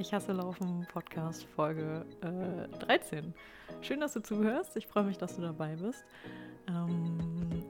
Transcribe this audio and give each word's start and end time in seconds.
Ich 0.00 0.14
hasse 0.14 0.32
Laufen 0.32 0.86
Podcast 0.90 1.44
Folge 1.54 2.06
äh, 2.22 2.78
13. 2.86 3.34
Schön, 3.82 4.00
dass 4.00 4.14
du 4.14 4.22
zuhörst. 4.22 4.74
Ich 4.78 4.86
freue 4.86 5.04
mich, 5.04 5.18
dass 5.18 5.36
du 5.36 5.42
dabei 5.42 5.76
bist. 5.76 6.06
Ähm, 6.68 7.18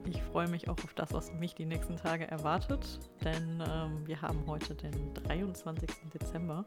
ich 0.05 0.23
freue 0.23 0.47
mich 0.47 0.69
auch 0.69 0.81
auf 0.81 0.93
das, 0.93 1.11
was 1.11 1.33
mich 1.33 1.55
die 1.55 1.65
nächsten 1.65 1.97
Tage 1.97 2.25
erwartet, 2.25 3.01
denn 3.21 3.61
ähm, 3.67 4.07
wir 4.07 4.21
haben 4.21 4.45
heute 4.47 4.75
den 4.75 5.13
23. 5.13 5.89
Dezember 6.13 6.63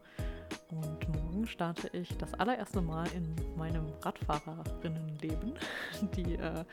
und 0.69 1.09
morgen 1.15 1.47
starte 1.47 1.89
ich 1.97 2.15
das 2.15 2.35
allererste 2.35 2.81
Mal 2.81 3.07
in 3.15 3.35
meinem 3.57 3.87
Radfahrerinnenleben 4.03 5.55
die 6.15 6.35
äh, 6.35 6.63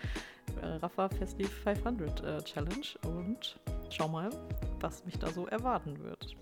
Rafa 0.61 1.09
Festive 1.09 1.49
500 1.49 2.21
äh, 2.25 2.43
Challenge 2.43 2.87
und 3.07 3.59
schau 3.89 4.09
mal, 4.09 4.29
was 4.81 5.03
mich 5.07 5.19
da 5.19 5.29
so 5.29 5.47
erwarten 5.47 5.99
wird. 6.05 6.37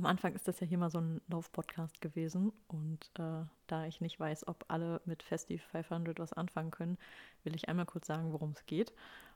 Am 0.00 0.06
Anfang 0.06 0.34
ist 0.34 0.48
das 0.48 0.58
ja 0.60 0.66
hier 0.66 0.78
mal 0.78 0.88
so 0.88 0.98
ein 0.98 1.20
Lauf-Podcast 1.28 2.00
gewesen 2.00 2.54
und 2.68 3.10
äh, 3.18 3.44
da 3.66 3.84
ich 3.84 4.00
nicht 4.00 4.18
weiß, 4.18 4.48
ob 4.48 4.64
alle 4.68 5.02
mit 5.04 5.22
Festive 5.22 5.60
500 5.72 6.18
was 6.18 6.32
anfangen 6.32 6.70
können, 6.70 6.96
will 7.44 7.54
ich 7.54 7.68
einmal 7.68 7.84
kurz 7.84 8.06
sagen, 8.06 8.32
worum 8.32 8.52
es 8.52 8.64
geht. 8.64 8.94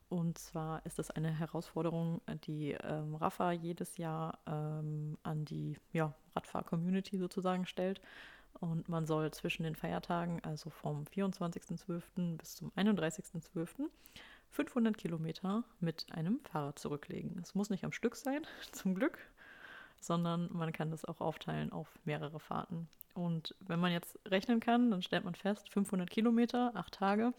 Und 0.08 0.38
zwar 0.38 0.80
ist 0.86 0.98
das 0.98 1.10
eine 1.10 1.38
Herausforderung, 1.38 2.22
die 2.46 2.70
ähm, 2.82 3.14
Rafa 3.14 3.52
jedes 3.52 3.98
Jahr 3.98 4.38
ähm, 4.46 5.18
an 5.22 5.44
die 5.44 5.76
ja, 5.92 6.14
Radfahr-Community 6.34 7.18
sozusagen 7.18 7.66
stellt. 7.66 8.00
Und 8.58 8.88
man 8.88 9.04
soll 9.04 9.30
zwischen 9.32 9.64
den 9.64 9.76
Feiertagen, 9.76 10.42
also 10.44 10.70
vom 10.70 11.04
24.12. 11.04 12.38
bis 12.38 12.56
zum 12.56 12.70
31.12., 12.70 13.90
500 14.54 14.96
Kilometer 14.96 15.64
mit 15.80 16.06
einem 16.12 16.40
Fahrrad 16.44 16.78
zurücklegen. 16.78 17.38
Es 17.42 17.54
muss 17.54 17.70
nicht 17.70 17.84
am 17.84 17.92
Stück 17.92 18.16
sein, 18.16 18.46
zum 18.72 18.94
Glück, 18.94 19.18
sondern 20.06 20.48
man 20.52 20.72
kann 20.72 20.90
das 20.90 21.04
auch 21.04 21.20
aufteilen 21.20 21.72
auf 21.72 21.88
mehrere 22.04 22.40
Fahrten. 22.40 22.88
Und 23.14 23.54
wenn 23.60 23.80
man 23.80 23.92
jetzt 23.92 24.18
rechnen 24.26 24.60
kann, 24.60 24.90
dann 24.90 25.02
stellt 25.02 25.24
man 25.24 25.34
fest, 25.34 25.70
500 25.70 26.10
Kilometer, 26.10 26.72
acht 26.74 26.94
Tage, 26.94 27.32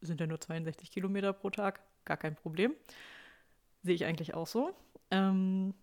sind 0.00 0.20
ja 0.20 0.26
nur 0.26 0.40
62 0.40 0.90
Kilometer 0.90 1.32
pro 1.32 1.50
Tag, 1.50 1.80
gar 2.04 2.16
kein 2.16 2.34
Problem. 2.34 2.74
Sehe 3.82 3.94
ich 3.94 4.04
eigentlich 4.04 4.34
auch 4.34 4.46
so. 4.46 4.74
Ähm, 5.10 5.74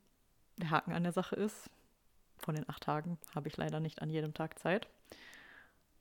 der 0.58 0.72
Haken 0.72 0.94
an 0.94 1.04
der 1.04 1.12
Sache 1.12 1.36
ist, 1.36 1.70
von 2.38 2.56
den 2.56 2.68
acht 2.70 2.84
Tagen 2.84 3.18
habe 3.34 3.48
ich 3.48 3.58
leider 3.58 3.80
nicht 3.80 4.02
an 4.02 4.10
jedem 4.10 4.34
Tag 4.34 4.60
Zeit. 4.60 4.88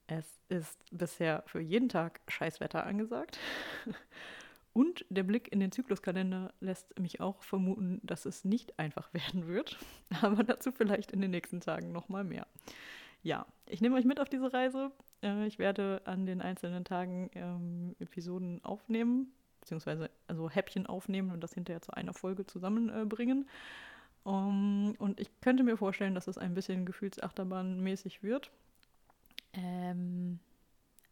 Es 0.07 0.41
ist 0.49 0.79
bisher 0.91 1.43
für 1.47 1.61
jeden 1.61 1.89
Tag 1.89 2.21
Scheißwetter 2.29 2.85
angesagt. 2.85 3.39
Und 4.73 5.05
der 5.11 5.23
Blick 5.23 5.53
in 5.53 5.61
den 5.61 5.71
Zykluskalender 5.71 6.53
lässt 6.61 6.99
mich 6.99 7.21
auch 7.21 7.43
vermuten, 7.43 8.01
dass 8.03 8.25
es 8.25 8.45
nicht 8.45 8.79
einfach 8.79 9.13
werden 9.15 9.47
wird. 9.47 9.79
Aber 10.23 10.43
dazu 10.45 10.73
vielleicht 10.73 11.13
in 11.13 11.21
den 11.21 11.31
nächsten 11.31 11.61
Tagen 11.61 11.93
nochmal 11.93 12.25
mehr. 12.25 12.47
Ja, 13.23 13.47
ich 13.67 13.81
nehme 13.81 13.97
euch 13.97 14.05
mit 14.05 14.19
auf 14.19 14.29
diese 14.29 14.53
Reise. 14.53 14.91
Äh, 15.23 15.47
ich 15.47 15.59
werde 15.59 16.03
an 16.05 16.27
den 16.27 16.41
einzelnen 16.41 16.85
Tagen 16.85 17.31
ähm, 17.35 17.95
Episoden 18.01 18.65
aufnehmen, 18.65 19.33
beziehungsweise 19.61 20.11
also 20.27 20.51
Häppchen 20.51 20.87
aufnehmen 20.87 21.31
und 21.31 21.41
das 21.41 21.55
hinterher 21.55 21.83
zu 21.83 21.93
einer 21.93 22.15
Folge 22.15 22.47
zusammenbringen. 22.47 23.43
Äh, 23.43 24.29
um, 24.29 24.95
und 24.99 25.21
ich 25.21 25.29
könnte 25.41 25.65
mir 25.65 25.77
vorstellen, 25.77 26.15
dass 26.15 26.29
es 26.29 26.39
ein 26.39 26.55
bisschen 26.55 26.87
Gefühlsachterbahnmäßig 26.87 28.23
wird. 28.23 28.51
Ähm, 29.53 30.39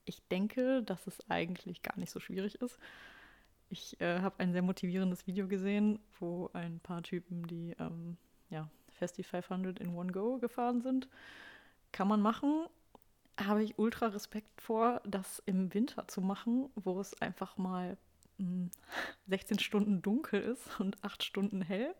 ich 0.04 0.22
denke, 0.28 0.82
dass 0.82 1.06
es 1.06 1.18
eigentlich 1.28 1.82
gar 1.82 1.98
nicht 1.98 2.10
so 2.10 2.20
schwierig 2.20 2.60
ist. 2.62 2.78
Ich 3.72 4.00
äh, 4.00 4.18
habe 4.20 4.40
ein 4.40 4.52
sehr 4.52 4.62
motivierendes 4.62 5.28
Video 5.28 5.46
gesehen, 5.46 6.00
wo 6.18 6.50
ein 6.52 6.80
paar 6.80 7.04
Typen, 7.04 7.46
die 7.46 7.76
ähm, 7.78 8.16
ja, 8.50 8.68
Festi 8.90 9.22
500 9.22 9.78
in 9.78 9.94
One 9.94 10.10
Go 10.10 10.38
gefahren 10.38 10.82
sind. 10.82 11.08
Kann 11.92 12.08
man 12.08 12.20
machen. 12.20 12.66
Habe 13.38 13.62
ich 13.62 13.78
ultra 13.78 14.08
Respekt 14.08 14.60
vor, 14.60 15.00
das 15.06 15.40
im 15.46 15.72
Winter 15.72 16.08
zu 16.08 16.20
machen, 16.20 16.68
wo 16.74 17.00
es 17.00 17.18
einfach 17.22 17.56
mal 17.58 17.96
mh, 18.38 18.46
hm, 18.46 18.70
16 19.28 19.60
Stunden 19.60 20.02
dunkel 20.02 20.40
ist 20.40 20.80
und 20.80 21.02
8 21.04 21.22
Stunden 21.22 21.62
hell. 21.62 21.94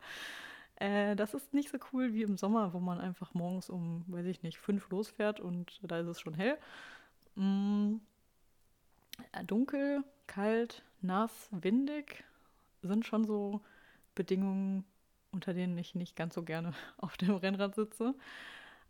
Äh, 0.75 1.15
das 1.15 1.35
ist 1.35 1.55
nicht 1.55 1.71
so 1.71 1.79
cool 1.93 2.13
wie 2.15 2.23
im 2.23 2.37
Sommer, 2.37 2.75
wo 2.75 2.81
man 2.81 2.99
einfach 2.99 3.33
morgens 3.33 3.71
um, 3.71 4.05
weiß 4.09 4.27
ich 4.27 4.43
nicht, 4.43 4.59
5 4.59 4.91
losfährt 4.91 5.39
und 5.39 5.79
da 5.85 6.01
ist 6.01 6.09
es 6.09 6.21
schon 6.21 6.35
hell. 6.35 6.59
Mh, 7.37 8.01
äh, 9.33 9.45
dunkel, 9.45 10.03
kalt, 10.27 10.83
nass, 11.03 11.49
windig 11.51 12.25
sind 12.83 13.07
schon 13.07 13.25
so 13.25 13.61
Bedingungen, 14.15 14.85
unter 15.33 15.55
denen 15.55 15.77
ich 15.79 15.95
nicht 15.95 16.17
ganz 16.17 16.35
so 16.35 16.43
gerne 16.43 16.73
auf 16.99 17.17
dem 17.17 17.35
Rennrad 17.37 17.75
sitze. 17.75 18.15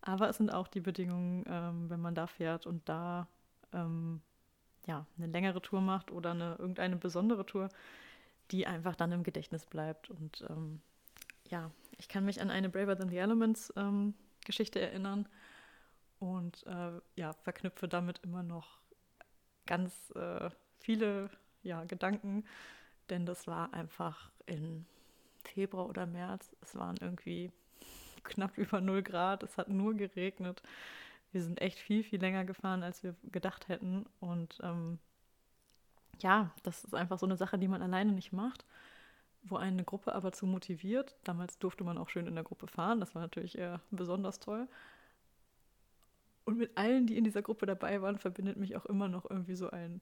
Aber 0.02 0.28
es 0.30 0.38
sind 0.38 0.52
auch 0.52 0.68
die 0.68 0.80
Bedingungen, 0.80 1.44
ähm, 1.46 1.90
wenn 1.90 2.00
man 2.00 2.14
da 2.14 2.26
fährt 2.26 2.66
und 2.66 2.88
da 2.88 3.26
ähm, 3.72 4.22
ja, 4.86 5.06
eine 5.18 5.26
längere 5.26 5.60
Tour 5.60 5.80
macht 5.80 6.10
oder 6.10 6.30
eine, 6.30 6.56
irgendeine 6.58 6.96
besondere 6.96 7.44
Tour, 7.44 7.68
die 8.50 8.66
einfach 8.66 8.96
dann 8.96 9.12
im 9.12 9.22
Gedächtnis 9.22 9.66
bleibt. 9.66 10.10
Und 10.10 10.44
ähm, 10.48 10.80
ja, 11.48 11.70
ich 11.98 12.08
kann 12.08 12.24
mich 12.24 12.40
an 12.40 12.50
eine 12.50 12.70
Braver 12.70 12.96
Than 12.96 13.10
the 13.10 13.18
Elements 13.18 13.72
ähm, 13.76 14.14
Geschichte 14.44 14.80
erinnern 14.80 15.28
und 16.18 16.66
äh, 16.66 17.00
ja, 17.16 17.32
verknüpfe 17.32 17.88
damit 17.88 18.20
immer 18.20 18.42
noch 18.42 18.80
ganz 19.66 20.10
äh, 20.16 20.50
viele 20.78 21.30
ja, 21.62 21.84
Gedanken, 21.84 22.44
denn 23.10 23.26
das 23.26 23.46
war 23.46 23.72
einfach 23.74 24.30
in 24.46 24.86
Februar 25.44 25.88
oder 25.88 26.06
März. 26.06 26.54
Es 26.60 26.74
waren 26.74 26.96
irgendwie 27.00 27.50
knapp 28.22 28.56
über 28.58 28.80
0 28.80 29.02
Grad, 29.02 29.42
es 29.42 29.58
hat 29.58 29.68
nur 29.68 29.94
geregnet. 29.94 30.62
Wir 31.32 31.42
sind 31.42 31.60
echt 31.60 31.78
viel, 31.78 32.02
viel 32.02 32.20
länger 32.20 32.44
gefahren, 32.44 32.82
als 32.82 33.02
wir 33.02 33.14
gedacht 33.30 33.68
hätten. 33.68 34.06
Und 34.18 34.58
ähm, 34.62 34.98
ja, 36.20 36.50
das 36.62 36.84
ist 36.84 36.94
einfach 36.94 37.18
so 37.18 37.26
eine 37.26 37.36
Sache, 37.36 37.58
die 37.58 37.68
man 37.68 37.82
alleine 37.82 38.12
nicht 38.12 38.32
macht, 38.32 38.64
wo 39.42 39.56
eine 39.56 39.84
Gruppe 39.84 40.14
aber 40.14 40.32
zu 40.32 40.46
motiviert. 40.46 41.16
Damals 41.24 41.58
durfte 41.58 41.84
man 41.84 41.98
auch 41.98 42.08
schön 42.08 42.26
in 42.26 42.34
der 42.34 42.44
Gruppe 42.44 42.66
fahren, 42.66 43.00
das 43.00 43.14
war 43.14 43.22
natürlich 43.22 43.56
eher 43.58 43.80
besonders 43.90 44.40
toll. 44.40 44.68
Und 46.44 46.58
mit 46.58 46.76
allen, 46.76 47.06
die 47.06 47.16
in 47.16 47.24
dieser 47.24 47.42
Gruppe 47.42 47.66
dabei 47.66 48.02
waren, 48.02 48.18
verbindet 48.18 48.56
mich 48.56 48.76
auch 48.76 48.86
immer 48.86 49.08
noch 49.08 49.28
irgendwie 49.30 49.54
so 49.54 49.70
ein 49.70 50.00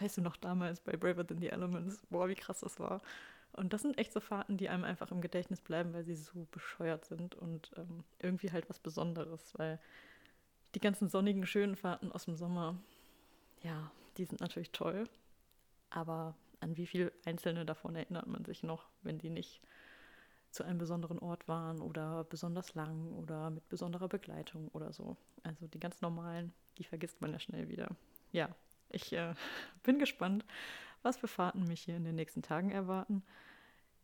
weißt 0.00 0.18
du 0.18 0.22
noch 0.22 0.36
damals 0.36 0.80
bei 0.80 0.96
Braver 0.96 1.26
Than 1.26 1.40
the 1.40 1.50
Elements, 1.50 2.02
boah, 2.10 2.28
wie 2.28 2.34
krass 2.34 2.60
das 2.60 2.80
war. 2.80 3.00
Und 3.52 3.72
das 3.72 3.82
sind 3.82 3.98
echt 3.98 4.12
so 4.12 4.20
Fahrten, 4.20 4.56
die 4.56 4.68
einem 4.68 4.84
einfach 4.84 5.10
im 5.10 5.20
Gedächtnis 5.20 5.60
bleiben, 5.60 5.92
weil 5.92 6.04
sie 6.04 6.14
so 6.14 6.46
bescheuert 6.52 7.04
sind 7.04 7.34
und 7.34 7.72
ähm, 7.76 8.04
irgendwie 8.20 8.52
halt 8.52 8.68
was 8.70 8.78
Besonderes, 8.78 9.52
weil 9.56 9.80
die 10.74 10.80
ganzen 10.80 11.08
sonnigen, 11.08 11.46
schönen 11.46 11.74
Fahrten 11.76 12.12
aus 12.12 12.26
dem 12.26 12.36
Sommer, 12.36 12.76
ja, 13.62 13.90
die 14.16 14.24
sind 14.24 14.40
natürlich 14.40 14.70
toll, 14.70 15.08
aber 15.90 16.36
an 16.60 16.76
wie 16.76 16.86
viele 16.86 17.12
einzelne 17.24 17.66
davon 17.66 17.96
erinnert 17.96 18.26
man 18.26 18.44
sich 18.44 18.62
noch, 18.62 18.88
wenn 19.02 19.18
die 19.18 19.30
nicht 19.30 19.60
zu 20.50 20.64
einem 20.64 20.78
besonderen 20.78 21.18
Ort 21.18 21.48
waren 21.48 21.80
oder 21.80 22.24
besonders 22.24 22.74
lang 22.74 23.12
oder 23.14 23.50
mit 23.50 23.68
besonderer 23.68 24.08
Begleitung 24.08 24.68
oder 24.68 24.92
so. 24.92 25.16
Also 25.42 25.66
die 25.68 25.80
ganz 25.80 26.00
normalen, 26.00 26.52
die 26.78 26.84
vergisst 26.84 27.20
man 27.20 27.32
ja 27.32 27.38
schnell 27.38 27.68
wieder. 27.68 27.88
Ja, 28.32 28.48
ich 28.92 29.12
äh, 29.12 29.34
bin 29.82 29.98
gespannt, 29.98 30.44
was 31.02 31.16
für 31.16 31.28
Fahrten 31.28 31.64
mich 31.64 31.82
hier 31.82 31.96
in 31.96 32.04
den 32.04 32.16
nächsten 32.16 32.42
Tagen 32.42 32.70
erwarten. 32.70 33.22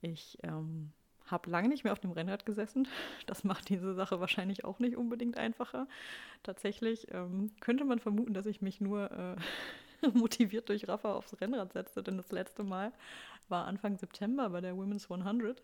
Ich 0.01 0.39
ähm, 0.43 0.93
habe 1.27 1.51
lange 1.51 1.69
nicht 1.69 1.85
mehr 1.85 1.93
auf 1.93 2.01
dem 2.01 2.13
Rennrad 2.13 2.47
gesessen. 2.47 2.89
Das 3.27 3.45
macht 3.45 3.69
diese 3.69 3.95
Sache 3.95 4.21
wahrscheinlich 4.21 4.65
auch 4.65 4.79
nicht 4.79 4.97
unbedingt 4.97 5.37
einfacher. 5.37 5.89
Tatsächlich 6.43 7.13
ähm, 7.13 7.51
könnte 7.61 7.85
man 7.85 7.99
vermuten, 7.99 8.35
dass 8.35 8.47
ich 8.47 8.63
mich 8.63 8.81
nur 8.81 9.11
äh, 9.11 9.37
motiviert 10.15 10.69
durch 10.69 10.89
Rafa 10.89 11.13
aufs 11.15 11.41
Rennrad 11.41 11.73
setzte, 11.73 12.03
denn 12.03 12.17
das 12.17 12.31
letzte 12.31 12.63
Mal 12.63 12.93
war 13.49 13.67
Anfang 13.67 13.97
September 13.97 14.51
bei 14.51 14.61
der 14.61 14.77
Women's 14.77 15.11
100. 15.11 15.63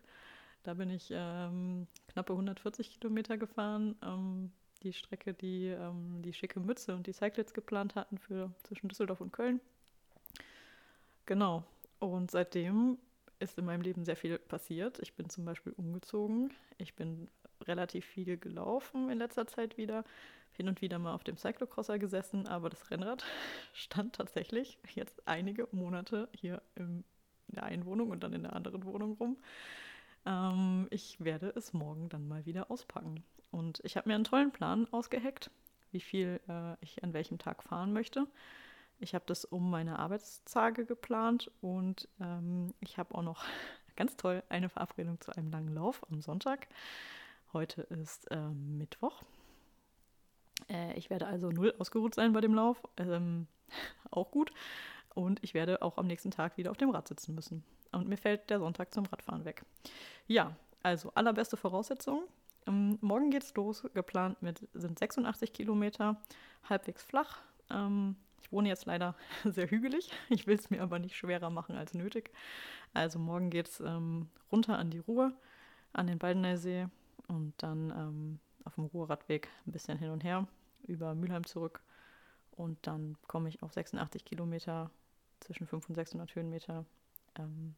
Da 0.63 0.73
bin 0.73 0.89
ich 0.89 1.09
ähm, 1.11 1.87
knappe 2.07 2.33
140 2.33 2.99
Kilometer 2.99 3.37
gefahren. 3.37 3.95
Ähm, 4.01 4.51
die 4.83 4.93
Strecke, 4.93 5.33
die 5.33 5.67
ähm, 5.67 6.21
die 6.21 6.33
schicke 6.33 6.59
Mütze 6.59 6.95
und 6.95 7.07
die 7.07 7.13
Cyclets 7.13 7.53
geplant 7.53 7.95
hatten 7.95 8.17
für 8.17 8.51
zwischen 8.63 8.89
Düsseldorf 8.89 9.21
und 9.21 9.31
Köln. 9.31 9.59
Genau. 11.25 11.63
Und 11.99 12.31
seitdem 12.31 12.97
ist 13.39 13.57
in 13.57 13.65
meinem 13.65 13.81
Leben 13.81 14.03
sehr 14.05 14.15
viel 14.15 14.37
passiert. 14.37 14.99
Ich 14.99 15.13
bin 15.13 15.29
zum 15.29 15.45
Beispiel 15.45 15.73
umgezogen. 15.73 16.53
Ich 16.77 16.95
bin 16.95 17.29
relativ 17.61 18.05
viel 18.05 18.37
gelaufen 18.37 19.09
in 19.09 19.17
letzter 19.17 19.47
Zeit 19.47 19.77
wieder. 19.77 20.03
Hin 20.51 20.67
und 20.67 20.81
wieder 20.81 20.99
mal 20.99 21.15
auf 21.15 21.23
dem 21.23 21.37
Cyclocrosser 21.37 21.97
gesessen, 21.97 22.45
aber 22.45 22.69
das 22.69 22.91
Rennrad 22.91 23.25
stand 23.73 24.15
tatsächlich 24.15 24.77
jetzt 24.93 25.27
einige 25.27 25.67
Monate 25.71 26.29
hier 26.35 26.61
in 26.75 27.03
der 27.47 27.63
einen 27.63 27.85
Wohnung 27.85 28.11
und 28.11 28.23
dann 28.23 28.33
in 28.33 28.43
der 28.43 28.53
anderen 28.53 28.85
Wohnung 28.85 29.13
rum. 29.13 29.37
Ähm, 30.25 30.87
ich 30.91 31.23
werde 31.23 31.53
es 31.55 31.73
morgen 31.73 32.09
dann 32.09 32.27
mal 32.27 32.45
wieder 32.45 32.69
auspacken. 32.69 33.23
Und 33.53 33.81
ich 33.83 33.95
habe 33.97 34.09
mir 34.09 34.15
einen 34.15 34.23
tollen 34.23 34.51
Plan 34.51 34.87
ausgeheckt, 34.91 35.51
wie 35.91 35.99
viel 35.99 36.41
äh, 36.49 36.75
ich 36.81 37.03
an 37.03 37.13
welchem 37.13 37.37
Tag 37.37 37.63
fahren 37.63 37.93
möchte. 37.93 38.25
Ich 38.99 39.13
habe 39.13 39.25
das 39.27 39.45
um 39.45 39.69
meine 39.69 39.99
Arbeitstage 39.99 40.85
geplant 40.85 41.51
und 41.61 42.07
ähm, 42.19 42.73
ich 42.79 42.97
habe 42.97 43.13
auch 43.13 43.21
noch 43.21 43.43
ganz 43.95 44.17
toll 44.17 44.41
eine 44.49 44.69
Verabredung 44.69 45.21
zu 45.21 45.31
einem 45.35 45.51
langen 45.51 45.73
Lauf 45.73 46.01
am 46.09 46.19
Sonntag. 46.19 46.67
Heute 47.53 47.83
ist 47.83 48.29
äh, 48.31 48.49
Mittwoch. 48.49 49.21
Äh, 50.67 50.97
ich 50.97 51.11
werde 51.11 51.27
also 51.27 51.49
null 51.51 51.75
ausgeruht 51.77 52.15
sein 52.15 52.33
bei 52.33 52.41
dem 52.41 52.55
Lauf. 52.55 52.81
Ähm, 52.97 53.45
auch 54.09 54.31
gut. 54.31 54.51
Und 55.13 55.43
ich 55.43 55.53
werde 55.53 55.83
auch 55.83 55.97
am 55.99 56.07
nächsten 56.07 56.31
Tag 56.31 56.57
wieder 56.57 56.71
auf 56.71 56.77
dem 56.77 56.89
Rad 56.89 57.07
sitzen 57.07 57.35
müssen. 57.35 57.63
Und 57.91 58.07
mir 58.07 58.17
fällt 58.17 58.49
der 58.49 58.57
Sonntag 58.57 58.91
zum 58.95 59.05
Radfahren 59.05 59.45
weg. 59.45 59.63
Ja, 60.25 60.55
also 60.81 61.11
allerbeste 61.13 61.55
Voraussetzungen. 61.55 62.23
Ähm, 62.67 62.97
morgen 63.01 63.31
geht's 63.31 63.53
los. 63.55 63.83
Geplant 63.93 64.41
mit, 64.41 64.67
sind 64.73 64.99
86 64.99 65.53
Kilometer, 65.53 66.21
halbwegs 66.69 67.03
flach. 67.03 67.41
Ähm, 67.69 68.15
ich 68.41 68.51
wohne 68.51 68.69
jetzt 68.69 68.85
leider 68.85 69.15
sehr 69.43 69.69
hügelig. 69.69 70.11
Ich 70.29 70.47
will 70.47 70.55
es 70.55 70.69
mir 70.69 70.81
aber 70.81 70.99
nicht 70.99 71.15
schwerer 71.15 71.49
machen 71.49 71.75
als 71.75 71.93
nötig. 71.93 72.31
Also 72.93 73.19
morgen 73.19 73.49
geht's 73.49 73.79
ähm, 73.79 74.29
runter 74.51 74.77
an 74.77 74.89
die 74.89 74.99
Ruhr, 74.99 75.33
an 75.93 76.07
den 76.07 76.19
Baldeneysee 76.19 76.87
und 77.27 77.53
dann 77.57 77.91
ähm, 77.91 78.39
auf 78.65 78.75
dem 78.75 78.85
Ruhrradweg 78.85 79.49
ein 79.65 79.71
bisschen 79.71 79.97
hin 79.97 80.09
und 80.09 80.23
her 80.23 80.47
über 80.83 81.15
Mülheim 81.15 81.45
zurück. 81.45 81.81
Und 82.51 82.77
dann 82.85 83.17
komme 83.27 83.49
ich 83.49 83.63
auf 83.63 83.73
86 83.73 84.25
Kilometer 84.25 84.91
zwischen 85.39 85.65
500 85.65 85.89
und 85.89 85.95
600 85.95 86.35
Höhenmeter. 86.35 86.85
Ähm, 87.37 87.75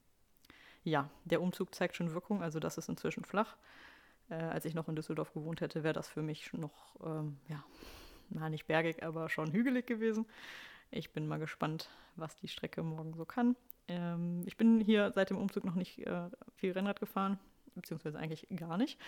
ja, 0.84 1.10
der 1.24 1.42
Umzug 1.42 1.74
zeigt 1.74 1.96
schon 1.96 2.14
Wirkung, 2.14 2.44
also 2.44 2.60
das 2.60 2.78
ist 2.78 2.90
inzwischen 2.90 3.24
flach. 3.24 3.56
Äh, 4.30 4.36
als 4.36 4.66
ich 4.66 4.74
noch 4.74 4.88
in 4.88 4.96
Düsseldorf 4.96 5.34
gewohnt 5.34 5.62
hätte, 5.62 5.84
wäre 5.84 5.94
das 5.94 6.08
für 6.08 6.22
mich 6.22 6.52
noch, 6.54 6.96
ähm, 7.04 7.38
ja, 7.48 7.64
na 8.30 8.50
nicht 8.50 8.66
bergig, 8.68 9.04
aber 9.04 9.30
schon 9.30 9.52
hügelig 9.52 9.86
gewesen. 9.86 10.26
Ich 10.92 11.12
bin 11.12 11.28
mal 11.28 11.40
gespannt, 11.40 11.90
was 12.16 12.36
die 12.36 12.48
Strecke 12.48 12.84
morgen 12.84 13.14
so 13.14 13.26
kann. 13.26 13.56
Ähm, 13.88 14.44
ich 14.46 14.58
bin 14.58 14.80
hier 14.80 15.12
seit 15.12 15.30
dem 15.30 15.38
Umzug 15.38 15.64
noch 15.66 15.76
nicht 15.76 16.06
äh, 16.06 16.30
viel 16.56 16.72
Rennrad 16.72 17.00
gefahren, 17.00 17.40
beziehungsweise 17.76 18.18
eigentlich 18.18 18.48
gar 18.56 18.78
nicht. 18.78 19.00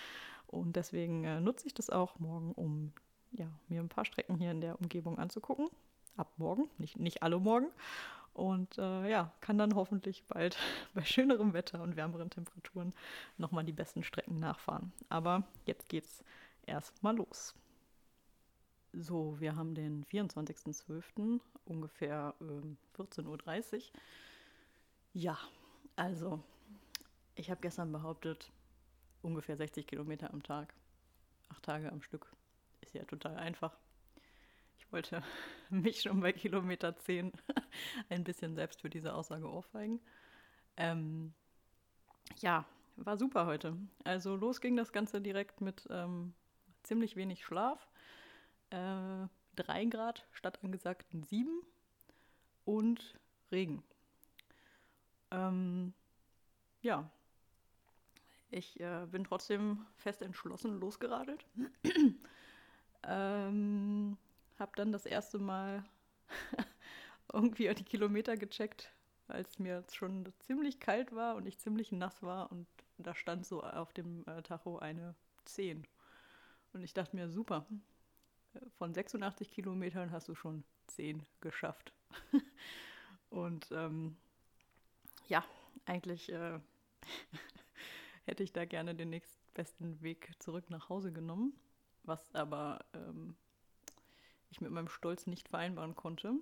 Und 0.45 0.75
deswegen 0.75 1.23
äh, 1.23 1.39
nutze 1.39 1.67
ich 1.67 1.73
das 1.73 1.89
auch 1.89 2.19
morgen, 2.19 2.51
um 2.53 2.93
ja, 3.31 3.47
mir 3.67 3.81
ein 3.81 3.89
paar 3.89 4.05
Strecken 4.05 4.37
hier 4.37 4.51
in 4.51 4.61
der 4.61 4.79
Umgebung 4.79 5.17
anzugucken. 5.17 5.69
Ab 6.15 6.31
morgen, 6.37 6.69
nicht, 6.77 6.97
nicht 6.97 7.23
alle 7.23 7.39
morgen. 7.39 7.67
Und 8.37 8.77
äh, 8.77 9.09
ja, 9.09 9.31
kann 9.41 9.57
dann 9.57 9.73
hoffentlich 9.73 10.23
bald 10.27 10.57
bei 10.93 11.03
schönerem 11.03 11.53
Wetter 11.53 11.81
und 11.81 11.95
wärmeren 11.95 12.29
Temperaturen 12.29 12.93
nochmal 13.37 13.63
die 13.63 13.73
besten 13.73 14.03
Strecken 14.03 14.39
nachfahren. 14.39 14.93
Aber 15.09 15.43
jetzt 15.65 15.89
geht's 15.89 16.23
erstmal 16.61 17.15
los. 17.15 17.55
So, 18.93 19.39
wir 19.39 19.55
haben 19.55 19.73
den 19.73 20.05
24.12. 20.05 21.39
ungefähr 21.65 22.35
äh, 22.39 23.01
14.30 23.01 23.75
Uhr. 23.75 23.81
Ja, 25.13 25.39
also 25.95 26.39
ich 27.33 27.49
habe 27.49 27.61
gestern 27.61 27.91
behauptet, 27.91 28.51
ungefähr 29.23 29.57
60 29.57 29.87
Kilometer 29.87 30.31
am 30.31 30.43
Tag, 30.43 30.75
acht 31.49 31.63
Tage 31.63 31.91
am 31.91 32.03
Stück. 32.03 32.31
Ist 32.81 32.93
ja 32.93 33.03
total 33.03 33.35
einfach. 33.37 33.75
Ich 34.87 34.93
wollte 34.93 35.21
mich 35.69 36.01
schon 36.01 36.21
bei 36.21 36.31
Kilometer 36.31 36.95
10 36.95 37.33
ein 38.09 38.23
bisschen 38.23 38.55
selbst 38.55 38.81
für 38.81 38.89
diese 38.89 39.13
Aussage 39.13 39.51
ohrfeigen. 39.51 39.99
Ähm, 40.77 41.33
ja, 42.37 42.65
war 42.95 43.17
super 43.17 43.45
heute. 43.45 43.75
Also 44.05 44.37
los 44.37 44.61
ging 44.61 44.77
das 44.77 44.93
Ganze 44.93 45.19
direkt 45.19 45.59
mit 45.59 45.85
ähm, 45.89 46.33
ziemlich 46.83 47.17
wenig 47.17 47.43
Schlaf. 47.43 47.85
Äh, 48.69 49.27
3 49.57 49.85
Grad 49.85 50.25
statt 50.31 50.63
angesagten 50.63 51.23
7 51.23 51.49
und 52.63 53.19
Regen. 53.51 53.83
Ähm, 55.31 55.93
ja, 56.81 57.11
ich 58.51 58.79
äh, 58.79 59.05
bin 59.11 59.25
trotzdem 59.25 59.85
fest 59.97 60.21
entschlossen 60.21 60.79
losgeradelt. 60.79 61.45
ähm, 63.03 64.17
hab 64.59 64.75
dann 64.75 64.92
das 64.92 65.06
erste 65.06 65.39
Mal 65.39 65.83
irgendwie 67.33 67.74
die 67.74 67.83
Kilometer 67.83 68.38
gecheckt, 68.38 68.92
als 69.27 69.59
mir 69.59 69.83
schon 69.92 70.31
ziemlich 70.39 70.80
kalt 70.80 71.13
war 71.13 71.36
und 71.36 71.45
ich 71.45 71.59
ziemlich 71.59 71.92
nass 71.92 72.24
war 72.24 72.51
und 72.51 72.68
da 72.98 73.13
stand 73.13 73.45
so 73.45 73.63
auf 73.63 73.94
dem 73.94 74.25
äh, 74.27 74.42
Tacho 74.42 74.80
eine 74.80 75.15
10. 75.45 75.86
Und 76.74 76.83
ich 76.83 76.94
dachte 76.94 77.15
mir, 77.15 77.30
super, 77.30 77.65
von 78.77 78.94
86 78.94 79.51
Kilometern 79.51 80.12
hast 80.12 80.27
du 80.27 80.36
schon 80.36 80.63
10 80.88 81.25
geschafft. 81.42 81.94
und 83.30 83.68
ähm, 83.71 84.18
ja, 85.27 85.44
eigentlich 85.86 86.31
äh, 86.31 86.59
hätte 88.25 88.44
ich 88.44 88.54
da 88.54 88.65
gerne 88.65 88.95
den 88.95 89.09
nächstbesten 89.09 90.01
Weg 90.01 90.31
zurück 90.39 90.69
nach 90.69 90.89
Hause 90.89 91.12
genommen, 91.12 91.54
was 92.04 92.33
aber 92.33 92.83
ähm, 92.94 93.36
ich 94.49 94.61
mit 94.61 94.71
meinem 94.71 94.88
Stolz 94.88 95.27
nicht 95.27 95.49
vereinbaren 95.49 95.95
konnte. 95.95 96.33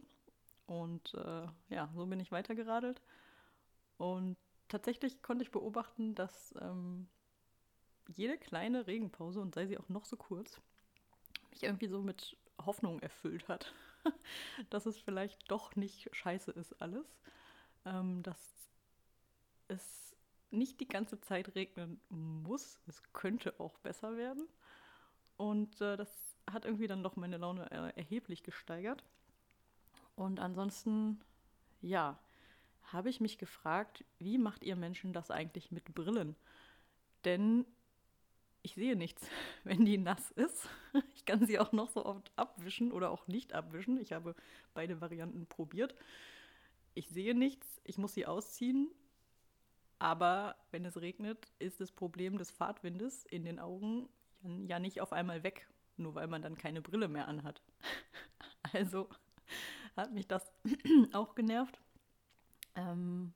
Und 0.68 1.14
äh, 1.14 1.48
ja, 1.70 1.90
so 1.96 2.06
bin 2.06 2.20
ich 2.20 2.32
weitergeradelt. 2.32 3.02
Und 3.98 4.38
tatsächlich 4.68 5.22
konnte 5.22 5.44
ich 5.44 5.52
beobachten, 5.52 6.16
dass 6.16 6.54
ähm, 6.60 7.08
jede 8.08 8.38
kleine 8.38 8.88
Regenpause, 8.88 9.42
und 9.42 9.56
sei 9.56 9.68
sie 9.68 9.78
auch 9.78 9.90
noch 9.90 10.06
so 10.06 10.18
kurz, 10.18 10.62
mich 11.52 11.64
irgendwie 11.64 11.88
so 11.88 12.02
mit 12.02 12.38
Hoffnung 12.66 13.00
erfüllt 13.00 13.48
hat, 13.48 13.74
dass 14.70 14.86
es 14.86 14.98
vielleicht 14.98 15.50
doch 15.52 15.76
nicht 15.76 16.10
scheiße 16.16 16.52
ist 16.52 16.82
alles. 16.82 17.06
Ähm, 17.86 18.24
dass 18.24 18.40
es 19.68 20.16
nicht 20.52 20.80
die 20.80 20.88
ganze 20.88 21.20
Zeit 21.22 21.56
regnen 21.56 22.00
muss. 22.10 22.80
Es 22.88 23.02
könnte 23.14 23.60
auch 23.60 23.78
besser 23.80 24.18
werden. 24.18 24.48
Und 25.38 25.82
äh, 25.82 25.98
das 25.98 26.35
hat 26.50 26.66
irgendwie 26.66 26.88
dann 26.88 27.04
doch 27.04 27.16
meine 27.16 27.38
Laune 27.38 27.70
äh, 27.72 27.98
erheblich 27.98 28.44
gesteigert. 28.44 29.04
Und 30.16 30.40
ansonsten, 30.40 31.20
ja, 31.82 32.20
habe 32.84 33.10
ich 33.10 33.20
mich 33.20 33.38
gefragt, 33.38 34.06
wie 34.20 34.38
macht 34.38 34.64
ihr 34.64 34.76
Menschen 34.76 35.14
das 35.14 35.32
eigentlich 35.32 35.72
mit 35.72 35.94
Brillen? 35.94 36.36
Denn 37.26 37.66
ich 38.62 38.76
sehe 38.76 38.96
nichts, 38.96 39.28
wenn 39.64 39.86
die 39.86 39.98
nass 39.98 40.32
ist. 40.32 40.70
Ich 41.16 41.26
kann 41.26 41.48
sie 41.48 41.58
auch 41.58 41.72
noch 41.72 41.90
so 41.90 42.06
oft 42.06 42.32
abwischen 42.36 42.92
oder 42.92 43.10
auch 43.10 43.28
nicht 43.28 43.54
abwischen. 43.54 44.00
Ich 44.00 44.14
habe 44.14 44.36
beide 44.76 45.02
Varianten 45.02 45.48
probiert. 45.48 45.96
Ich 46.94 47.10
sehe 47.10 47.34
nichts, 47.34 47.82
ich 47.84 47.98
muss 47.98 48.14
sie 48.14 48.28
ausziehen. 48.28 48.92
Aber 49.98 50.56
wenn 50.70 50.86
es 50.86 51.02
regnet, 51.02 51.52
ist 51.58 51.82
das 51.82 51.92
Problem 51.92 52.38
des 52.38 52.52
Fahrtwindes 52.52 53.26
in 53.26 53.44
den 53.44 53.60
Augen 53.60 54.08
ja 54.68 54.78
nicht 54.78 55.02
auf 55.02 55.14
einmal 55.14 55.42
weg, 55.44 55.68
nur 55.98 56.16
weil 56.16 56.28
man 56.28 56.42
dann 56.42 56.58
keine 56.58 56.82
Brille 56.82 57.08
mehr 57.08 57.28
anhat. 57.28 57.62
Also 58.74 59.08
hat 59.96 60.12
mich 60.12 60.28
das 60.28 60.52
auch 61.14 61.36
genervt. 61.36 61.80
Ähm, 62.76 63.34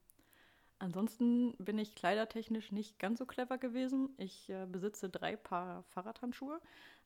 ansonsten 0.80 1.56
bin 1.58 1.78
ich 1.78 1.96
kleidertechnisch 1.96 2.72
nicht 2.72 3.00
ganz 3.00 3.20
so 3.20 3.26
clever 3.26 3.58
gewesen. 3.58 4.10
Ich 4.18 4.50
äh, 4.50 4.66
besitze 4.66 5.08
drei 5.08 5.36
Paar 5.36 5.84
Fahrradhandschuhe. 5.84 6.60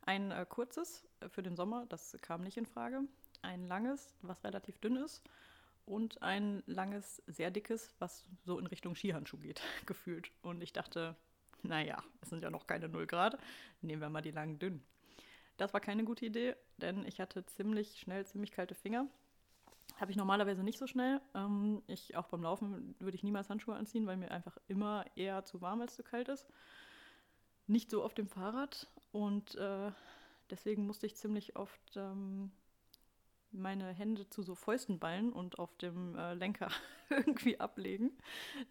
Ein 0.05 0.31
äh, 0.31 0.45
kurzes 0.47 1.05
für 1.29 1.43
den 1.43 1.55
Sommer, 1.55 1.85
das 1.87 2.17
kam 2.21 2.41
nicht 2.41 2.57
in 2.57 2.65
Frage. 2.65 3.01
Ein 3.41 3.67
langes, 3.67 4.13
was 4.21 4.43
relativ 4.43 4.79
dünn 4.79 4.95
ist. 4.95 5.21
Und 5.85 6.21
ein 6.21 6.63
langes, 6.65 7.21
sehr 7.27 7.51
dickes, 7.51 7.93
was 7.99 8.25
so 8.45 8.57
in 8.57 8.67
Richtung 8.67 8.95
Skihandschuh 8.95 9.37
geht, 9.37 9.61
gefühlt. 9.85 10.31
Und 10.41 10.63
ich 10.63 10.71
dachte, 10.71 11.15
naja, 11.61 12.01
es 12.21 12.29
sind 12.29 12.43
ja 12.43 12.49
noch 12.49 12.67
keine 12.67 12.87
0 12.87 13.05
Grad, 13.05 13.37
nehmen 13.81 14.01
wir 14.01 14.09
mal 14.09 14.21
die 14.21 14.31
langen 14.31 14.59
dünnen. 14.59 14.83
Das 15.57 15.73
war 15.73 15.79
keine 15.79 16.03
gute 16.03 16.25
Idee, 16.25 16.55
denn 16.77 17.05
ich 17.05 17.19
hatte 17.19 17.45
ziemlich 17.45 17.99
schnell 17.99 18.25
ziemlich 18.25 18.51
kalte 18.51 18.75
Finger 18.75 19.07
habe 19.99 20.11
ich 20.11 20.17
normalerweise 20.17 20.63
nicht 20.63 20.79
so 20.79 20.87
schnell. 20.87 21.21
Ähm, 21.33 21.81
ich 21.87 22.15
auch 22.15 22.27
beim 22.27 22.43
Laufen 22.43 22.95
würde 22.99 23.15
ich 23.15 23.23
niemals 23.23 23.49
Handschuhe 23.49 23.75
anziehen, 23.75 24.07
weil 24.07 24.17
mir 24.17 24.31
einfach 24.31 24.57
immer 24.67 25.05
eher 25.15 25.45
zu 25.45 25.61
warm 25.61 25.81
als 25.81 25.95
zu 25.95 26.03
kalt 26.03 26.29
ist. 26.29 26.47
Nicht 27.67 27.89
so 27.89 28.03
auf 28.03 28.13
dem 28.13 28.27
Fahrrad 28.27 28.87
und 29.11 29.55
äh, 29.55 29.91
deswegen 30.49 30.85
musste 30.85 31.05
ich 31.05 31.15
ziemlich 31.15 31.55
oft 31.55 31.95
ähm, 31.95 32.51
meine 33.51 33.93
Hände 33.93 34.27
zu 34.29 34.41
so 34.41 34.55
Fäusten 34.55 34.99
ballen 34.99 35.31
und 35.31 35.59
auf 35.59 35.77
dem 35.77 36.17
äh, 36.17 36.33
Lenker 36.33 36.69
irgendwie 37.09 37.59
ablegen, 37.59 38.11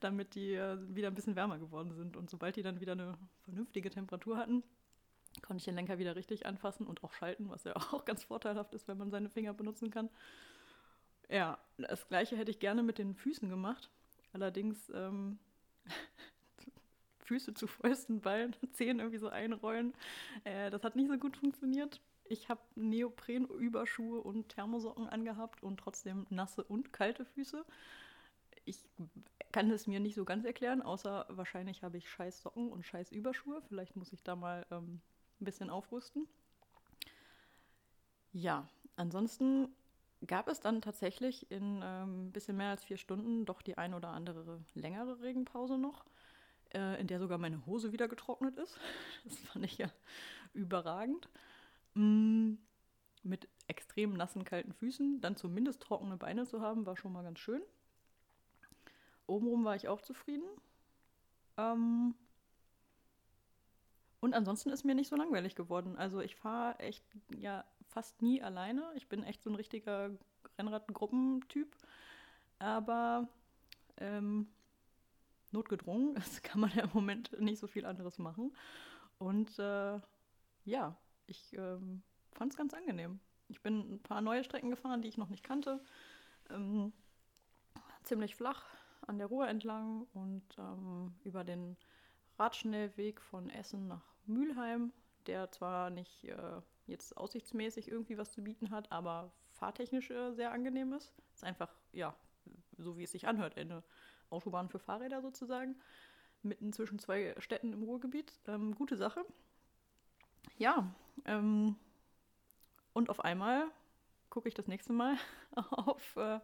damit 0.00 0.34
die 0.34 0.54
äh, 0.54 0.76
wieder 0.94 1.08
ein 1.08 1.14
bisschen 1.14 1.36
wärmer 1.36 1.58
geworden 1.58 1.92
sind. 1.92 2.16
Und 2.16 2.28
sobald 2.28 2.56
die 2.56 2.62
dann 2.62 2.80
wieder 2.80 2.92
eine 2.92 3.16
vernünftige 3.44 3.90
Temperatur 3.90 4.36
hatten, 4.36 4.62
konnte 5.40 5.58
ich 5.58 5.64
den 5.64 5.74
Lenker 5.74 5.98
wieder 5.98 6.16
richtig 6.16 6.46
anfassen 6.46 6.86
und 6.86 7.02
auch 7.02 7.12
schalten, 7.12 7.48
was 7.48 7.64
ja 7.64 7.74
auch 7.92 8.04
ganz 8.04 8.24
vorteilhaft 8.24 8.74
ist, 8.74 8.88
wenn 8.88 8.98
man 8.98 9.10
seine 9.10 9.30
Finger 9.30 9.54
benutzen 9.54 9.90
kann. 9.90 10.10
Ja, 11.28 11.58
das 11.78 12.08
gleiche 12.08 12.36
hätte 12.36 12.50
ich 12.50 12.58
gerne 12.58 12.82
mit 12.82 12.98
den 12.98 13.14
Füßen 13.14 13.48
gemacht. 13.48 13.90
Allerdings 14.32 14.90
ähm, 14.94 15.38
Füße 17.20 17.54
zu 17.54 17.66
Fäusten 17.66 18.20
ballen, 18.20 18.54
Zehen 18.72 18.98
irgendwie 18.98 19.18
so 19.18 19.28
einrollen. 19.28 19.94
Äh, 20.44 20.70
das 20.70 20.84
hat 20.84 20.96
nicht 20.96 21.08
so 21.08 21.16
gut 21.16 21.36
funktioniert. 21.36 22.00
Ich 22.24 22.48
habe 22.48 22.60
Neoprenüberschuhe 22.76 24.20
und 24.20 24.48
Thermosocken 24.50 25.08
angehabt 25.08 25.62
und 25.62 25.78
trotzdem 25.78 26.26
nasse 26.30 26.64
und 26.64 26.92
kalte 26.92 27.24
Füße. 27.24 27.64
Ich 28.64 28.78
kann 29.50 29.70
es 29.70 29.86
mir 29.86 30.00
nicht 30.00 30.14
so 30.14 30.24
ganz 30.24 30.44
erklären, 30.44 30.82
außer 30.82 31.26
wahrscheinlich 31.30 31.82
habe 31.82 31.98
ich 31.98 32.08
scheiß 32.08 32.40
Socken 32.42 32.70
und 32.70 32.86
scheiß 32.86 33.10
Überschuhe. 33.10 33.60
Vielleicht 33.68 33.96
muss 33.96 34.12
ich 34.12 34.22
da 34.22 34.36
mal 34.36 34.64
ähm, 34.70 35.00
ein 35.42 35.44
bisschen 35.44 35.70
aufrüsten. 35.70 36.26
Ja, 38.32 38.68
ansonsten 38.96 39.68
gab 40.26 40.48
es 40.48 40.60
dann 40.60 40.80
tatsächlich 40.80 41.50
in 41.50 41.82
ein 41.82 42.08
ähm, 42.08 42.32
bisschen 42.32 42.56
mehr 42.56 42.70
als 42.70 42.84
vier 42.84 42.96
Stunden 42.96 43.44
doch 43.44 43.60
die 43.60 43.76
ein 43.76 43.92
oder 43.92 44.08
andere 44.08 44.64
längere 44.74 45.20
Regenpause 45.20 45.76
noch, 45.76 46.04
äh, 46.72 47.00
in 47.00 47.08
der 47.08 47.18
sogar 47.18 47.38
meine 47.38 47.66
Hose 47.66 47.92
wieder 47.92 48.08
getrocknet 48.08 48.56
ist. 48.56 48.78
Das 49.24 49.36
fand 49.38 49.64
ich 49.64 49.78
ja 49.78 49.90
überragend. 50.54 51.28
Mm, 51.94 52.54
mit 53.24 53.48
extrem 53.66 54.14
nassen, 54.14 54.44
kalten 54.44 54.72
Füßen 54.72 55.20
dann 55.20 55.36
zumindest 55.36 55.82
trockene 55.82 56.16
Beine 56.16 56.46
zu 56.46 56.60
haben, 56.60 56.86
war 56.86 56.96
schon 56.96 57.12
mal 57.12 57.22
ganz 57.22 57.38
schön. 57.38 57.62
Obenrum 59.26 59.64
war 59.64 59.76
ich 59.76 59.88
auch 59.88 60.00
zufrieden. 60.00 60.48
Ähm, 61.56 62.14
und 64.22 64.34
ansonsten 64.34 64.70
ist 64.70 64.84
mir 64.84 64.94
nicht 64.94 65.08
so 65.08 65.16
langweilig 65.16 65.56
geworden. 65.56 65.96
Also 65.96 66.20
ich 66.20 66.36
fahre 66.36 66.78
echt 66.78 67.04
ja 67.36 67.64
fast 67.88 68.22
nie 68.22 68.40
alleine. 68.40 68.92
Ich 68.94 69.08
bin 69.08 69.24
echt 69.24 69.42
so 69.42 69.50
ein 69.50 69.56
richtiger 69.56 70.10
Rennradgruppentyp. 70.56 71.76
Aber 72.60 73.26
ähm, 73.96 74.46
notgedrungen, 75.50 76.14
das 76.14 76.40
kann 76.40 76.60
man 76.60 76.70
ja 76.70 76.84
im 76.84 76.90
Moment 76.94 77.36
nicht 77.40 77.58
so 77.58 77.66
viel 77.66 77.84
anderes 77.84 78.20
machen. 78.20 78.54
Und 79.18 79.58
äh, 79.58 79.98
ja, 80.66 80.96
ich 81.26 81.54
ähm, 81.54 82.04
fand 82.30 82.52
es 82.52 82.56
ganz 82.56 82.74
angenehm. 82.74 83.18
Ich 83.48 83.60
bin 83.60 83.94
ein 83.94 84.02
paar 84.04 84.20
neue 84.20 84.44
Strecken 84.44 84.70
gefahren, 84.70 85.02
die 85.02 85.08
ich 85.08 85.18
noch 85.18 85.30
nicht 85.30 85.42
kannte. 85.42 85.82
Ähm, 86.48 86.92
ziemlich 88.04 88.36
flach 88.36 88.66
an 89.04 89.18
der 89.18 89.26
Ruhr 89.26 89.48
entlang 89.48 90.06
und 90.12 90.44
ähm, 90.58 91.12
über 91.24 91.42
den 91.42 91.76
Radschnellweg 92.38 93.20
von 93.20 93.50
Essen 93.50 93.88
nach 93.88 94.11
Mülheim, 94.26 94.92
der 95.26 95.50
zwar 95.50 95.90
nicht 95.90 96.24
äh, 96.24 96.60
jetzt 96.86 97.16
aussichtsmäßig 97.16 97.88
irgendwie 97.90 98.18
was 98.18 98.32
zu 98.32 98.42
bieten 98.42 98.70
hat, 98.70 98.90
aber 98.90 99.32
fahrtechnisch 99.50 100.10
äh, 100.10 100.32
sehr 100.32 100.52
angenehm 100.52 100.92
ist. 100.92 101.12
Ist 101.34 101.44
einfach, 101.44 101.74
ja, 101.92 102.14
so 102.78 102.96
wie 102.96 103.04
es 103.04 103.12
sich 103.12 103.26
anhört, 103.26 103.56
eine 103.56 103.82
Autobahn 104.30 104.68
für 104.68 104.78
Fahrräder 104.78 105.20
sozusagen, 105.22 105.76
mitten 106.42 106.72
zwischen 106.72 106.98
zwei 106.98 107.34
Städten 107.38 107.72
im 107.72 107.82
Ruhrgebiet. 107.82 108.32
Ähm, 108.46 108.74
gute 108.74 108.96
Sache. 108.96 109.24
Ja, 110.58 110.92
ähm, 111.24 111.76
und 112.92 113.10
auf 113.10 113.24
einmal 113.24 113.70
gucke 114.30 114.48
ich 114.48 114.54
das 114.54 114.68
nächste 114.68 114.92
Mal 114.92 115.16
auf 115.70 116.16
äh, 116.16 116.40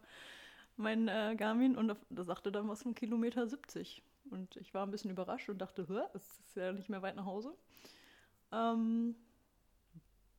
mein 0.77 1.07
äh, 1.07 1.35
Garmin 1.37 1.75
und 1.75 1.95
da 2.09 2.23
sagte 2.23 2.51
dann 2.51 2.69
was 2.69 2.83
von 2.83 2.95
Kilometer 2.95 3.47
70. 3.47 4.01
Und 4.29 4.55
ich 4.57 4.73
war 4.73 4.85
ein 4.85 4.91
bisschen 4.91 5.11
überrascht 5.11 5.49
und 5.49 5.57
dachte, 5.59 5.81
es 6.13 6.39
ist 6.39 6.55
ja 6.55 6.71
nicht 6.71 6.89
mehr 6.89 7.01
weit 7.01 7.15
nach 7.15 7.25
Hause. 7.25 7.53
Ähm, 8.51 9.15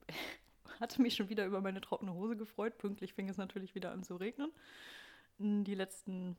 hatte 0.81 1.03
mich 1.03 1.15
schon 1.15 1.29
wieder 1.29 1.47
über 1.47 1.61
meine 1.61 1.81
trockene 1.81 2.15
Hose 2.15 2.37
gefreut. 2.37 2.79
Pünktlich 2.79 3.15
fing 3.15 3.29
es 3.29 3.37
natürlich 3.37 3.75
wieder 3.75 3.93
an 3.93 4.03
zu 4.03 4.17
regnen. 4.17 4.53
Die 5.39 5.75
letzten 5.75 6.37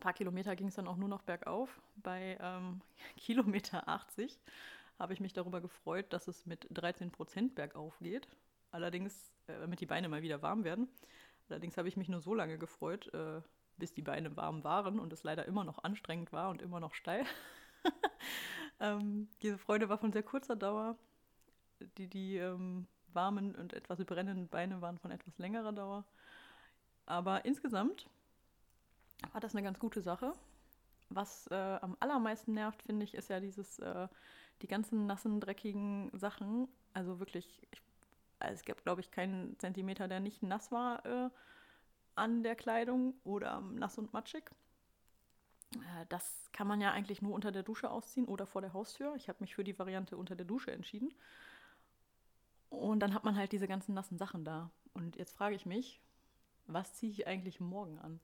paar 0.00 0.12
Kilometer 0.12 0.54
ging 0.54 0.68
es 0.68 0.74
dann 0.74 0.88
auch 0.88 0.96
nur 0.96 1.08
noch 1.08 1.22
bergauf. 1.22 1.80
Bei 1.96 2.38
ähm, 2.40 2.80
Kilometer 3.16 3.88
80 3.88 4.38
habe 4.98 5.12
ich 5.12 5.20
mich 5.20 5.32
darüber 5.32 5.60
gefreut, 5.60 6.12
dass 6.12 6.28
es 6.28 6.46
mit 6.46 6.66
13 6.70 7.10
Prozent 7.10 7.54
bergauf 7.54 7.98
geht. 8.00 8.28
Allerdings, 8.70 9.32
äh, 9.46 9.58
damit 9.60 9.80
die 9.80 9.86
Beine 9.86 10.08
mal 10.08 10.22
wieder 10.22 10.42
warm 10.42 10.64
werden. 10.64 10.88
Allerdings 11.48 11.78
habe 11.78 11.88
ich 11.88 11.96
mich 11.96 12.08
nur 12.08 12.20
so 12.20 12.34
lange 12.34 12.58
gefreut, 12.58 13.12
äh, 13.14 13.40
bis 13.78 13.94
die 13.94 14.02
Beine 14.02 14.36
warm 14.36 14.64
waren 14.64 14.98
und 14.98 15.12
es 15.12 15.22
leider 15.22 15.46
immer 15.46 15.64
noch 15.64 15.82
anstrengend 15.84 16.32
war 16.32 16.50
und 16.50 16.62
immer 16.62 16.80
noch 16.80 16.94
steil. 16.94 17.24
ähm, 18.80 19.28
diese 19.42 19.58
Freude 19.58 19.88
war 19.88 19.98
von 19.98 20.12
sehr 20.12 20.22
kurzer 20.22 20.56
Dauer. 20.56 20.96
Die, 21.96 22.08
die 22.08 22.36
ähm, 22.36 22.86
warmen 23.12 23.54
und 23.54 23.72
etwas 23.72 24.04
brennenden 24.04 24.48
Beine 24.48 24.80
waren 24.80 24.98
von 24.98 25.10
etwas 25.10 25.38
längerer 25.38 25.72
Dauer. 25.72 26.04
Aber 27.06 27.44
insgesamt 27.44 28.06
war 29.32 29.40
das 29.40 29.54
eine 29.54 29.62
ganz 29.62 29.78
gute 29.78 30.02
Sache. 30.02 30.32
Was 31.10 31.46
äh, 31.46 31.54
am 31.54 31.96
allermeisten 32.00 32.52
nervt, 32.52 32.82
finde 32.82 33.04
ich, 33.04 33.14
ist 33.14 33.30
ja 33.30 33.40
dieses, 33.40 33.78
äh, 33.78 34.08
die 34.60 34.68
ganzen 34.68 35.06
nassen, 35.06 35.40
dreckigen 35.40 36.10
Sachen. 36.12 36.68
Also 36.92 37.18
wirklich, 37.18 37.66
ich, 37.70 37.80
also 38.40 38.54
es 38.54 38.64
gibt, 38.64 38.82
glaube 38.82 39.00
ich, 39.00 39.10
keinen 39.10 39.58
Zentimeter, 39.58 40.06
der 40.08 40.20
nicht 40.20 40.42
nass 40.42 40.70
war 40.70 41.04
äh, 41.06 41.30
an 42.18 42.42
der 42.42 42.56
Kleidung 42.56 43.14
oder 43.24 43.60
nass 43.60 43.98
und 43.98 44.12
matschig. 44.12 44.50
Äh, 45.74 46.06
das 46.08 46.48
kann 46.52 46.66
man 46.66 46.80
ja 46.80 46.92
eigentlich 46.92 47.22
nur 47.22 47.34
unter 47.34 47.52
der 47.52 47.62
Dusche 47.62 47.90
ausziehen 47.90 48.26
oder 48.26 48.46
vor 48.46 48.60
der 48.60 48.72
Haustür. 48.72 49.14
Ich 49.16 49.28
habe 49.28 49.38
mich 49.40 49.54
für 49.54 49.64
die 49.64 49.78
Variante 49.78 50.16
unter 50.16 50.36
der 50.36 50.46
Dusche 50.46 50.72
entschieden. 50.72 51.12
Und 52.70 53.00
dann 53.00 53.14
hat 53.14 53.24
man 53.24 53.36
halt 53.36 53.52
diese 53.52 53.68
ganzen 53.68 53.94
nassen 53.94 54.18
Sachen 54.18 54.44
da. 54.44 54.70
Und 54.92 55.16
jetzt 55.16 55.34
frage 55.34 55.54
ich 55.54 55.64
mich, 55.64 56.00
was 56.66 56.94
ziehe 56.94 57.12
ich 57.12 57.26
eigentlich 57.26 57.60
morgen 57.60 57.98
an? 57.98 58.20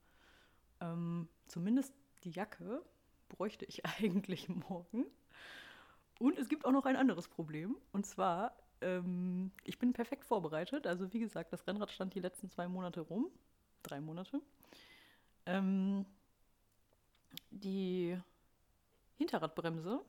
Ähm, 0.81 1.27
zumindest 1.47 1.93
die 2.23 2.31
Jacke 2.31 2.83
bräuchte 3.29 3.65
ich 3.65 3.85
eigentlich 3.99 4.49
morgen. 4.49 5.05
Und 6.19 6.37
es 6.37 6.47
gibt 6.47 6.65
auch 6.65 6.71
noch 6.71 6.85
ein 6.85 6.95
anderes 6.95 7.27
Problem. 7.27 7.75
Und 7.91 8.05
zwar, 8.05 8.55
ähm, 8.81 9.51
ich 9.63 9.79
bin 9.79 9.93
perfekt 9.93 10.25
vorbereitet. 10.25 10.87
Also 10.87 11.11
wie 11.11 11.19
gesagt, 11.19 11.51
das 11.51 11.65
Rennrad 11.67 11.91
stand 11.91 12.13
die 12.13 12.21
letzten 12.21 12.49
zwei 12.49 12.67
Monate 12.67 13.01
rum 13.01 13.31
drei 13.85 14.01
Monate. 14.01 14.41
Ähm, 15.45 16.05
die 17.51 18.17
Hinterradbremse 19.17 20.01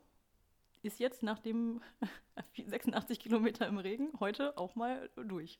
ist 0.82 0.98
jetzt 0.98 1.22
nach 1.22 1.38
dem 1.38 1.82
86 2.66 3.18
Kilometer 3.18 3.66
im 3.66 3.78
Regen 3.78 4.10
heute 4.20 4.56
auch 4.56 4.74
mal 4.74 5.10
durch. 5.16 5.58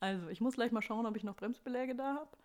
Also 0.00 0.28
ich 0.28 0.40
muss 0.40 0.54
gleich 0.54 0.72
mal 0.72 0.82
schauen, 0.82 1.06
ob 1.06 1.16
ich 1.16 1.24
noch 1.24 1.36
Bremsbeläge 1.36 1.94
da 1.94 2.14
habe. 2.14 2.36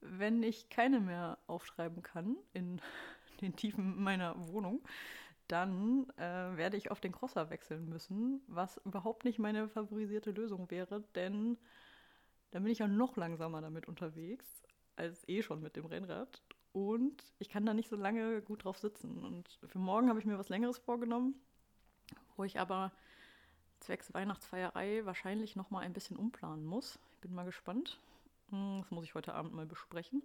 Wenn 0.00 0.42
ich 0.42 0.70
keine 0.70 1.00
mehr 1.00 1.38
aufschreiben 1.46 2.02
kann 2.02 2.36
in 2.52 2.80
den 3.40 3.56
Tiefen 3.56 4.02
meiner 4.02 4.34
Wohnung, 4.48 4.80
dann 5.48 6.08
äh, 6.16 6.56
werde 6.56 6.76
ich 6.76 6.90
auf 6.90 7.00
den 7.00 7.12
Crosser 7.12 7.50
wechseln 7.50 7.88
müssen, 7.88 8.40
was 8.46 8.80
überhaupt 8.84 9.24
nicht 9.24 9.38
meine 9.38 9.68
favorisierte 9.68 10.30
Lösung 10.30 10.70
wäre, 10.70 11.02
denn 11.14 11.58
dann 12.50 12.62
bin 12.62 12.72
ich 12.72 12.78
ja 12.78 12.88
noch 12.88 13.16
langsamer 13.16 13.60
damit 13.60 13.86
unterwegs, 13.86 14.62
als 14.96 15.28
eh 15.28 15.42
schon 15.42 15.62
mit 15.62 15.76
dem 15.76 15.86
Rennrad. 15.86 16.42
Und 16.72 17.32
ich 17.38 17.48
kann 17.48 17.66
da 17.66 17.74
nicht 17.74 17.88
so 17.88 17.96
lange 17.96 18.42
gut 18.42 18.64
drauf 18.64 18.78
sitzen. 18.78 19.24
Und 19.24 19.58
für 19.66 19.78
morgen 19.78 20.08
habe 20.08 20.18
ich 20.18 20.24
mir 20.24 20.38
was 20.38 20.48
Längeres 20.48 20.78
vorgenommen, 20.78 21.34
wo 22.36 22.44
ich 22.44 22.60
aber 22.60 22.92
zwecks 23.80 24.12
Weihnachtsfeierei 24.12 25.04
wahrscheinlich 25.04 25.56
noch 25.56 25.70
mal 25.70 25.80
ein 25.80 25.92
bisschen 25.92 26.16
umplanen 26.16 26.64
muss. 26.64 26.98
Ich 27.12 27.18
bin 27.20 27.34
mal 27.34 27.44
gespannt. 27.44 27.98
Hm, 28.50 28.80
das 28.82 28.90
muss 28.90 29.04
ich 29.04 29.14
heute 29.14 29.34
Abend 29.34 29.54
mal 29.54 29.66
besprechen. 29.66 30.22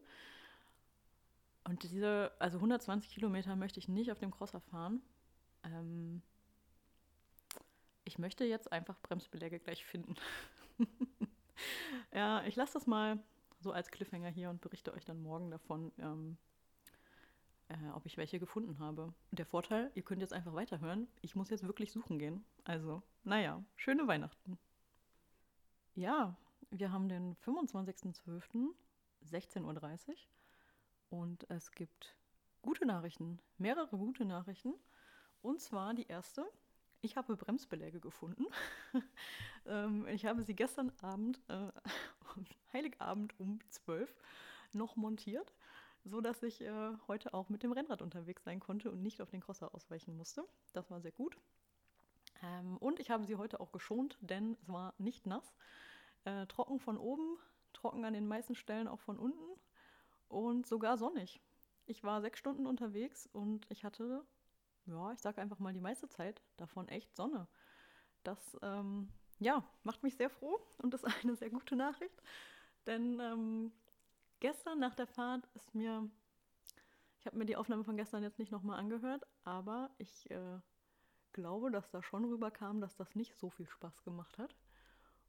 Und 1.63 1.81
diese, 1.81 2.31
also 2.37 2.57
120 2.57 3.11
Kilometer 3.11 3.55
möchte 3.55 3.79
ich 3.79 3.87
nicht 3.87 4.11
auf 4.11 4.19
dem 4.19 4.31
Crosser 4.31 4.59
fahren. 4.59 5.01
Ähm, 5.63 6.21
ich 8.03 8.19
möchte 8.19 8.45
jetzt 8.45 8.71
einfach 8.71 8.99
Bremsbeläge 9.01 9.59
gleich 9.59 9.83
finden. 9.83 10.15
ja, 12.13 12.43
ich 12.45 12.55
lasse 12.55 12.73
das 12.73 12.87
mal 12.87 13.19
so 13.59 13.71
als 13.71 13.89
Cliffhanger 13.89 14.29
hier 14.29 14.49
und 14.49 14.61
berichte 14.61 14.93
euch 14.93 15.05
dann 15.05 15.21
morgen 15.21 15.51
davon, 15.51 15.91
ähm, 15.97 16.37
äh, 17.69 17.89
ob 17.93 18.05
ich 18.05 18.17
welche 18.17 18.39
gefunden 18.39 18.79
habe. 18.79 19.13
Der 19.31 19.45
Vorteil, 19.45 19.91
ihr 19.95 20.03
könnt 20.03 20.21
jetzt 20.21 20.33
einfach 20.33 20.53
weiterhören. 20.53 21.07
Ich 21.21 21.35
muss 21.35 21.49
jetzt 21.49 21.65
wirklich 21.65 21.91
suchen 21.91 22.19
gehen. 22.19 22.45
Also, 22.63 23.01
naja, 23.23 23.63
schöne 23.75 24.07
Weihnachten. 24.07 24.57
Ja, 25.95 26.35
wir 26.71 26.91
haben 26.91 27.09
den 27.09 27.35
25.12., 27.37 28.73
16.30 29.23 30.09
Uhr 30.09 30.15
und 31.09 31.49
es 31.49 31.71
gibt 31.71 32.15
gute 32.61 32.85
Nachrichten, 32.85 33.39
mehrere 33.57 33.97
gute 33.97 34.25
Nachrichten. 34.25 34.73
Und 35.41 35.61
zwar 35.61 35.93
die 35.93 36.07
erste, 36.07 36.45
ich 37.05 37.15
habe 37.15 37.37
Bremsbeläge 37.37 37.99
gefunden. 37.99 38.45
ähm, 39.67 40.07
ich 40.07 40.25
habe 40.25 40.43
sie 40.43 40.55
gestern 40.55 40.91
Abend, 41.01 41.39
äh, 41.47 41.71
Heiligabend 42.73 43.39
um 43.39 43.59
12 43.69 44.13
noch 44.73 44.95
montiert, 44.95 45.53
sodass 46.03 46.43
ich 46.43 46.61
äh, 46.61 46.91
heute 47.07 47.33
auch 47.33 47.49
mit 47.49 47.63
dem 47.63 47.71
Rennrad 47.71 48.01
unterwegs 48.01 48.43
sein 48.43 48.59
konnte 48.59 48.91
und 48.91 49.01
nicht 49.01 49.21
auf 49.21 49.29
den 49.29 49.41
Crosser 49.41 49.73
ausweichen 49.73 50.17
musste. 50.17 50.43
Das 50.73 50.91
war 50.91 50.99
sehr 50.99 51.11
gut. 51.11 51.37
Ähm, 52.43 52.77
und 52.77 52.99
ich 52.99 53.11
habe 53.11 53.23
sie 53.23 53.35
heute 53.35 53.59
auch 53.59 53.71
geschont, 53.71 54.17
denn 54.19 54.57
es 54.61 54.67
war 54.67 54.93
nicht 54.97 55.25
nass. 55.25 55.55
Äh, 56.25 56.47
trocken 56.47 56.79
von 56.79 56.97
oben, 56.97 57.37
trocken 57.71 58.03
an 58.03 58.13
den 58.13 58.27
meisten 58.27 58.55
Stellen 58.55 58.87
auch 58.87 58.99
von 58.99 59.19
unten 59.19 59.59
und 60.27 60.65
sogar 60.65 60.97
sonnig. 60.97 61.39
Ich 61.85 62.03
war 62.03 62.21
sechs 62.21 62.39
Stunden 62.39 62.65
unterwegs 62.65 63.29
und 63.31 63.67
ich 63.69 63.85
hatte 63.85 64.25
ja, 64.85 65.11
ich 65.11 65.19
sage 65.19 65.41
einfach 65.41 65.59
mal 65.59 65.73
die 65.73 65.81
meiste 65.81 66.09
Zeit 66.09 66.41
davon 66.57 66.87
echt 66.87 67.15
Sonne. 67.15 67.47
Das, 68.23 68.57
ähm, 68.61 69.09
ja, 69.39 69.63
macht 69.83 70.03
mich 70.03 70.15
sehr 70.15 70.29
froh 70.29 70.59
und 70.79 70.93
ist 70.93 71.05
eine 71.23 71.35
sehr 71.35 71.49
gute 71.49 71.75
Nachricht. 71.75 72.21
Denn 72.85 73.19
ähm, 73.19 73.71
gestern 74.39 74.79
nach 74.79 74.95
der 74.95 75.07
Fahrt 75.07 75.47
ist 75.55 75.73
mir, 75.73 76.09
ich 77.19 77.25
habe 77.25 77.37
mir 77.37 77.45
die 77.45 77.55
Aufnahme 77.55 77.83
von 77.83 77.97
gestern 77.97 78.23
jetzt 78.23 78.39
nicht 78.39 78.51
nochmal 78.51 78.79
angehört, 78.79 79.25
aber 79.43 79.89
ich 79.97 80.29
äh, 80.29 80.59
glaube, 81.33 81.71
dass 81.71 81.89
da 81.89 82.01
schon 82.01 82.25
rüberkam, 82.25 82.79
dass 82.81 82.95
das 82.95 83.15
nicht 83.15 83.35
so 83.35 83.49
viel 83.49 83.67
Spaß 83.67 84.03
gemacht 84.03 84.37
hat. 84.37 84.55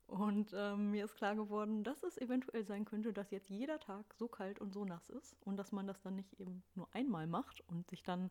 Und 0.06 0.52
ähm, 0.54 0.92
mir 0.92 1.04
ist 1.04 1.16
klar 1.16 1.34
geworden, 1.34 1.82
dass 1.82 2.04
es 2.04 2.16
eventuell 2.18 2.64
sein 2.64 2.84
könnte, 2.84 3.12
dass 3.12 3.32
jetzt 3.32 3.48
jeder 3.50 3.80
Tag 3.80 4.14
so 4.14 4.28
kalt 4.28 4.60
und 4.60 4.72
so 4.72 4.84
nass 4.84 5.08
ist 5.10 5.34
und 5.40 5.56
dass 5.56 5.72
man 5.72 5.88
das 5.88 6.00
dann 6.00 6.14
nicht 6.14 6.38
eben 6.38 6.62
nur 6.74 6.88
einmal 6.94 7.26
macht 7.26 7.60
und 7.68 7.88
sich 7.88 8.04
dann 8.04 8.30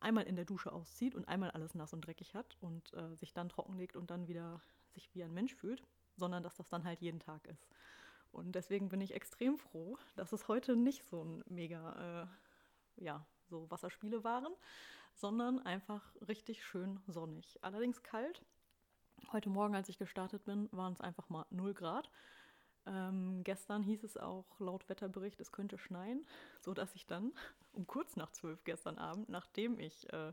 einmal 0.00 0.24
in 0.24 0.36
der 0.36 0.44
Dusche 0.44 0.72
auszieht 0.72 1.14
und 1.14 1.28
einmal 1.28 1.50
alles 1.50 1.74
nass 1.74 1.92
und 1.92 2.02
dreckig 2.02 2.34
hat 2.34 2.56
und 2.60 2.92
äh, 2.94 3.14
sich 3.16 3.32
dann 3.32 3.48
trockenlegt 3.48 3.96
und 3.96 4.10
dann 4.10 4.28
wieder 4.28 4.60
sich 4.92 5.14
wie 5.14 5.22
ein 5.22 5.34
Mensch 5.34 5.54
fühlt, 5.54 5.82
sondern 6.16 6.42
dass 6.42 6.56
das 6.56 6.68
dann 6.68 6.84
halt 6.84 7.00
jeden 7.00 7.20
Tag 7.20 7.46
ist. 7.46 7.68
Und 8.32 8.52
deswegen 8.54 8.88
bin 8.88 9.00
ich 9.00 9.14
extrem 9.14 9.58
froh, 9.58 9.96
dass 10.16 10.32
es 10.32 10.48
heute 10.48 10.76
nicht 10.76 11.04
so 11.04 11.24
ein 11.24 11.44
mega, 11.48 12.26
äh, 12.98 13.04
ja, 13.04 13.24
so 13.48 13.70
Wasserspiele 13.70 14.24
waren, 14.24 14.54
sondern 15.14 15.58
einfach 15.60 16.14
richtig 16.26 16.64
schön 16.64 17.00
sonnig. 17.06 17.58
Allerdings 17.62 18.02
kalt. 18.02 18.44
Heute 19.32 19.50
Morgen, 19.50 19.74
als 19.74 19.88
ich 19.88 19.98
gestartet 19.98 20.44
bin, 20.44 20.68
waren 20.72 20.92
es 20.92 21.00
einfach 21.00 21.28
mal 21.28 21.46
0 21.50 21.74
Grad. 21.74 22.10
Ähm, 22.88 23.42
gestern 23.44 23.82
hieß 23.82 24.02
es 24.02 24.16
auch 24.16 24.58
laut 24.58 24.88
Wetterbericht, 24.88 25.40
es 25.40 25.52
könnte 25.52 25.78
schneien, 25.78 26.26
sodass 26.60 26.94
ich 26.94 27.06
dann 27.06 27.32
um 27.72 27.86
kurz 27.86 28.16
nach 28.16 28.30
zwölf 28.32 28.64
gestern 28.64 28.98
Abend, 28.98 29.28
nachdem 29.28 29.78
ich 29.78 30.10
äh, 30.12 30.32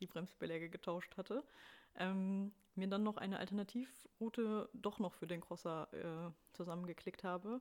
die 0.00 0.06
Bremsbeläge 0.06 0.68
getauscht 0.68 1.16
hatte, 1.16 1.42
ähm, 1.96 2.52
mir 2.74 2.88
dann 2.88 3.04
noch 3.04 3.16
eine 3.16 3.38
Alternativroute 3.38 4.68
doch 4.74 4.98
noch 4.98 5.14
für 5.14 5.26
den 5.26 5.40
Crosser 5.40 5.88
äh, 5.92 6.30
zusammengeklickt 6.52 7.24
habe. 7.24 7.60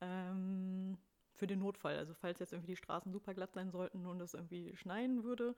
Ähm, 0.00 0.98
für 1.40 1.46
den 1.46 1.58
Notfall. 1.60 1.96
Also 1.96 2.12
falls 2.14 2.38
jetzt 2.38 2.52
irgendwie 2.52 2.72
die 2.72 2.76
Straßen 2.76 3.10
super 3.12 3.32
glatt 3.32 3.54
sein 3.54 3.70
sollten 3.70 4.04
und 4.06 4.20
es 4.20 4.34
irgendwie 4.34 4.76
schneien 4.76 5.24
würde, 5.24 5.56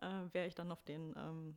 äh, 0.00 0.24
wäre 0.32 0.48
ich 0.48 0.56
dann 0.56 0.72
auf 0.72 0.82
den 0.82 1.14
ähm, 1.16 1.56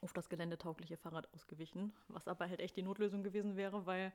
auf 0.00 0.12
das 0.12 0.28
geländetaugliche 0.28 0.96
Fahrrad 0.96 1.32
ausgewichen, 1.34 1.92
was 2.08 2.26
aber 2.26 2.48
halt 2.48 2.60
echt 2.60 2.76
die 2.76 2.82
Notlösung 2.82 3.22
gewesen 3.22 3.56
wäre, 3.56 3.86
weil 3.86 4.12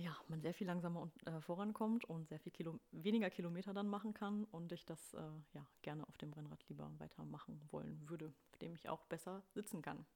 ja, 0.00 0.16
man 0.28 0.40
sehr 0.40 0.54
viel 0.54 0.66
langsamer 0.66 1.10
äh, 1.26 1.40
vorankommt 1.42 2.06
und 2.06 2.26
sehr 2.28 2.38
viel 2.38 2.52
Kilo 2.52 2.80
weniger 2.90 3.28
Kilometer 3.28 3.74
dann 3.74 3.86
machen 3.86 4.14
kann 4.14 4.44
und 4.44 4.72
ich 4.72 4.86
das 4.86 5.12
äh, 5.14 5.18
ja 5.52 5.66
gerne 5.82 6.08
auf 6.08 6.16
dem 6.16 6.32
Rennrad 6.32 6.66
lieber 6.68 6.90
weitermachen 6.98 7.60
wollen 7.70 8.00
würde, 8.08 8.32
auf 8.50 8.58
dem 8.58 8.74
ich 8.74 8.88
auch 8.88 9.04
besser 9.04 9.42
sitzen 9.52 9.82
kann. 9.82 10.06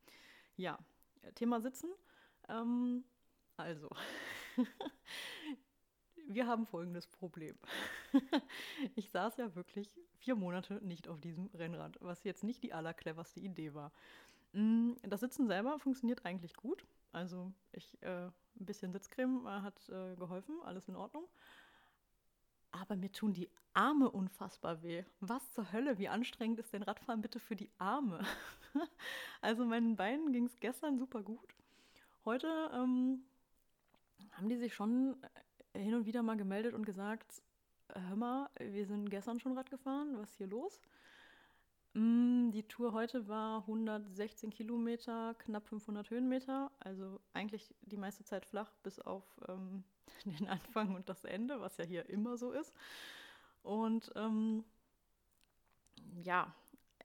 Ja, 0.57 0.79
Thema 1.35 1.61
Sitzen. 1.61 1.91
Ähm, 2.49 3.05
also, 3.59 3.91
wir 6.29 6.47
haben 6.47 6.67
folgendes 6.67 7.07
Problem. 7.07 7.59
ich 8.97 9.11
saß 9.11 9.37
ja 9.37 9.55
wirklich 9.55 9.91
vier 10.19 10.35
Monate 10.35 10.75
nicht 10.83 11.09
auf 11.09 11.21
diesem 11.21 11.51
Rennrad, 11.53 11.99
was 12.01 12.25
jetzt 12.25 12.43
nicht 12.43 12.63
die 12.63 12.73
allercleverste 12.73 13.41
Idee 13.41 13.75
war. 13.75 13.93
Mm, 14.53 14.93
das 15.03 15.21
Sitzen 15.21 15.47
selber 15.47 15.79
funktioniert 15.79 16.25
eigentlich 16.25 16.55
gut. 16.57 16.87
Also 17.13 17.53
ich, 17.73 18.03
äh, 18.03 18.31
ein 18.61 18.67
bisschen 18.67 18.93
Sitzcreme 18.93 19.47
äh, 19.47 19.61
hat 19.63 19.89
äh, 19.89 20.17
geholfen, 20.17 20.57
alles 20.65 20.89
in 20.89 20.97
Ordnung. 20.97 21.25
Aber 22.73 22.97
mir 22.97 23.13
tun 23.13 23.33
die 23.33 23.49
Arme 23.73 24.11
unfassbar 24.11 24.83
weh. 24.83 25.05
Was 25.21 25.53
zur 25.53 25.73
Hölle? 25.73 25.99
Wie 25.99 26.09
anstrengend 26.09 26.59
ist 26.59 26.73
denn 26.73 26.83
Radfahren 26.83 27.21
bitte 27.21 27.39
für 27.39 27.57
die 27.57 27.71
Arme? 27.79 28.25
also 29.41 29.65
meinen 29.65 29.97
Beinen 29.97 30.33
ging 30.33 30.47
es 30.47 30.59
gestern 30.61 30.99
super 30.99 31.23
gut. 31.23 31.55
Heute 32.25 32.49
ähm, 32.73 33.23
haben 34.33 34.49
die 34.49 34.57
sich 34.57 34.75
schon 34.75 35.17
äh, 35.73 35.79
hin 35.79 35.95
und 35.95 36.07
wieder 36.07 36.23
mal 36.23 36.37
gemeldet 36.37 36.75
und 36.75 36.85
gesagt, 36.85 37.43
hör 37.93 38.17
mal, 38.17 38.51
wir 38.59 38.87
sind 38.87 39.11
gestern 39.11 39.41
schon 39.41 39.57
Rad 39.57 39.71
gefahren, 39.71 40.17
was 40.17 40.31
ist 40.31 40.37
hier 40.37 40.47
los? 40.47 40.81
Mm, 41.95 42.51
die 42.51 42.65
Tour 42.65 42.93
heute 42.93 43.29
war 43.29 43.61
116 43.61 44.51
Kilometer, 44.51 45.35
knapp 45.39 45.67
500 45.69 46.11
Höhenmeter. 46.11 46.71
Also 46.81 47.21
eigentlich 47.33 47.73
die 47.83 47.97
meiste 47.97 48.25
Zeit 48.25 48.45
flach, 48.45 48.73
bis 48.83 48.99
auf 48.99 49.25
ähm, 49.49 49.85
den 50.25 50.49
Anfang 50.49 50.95
und 50.95 51.09
das 51.09 51.25
Ende, 51.25 51.61
was 51.61 51.77
ja 51.77 51.85
hier 51.85 52.09
immer 52.09 52.37
so 52.37 52.51
ist. 52.51 52.75
Und 53.63 54.13
ähm, 54.17 54.65
ja, 56.23 56.53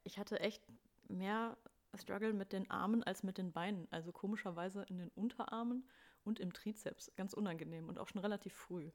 ich 0.03 0.17
hatte 0.17 0.39
echt 0.39 0.63
mehr 1.07 1.55
Struggle 1.95 2.33
mit 2.33 2.51
den 2.51 2.69
Armen 2.71 3.03
als 3.03 3.21
mit 3.21 3.37
den 3.37 3.51
Beinen. 3.51 3.87
Also 3.91 4.11
komischerweise 4.11 4.83
in 4.89 4.97
den 4.97 5.09
Unterarmen 5.09 5.87
und 6.23 6.39
im 6.39 6.51
Trizeps. 6.51 7.11
Ganz 7.15 7.33
unangenehm 7.33 7.89
und 7.89 7.99
auch 7.99 8.07
schon 8.07 8.21
relativ 8.21 8.53
früh. 8.53 8.89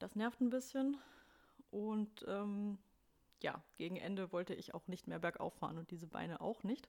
Das 0.00 0.16
nervt 0.16 0.40
ein 0.40 0.50
bisschen. 0.50 0.96
Und 1.70 2.24
ähm, 2.26 2.78
ja, 3.40 3.62
gegen 3.76 3.96
Ende 3.96 4.32
wollte 4.32 4.54
ich 4.54 4.74
auch 4.74 4.86
nicht 4.88 5.06
mehr 5.06 5.18
bergauf 5.18 5.54
fahren 5.54 5.78
und 5.78 5.90
diese 5.90 6.06
Beine 6.06 6.40
auch 6.40 6.62
nicht. 6.62 6.88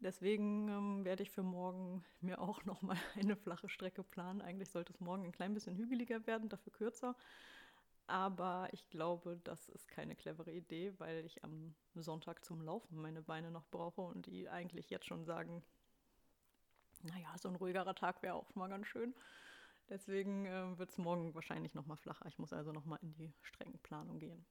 Deswegen 0.00 0.68
ähm, 0.68 1.04
werde 1.04 1.22
ich 1.22 1.30
für 1.30 1.42
morgen 1.42 2.04
mir 2.20 2.40
auch 2.40 2.64
nochmal 2.64 2.96
eine 3.18 3.36
flache 3.36 3.68
Strecke 3.68 4.02
planen. 4.02 4.42
Eigentlich 4.42 4.70
sollte 4.70 4.92
es 4.92 5.00
morgen 5.00 5.24
ein 5.24 5.32
klein 5.32 5.54
bisschen 5.54 5.76
hügeliger 5.76 6.26
werden, 6.26 6.48
dafür 6.48 6.72
kürzer. 6.72 7.16
Aber 8.06 8.68
ich 8.72 8.90
glaube, 8.90 9.40
das 9.44 9.68
ist 9.70 9.88
keine 9.88 10.14
clevere 10.14 10.52
Idee, 10.52 10.92
weil 10.98 11.24
ich 11.24 11.42
am 11.42 11.74
Sonntag 11.94 12.44
zum 12.44 12.60
Laufen 12.60 13.00
meine 13.00 13.22
Beine 13.22 13.50
noch 13.50 13.66
brauche 13.70 14.02
und 14.02 14.26
die 14.26 14.48
eigentlich 14.48 14.90
jetzt 14.90 15.06
schon 15.06 15.24
sagen, 15.24 15.62
naja, 17.02 17.34
so 17.38 17.48
ein 17.48 17.56
ruhigerer 17.56 17.94
Tag 17.94 18.22
wäre 18.22 18.34
auch 18.34 18.54
mal 18.54 18.68
ganz 18.68 18.86
schön. 18.86 19.14
Deswegen 19.88 20.46
äh, 20.46 20.78
wird 20.78 20.90
es 20.90 20.98
morgen 20.98 21.34
wahrscheinlich 21.34 21.74
nochmal 21.74 21.96
flacher. 21.96 22.26
Ich 22.26 22.38
muss 22.38 22.52
also 22.52 22.72
nochmal 22.72 22.98
in 23.02 23.14
die 23.14 23.32
Streckenplanung 23.42 24.18
gehen. 24.18 24.44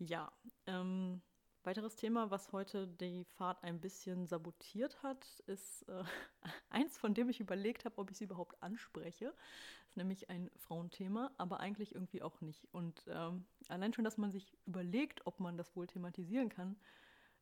Ja, 0.00 0.30
ähm, 0.66 1.20
weiteres 1.64 1.96
Thema, 1.96 2.30
was 2.30 2.52
heute 2.52 2.86
die 2.86 3.24
Fahrt 3.24 3.64
ein 3.64 3.80
bisschen 3.80 4.26
sabotiert 4.26 5.02
hat, 5.02 5.26
ist 5.46 5.82
äh, 5.88 6.04
eins, 6.70 6.96
von 6.96 7.14
dem 7.14 7.28
ich 7.28 7.40
überlegt 7.40 7.84
habe, 7.84 7.98
ob 7.98 8.10
ich 8.10 8.16
es 8.16 8.20
überhaupt 8.20 8.62
anspreche. 8.62 9.26
Das 9.26 9.90
ist 9.90 9.96
nämlich 9.96 10.30
ein 10.30 10.50
Frauenthema, 10.56 11.32
aber 11.36 11.58
eigentlich 11.58 11.94
irgendwie 11.96 12.22
auch 12.22 12.40
nicht. 12.40 12.68
Und 12.72 13.04
ähm, 13.08 13.44
allein 13.68 13.92
schon, 13.92 14.04
dass 14.04 14.18
man 14.18 14.30
sich 14.30 14.56
überlegt, 14.66 15.26
ob 15.26 15.40
man 15.40 15.56
das 15.56 15.74
wohl 15.74 15.88
thematisieren 15.88 16.48
kann, 16.48 16.76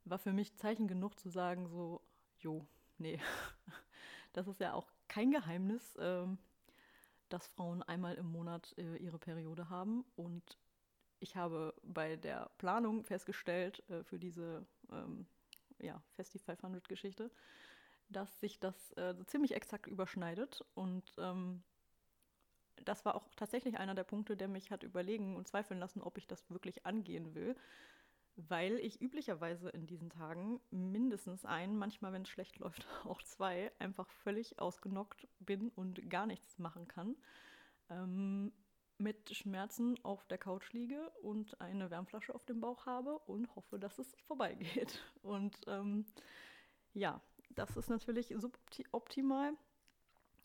war 0.05 0.19
für 0.19 0.33
mich 0.33 0.57
Zeichen 0.57 0.89
genug 0.89 1.19
zu 1.19 1.29
sagen, 1.29 1.69
so, 1.69 2.01
jo, 2.39 2.67
nee, 2.97 3.21
das 4.33 4.49
ist 4.49 4.61
ja 4.61 4.73
auch 4.73 4.91
kein 5.09 5.31
Geheimnis, 5.31 5.95
äh, 5.97 6.27
dass 7.29 7.49
Frauen 7.49 7.83
einmal 7.83 8.15
im 8.15 8.33
Monat 8.33 8.75
äh, 8.79 8.97
ihre 8.97 9.19
Periode 9.19 9.69
haben 9.69 10.07
und 10.15 10.57
ich 11.21 11.37
habe 11.37 11.75
bei 11.83 12.17
der 12.17 12.51
Planung 12.59 13.05
festgestellt 13.05 13.83
äh, 13.91 14.03
für 14.05 14.19
diese 14.19 14.67
ähm, 14.91 15.27
ja, 15.79 16.03
Festi 16.15 16.39
500 16.39 16.89
Geschichte, 16.89 17.31
dass 18.09 18.41
sich 18.41 18.59
das 18.61 18.93
äh, 18.93 19.15
so 19.15 19.25
ziemlich 19.25 19.55
exakt 19.55 19.87
überschneidet 19.87 20.65
und 20.75 21.15
ähm, 21.19 21.63
das 22.85 23.05
war 23.05 23.15
auch 23.15 23.29
tatsächlich 23.37 23.79
einer 23.79 23.95
der 23.95 24.05
Punkte, 24.05 24.37
der 24.37 24.49
mich 24.49 24.71
hat 24.71 24.83
überlegen 24.83 25.37
und 25.37 25.49
zweifeln 25.49 25.81
lassen, 25.81 26.03
ob 26.03 26.19
ich 26.19 26.27
das 26.27 26.51
wirklich 26.51 26.85
angehen 26.87 27.35
will, 27.35 27.57
weil 28.37 28.79
ich 28.79 29.01
üblicherweise 29.01 29.71
in 29.71 29.87
diesen 29.87 30.11
Tagen 30.11 30.61
mindestens 30.71 31.45
ein, 31.45 31.77
manchmal, 31.77 32.13
wenn 32.13 32.23
es 32.23 32.29
schlecht 32.29 32.59
läuft, 32.59 32.87
auch 33.05 33.23
zwei, 33.23 33.73
einfach 33.79 34.11
völlig 34.11 34.59
ausgenockt 34.59 35.27
bin 35.41 35.71
und 35.71 36.09
gar 36.11 36.27
nichts 36.27 36.59
machen 36.59 36.87
kann. 36.87 37.17
Ähm, 37.89 38.53
mit 38.99 39.35
Schmerzen 39.35 40.03
auf 40.05 40.25
der 40.27 40.39
Couch 40.39 40.73
liege 40.73 41.11
und 41.23 41.61
eine 41.61 41.91
Wärmflasche 41.91 42.35
auf 42.35 42.45
dem 42.45 42.61
Bauch 42.61 42.87
habe 42.87 43.19
und 43.19 43.55
hoffe, 43.55 43.79
dass 43.79 43.99
es 43.99 44.15
vorbeigeht. 44.27 45.03
Und 45.23 45.57
ähm, 45.67 46.07
ja, 46.95 47.21
das 47.51 47.77
ist 47.77 47.91
natürlich 47.91 48.35
suboptimal. 48.37 49.53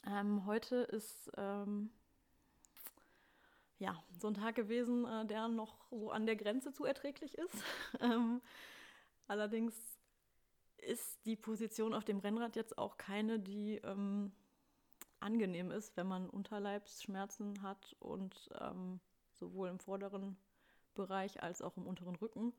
Ähm, 0.07 0.45
heute 0.45 0.77
ist 0.77 1.31
ähm, 1.37 1.91
ja 3.77 3.95
so 4.19 4.27
ein 4.27 4.33
Tag 4.33 4.55
gewesen, 4.55 5.05
äh, 5.05 5.25
der 5.25 5.47
noch 5.47 5.89
so 5.89 6.11
an 6.11 6.25
der 6.25 6.35
Grenze 6.35 6.73
zu 6.73 6.85
erträglich 6.85 7.37
ist. 7.37 7.63
Ähm, 8.01 8.41
allerdings 9.27 9.75
ist 10.77 11.25
die 11.25 11.35
Position 11.35 11.93
auf 11.93 12.03
dem 12.03 12.19
Rennrad 12.19 12.55
jetzt 12.55 12.77
auch 12.77 12.97
keine, 12.97 13.39
die 13.39 13.75
ähm, 13.83 14.31
angenehm 15.21 15.71
ist, 15.71 15.95
wenn 15.97 16.07
man 16.07 16.29
Unterleibsschmerzen 16.29 17.61
hat 17.61 17.95
und 17.99 18.49
ähm, 18.59 18.99
sowohl 19.33 19.69
im 19.69 19.79
vorderen 19.79 20.37
Bereich 20.93 21.41
als 21.41 21.61
auch 21.61 21.77
im 21.77 21.87
unteren 21.87 22.15
Rücken. 22.15 22.53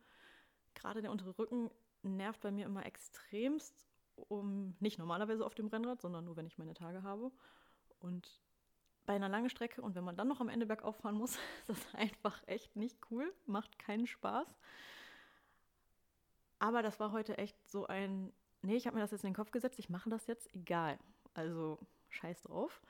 Gerade 0.75 1.03
der 1.03 1.11
untere 1.11 1.39
Rücken 1.39 1.71
nervt 2.03 2.41
bei 2.41 2.51
mir 2.51 2.67
immer 2.67 2.87
extremst, 2.87 3.87
um 4.17 4.75
nicht 4.81 4.99
normalerweise 4.99 5.45
auf 5.45 5.55
dem 5.55 5.69
Rennrad, 5.69 6.01
sondern 6.01 6.25
nur 6.25 6.37
wenn 6.37 6.47
ich 6.47 6.59
meine 6.59 6.75
Tage 6.75 7.03
habe. 7.03 7.31
Und 8.01 8.41
bei 9.07 9.15
einer 9.15 9.29
langen 9.29 9.51
Strecke 9.51 9.83
und 9.83 9.95
wenn 9.95 10.05
man 10.05 10.17
dann 10.17 10.29
noch 10.29 10.41
am 10.41 10.49
Ende 10.49 10.67
bergauf 10.67 10.97
fahren 10.97 11.17
muss, 11.17 11.37
ist 11.61 11.69
das 11.69 11.95
einfach 11.95 12.43
echt 12.47 12.77
nicht 12.77 12.99
cool, 13.11 13.33
macht 13.47 13.79
keinen 13.79 14.07
Spaß. 14.07 14.49
Aber 16.59 16.83
das 16.83 17.01
war 17.01 17.11
heute 17.13 17.39
echt 17.39 17.57
so 17.69 17.87
ein, 17.87 18.33
nee, 18.63 18.77
ich 18.77 18.87
habe 18.87 18.95
mir 18.95 19.03
das 19.03 19.11
jetzt 19.11 19.25
in 19.25 19.31
den 19.31 19.37
Kopf 19.37 19.51
gesetzt, 19.51 19.79
ich 19.79 19.89
mache 19.91 20.11
das 20.11 20.27
jetzt, 20.27 20.55
egal. 20.55 20.99
Also 21.35 21.79
scheiß 22.13 22.43
drauf. 22.43 22.83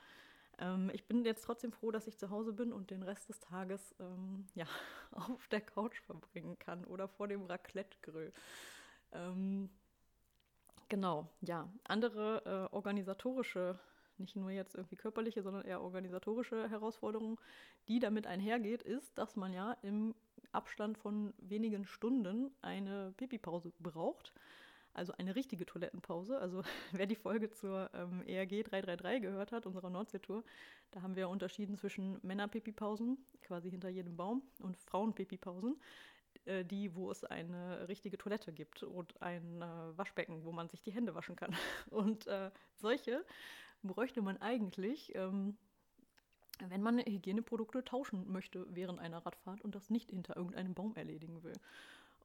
Ähm, 0.59 0.91
ich 0.93 1.05
bin 1.07 1.25
jetzt 1.25 1.43
trotzdem 1.43 1.71
froh, 1.71 1.91
dass 1.91 2.07
ich 2.07 2.17
zu 2.17 2.29
Hause 2.29 2.53
bin 2.53 2.71
und 2.71 2.91
den 2.91 3.03
Rest 3.03 3.29
des 3.29 3.39
Tages 3.39 3.95
ähm, 3.99 4.45
ja, 4.55 4.67
auf 5.11 5.47
der 5.47 5.61
Couch 5.61 5.99
verbringen 6.01 6.57
kann 6.59 6.85
oder 6.85 7.07
vor 7.07 7.27
dem 7.27 7.43
Raclette-Grill. 7.43 8.31
Ähm, 9.11 9.69
genau, 10.89 11.27
ja. 11.41 11.69
Andere 11.83 12.69
äh, 12.71 12.75
organisatorische 12.75 13.79
nicht 14.17 14.35
nur 14.35 14.51
jetzt 14.51 14.75
irgendwie 14.75 14.95
körperliche, 14.95 15.41
sondern 15.43 15.65
eher 15.65 15.81
organisatorische 15.81 16.69
Herausforderung, 16.69 17.39
die 17.87 17.99
damit 17.99 18.27
einhergeht, 18.27 18.83
ist, 18.83 19.17
dass 19.17 19.35
man 19.35 19.53
ja 19.53 19.73
im 19.81 20.15
Abstand 20.51 20.97
von 20.97 21.33
wenigen 21.37 21.85
Stunden 21.85 22.51
eine 22.61 23.13
Pipi-Pause 23.17 23.73
braucht. 23.79 24.33
Also 24.93 25.13
eine 25.17 25.35
richtige 25.35 25.65
Toilettenpause. 25.65 26.37
Also 26.37 26.63
wer 26.91 27.05
die 27.05 27.15
Folge 27.15 27.49
zur 27.49 27.89
ähm, 27.93 28.21
ERG 28.25 28.63
333 28.63 29.21
gehört 29.21 29.51
hat, 29.51 29.65
unserer 29.65 29.89
Nordseetour, 29.89 30.43
da 30.91 31.01
haben 31.01 31.15
wir 31.15 31.29
unterschieden 31.29 31.77
zwischen 31.77 32.19
Männer-Pipi-Pausen, 32.21 33.17
quasi 33.41 33.71
hinter 33.71 33.89
jedem 33.89 34.15
Baum, 34.15 34.43
und 34.59 34.77
Frauen-Pipi-Pausen 34.77 35.79
äh, 36.45 36.65
die, 36.65 36.95
wo 36.95 37.09
es 37.11 37.23
eine 37.23 37.87
richtige 37.87 38.17
Toilette 38.17 38.51
gibt 38.51 38.83
und 38.83 39.21
ein 39.21 39.61
äh, 39.61 39.97
Waschbecken, 39.97 40.43
wo 40.43 40.51
man 40.51 40.69
sich 40.69 40.81
die 40.81 40.91
Hände 40.91 41.15
waschen 41.15 41.35
kann. 41.35 41.55
Und 41.89 42.27
äh, 42.27 42.51
solche 42.75 43.23
bräuchte 43.81 44.21
man 44.21 44.37
eigentlich, 44.37 45.15
ähm, 45.15 45.57
wenn 46.67 46.81
man 46.81 46.99
Hygieneprodukte 46.99 47.83
tauschen 47.83 48.31
möchte 48.31 48.65
während 48.69 48.99
einer 48.99 49.25
Radfahrt 49.25 49.61
und 49.61 49.75
das 49.75 49.89
nicht 49.89 50.11
hinter 50.11 50.37
irgendeinem 50.37 50.73
Baum 50.73 50.95
erledigen 50.95 51.43
will. 51.43 51.55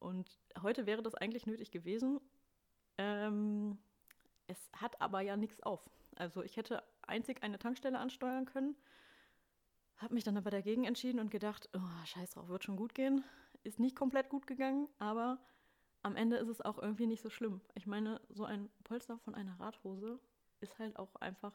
Und 0.00 0.38
heute 0.62 0.86
wäre 0.86 1.02
das 1.02 1.14
eigentlich 1.14 1.46
nötig 1.46 1.70
gewesen. 1.70 2.20
Ähm, 2.98 3.78
es 4.48 4.70
hat 4.74 5.00
aber 5.00 5.20
ja 5.20 5.36
nichts 5.36 5.62
auf. 5.62 5.88
Also 6.16 6.42
ich 6.42 6.56
hätte 6.56 6.82
einzig 7.02 7.42
eine 7.42 7.58
Tankstelle 7.58 7.98
ansteuern 7.98 8.44
können, 8.44 8.76
habe 9.96 10.14
mich 10.14 10.24
dann 10.24 10.36
aber 10.36 10.50
dagegen 10.50 10.84
entschieden 10.84 11.20
und 11.20 11.30
gedacht, 11.30 11.68
oh, 11.74 12.06
scheiß 12.06 12.30
drauf, 12.30 12.48
wird 12.48 12.64
schon 12.64 12.76
gut 12.76 12.94
gehen. 12.94 13.24
Ist 13.64 13.80
nicht 13.80 13.96
komplett 13.96 14.28
gut 14.28 14.46
gegangen, 14.46 14.88
aber 14.98 15.38
am 16.02 16.16
Ende 16.16 16.36
ist 16.36 16.48
es 16.48 16.60
auch 16.60 16.78
irgendwie 16.78 17.06
nicht 17.06 17.22
so 17.22 17.30
schlimm. 17.30 17.60
Ich 17.74 17.86
meine, 17.86 18.20
so 18.28 18.44
ein 18.44 18.70
Polster 18.84 19.18
von 19.18 19.34
einer 19.34 19.58
Radhose 19.58 20.20
ist 20.60 20.78
halt 20.78 20.96
auch 20.96 21.16
einfach, 21.16 21.54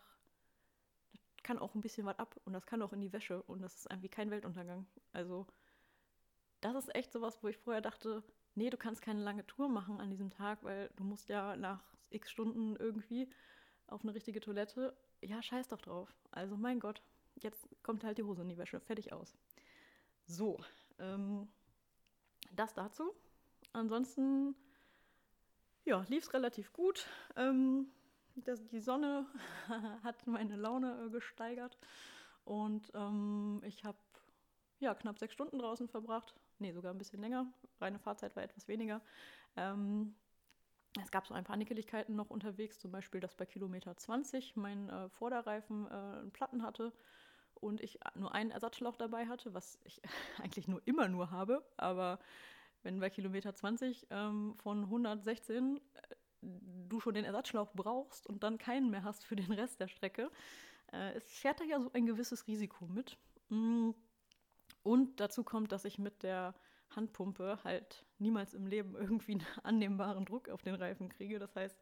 kann 1.43 1.59
auch 1.59 1.75
ein 1.75 1.81
bisschen 1.81 2.05
was 2.05 2.19
ab 2.19 2.39
und 2.45 2.53
das 2.53 2.65
kann 2.65 2.81
auch 2.81 2.93
in 2.93 3.01
die 3.01 3.13
Wäsche 3.13 3.41
und 3.43 3.61
das 3.61 3.75
ist 3.75 3.87
irgendwie 3.89 4.09
kein 4.09 4.31
Weltuntergang. 4.31 4.85
Also, 5.11 5.47
das 6.61 6.75
ist 6.75 6.95
echt 6.95 7.11
sowas, 7.11 7.41
wo 7.41 7.47
ich 7.47 7.57
vorher 7.57 7.81
dachte, 7.81 8.23
nee, 8.55 8.69
du 8.69 8.77
kannst 8.77 9.01
keine 9.01 9.21
lange 9.23 9.45
Tour 9.47 9.69
machen 9.69 9.99
an 9.99 10.09
diesem 10.09 10.29
Tag, 10.29 10.63
weil 10.63 10.89
du 10.95 11.03
musst 11.03 11.29
ja 11.29 11.55
nach 11.55 11.83
x 12.09 12.29
Stunden 12.29 12.75
irgendwie 12.75 13.29
auf 13.87 14.03
eine 14.03 14.13
richtige 14.13 14.39
Toilette. 14.39 14.95
Ja, 15.21 15.41
scheiß 15.41 15.67
doch 15.67 15.81
drauf. 15.81 16.13
Also, 16.31 16.57
mein 16.57 16.79
Gott, 16.79 17.01
jetzt 17.35 17.67
kommt 17.83 18.03
halt 18.03 18.17
die 18.17 18.23
Hose 18.23 18.41
in 18.41 18.49
die 18.49 18.57
Wäsche. 18.57 18.79
Fertig 18.79 19.13
aus. 19.13 19.35
So, 20.25 20.59
ähm, 20.99 21.47
das 22.51 22.73
dazu. 22.73 23.13
Ansonsten, 23.73 24.55
ja, 25.85 26.05
lief 26.07 26.23
es 26.23 26.33
relativ 26.33 26.71
gut. 26.73 27.07
Ähm, 27.35 27.87
das, 28.35 28.65
die 28.67 28.79
Sonne 28.79 29.27
hat 30.03 30.25
meine 30.27 30.55
Laune 30.55 31.05
äh, 31.05 31.09
gesteigert 31.09 31.77
und 32.45 32.91
ähm, 32.95 33.61
ich 33.65 33.83
habe 33.83 33.97
ja, 34.79 34.93
knapp 34.93 35.17
sechs 35.17 35.33
Stunden 35.33 35.59
draußen 35.59 35.87
verbracht. 35.87 36.35
Nee, 36.63 36.71
sogar 36.71 36.93
ein 36.93 36.97
bisschen 36.97 37.19
länger. 37.19 37.45
Reine 37.81 37.99
Fahrzeit 37.99 38.37
war 38.37 38.43
etwas 38.43 38.69
weniger. 38.69 39.01
Ähm, 39.57 40.15
es 41.01 41.11
gab 41.11 41.27
so 41.27 41.33
ein 41.33 41.43
paar 41.43 41.57
Nickeligkeiten 41.57 42.15
noch 42.15 42.29
unterwegs, 42.29 42.79
zum 42.79 42.89
Beispiel, 42.89 43.19
dass 43.19 43.35
bei 43.35 43.45
Kilometer 43.45 43.97
20 43.97 44.55
mein 44.55 44.87
äh, 44.87 45.09
Vorderreifen 45.09 45.87
äh, 45.87 45.89
einen 45.89 46.31
Platten 46.31 46.63
hatte 46.63 46.93
und 47.55 47.81
ich 47.81 47.99
nur 48.15 48.33
einen 48.33 48.49
Ersatzschlauch 48.49 48.95
dabei 48.95 49.27
hatte, 49.27 49.53
was 49.53 49.77
ich 49.83 50.01
eigentlich 50.41 50.69
nur 50.69 50.81
immer 50.85 51.09
nur 51.09 51.31
habe. 51.31 51.65
Aber 51.75 52.17
wenn 52.81 53.01
bei 53.01 53.09
Kilometer 53.09 53.53
20 53.53 54.07
ähm, 54.09 54.55
von 54.55 54.83
116 54.83 55.81
du 56.41 57.01
schon 57.01 57.13
den 57.13 57.25
Ersatzschlauch 57.25 57.73
brauchst 57.73 58.25
und 58.25 58.41
dann 58.43 58.57
keinen 58.57 58.89
mehr 58.89 59.03
hast 59.03 59.25
für 59.25 59.35
den 59.35 59.51
Rest 59.51 59.81
der 59.81 59.89
Strecke. 59.89 60.31
Äh, 60.93 61.11
es 61.15 61.25
fährt 61.25 61.59
da 61.59 61.65
ja 61.65 61.81
so 61.81 61.91
ein 61.91 62.05
gewisses 62.05 62.47
Risiko 62.47 62.85
mit. 62.87 63.17
Mm. 63.49 63.91
Und 64.83 65.19
dazu 65.19 65.43
kommt, 65.43 65.71
dass 65.71 65.85
ich 65.85 65.97
mit 65.97 66.23
der 66.23 66.53
Handpumpe 66.89 67.59
halt 67.63 68.05
niemals 68.19 68.53
im 68.53 68.67
Leben 68.67 68.95
irgendwie 68.99 69.33
einen 69.33 69.47
annehmbaren 69.63 70.25
Druck 70.25 70.49
auf 70.49 70.61
den 70.61 70.75
Reifen 70.75 71.09
kriege. 71.09 71.39
Das 71.39 71.55
heißt, 71.55 71.79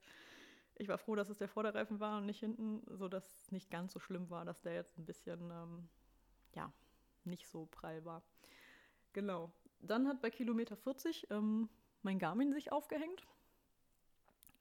ich 0.76 0.88
war 0.88 0.98
froh, 0.98 1.16
dass 1.16 1.30
es 1.30 1.38
der 1.38 1.50
Vorderreifen 1.50 2.00
war 2.00 2.20
und 2.20 2.26
nicht 2.26 2.40
hinten, 2.40 2.82
sodass 2.98 3.44
es 3.44 3.52
nicht 3.52 3.70
ganz 3.70 3.94
so 3.94 4.00
schlimm 4.00 4.30
war, 4.30 4.46
dass 4.46 4.62
der 4.62 4.74
jetzt 4.74 4.98
ein 4.98 5.06
bisschen, 5.06 5.52
ähm, 5.52 5.90
ja, 6.56 6.72
nicht 7.24 7.48
so 7.48 7.68
prall 7.68 8.04
war. 8.06 8.24
Genau. 9.14 9.52
Dann 9.82 10.08
hat 10.08 10.22
bei 10.22 10.30
Kilometer 10.30 10.78
40 10.78 11.30
ähm, 11.30 11.70
mein 12.04 12.20
Garmin 12.20 12.54
sich 12.54 12.72
aufgehängt 12.72 13.28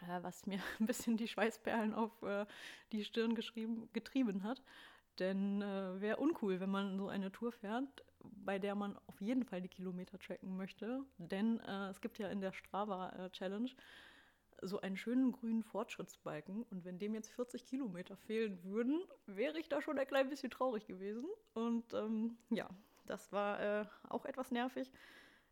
äh, 0.03 0.23
was 0.23 0.47
mir 0.47 0.61
ein 0.81 0.87
bisschen 0.87 1.17
die 1.17 1.29
Schweißperlen 1.29 1.95
auf 1.95 2.23
äh, 2.23 2.47
die 2.93 3.05
Stirn 3.05 3.35
getrieben 3.35 4.43
hat. 4.45 4.63
Denn 5.21 5.63
äh, 5.63 6.01
wäre 6.01 6.17
uncool, 6.17 6.59
wenn 6.61 6.71
man 6.71 6.99
so 6.99 7.09
eine 7.09 7.31
Tour 7.31 7.53
fährt, 7.53 8.05
bei 8.23 8.59
der 8.59 8.75
man 8.75 8.99
auf 9.07 9.21
jeden 9.21 9.45
Fall 9.45 9.61
die 9.61 9.69
Kilometer 9.69 10.19
tracken 10.19 10.57
möchte. 10.57 11.05
Denn 11.19 11.61
äh, 11.61 11.89
es 11.91 12.01
gibt 12.01 12.19
ja 12.19 12.29
in 12.29 12.41
der 12.41 12.53
Strava 12.53 13.11
äh, 13.11 13.31
Challenge 13.31 13.71
so 14.63 14.81
einen 14.81 14.97
schönen 14.97 15.33
grünen 15.33 15.63
Fortschrittsbalken. 15.63 16.65
Und 16.71 16.85
wenn 16.85 16.99
dem 16.99 17.15
jetzt 17.15 17.31
40 17.31 17.67
Kilometer 17.67 18.17
fehlen 18.17 18.63
würden, 18.65 19.03
wäre 19.27 19.59
ich 19.59 19.69
da 19.69 19.81
schon 19.81 19.99
ein 19.99 20.07
klein 20.07 20.29
bisschen 20.29 20.51
traurig 20.51 20.87
gewesen. 20.87 21.27
Und 21.55 21.93
ähm, 21.95 22.37
ja, 22.51 22.69
das 23.07 23.33
war 23.33 23.61
äh, 23.61 23.85
auch 24.09 24.25
etwas 24.25 24.51
nervig. 24.51 24.91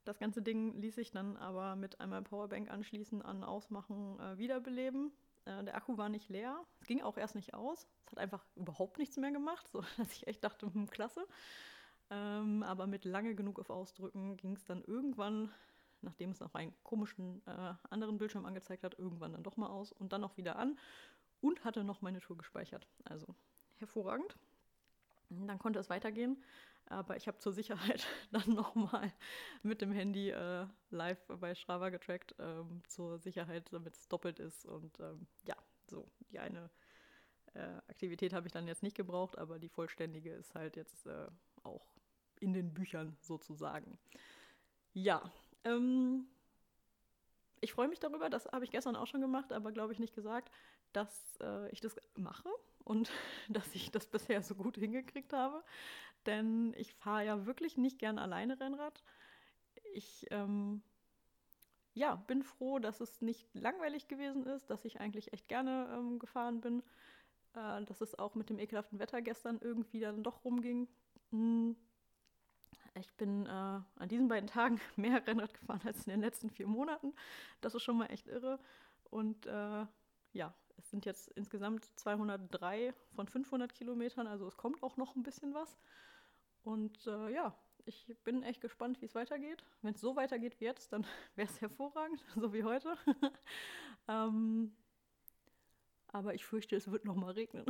Das 0.05 0.19
ganze 0.19 0.41
Ding 0.41 0.81
ließ 0.81 0.95
sich 0.95 1.11
dann 1.11 1.37
aber 1.37 1.77
mit 1.77 2.01
einmal 2.01 2.23
Powerbank 2.23 2.71
anschließen, 2.71 3.21
an, 3.21 3.45
ausmachen, 3.45 4.19
äh, 4.21 4.39
wiederbeleben. 4.39 5.13
Äh, 5.49 5.65
der 5.65 5.77
Akku 5.77 5.97
war 5.97 6.09
nicht 6.09 6.29
leer. 6.29 6.65
Es 6.81 6.87
ging 6.87 7.03
auch 7.03 7.17
erst 7.17 7.35
nicht 7.35 7.55
aus. 7.55 7.89
Es 8.05 8.13
hat 8.13 8.19
einfach 8.19 8.45
überhaupt 8.55 8.99
nichts 8.99 9.17
mehr 9.17 9.33
gemacht, 9.33 9.69
so 9.69 9.83
dass 9.97 10.13
ich 10.13 10.27
echt 10.27 10.45
dachte, 10.45 10.73
hm, 10.73 10.91
klasse. 10.91 11.27
Ähm, 12.11 12.63
aber 12.63 12.87
mit 12.87 13.05
lange 13.05 13.35
genug 13.35 13.59
auf 13.59 13.71
Ausdrücken 13.71 14.37
ging 14.37 14.55
es 14.55 14.65
dann 14.65 14.83
irgendwann, 14.83 15.51
nachdem 16.01 16.31
es 16.31 16.41
noch 16.41 16.55
einen 16.55 16.75
komischen 16.83 17.43
äh, 17.47 17.75
anderen 17.91 18.19
Bildschirm 18.19 18.47
angezeigt 18.47 18.85
hat, 18.85 18.99
irgendwann 18.99 19.33
dann 19.33 19.43
doch 19.43 19.57
mal 19.57 19.69
aus 19.69 19.93
und 19.93 20.13
dann 20.13 20.21
noch 20.21 20.37
wieder 20.37 20.57
an 20.57 20.79
und 21.41 21.65
hatte 21.65 21.85
noch 21.85 22.01
meine 22.01 22.21
Tour 22.21 22.37
gespeichert. 22.37 22.87
Also 23.05 23.35
hervorragend. 23.77 24.37
Dann 25.31 25.59
konnte 25.59 25.79
es 25.79 25.91
weitergehen, 25.91 26.43
aber 26.91 27.17
ich 27.17 27.27
habe 27.27 27.39
zur 27.39 27.53
Sicherheit 27.53 28.07
dann 28.33 28.55
nochmal 28.55 29.13
mit 29.63 29.81
dem 29.81 29.93
Handy 29.93 30.31
äh, 30.31 30.67
live 30.91 31.25
bei 31.27 31.55
Strava 31.55 31.91
getrackt, 31.91 32.35
ähm, 32.39 32.83
zur 32.89 33.19
Sicherheit, 33.19 33.73
damit 33.73 33.97
es 33.97 34.09
doppelt 34.09 34.39
ist. 34.39 34.67
Und 34.67 34.99
ähm, 35.01 35.27
ja, 35.45 35.57
so, 35.87 36.11
die 36.31 36.39
eine 36.39 36.71
äh, 37.55 37.77
Aktivität 37.89 38.33
habe 38.33 38.47
ich 38.47 38.53
dann 38.53 38.67
jetzt 38.67 38.83
nicht 38.83 38.97
gebraucht, 38.97 39.39
aber 39.39 39.59
die 39.59 39.69
vollständige 39.69 40.33
ist 40.33 40.55
halt 40.55 40.77
jetzt 40.77 41.07
äh, 41.07 41.29
auch 41.63 41.87
in 42.41 42.53
den 42.53 42.73
Büchern 42.73 43.17
sozusagen. 43.21 43.99
Ja, 44.93 45.33
ähm, 45.65 46.27
ich 47.61 47.73
freue 47.73 47.89
mich 47.89 48.01
darüber, 48.01 48.31
das 48.31 48.47
habe 48.47 48.65
ich 48.65 48.71
gestern 48.71 48.97
auch 48.97 49.07
schon 49.07 49.21
gemacht, 49.21 49.53
aber 49.53 49.73
glaube 49.73 49.93
ich 49.93 49.99
nicht 49.99 50.15
gesagt, 50.15 50.51
dass 50.93 51.37
äh, 51.41 51.69
ich 51.71 51.81
das 51.81 51.97
mache 52.15 52.49
und 52.85 53.11
dass 53.49 53.75
ich 53.75 53.91
das 53.91 54.07
bisher 54.07 54.43
so 54.43 54.55
gut 54.55 54.77
hingekriegt 54.77 55.33
habe. 55.33 55.63
Denn 56.27 56.75
ich 56.77 56.95
fahre 56.95 57.25
ja 57.25 57.47
wirklich 57.47 57.77
nicht 57.77 57.99
gern 57.99 58.19
alleine 58.19 58.61
Rennrad. 58.61 59.03
Ich 59.95 60.27
ähm, 60.31 60.83
ja, 61.95 62.15
bin 62.15 62.43
froh, 62.43 62.79
dass 62.79 63.01
es 63.01 63.21
nicht 63.21 63.49
langweilig 63.55 64.09
gewesen 64.09 64.45
ist, 64.47 64.71
dass 64.71 64.85
ich 64.85 65.01
eigentlich 65.01 65.33
echt 65.33 65.49
gerne 65.49 65.89
ähm, 65.93 66.19
gefahren 66.19 66.61
bin. 66.61 66.83
Äh, 67.55 67.85
dass 67.85 68.01
es 68.01 68.19
auch 68.19 68.35
mit 68.35 68.51
dem 68.51 68.59
ekelhaften 68.59 68.99
Wetter 68.99 69.23
gestern 69.23 69.59
irgendwie 69.61 70.01
dann 70.01 70.23
doch 70.23 70.45
rumging. 70.45 70.89
Hm. 71.31 71.77
Ich 72.95 73.13
bin 73.15 73.47
äh, 73.47 73.49
an 73.49 74.09
diesen 74.09 74.29
beiden 74.29 74.49
Tagen 74.49 74.81
mehr 74.97 75.27
Rennrad 75.27 75.55
gefahren 75.55 75.81
als 75.85 76.07
in 76.07 76.11
den 76.11 76.21
letzten 76.21 76.51
vier 76.51 76.67
Monaten. 76.67 77.15
Das 77.61 77.75
ist 77.75 77.83
schon 77.83 77.99
mal 77.99 78.07
echt 78.07 78.29
irre. 78.29 78.59
Und 79.11 79.47
äh, 79.47 79.87
ja, 80.33 80.55
es 80.77 80.91
sind 80.91 81.07
jetzt 81.07 81.29
insgesamt 81.29 81.85
203 81.99 82.93
von 83.15 83.27
500 83.27 83.75
Kilometern, 83.75 84.27
also 84.27 84.47
es 84.47 84.57
kommt 84.57 84.83
auch 84.83 84.97
noch 84.97 85.17
ein 85.17 85.23
bisschen 85.23 85.55
was. 85.55 85.79
Und 86.65 87.07
äh, 87.07 87.31
ja, 87.31 87.55
ich 87.85 88.15
bin 88.25 88.43
echt 88.43 88.61
gespannt, 88.61 89.01
wie 89.01 89.07
es 89.07 89.15
weitergeht. 89.15 89.65
Wenn 89.83 89.95
es 89.95 90.01
so 90.01 90.17
weitergeht 90.17 90.61
wie 90.61 90.67
jetzt, 90.67 90.93
dann 90.93 91.07
wäre 91.37 91.49
es 91.49 91.61
hervorragend, 91.61 92.25
so 92.37 92.53
wie 92.53 92.65
heute. 92.65 92.97
ähm, 94.09 94.75
aber 96.09 96.35
ich 96.35 96.45
fürchte, 96.45 96.77
es 96.77 96.91
wird 96.91 97.05
noch 97.05 97.17
mal 97.17 97.33
regnen. 97.33 97.67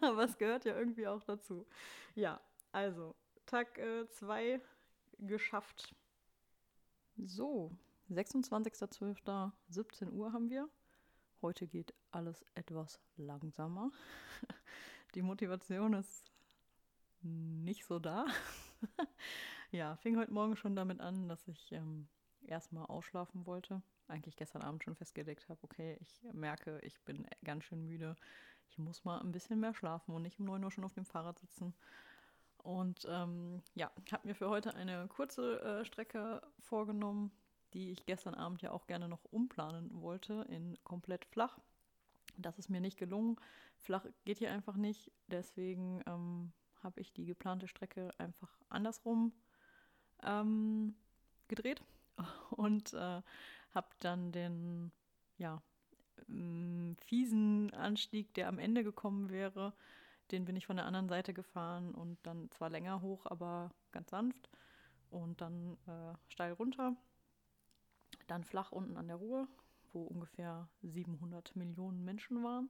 aber 0.00 0.24
es 0.24 0.38
gehört 0.38 0.64
ja 0.64 0.76
irgendwie 0.76 1.06
auch 1.06 1.22
dazu. 1.24 1.66
Ja, 2.14 2.40
also 2.72 3.14
Tag 3.46 3.80
2 4.10 4.44
äh, 4.44 4.60
geschafft. 5.18 5.94
So, 7.16 7.72
26.12. 8.10 10.12
Uhr 10.12 10.32
haben 10.32 10.50
wir. 10.50 10.68
Heute 11.42 11.66
geht 11.66 11.94
alles 12.10 12.44
etwas 12.54 13.00
langsamer. 13.16 13.90
Die 15.14 15.22
Motivation 15.22 15.94
ist 15.94 16.30
nicht 17.22 17.84
so 17.84 17.98
da. 17.98 18.26
ja, 19.70 19.96
fing 19.96 20.16
heute 20.16 20.32
Morgen 20.32 20.56
schon 20.56 20.76
damit 20.76 21.00
an, 21.00 21.28
dass 21.28 21.46
ich 21.48 21.72
ähm, 21.72 22.08
erstmal 22.42 22.86
ausschlafen 22.86 23.46
wollte. 23.46 23.82
Eigentlich 24.08 24.36
gestern 24.36 24.62
Abend 24.62 24.82
schon 24.82 24.96
festgelegt 24.96 25.48
habe, 25.48 25.60
okay, 25.62 25.98
ich 26.00 26.22
merke, 26.32 26.80
ich 26.82 26.98
bin 27.04 27.26
ganz 27.44 27.64
schön 27.64 27.84
müde. 27.84 28.16
ich 28.70 28.78
muss 28.78 29.04
mal 29.04 29.20
ein 29.20 29.32
bisschen 29.32 29.60
mehr 29.60 29.74
schlafen 29.74 30.14
und 30.14 30.22
nicht 30.22 30.38
um 30.38 30.46
9 30.46 30.64
Uhr 30.64 30.70
schon 30.70 30.84
auf 30.84 30.94
dem 30.94 31.04
Fahrrad 31.04 31.38
sitzen. 31.38 31.74
Und 32.58 33.06
ähm, 33.08 33.62
ja, 33.74 33.90
habe 34.12 34.28
mir 34.28 34.34
für 34.34 34.48
heute 34.48 34.74
eine 34.74 35.06
kurze 35.08 35.60
äh, 35.60 35.84
Strecke 35.84 36.42
vorgenommen, 36.58 37.30
die 37.72 37.90
ich 37.90 38.06
gestern 38.06 38.34
Abend 38.34 38.62
ja 38.62 38.72
auch 38.72 38.86
gerne 38.86 39.08
noch 39.08 39.24
umplanen 39.24 39.90
wollte 40.00 40.46
in 40.48 40.76
komplett 40.84 41.24
flach. 41.26 41.58
Das 42.36 42.58
ist 42.58 42.70
mir 42.70 42.80
nicht 42.80 42.98
gelungen. 42.98 43.36
Flach 43.76 44.06
geht 44.24 44.38
hier 44.38 44.52
einfach 44.52 44.76
nicht. 44.76 45.10
Deswegen 45.28 46.02
ähm, 46.06 46.52
habe 46.82 47.00
ich 47.00 47.12
die 47.12 47.26
geplante 47.26 47.68
Strecke 47.68 48.10
einfach 48.18 48.50
andersrum 48.68 49.32
ähm, 50.22 50.94
gedreht 51.48 51.82
und 52.50 52.92
äh, 52.94 53.22
habe 53.72 53.88
dann 54.00 54.32
den 54.32 54.92
ja, 55.36 55.62
fiesen 57.06 57.72
Anstieg, 57.74 58.34
der 58.34 58.48
am 58.48 58.58
Ende 58.58 58.84
gekommen 58.84 59.30
wäre, 59.30 59.72
den 60.30 60.44
bin 60.44 60.56
ich 60.56 60.66
von 60.66 60.76
der 60.76 60.84
anderen 60.84 61.08
Seite 61.08 61.32
gefahren 61.32 61.94
und 61.94 62.18
dann 62.24 62.50
zwar 62.50 62.70
länger 62.70 63.00
hoch, 63.00 63.24
aber 63.26 63.70
ganz 63.92 64.10
sanft 64.10 64.50
und 65.10 65.40
dann 65.40 65.78
äh, 65.86 66.14
steil 66.28 66.52
runter, 66.52 66.96
dann 68.26 68.44
flach 68.44 68.72
unten 68.72 68.96
an 68.96 69.08
der 69.08 69.16
Ruhr, 69.16 69.48
wo 69.92 70.02
ungefähr 70.02 70.68
700 70.82 71.56
Millionen 71.56 72.04
Menschen 72.04 72.42
waren 72.44 72.68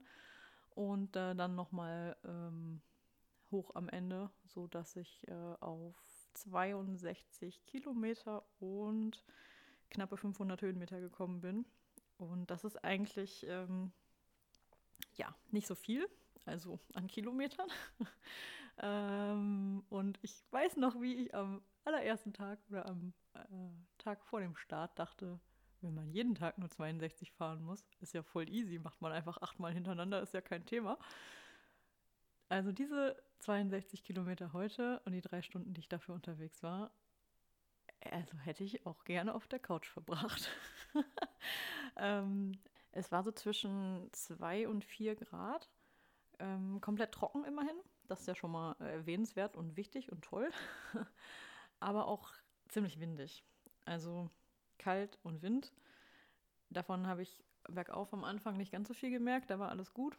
und 0.70 1.16
äh, 1.16 1.34
dann 1.34 1.56
nochmal 1.56 2.16
ähm, 2.24 2.80
hoch 3.50 3.74
am 3.74 3.88
Ende, 3.88 4.30
so 4.46 4.66
dass 4.66 4.96
ich 4.96 5.26
äh, 5.28 5.54
auf 5.60 5.94
62 6.34 7.64
Kilometer 7.66 8.44
und 8.60 9.24
knappe 9.90 10.16
500 10.16 10.62
Höhenmeter 10.62 11.00
gekommen 11.00 11.40
bin. 11.40 11.64
Und 12.18 12.50
das 12.50 12.64
ist 12.64 12.82
eigentlich 12.84 13.46
ähm, 13.48 13.92
ja 15.14 15.34
nicht 15.50 15.66
so 15.66 15.74
viel, 15.74 16.08
also 16.44 16.78
an 16.94 17.06
Kilometern. 17.06 17.68
ähm, 18.78 19.84
und 19.88 20.18
ich 20.22 20.44
weiß 20.50 20.76
noch, 20.76 21.00
wie 21.00 21.14
ich 21.14 21.34
am 21.34 21.62
allerersten 21.84 22.32
Tag 22.32 22.58
oder 22.68 22.86
am 22.86 23.12
äh, 23.34 23.38
Tag 23.98 24.24
vor 24.24 24.40
dem 24.40 24.56
Start 24.56 24.98
dachte, 24.98 25.38
wenn 25.80 25.94
man 25.94 26.10
jeden 26.10 26.34
Tag 26.34 26.58
nur 26.58 26.68
62 26.68 27.30
fahren 27.32 27.62
muss, 27.62 27.84
ist 28.00 28.12
ja 28.12 28.22
voll 28.22 28.48
easy, 28.48 28.78
macht 28.78 29.00
man 29.00 29.12
einfach 29.12 29.40
achtmal 29.42 29.72
hintereinander, 29.72 30.20
ist 30.20 30.34
ja 30.34 30.40
kein 30.40 30.66
Thema. 30.66 30.98
Also 32.48 32.72
diese 32.72 33.16
62 33.38 34.04
Kilometer 34.04 34.52
heute 34.52 35.00
und 35.04 35.12
die 35.12 35.20
drei 35.20 35.42
Stunden, 35.42 35.74
die 35.74 35.80
ich 35.80 35.88
dafür 35.88 36.14
unterwegs 36.14 36.62
war, 36.62 36.90
also 38.10 38.36
hätte 38.38 38.64
ich 38.64 38.86
auch 38.86 39.04
gerne 39.04 39.34
auf 39.34 39.46
der 39.48 39.58
Couch 39.58 39.88
verbracht. 39.88 40.50
ähm, 41.96 42.52
es 42.92 43.10
war 43.12 43.22
so 43.22 43.32
zwischen 43.32 44.08
2 44.12 44.68
und 44.68 44.84
4 44.84 45.16
Grad. 45.16 45.68
Ähm, 46.38 46.80
komplett 46.80 47.12
trocken 47.12 47.44
immerhin. 47.44 47.76
Das 48.06 48.20
ist 48.20 48.26
ja 48.26 48.34
schon 48.34 48.52
mal 48.52 48.76
erwähnenswert 48.78 49.56
und 49.56 49.76
wichtig 49.76 50.10
und 50.10 50.22
toll. 50.22 50.50
Aber 51.80 52.06
auch 52.06 52.32
ziemlich 52.68 53.00
windig. 53.00 53.44
Also 53.84 54.30
kalt 54.78 55.18
und 55.22 55.42
Wind. 55.42 55.72
Davon 56.70 57.06
habe 57.06 57.22
ich 57.22 57.42
bergauf 57.68 58.12
am 58.12 58.24
Anfang 58.24 58.56
nicht 58.56 58.72
ganz 58.72 58.88
so 58.88 58.94
viel 58.94 59.10
gemerkt. 59.10 59.50
Da 59.50 59.58
war 59.58 59.70
alles 59.70 59.92
gut. 59.92 60.16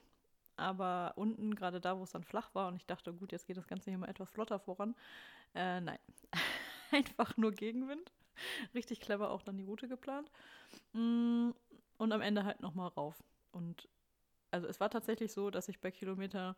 Aber 0.59 1.13
unten, 1.15 1.55
gerade 1.55 1.79
da, 1.79 1.97
wo 1.97 2.03
es 2.03 2.11
dann 2.11 2.23
flach 2.23 2.53
war 2.53 2.67
und 2.67 2.75
ich 2.75 2.85
dachte, 2.85 3.13
gut, 3.13 3.31
jetzt 3.31 3.47
geht 3.47 3.57
das 3.57 3.67
Ganze 3.67 3.89
hier 3.91 3.97
mal 3.97 4.09
etwas 4.09 4.29
flotter 4.29 4.59
voran. 4.59 4.93
Äh, 5.55 5.79
nein. 5.79 5.99
einfach 6.91 7.37
nur 7.37 7.51
Gegenwind. 7.51 8.11
Richtig 8.73 8.99
clever 8.99 9.31
auch 9.31 9.41
dann 9.41 9.57
die 9.57 9.63
Route 9.63 9.87
geplant. 9.87 10.29
Mm, 10.93 11.51
und 11.97 12.11
am 12.11 12.21
Ende 12.21 12.43
halt 12.43 12.59
nochmal 12.59 12.89
rauf. 12.89 13.23
Und 13.51 13.87
also 14.51 14.67
es 14.67 14.79
war 14.79 14.89
tatsächlich 14.89 15.31
so, 15.31 15.49
dass 15.49 15.69
ich 15.69 15.79
bei 15.79 15.91
Kilometer 15.91 16.55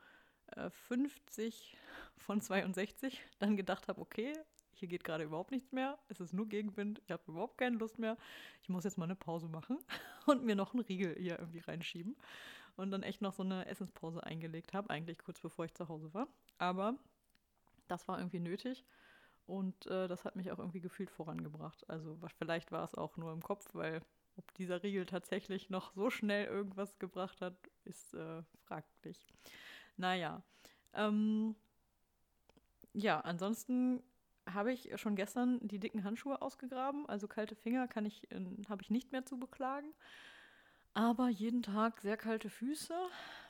50 0.87 1.73
äh, 1.73 1.77
von 2.17 2.41
62 2.41 3.21
dann 3.39 3.55
gedacht 3.55 3.87
habe, 3.87 4.01
okay, 4.01 4.33
hier 4.73 4.87
geht 4.87 5.03
gerade 5.03 5.23
überhaupt 5.23 5.51
nichts 5.51 5.71
mehr, 5.71 5.99
es 6.07 6.19
ist 6.19 6.33
nur 6.33 6.47
Gegenwind, 6.49 7.01
ich 7.05 7.11
habe 7.11 7.23
überhaupt 7.27 7.57
keine 7.57 7.77
Lust 7.77 7.99
mehr, 7.99 8.17
ich 8.61 8.69
muss 8.69 8.83
jetzt 8.83 8.97
mal 8.97 9.05
eine 9.05 9.15
Pause 9.15 9.47
machen 9.47 9.77
und 10.25 10.43
mir 10.43 10.55
noch 10.55 10.73
einen 10.73 10.83
Riegel 10.83 11.15
hier 11.19 11.37
irgendwie 11.39 11.59
reinschieben 11.59 12.15
und 12.75 12.91
dann 12.91 13.03
echt 13.03 13.21
noch 13.21 13.33
so 13.33 13.43
eine 13.43 13.65
Essenspause 13.67 14.23
eingelegt 14.23 14.73
habe, 14.73 14.89
eigentlich 14.89 15.19
kurz 15.19 15.39
bevor 15.39 15.65
ich 15.65 15.73
zu 15.73 15.87
Hause 15.87 16.13
war. 16.13 16.27
Aber 16.57 16.95
das 17.87 18.07
war 18.07 18.17
irgendwie 18.17 18.39
nötig 18.39 18.85
und 19.45 19.85
äh, 19.87 20.07
das 20.07 20.25
hat 20.25 20.35
mich 20.35 20.51
auch 20.51 20.59
irgendwie 20.59 20.81
gefühlt 20.81 21.11
vorangebracht. 21.11 21.89
Also 21.89 22.17
vielleicht 22.37 22.71
war 22.71 22.83
es 22.83 22.95
auch 22.95 23.17
nur 23.17 23.33
im 23.33 23.41
Kopf, 23.41 23.73
weil 23.73 24.01
ob 24.37 24.53
dieser 24.55 24.81
Riegel 24.81 25.05
tatsächlich 25.05 25.69
noch 25.69 25.93
so 25.93 26.09
schnell 26.09 26.45
irgendwas 26.45 26.97
gebracht 26.99 27.41
hat, 27.41 27.55
ist 27.83 28.13
äh, 28.13 28.43
fraglich. 28.63 29.25
Naja. 29.97 30.41
Ähm, 30.93 31.55
ja, 32.93 33.19
ansonsten 33.21 34.01
habe 34.49 34.73
ich 34.73 34.89
schon 34.99 35.15
gestern 35.15 35.59
die 35.67 35.79
dicken 35.79 36.03
Handschuhe 36.03 36.41
ausgegraben. 36.41 37.07
Also 37.07 37.27
kalte 37.27 37.55
Finger 37.55 37.87
kann 37.87 38.05
ich, 38.05 38.31
äh, 38.31 38.39
habe 38.69 38.81
ich 38.81 38.89
nicht 38.89 39.11
mehr 39.11 39.25
zu 39.25 39.37
beklagen. 39.37 39.93
Aber 40.93 41.29
jeden 41.29 41.63
Tag 41.63 42.01
sehr 42.01 42.17
kalte 42.17 42.49
Füße. 42.49 42.93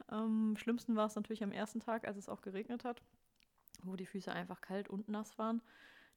Am 0.07 0.55
schlimmsten 0.57 0.95
war 0.95 1.07
es 1.07 1.15
natürlich 1.15 1.43
am 1.43 1.51
ersten 1.51 1.79
Tag, 1.79 2.07
als 2.07 2.17
es 2.17 2.29
auch 2.29 2.41
geregnet 2.41 2.83
hat 2.83 3.01
wo 3.83 3.95
die 3.95 4.05
Füße 4.05 4.31
einfach 4.31 4.61
kalt 4.61 4.89
und 4.89 5.09
nass 5.09 5.37
waren. 5.37 5.61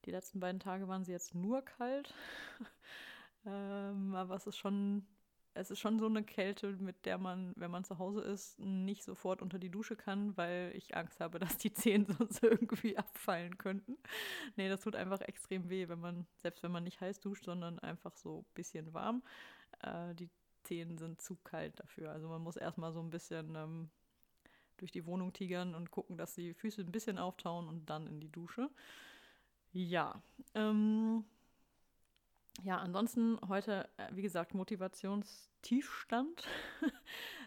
Die 0.05 0.11
letzten 0.11 0.39
beiden 0.39 0.59
Tage 0.59 0.87
waren 0.87 1.03
sie 1.03 1.11
jetzt 1.11 1.33
nur 1.33 1.63
kalt. 1.63 2.13
ähm, 3.45 4.13
aber 4.15 4.35
es 4.35 4.45
ist 4.45 4.57
schon, 4.57 5.07
es 5.53 5.71
ist 5.71 5.79
schon 5.79 5.99
so 5.99 6.05
eine 6.05 6.23
Kälte, 6.23 6.73
mit 6.73 7.05
der 7.05 7.17
man, 7.17 7.53
wenn 7.55 7.71
man 7.71 7.83
zu 7.83 7.97
Hause 7.97 8.21
ist, 8.21 8.59
nicht 8.59 9.03
sofort 9.03 9.41
unter 9.41 9.57
die 9.57 9.71
Dusche 9.71 9.95
kann, 9.95 10.37
weil 10.37 10.71
ich 10.75 10.95
Angst 10.95 11.19
habe, 11.19 11.39
dass 11.57 11.57
die 11.57 11.73
Zehen 11.73 12.05
sonst 12.17 12.43
irgendwie 12.43 12.97
abfallen 12.97 13.57
könnten. 13.57 13.97
Nee, 14.55 14.69
das 14.69 14.81
tut 14.81 14.95
einfach 14.95 15.21
extrem 15.21 15.69
weh, 15.69 15.87
wenn 15.87 15.99
man, 15.99 16.27
selbst 16.37 16.61
wenn 16.63 16.71
man 16.71 16.83
nicht 16.83 17.01
heiß 17.01 17.19
duscht, 17.19 17.45
sondern 17.45 17.79
einfach 17.79 18.15
so 18.15 18.39
ein 18.39 18.53
bisschen 18.53 18.93
warm. 18.93 19.23
Äh, 19.81 20.13
die 20.15 20.29
Zehen 20.65 20.97
sind 20.97 21.21
zu 21.21 21.35
kalt 21.37 21.79
dafür. 21.79 22.11
Also 22.11 22.27
man 22.27 22.41
muss 22.41 22.57
erstmal 22.57 22.91
so 22.93 22.99
ein 22.99 23.09
bisschen 23.09 23.55
ähm, 23.55 23.89
durch 24.77 24.91
die 24.91 25.05
Wohnung 25.05 25.33
tigern 25.33 25.75
und 25.75 25.91
gucken, 25.91 26.17
dass 26.17 26.35
die 26.35 26.53
Füße 26.53 26.81
ein 26.81 26.91
bisschen 26.91 27.17
auftauen 27.17 27.67
und 27.67 27.89
dann 27.89 28.07
in 28.07 28.19
die 28.19 28.31
Dusche. 28.31 28.69
Ja, 29.71 30.21
ähm, 30.53 31.25
ja, 32.63 32.77
ansonsten 32.77 33.37
heute, 33.47 33.89
äh, 33.97 34.07
wie 34.13 34.21
gesagt, 34.21 34.53
Motivationstiefstand. 34.53 36.47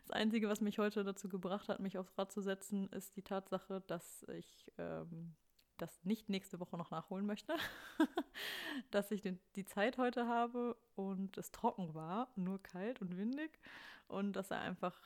Das 0.06 0.16
Einzige, 0.16 0.48
was 0.48 0.62
mich 0.62 0.78
heute 0.78 1.04
dazu 1.04 1.28
gebracht 1.28 1.68
hat, 1.68 1.80
mich 1.80 1.98
aufs 1.98 2.16
Rad 2.16 2.32
zu 2.32 2.40
setzen, 2.40 2.88
ist 2.92 3.14
die 3.16 3.22
Tatsache, 3.22 3.82
dass 3.88 4.24
ich 4.30 4.72
ähm, 4.78 5.34
das 5.78 6.04
nicht 6.04 6.28
nächste 6.28 6.60
Woche 6.60 6.76
noch 6.76 6.90
nachholen 6.90 7.26
möchte. 7.26 7.54
dass 8.90 9.10
ich 9.10 9.22
den, 9.22 9.40
die 9.56 9.64
Zeit 9.64 9.98
heute 9.98 10.26
habe 10.28 10.76
und 10.94 11.38
es 11.38 11.50
trocken 11.50 11.94
war, 11.94 12.28
nur 12.36 12.62
kalt 12.62 13.00
und 13.00 13.16
windig 13.16 13.58
und 14.06 14.34
dass 14.34 14.50
er 14.50 14.60
einfach 14.60 14.98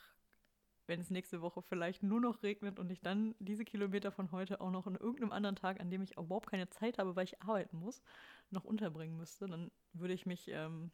wenn 0.87 1.01
es 1.01 1.11
nächste 1.11 1.41
Woche 1.41 1.63
vielleicht 1.63 2.03
nur 2.03 2.21
noch 2.21 2.43
regnet 2.43 2.79
und 2.79 2.91
ich 2.91 3.01
dann 3.01 3.35
diese 3.39 3.65
Kilometer 3.65 4.11
von 4.11 4.33
heute 4.33 4.61
auch 4.61 4.71
noch 4.71 4.87
in 4.87 4.97
irgendeinem 4.97 5.33
anderen 5.33 5.57
Tag, 5.57 5.81
an 5.81 5.91
dem 5.91 6.03
ich 6.03 6.17
überhaupt 6.17 6.51
keine 6.51 6.69
Zeit 6.71 6.99
habe, 6.99 7.15
weil 7.17 7.25
ich 7.25 7.41
arbeiten 7.43 7.79
muss, 7.79 8.03
noch 8.51 8.65
unterbringen 8.65 9.17
müsste, 9.17 9.47
dann 9.47 9.71
würde 9.93 10.13
ich 10.13 10.27
mich 10.27 10.49
ähm, 10.49 10.91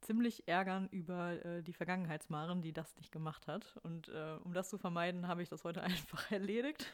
ziemlich 0.00 0.46
ärgern 0.46 0.88
über 0.90 1.44
äh, 1.44 1.62
die 1.62 1.72
Vergangenheitsmaren, 1.72 2.62
die 2.62 2.72
das 2.72 2.94
nicht 2.96 3.10
gemacht 3.10 3.48
hat. 3.48 3.78
Und 3.82 4.08
äh, 4.08 4.36
um 4.44 4.52
das 4.52 4.68
zu 4.68 4.78
vermeiden, 4.78 5.28
habe 5.28 5.42
ich 5.42 5.48
das 5.48 5.64
heute 5.64 5.82
einfach 5.82 6.30
erledigt. 6.30 6.92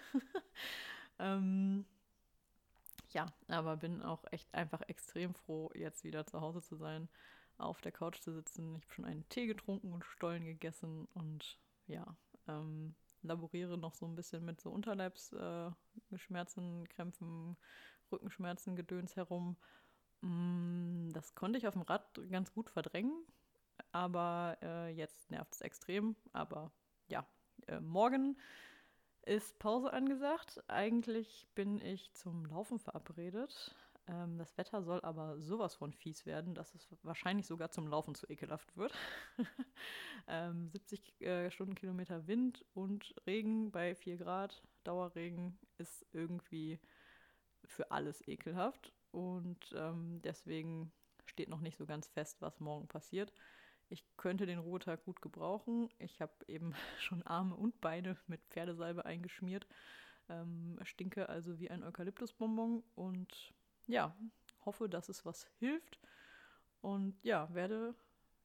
Ähm, 1.18 1.85
ja, 3.11 3.27
aber 3.48 3.77
bin 3.77 4.03
auch 4.03 4.24
echt 4.31 4.53
einfach 4.55 4.81
extrem 4.88 5.35
froh, 5.35 5.70
jetzt 5.74 6.05
wieder 6.05 6.27
zu 6.27 6.40
Hause 6.40 6.62
zu 6.62 6.77
sein, 6.77 7.09
auf 7.59 7.81
der 7.81 7.92
Couch 7.92 8.20
zu 8.20 8.33
sitzen. 8.33 8.77
Ich 8.77 8.85
habe 8.85 8.94
schon 8.94 9.05
einen 9.05 9.29
Tee 9.29 9.46
getrunken 9.46 9.92
und 9.92 10.05
Stollen 10.05 10.44
gegessen 10.44 11.07
und 11.14 11.59
ja, 11.87 12.16
ähm, 12.48 12.94
laboriere 13.22 13.79
noch 13.79 13.94
so 13.94 14.07
ein 14.07 14.16
bisschen 14.16 14.44
mit 14.44 14.61
so 14.61 14.70
Unterleibsschmerzen, 14.70 16.85
äh, 16.85 16.88
Krämpfen, 16.88 17.57
Rückenschmerzen, 18.11 18.74
Gedöns 18.77 19.16
herum. 19.16 19.57
Mm, 20.20 21.11
das 21.12 21.35
konnte 21.35 21.59
ich 21.59 21.66
auf 21.66 21.74
dem 21.74 21.83
Rad 21.83 22.20
ganz 22.31 22.53
gut 22.53 22.70
verdrängen, 22.70 23.24
aber 23.92 24.57
äh, 24.62 24.90
jetzt 24.90 25.31
nervt 25.31 25.55
es 25.55 25.61
extrem. 25.61 26.16
Aber 26.33 26.70
ja, 27.09 27.27
äh, 27.66 27.81
morgen 27.81 28.37
ist 29.26 29.58
Pause 29.58 29.92
angesagt. 29.92 30.62
Eigentlich 30.68 31.46
bin 31.54 31.80
ich 31.80 32.12
zum 32.12 32.46
Laufen 32.46 32.78
verabredet. 32.78 33.74
Ähm, 34.06 34.38
das 34.38 34.56
Wetter 34.58 34.82
soll 34.82 35.00
aber 35.00 35.40
sowas 35.40 35.74
von 35.74 35.92
fies 35.92 36.26
werden, 36.26 36.54
dass 36.54 36.74
es 36.74 36.87
wahrscheinlich 37.02 37.46
sogar 37.46 37.70
zum 37.70 37.88
Laufen 37.88 38.14
zu 38.14 38.28
ekelhaft 38.28 38.76
wird. 38.76 38.92
ähm, 40.28 40.68
70 40.68 41.20
äh, 41.20 41.50
Stundenkilometer 41.50 42.26
Wind 42.26 42.64
und 42.74 43.14
Regen 43.26 43.70
bei 43.70 43.94
4 43.94 44.18
Grad, 44.18 44.62
Dauerregen 44.84 45.58
ist 45.78 46.06
irgendwie 46.12 46.78
für 47.64 47.90
alles 47.90 48.26
ekelhaft. 48.28 48.92
Und 49.10 49.72
ähm, 49.74 50.20
deswegen 50.22 50.92
steht 51.24 51.48
noch 51.48 51.60
nicht 51.60 51.78
so 51.78 51.87
ganz 51.87 52.08
fest, 52.08 52.42
was 52.42 52.60
morgen 52.60 52.88
passiert. 52.88 53.32
Ich 53.88 54.05
könnte 54.16 54.47
den 54.47 54.59
Ruhetag 54.59 55.05
gut 55.05 55.20
gebrauchen. 55.23 55.88
Ich 55.99 56.20
habe 56.20 56.33
eben 56.49 56.75
schon 56.99 57.23
Arme 57.23 57.55
und 57.55 57.81
Beine 57.81 58.16
mit 58.27 58.40
Pferdesalbe 58.51 59.05
eingeschmiert. 59.05 59.66
Ähm, 60.29 60.79
stinke 60.83 61.29
also 61.29 61.59
wie 61.59 61.70
ein 61.70 61.83
Eukalyptusbonbon 61.83 62.83
und 62.94 63.55
ja, 63.87 64.16
hoffe, 64.64 64.88
dass 64.88 65.09
es 65.09 65.25
was 65.25 65.47
hilft. 65.59 65.99
Und 66.81 67.16
ja, 67.23 67.53
werde 67.55 67.94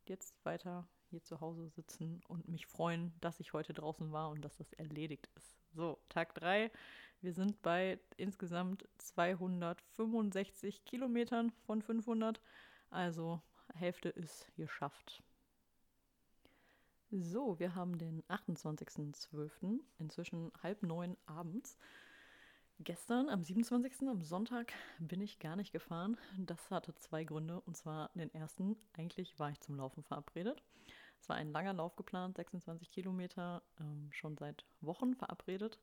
jetzt 0.06 0.34
weiter 0.44 0.88
hier 1.10 1.24
zu 1.24 1.42
Hause 1.42 1.70
sitzen 1.70 2.22
und 2.28 2.48
mich 2.48 2.68
freuen, 2.68 3.14
dass 3.20 3.40
ich 3.40 3.54
heute 3.54 3.74
draußen 3.74 4.12
war 4.12 4.30
und 4.30 4.42
dass 4.44 4.58
das 4.58 4.74
erledigt 4.74 5.30
ist. 5.36 5.58
So, 5.74 6.00
Tag 6.10 6.36
3. 6.36 6.72
Wir 7.22 7.34
sind 7.34 7.62
bei 7.62 8.00
insgesamt 8.18 8.88
265 8.98 10.86
Kilometern 10.86 11.52
von 11.66 11.82
500. 11.82 12.40
Also 12.90 13.42
Hälfte 13.74 14.10
ist 14.10 14.48
geschafft. 14.56 15.24
So, 17.12 17.58
wir 17.58 17.74
haben 17.74 17.98
den 17.98 18.22
28.12. 18.26 19.80
inzwischen 19.98 20.52
halb 20.62 20.84
neun 20.84 21.18
abends. 21.26 21.76
Gestern, 22.82 23.30
am 23.30 23.44
27. 23.44 24.08
am 24.08 24.22
Sonntag, 24.22 24.74
bin 25.00 25.20
ich 25.20 25.40
gar 25.40 25.56
nicht 25.56 25.72
gefahren. 25.72 26.18
Das 26.38 26.70
hatte 26.70 26.94
zwei 26.94 27.24
Gründe. 27.24 27.62
Und 27.62 27.76
zwar 27.76 28.12
den 28.14 28.32
ersten, 28.32 28.78
eigentlich 28.94 29.40
war 29.40 29.50
ich 29.50 29.60
zum 29.60 29.76
Laufen 29.76 30.04
verabredet. 30.04 30.62
Es 31.20 31.28
war 31.28 31.36
ein 31.36 31.52
langer 31.52 31.74
Lauf 31.74 31.96
geplant, 31.96 32.38
26 32.38 32.92
Kilometer, 32.92 33.64
ähm, 33.80 34.10
schon 34.12 34.38
seit 34.38 34.66
Wochen 34.80 35.16
verabredet, 35.16 35.80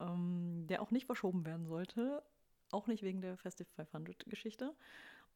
ähm, 0.00 0.66
der 0.68 0.80
auch 0.80 0.90
nicht 0.90 1.04
verschoben 1.04 1.44
werden 1.44 1.66
sollte. 1.66 2.22
Auch 2.70 2.86
nicht 2.86 3.02
wegen 3.02 3.20
der 3.20 3.36
Festive 3.36 3.68
500-Geschichte. 3.76 4.74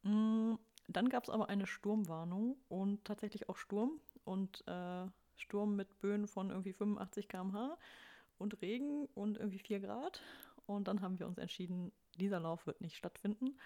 Mm, 0.01 0.55
dann 0.87 1.09
gab 1.09 1.23
es 1.23 1.29
aber 1.29 1.47
eine 1.47 1.67
Sturmwarnung 1.67 2.57
und 2.69 3.05
tatsächlich 3.05 3.49
auch 3.49 3.55
Sturm 3.57 4.01
und 4.31 4.65
äh, 4.67 5.07
Sturm 5.35 5.75
mit 5.75 5.99
Böen 5.99 6.27
von 6.27 6.49
irgendwie 6.49 6.73
85 6.73 7.27
km/h 7.27 7.77
und 8.37 8.61
Regen 8.61 9.07
und 9.13 9.37
irgendwie 9.37 9.59
4 9.59 9.81
Grad. 9.81 10.21
Und 10.65 10.87
dann 10.87 11.01
haben 11.01 11.19
wir 11.19 11.27
uns 11.27 11.37
entschieden, 11.37 11.91
dieser 12.17 12.39
Lauf 12.39 12.65
wird 12.65 12.81
nicht 12.81 12.95
stattfinden. 12.95 13.57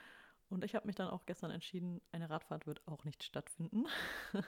Und 0.49 0.63
ich 0.63 0.75
habe 0.75 0.87
mich 0.87 0.95
dann 0.95 1.09
auch 1.09 1.25
gestern 1.25 1.51
entschieden, 1.51 2.01
eine 2.11 2.29
Radfahrt 2.29 2.67
wird 2.67 2.81
auch 2.87 3.03
nicht 3.03 3.23
stattfinden. 3.23 3.85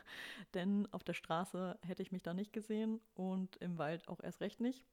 Denn 0.53 0.87
auf 0.91 1.03
der 1.03 1.13
Straße 1.13 1.77
hätte 1.81 2.01
ich 2.01 2.11
mich 2.11 2.23
da 2.23 2.33
nicht 2.33 2.53
gesehen 2.53 2.99
und 3.15 3.55
im 3.57 3.77
Wald 3.77 4.07
auch 4.07 4.21
erst 4.21 4.41
recht 4.41 4.59
nicht 4.59 4.85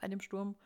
bei 0.00 0.08
dem 0.08 0.20
Sturm. 0.20 0.56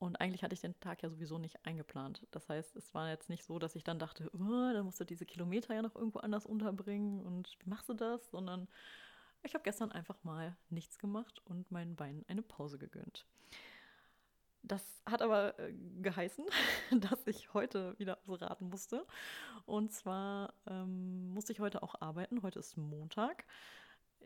Und 0.00 0.18
eigentlich 0.18 0.42
hatte 0.42 0.54
ich 0.54 0.62
den 0.62 0.80
Tag 0.80 1.02
ja 1.02 1.10
sowieso 1.10 1.36
nicht 1.36 1.66
eingeplant. 1.66 2.26
Das 2.30 2.48
heißt, 2.48 2.74
es 2.74 2.94
war 2.94 3.10
jetzt 3.10 3.28
nicht 3.28 3.44
so, 3.44 3.58
dass 3.58 3.76
ich 3.76 3.84
dann 3.84 3.98
dachte, 3.98 4.30
oh, 4.32 4.72
dann 4.72 4.86
musst 4.86 4.98
du 4.98 5.04
diese 5.04 5.26
Kilometer 5.26 5.74
ja 5.74 5.82
noch 5.82 5.94
irgendwo 5.94 6.20
anders 6.20 6.46
unterbringen 6.46 7.20
und 7.20 7.54
wie 7.60 7.68
machst 7.68 7.86
du 7.90 7.92
das? 7.92 8.30
Sondern 8.30 8.66
ich 9.42 9.52
habe 9.52 9.62
gestern 9.62 9.92
einfach 9.92 10.16
mal 10.24 10.56
nichts 10.70 10.98
gemacht 10.98 11.42
und 11.44 11.70
meinen 11.70 11.96
Beinen 11.96 12.24
eine 12.28 12.40
Pause 12.40 12.78
gegönnt. 12.78 13.26
Das 14.62 14.82
hat 15.04 15.20
aber 15.20 15.58
äh, 15.58 15.74
geheißen, 16.00 16.46
dass 16.98 17.26
ich 17.26 17.52
heute 17.52 17.98
wieder 17.98 18.18
raten 18.26 18.70
musste. 18.70 19.06
Und 19.66 19.92
zwar 19.92 20.54
ähm, 20.66 21.28
musste 21.28 21.52
ich 21.52 21.60
heute 21.60 21.82
auch 21.82 22.00
arbeiten. 22.00 22.42
Heute 22.42 22.58
ist 22.58 22.78
Montag. 22.78 23.44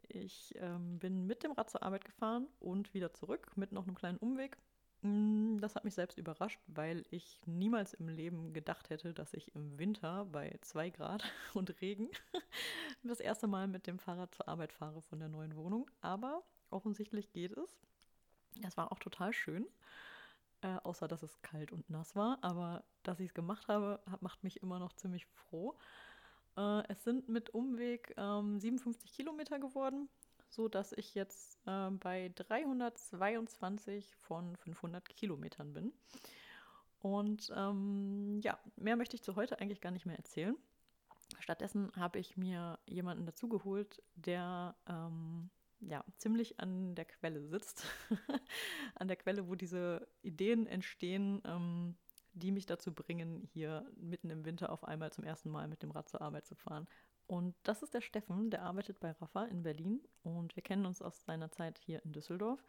Ich 0.07 0.55
ähm, 0.57 1.01
bin 1.01 1.27
mit 1.27 1.43
dem 1.43 1.51
Rad 1.51 1.69
zur 1.69 1.83
Arbeit 1.83 2.05
gefahren 2.05 2.47
und 2.61 2.95
wieder 2.95 3.13
zurück 3.13 3.57
mit 3.57 3.73
noch 3.73 3.89
einem 3.89 3.97
kleinen 3.97 4.19
Umweg. 4.19 4.57
Mm, 5.05 5.59
das 5.59 5.75
hat 5.75 5.85
mich 5.85 5.93
selbst 5.93 6.17
überrascht, 6.17 6.59
weil 6.67 7.05
ich 7.11 7.39
niemals 7.45 7.93
im 7.93 8.09
Leben 8.09 8.55
gedacht 8.55 8.89
hätte, 8.89 9.13
dass 9.13 9.35
ich 9.35 9.55
im 9.55 9.79
Winter 9.79 10.25
bei 10.25 10.59
2 10.63 10.89
Grad 10.91 11.23
und 11.55 11.79
Regen 11.83 12.09
das 13.03 13.21
erste 13.21 13.47
Mal 13.47 13.69
mit 13.69 13.87
dem 13.87 13.99
Fahrrad 13.99 14.35
zur 14.35 14.49
Arbeit 14.49 14.73
fahre 14.73 15.03
von 15.03 15.19
der 15.19 15.29
neuen 15.29 15.57
Wohnung. 15.57 15.91
Aber 16.01 16.43
offensichtlich 16.71 17.31
geht 17.33 17.53
es. 17.53 17.77
Es 18.63 18.79
war 18.79 18.93
auch 18.93 18.99
total 18.99 19.35
schön, 19.35 19.67
äh, 20.63 20.79
außer 20.85 21.07
dass 21.07 21.23
es 21.23 21.43
kalt 21.43 21.71
und 21.71 21.91
nass 21.91 22.17
war. 22.17 22.39
Aber 22.41 22.83
dass 23.03 23.21
ich 23.21 23.27
es 23.27 23.35
gemacht 23.35 23.69
habe, 23.69 24.01
macht 24.21 24.43
mich 24.43 24.63
immer 24.63 24.79
noch 24.79 24.95
ziemlich 24.95 25.27
froh. 25.27 25.77
Äh, 26.57 26.83
es 26.89 27.05
sind 27.05 27.29
mit 27.29 27.51
Umweg 27.51 28.15
ähm, 28.17 28.59
57 28.59 29.13
Kilometer 29.13 29.59
geworden 29.59 30.09
so 30.55 30.69
dass 30.69 30.93
ich 30.93 31.15
jetzt 31.15 31.59
äh, 31.67 31.91
bei 31.91 32.31
322 32.35 34.15
von 34.17 34.57
500 34.57 35.09
Kilometern 35.09 35.73
bin. 35.73 35.93
Und 37.01 37.53
ähm, 37.55 38.41
ja, 38.43 38.59
mehr 38.77 38.97
möchte 38.97 39.17
ich 39.17 39.23
zu 39.23 39.37
heute 39.37 39.61
eigentlich 39.61 39.81
gar 39.83 39.91
nicht 39.91 40.07
mehr 40.07 40.17
erzählen. 40.17 40.57
Stattdessen 41.39 41.93
habe 41.97 42.19
ich 42.19 42.37
mir 42.37 42.79
jemanden 42.87 43.27
dazugeholt, 43.27 44.03
der 44.15 44.75
ähm, 44.89 45.51
ja, 45.81 46.05
ziemlich 46.17 46.61
an 46.61 46.95
der 46.95 47.05
Quelle 47.05 47.43
sitzt. 47.43 47.85
an 48.95 49.09
der 49.09 49.17
Quelle, 49.17 49.49
wo 49.49 49.55
diese 49.55 50.07
Ideen 50.23 50.67
entstehen, 50.67 51.43
ähm, 51.45 51.97
die 52.33 52.53
mich 52.53 52.67
dazu 52.67 52.93
bringen, 52.93 53.49
hier 53.53 53.87
mitten 53.97 54.31
im 54.31 54.45
Winter 54.45 54.73
auf 54.73 54.85
einmal 54.85 55.13
zum 55.13 55.25
ersten 55.25 55.51
Mal 55.51 55.69
mit 55.69 55.83
dem 55.83 55.91
Rad 55.91 56.09
zur 56.09 56.23
Arbeit 56.23 56.47
zu 56.47 56.55
fahren. 56.55 56.89
Und 57.27 57.55
das 57.63 57.83
ist 57.83 57.95
der 57.95 58.03
Steffen, 58.03 58.51
der 58.51 58.63
arbeitet 58.63 59.01
bei 59.01 59.13
Rafa 59.13 59.45
in 59.45 59.63
Berlin 59.63 60.01
und 60.23 60.55
wir 60.57 60.63
kennen 60.63 60.85
uns 60.85 61.01
aus 61.01 61.25
seiner 61.25 61.51
Zeit 61.51 61.79
hier 61.79 62.05
in 62.05 62.13
Düsseldorf. 62.13 62.63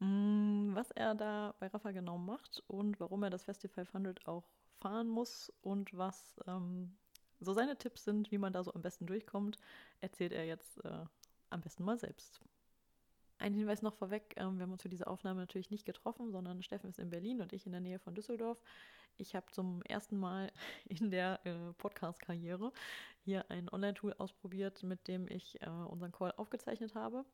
Mm, 0.00 0.74
was 0.74 0.90
er 0.92 1.14
da 1.14 1.54
bei 1.60 1.68
Rafa 1.68 1.92
genau 1.92 2.18
macht 2.18 2.62
und 2.66 2.98
warum 3.00 3.22
er 3.22 3.30
das 3.30 3.44
Festival 3.44 3.84
500 3.84 4.26
auch 4.26 4.44
fahren 4.80 5.08
muss 5.08 5.52
und 5.62 5.96
was 5.96 6.40
ähm, 6.46 6.96
so 7.40 7.52
seine 7.52 7.76
Tipps 7.76 8.04
sind, 8.04 8.30
wie 8.30 8.38
man 8.38 8.52
da 8.52 8.62
so 8.64 8.72
am 8.74 8.82
besten 8.82 9.06
durchkommt, 9.06 9.58
erzählt 10.00 10.32
er 10.32 10.44
jetzt 10.46 10.84
äh, 10.84 11.04
am 11.50 11.60
besten 11.60 11.84
mal 11.84 11.98
selbst. 11.98 12.40
Ein 13.38 13.54
Hinweis 13.54 13.82
noch 13.82 13.94
vorweg, 13.94 14.34
ähm, 14.36 14.58
wir 14.58 14.64
haben 14.64 14.72
uns 14.72 14.82
für 14.82 14.88
diese 14.88 15.06
Aufnahme 15.06 15.40
natürlich 15.40 15.70
nicht 15.70 15.84
getroffen, 15.84 16.32
sondern 16.32 16.62
Steffen 16.62 16.90
ist 16.90 16.98
in 16.98 17.10
Berlin 17.10 17.40
und 17.40 17.52
ich 17.52 17.66
in 17.66 17.72
der 17.72 17.80
Nähe 17.80 17.98
von 18.00 18.14
Düsseldorf. 18.14 18.60
Ich 19.18 19.34
habe 19.34 19.46
zum 19.50 19.82
ersten 19.82 20.16
Mal 20.16 20.50
in 20.88 21.10
der 21.10 21.40
äh, 21.44 21.72
Podcast-Karriere 21.74 22.72
hier 23.24 23.50
ein 23.50 23.68
Online-Tool 23.68 24.14
ausprobiert, 24.14 24.82
mit 24.84 25.08
dem 25.08 25.28
ich 25.28 25.60
äh, 25.60 25.68
unseren 25.68 26.12
Call 26.12 26.32
aufgezeichnet 26.36 26.94
habe. 26.94 27.24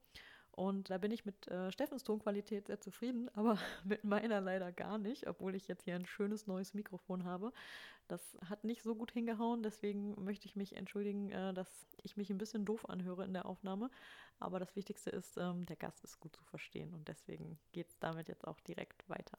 Und 0.51 0.89
da 0.89 0.99
bin 0.99 1.11
ich 1.11 1.25
mit 1.25 1.49
äh, 1.49 1.73
Steffens 1.73 2.05
Tonqualität 2.05 2.69
sehr 2.69 2.81
zufrieden, 2.81 3.29
aber 3.35 3.59
mit 3.85 4.05
meiner 4.05 4.41
leider 4.41 4.73
gar 4.73 4.99
nicht, 4.99 5.27
obwohl 5.27 5.55
ich 5.55 5.69
jetzt 5.69 5.85
hier 5.85 5.97
ein 5.97 6.07
schönes 6.07 6.47
neues 6.47 6.75
Mikrofon 6.75 7.25
habe. 7.25 7.53
Das 8.09 8.39
hat 8.49 8.65
nicht 8.65 8.83
so 8.83 8.95
gut 8.95 9.11
hingehauen, 9.13 9.63
deswegen 9.63 10.23
möchte 10.25 10.47
ich 10.47 10.57
mich 10.57 10.77
entschuldigen, 10.77 11.31
äh, 11.31 11.53
dass 11.53 11.69
ich 12.03 12.17
mich 12.17 12.31
ein 12.31 12.39
bisschen 12.39 12.65
doof 12.65 12.89
anhöre 12.89 13.25
in 13.25 13.35
der 13.35 13.47
Aufnahme. 13.47 13.91
Aber 14.39 14.59
das 14.59 14.75
Wichtigste 14.75 15.11
ist, 15.11 15.37
ähm, 15.37 15.67
der 15.67 15.77
Gast 15.77 16.03
ist 16.05 16.21
gut 16.21 16.35
zu 16.35 16.45
verstehen 16.45 16.95
und 16.95 17.09
deswegen 17.09 17.59
geht 17.73 17.91
es 17.91 17.99
damit 17.99 18.29
jetzt 18.29 18.47
auch 18.47 18.61
direkt 18.61 19.09
weiter. 19.09 19.39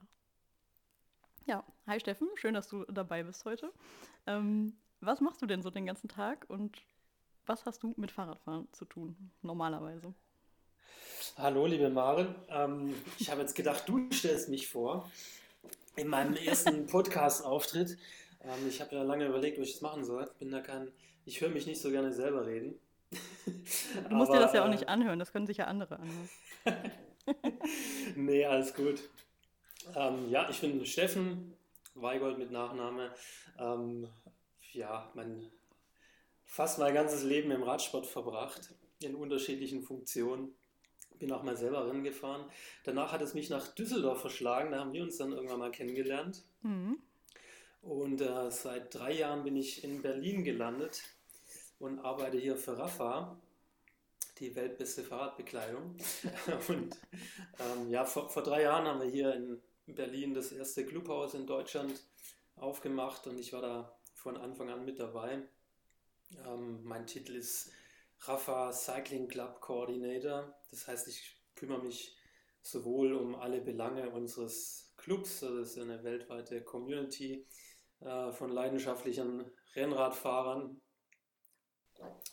Ja, 1.47 1.63
hi 1.85 1.99
Steffen, 1.99 2.27
schön, 2.33 2.55
dass 2.55 2.69
du 2.69 2.85
dabei 2.85 3.21
bist 3.21 3.45
heute. 3.45 3.71
Ähm, 4.25 4.75
was 4.99 5.21
machst 5.21 5.43
du 5.43 5.45
denn 5.45 5.61
so 5.61 5.69
den 5.69 5.85
ganzen 5.85 6.07
Tag 6.07 6.45
und 6.47 6.81
was 7.45 7.65
hast 7.65 7.83
du 7.83 7.93
mit 7.97 8.11
Fahrradfahren 8.11 8.67
zu 8.71 8.83
tun, 8.85 9.15
normalerweise? 9.43 10.15
Hallo, 11.37 11.67
liebe 11.67 11.89
Maren. 11.89 12.33
Ähm, 12.49 12.95
ich 13.19 13.29
habe 13.29 13.41
jetzt 13.41 13.53
gedacht, 13.53 13.87
du 13.87 14.11
stellst 14.11 14.49
mich 14.49 14.67
vor 14.67 15.07
in 15.95 16.07
meinem 16.07 16.35
ersten 16.35 16.87
Podcast-Auftritt. 16.87 17.95
Ähm, 18.43 18.67
ich 18.67 18.81
habe 18.81 18.95
ja 18.95 19.03
lange 19.03 19.27
überlegt, 19.27 19.59
ob 19.59 19.65
ich 19.65 19.73
das 19.73 19.81
machen 19.81 20.03
soll. 20.03 20.27
Bin 20.39 20.49
da 20.49 20.61
kein, 20.61 20.91
ich 21.25 21.41
höre 21.41 21.49
mich 21.49 21.67
nicht 21.67 21.79
so 21.79 21.91
gerne 21.91 22.11
selber 22.11 22.47
reden. 22.47 22.73
Du 24.09 24.15
musst 24.15 24.31
Aber, 24.31 24.39
dir 24.39 24.45
das 24.45 24.53
ja 24.53 24.63
auch 24.63 24.67
äh, 24.67 24.71
nicht 24.71 24.89
anhören, 24.89 25.19
das 25.19 25.31
können 25.31 25.45
sich 25.45 25.57
ja 25.57 25.65
andere 25.65 25.99
anhören. 25.99 26.29
nee, 28.15 28.43
alles 28.45 28.73
gut. 28.73 28.99
Ähm, 29.95 30.29
ja, 30.29 30.49
ich 30.49 30.61
bin 30.61 30.85
Steffen 30.85 31.53
Weigold 31.93 32.37
mit 32.37 32.51
Nachname. 32.51 33.13
Ähm, 33.59 34.07
ja, 34.73 35.11
mein, 35.13 35.49
fast 36.45 36.79
mein 36.79 36.93
ganzes 36.93 37.23
Leben 37.23 37.51
im 37.51 37.63
Radsport 37.63 38.05
verbracht, 38.05 38.73
in 38.99 39.15
unterschiedlichen 39.15 39.83
Funktionen 39.83 40.55
bin 41.19 41.31
auch 41.31 41.43
mal 41.43 41.57
selber 41.57 41.87
Rennen 41.87 42.03
gefahren. 42.03 42.45
Danach 42.83 43.11
hat 43.11 43.21
es 43.21 43.33
mich 43.33 43.49
nach 43.49 43.67
Düsseldorf 43.69 44.21
verschlagen, 44.21 44.71
da 44.71 44.79
haben 44.79 44.93
wir 44.93 45.03
uns 45.03 45.17
dann 45.17 45.31
irgendwann 45.31 45.59
mal 45.59 45.71
kennengelernt. 45.71 46.43
Mhm. 46.61 46.99
Und 47.81 48.21
äh, 48.21 48.49
seit 48.51 48.93
drei 48.95 49.13
Jahren 49.13 49.43
bin 49.43 49.55
ich 49.55 49.83
in 49.83 50.01
Berlin 50.01 50.43
gelandet 50.43 51.03
und 51.79 51.99
arbeite 51.99 52.37
hier 52.37 52.57
für 52.57 52.77
Rafa, 52.77 53.39
die 54.39 54.55
weltbeste 54.55 55.03
Fahrradbekleidung. 55.03 55.95
und 56.67 56.99
ähm, 57.59 57.89
ja, 57.89 58.05
vor, 58.05 58.29
vor 58.29 58.43
drei 58.43 58.63
Jahren 58.63 58.85
haben 58.85 59.01
wir 59.01 59.09
hier 59.09 59.33
in 59.33 59.61
Berlin 59.87 60.33
das 60.33 60.51
erste 60.51 60.85
Clubhaus 60.85 61.33
in 61.33 61.45
Deutschland 61.45 62.01
aufgemacht 62.55 63.27
und 63.27 63.39
ich 63.39 63.53
war 63.53 63.61
da 63.61 63.99
von 64.13 64.37
Anfang 64.37 64.69
an 64.69 64.85
mit 64.85 64.99
dabei. 64.99 65.43
Ähm, 66.45 66.83
mein 66.83 67.05
Titel 67.05 67.35
ist 67.35 67.71
Rafa 68.21 68.71
Cycling 68.71 69.27
Club 69.27 69.61
Coordinator. 69.61 70.55
Das 70.71 70.87
heißt, 70.87 71.07
ich 71.07 71.37
kümmere 71.55 71.83
mich 71.83 72.17
sowohl 72.61 73.13
um 73.13 73.35
alle 73.35 73.61
Belange 73.61 74.09
unseres 74.09 74.93
Clubs, 74.97 75.41
das 75.41 75.51
ist 75.51 75.77
eine 75.77 76.03
weltweite 76.03 76.63
Community 76.63 77.45
äh, 77.99 78.31
von 78.31 78.49
leidenschaftlichen 78.49 79.45
Rennradfahrern, 79.75 80.81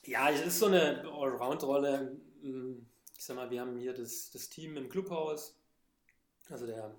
Ja, 0.04 0.30
es 0.30 0.40
ist 0.40 0.58
so 0.58 0.66
eine 0.66 1.02
Allround-Rolle. 1.02 2.20
Ich 3.16 3.24
sag 3.24 3.36
mal, 3.36 3.50
wir 3.50 3.60
haben 3.60 3.76
hier 3.76 3.92
das, 3.92 4.30
das 4.30 4.48
Team 4.48 4.76
im 4.76 4.88
Clubhaus, 4.88 5.56
also 6.48 6.66
der 6.66 6.98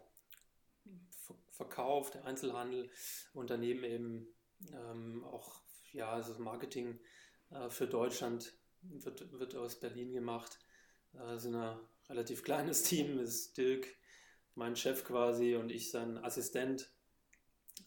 Verkauf, 1.64 2.12
der 2.12 2.26
Einzelhandel 2.26 2.90
und 3.34 3.50
daneben 3.50 3.84
eben 3.84 4.28
ähm, 4.74 5.24
auch 5.24 5.62
ja, 5.94 6.10
also 6.10 6.38
Marketing 6.40 7.00
äh, 7.52 7.70
für 7.70 7.88
Deutschland 7.88 8.54
wird, 8.82 9.32
wird 9.32 9.56
aus 9.56 9.80
Berlin 9.80 10.12
gemacht. 10.12 10.60
Äh, 11.14 11.38
sind 11.38 11.56
ein 11.56 11.80
relativ 12.10 12.44
kleines 12.44 12.84
Team, 12.84 13.20
ist 13.20 13.58
Dirk, 13.58 13.88
mein 14.56 14.76
Chef 14.76 15.06
quasi 15.06 15.56
und 15.56 15.72
ich 15.72 15.92
sein 15.92 16.18
Assistent. 16.18 16.92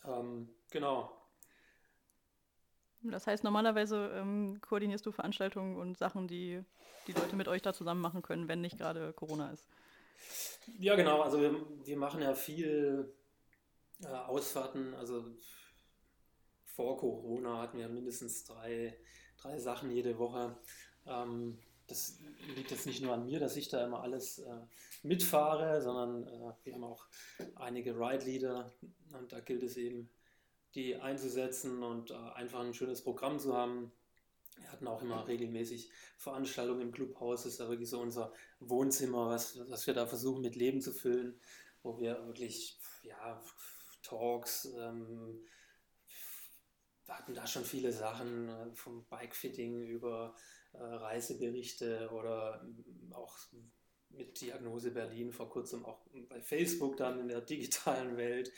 Ähm, 0.05 0.49
genau. 0.71 1.13
Das 3.03 3.27
heißt, 3.27 3.45
normalerweise 3.45 4.11
ähm, 4.15 4.59
koordinierst 4.63 5.05
du 5.05 5.13
Veranstaltungen 5.13 5.77
und 5.77 5.99
Sachen, 5.99 6.27
die 6.27 6.63
die 7.07 7.13
Leute 7.13 7.37
mit 7.37 7.47
euch 7.47 7.63
da 7.63 7.73
zusammen 7.73 8.01
machen 8.01 8.23
können, 8.23 8.49
wenn 8.49 8.61
nicht 8.61 8.79
gerade 8.79 9.13
Corona 9.13 9.53
ist. 9.53 9.65
Ja, 10.79 10.97
genau. 10.97 11.21
Also 11.23 11.41
wir, 11.41 11.55
wir 11.85 11.97
machen 11.97 12.21
ja 12.21 12.35
viel 12.35 13.15
äh, 14.03 14.07
Ausfahrten. 14.07 14.95
Also 14.95 15.25
vor 16.65 16.99
Corona 16.99 17.63
hatten 17.63 17.79
wir 17.79 17.89
mindestens 17.89 18.45
drei, 18.45 18.97
drei 19.39 19.59
Sachen 19.59 19.91
jede 19.91 20.19
Woche. 20.19 20.59
Ähm, 21.07 21.59
das 21.87 22.19
liegt 22.57 22.71
jetzt 22.71 22.87
nicht 22.87 23.03
nur 23.03 23.15
an 23.15 23.27
mir, 23.27 23.39
dass 23.39 23.57
ich 23.57 23.69
da 23.69 23.85
immer 23.85 24.03
alles 24.03 24.39
äh, 24.39 24.61
mitfahre, 25.03 25.81
sondern 25.81 26.27
äh, 26.27 26.53
wir 26.65 26.75
haben 26.75 26.85
auch 26.85 27.07
einige 27.55 27.97
Ride-Leader 27.97 28.73
und 29.13 29.33
da 29.33 29.41
gilt 29.41 29.63
es 29.63 29.77
eben, 29.77 30.11
die 30.75 30.97
einzusetzen 30.97 31.83
und 31.83 32.11
äh, 32.11 32.15
einfach 32.15 32.61
ein 32.61 32.75
schönes 32.75 33.03
Programm 33.03 33.39
zu 33.39 33.57
haben. 33.57 33.93
Wir 34.59 34.73
hatten 34.73 34.87
auch 34.89 35.01
immer 35.01 35.27
regelmäßig 35.27 35.91
Veranstaltungen 36.19 36.81
im 36.83 36.93
Clubhaus. 36.93 37.45
Das 37.45 37.55
ist 37.55 37.61
ja 37.61 37.69
wirklich 37.69 37.89
so 37.89 38.01
unser 38.01 38.33
Wohnzimmer, 38.61 39.29
was, 39.29 39.59
was 39.71 39.87
wir 39.87 39.95
da 39.95 40.07
versuchen 40.07 40.43
mit 40.43 40.57
Leben 40.57 40.81
zu 40.81 40.93
füllen, 40.93 41.41
wo 41.83 41.99
wir 41.99 42.27
wirklich 42.27 42.79
ja, 43.03 43.41
Talks, 44.07 44.67
ähm, 44.79 45.41
wir 47.07 47.19
hatten 47.19 47.35
da 47.35 47.47
schon 47.47 47.65
viele 47.65 47.93
Sachen, 47.93 48.49
äh, 48.49 48.75
vom 48.75 49.05
Bikefitting 49.07 49.87
über 49.87 50.35
äh, 50.73 50.79
Reiseberichte 50.79 52.11
oder 52.11 52.63
ähm, 52.65 53.13
auch 53.13 53.37
mit 54.11 54.41
Diagnose 54.41 54.93
Berlin 54.93 55.33
vor 55.33 55.49
kurzem 55.49 55.85
auch 55.85 56.01
bei 56.29 56.41
Facebook 56.41 56.97
dann 56.97 57.21
in 57.21 57.29
der 57.29 57.41
digitalen 57.41 58.17
Welt 58.17 58.53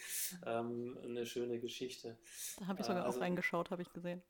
ähm, 0.47 0.99
eine 1.03 1.27
schöne 1.27 1.59
Geschichte. 1.59 2.19
Da 2.59 2.67
habe 2.67 2.81
ich 2.81 2.87
sogar 2.87 3.05
also, 3.05 3.19
auch 3.19 3.23
reingeschaut, 3.23 3.71
habe 3.71 3.83
ich 3.83 3.93
gesehen. 3.93 4.23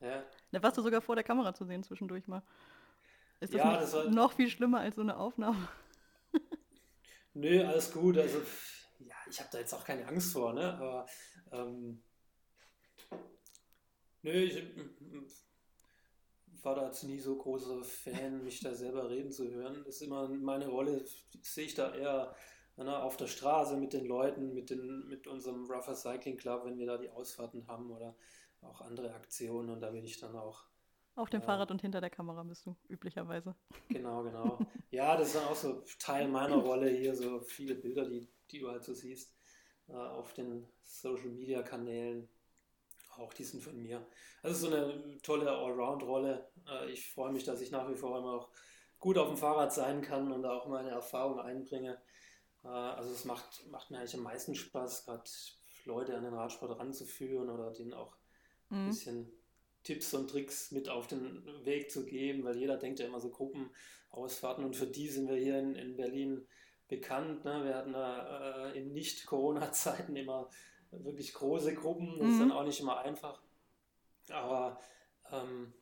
Ja. 0.00 0.24
Da 0.52 0.62
warst 0.62 0.76
du 0.76 0.82
sogar 0.82 1.00
vor 1.00 1.14
der 1.14 1.24
Kamera 1.24 1.54
zu 1.54 1.64
sehen 1.64 1.82
zwischendurch 1.82 2.26
mal. 2.26 2.42
Ist 3.40 3.54
das, 3.54 3.58
ja, 3.58 3.80
das 3.80 3.92
war, 3.94 4.10
noch 4.10 4.34
viel 4.34 4.50
schlimmer 4.50 4.80
als 4.80 4.96
so 4.96 5.00
eine 5.00 5.16
Aufnahme? 5.16 5.66
Nö, 7.34 7.64
alles 7.64 7.90
gut. 7.90 8.18
Also 8.18 8.42
ich 9.32 9.40
habe 9.40 9.50
da 9.50 9.58
jetzt 9.58 9.72
auch 9.72 9.84
keine 9.84 10.06
Angst 10.06 10.32
vor, 10.32 10.52
ne? 10.52 10.74
Aber 10.74 11.06
ähm, 11.52 12.02
nö, 14.22 14.30
ich 14.30 14.62
war 16.62 16.74
da 16.74 16.86
jetzt 16.86 17.04
nie 17.04 17.18
so 17.18 17.36
großer 17.36 17.82
Fan, 17.82 18.44
mich 18.44 18.60
da 18.60 18.74
selber 18.74 19.08
reden 19.08 19.32
zu 19.32 19.50
hören. 19.50 19.82
Das 19.84 19.96
ist 19.96 20.02
immer 20.02 20.28
meine 20.28 20.68
Rolle, 20.68 21.04
sehe 21.40 21.64
ich 21.64 21.74
da 21.74 21.94
eher 21.94 22.36
ne, 22.76 23.02
auf 23.02 23.16
der 23.16 23.26
Straße 23.26 23.76
mit 23.76 23.94
den 23.94 24.04
Leuten, 24.04 24.52
mit, 24.52 24.68
den, 24.68 25.08
mit 25.08 25.26
unserem 25.26 25.64
Rougher 25.64 25.94
Cycling 25.94 26.36
Club, 26.36 26.64
wenn 26.66 26.78
wir 26.78 26.86
da 26.86 26.98
die 26.98 27.10
Ausfahrten 27.10 27.66
haben 27.66 27.90
oder 27.90 28.14
auch 28.60 28.82
andere 28.82 29.14
Aktionen 29.14 29.70
und 29.70 29.80
da 29.80 29.90
bin 29.90 30.04
ich 30.04 30.20
dann 30.20 30.36
auch. 30.36 30.66
Auf 31.14 31.30
dem 31.30 31.40
äh, 31.40 31.44
Fahrrad 31.44 31.70
und 31.70 31.80
hinter 31.80 32.00
der 32.00 32.10
Kamera 32.10 32.42
bist 32.44 32.64
du 32.66 32.76
üblicherweise. 32.88 33.56
Genau, 33.88 34.22
genau. 34.22 34.58
Ja, 34.90 35.16
das 35.16 35.28
ist 35.28 35.36
dann 35.36 35.48
auch 35.48 35.56
so 35.56 35.82
Teil 35.98 36.28
meiner 36.28 36.56
Rolle 36.56 36.90
hier, 36.90 37.14
so 37.16 37.40
viele 37.40 37.74
Bilder, 37.74 38.08
die, 38.08 38.28
die 38.52 38.60
du 38.60 38.70
halt 38.70 38.84
so 38.84 38.94
siehst 38.94 39.34
äh, 39.88 39.94
auf 39.94 40.34
den 40.34 40.66
Social 40.82 41.30
Media 41.30 41.62
Kanälen 41.62 42.28
auch 43.18 43.34
die 43.34 43.44
sind 43.44 43.62
von 43.62 43.80
mir. 43.80 44.06
Also 44.42 44.68
so 44.68 44.74
eine 44.74 45.18
tolle 45.22 45.50
Allround-Rolle. 45.50 46.48
Äh, 46.68 46.90
ich 46.90 47.10
freue 47.10 47.32
mich, 47.32 47.44
dass 47.44 47.60
ich 47.60 47.70
nach 47.70 47.88
wie 47.90 47.96
vor 47.96 48.18
immer 48.18 48.32
auch 48.32 48.48
gut 48.98 49.18
auf 49.18 49.28
dem 49.28 49.36
Fahrrad 49.36 49.72
sein 49.72 50.02
kann 50.02 50.32
und 50.32 50.44
auch 50.46 50.66
meine 50.68 50.90
Erfahrung 50.90 51.40
einbringe. 51.40 52.00
Äh, 52.64 52.68
also 52.68 53.10
es 53.10 53.24
macht, 53.24 53.66
macht 53.70 53.90
mir 53.90 53.98
eigentlich 53.98 54.14
am 54.14 54.22
meisten 54.22 54.54
Spaß, 54.54 55.04
gerade 55.04 55.24
Leute 55.84 56.16
an 56.16 56.24
den 56.24 56.34
Radsport 56.34 56.78
ranzuführen 56.78 57.50
oder 57.50 57.72
denen 57.72 57.92
auch 57.92 58.16
mhm. 58.70 58.78
ein 58.78 58.86
bisschen 58.88 59.32
Tipps 59.82 60.14
und 60.14 60.30
Tricks 60.30 60.70
mit 60.70 60.88
auf 60.88 61.08
den 61.08 61.44
Weg 61.64 61.90
zu 61.90 62.04
geben, 62.04 62.44
weil 62.44 62.56
jeder 62.56 62.76
denkt 62.76 63.00
ja 63.00 63.06
immer 63.06 63.20
so 63.20 63.30
Gruppenausfahrten 63.30 64.64
und 64.64 64.76
für 64.76 64.86
die 64.86 65.08
sind 65.08 65.28
wir 65.28 65.36
hier 65.36 65.58
in, 65.58 65.74
in 65.74 65.96
Berlin 65.96 66.46
bekannt. 66.92 67.44
Ne? 67.44 67.64
Wir 67.64 67.74
hatten 67.74 67.94
da 67.94 68.66
äh, 68.68 68.78
in 68.78 68.92
Nicht-Corona-Zeiten 68.92 70.14
immer 70.14 70.50
wirklich 70.90 71.32
große 71.32 71.74
Gruppen. 71.74 72.18
Das 72.18 72.26
mhm. 72.26 72.32
ist 72.32 72.40
dann 72.40 72.52
auch 72.52 72.64
nicht 72.64 72.80
immer 72.80 72.98
einfach. 72.98 73.40
Aber 74.30 74.78
ähm, 75.30 75.72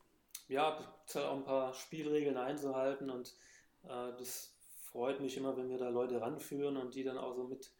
ja, 0.47 0.79
es 1.05 1.15
halt 1.15 1.25
auch 1.25 1.35
ein 1.35 1.43
paar 1.43 1.73
Spielregeln 1.73 2.37
einzuhalten 2.37 3.09
und 3.09 3.35
äh, 3.83 4.13
das 4.17 4.55
freut 4.91 5.19
mich 5.19 5.37
immer, 5.37 5.55
wenn 5.57 5.69
wir 5.69 5.77
da 5.77 5.89
Leute 5.89 6.19
ranführen 6.19 6.77
und 6.77 6.95
die 6.95 7.03
dann 7.03 7.17
auch 7.17 7.35
so 7.35 7.43
mit 7.43 7.71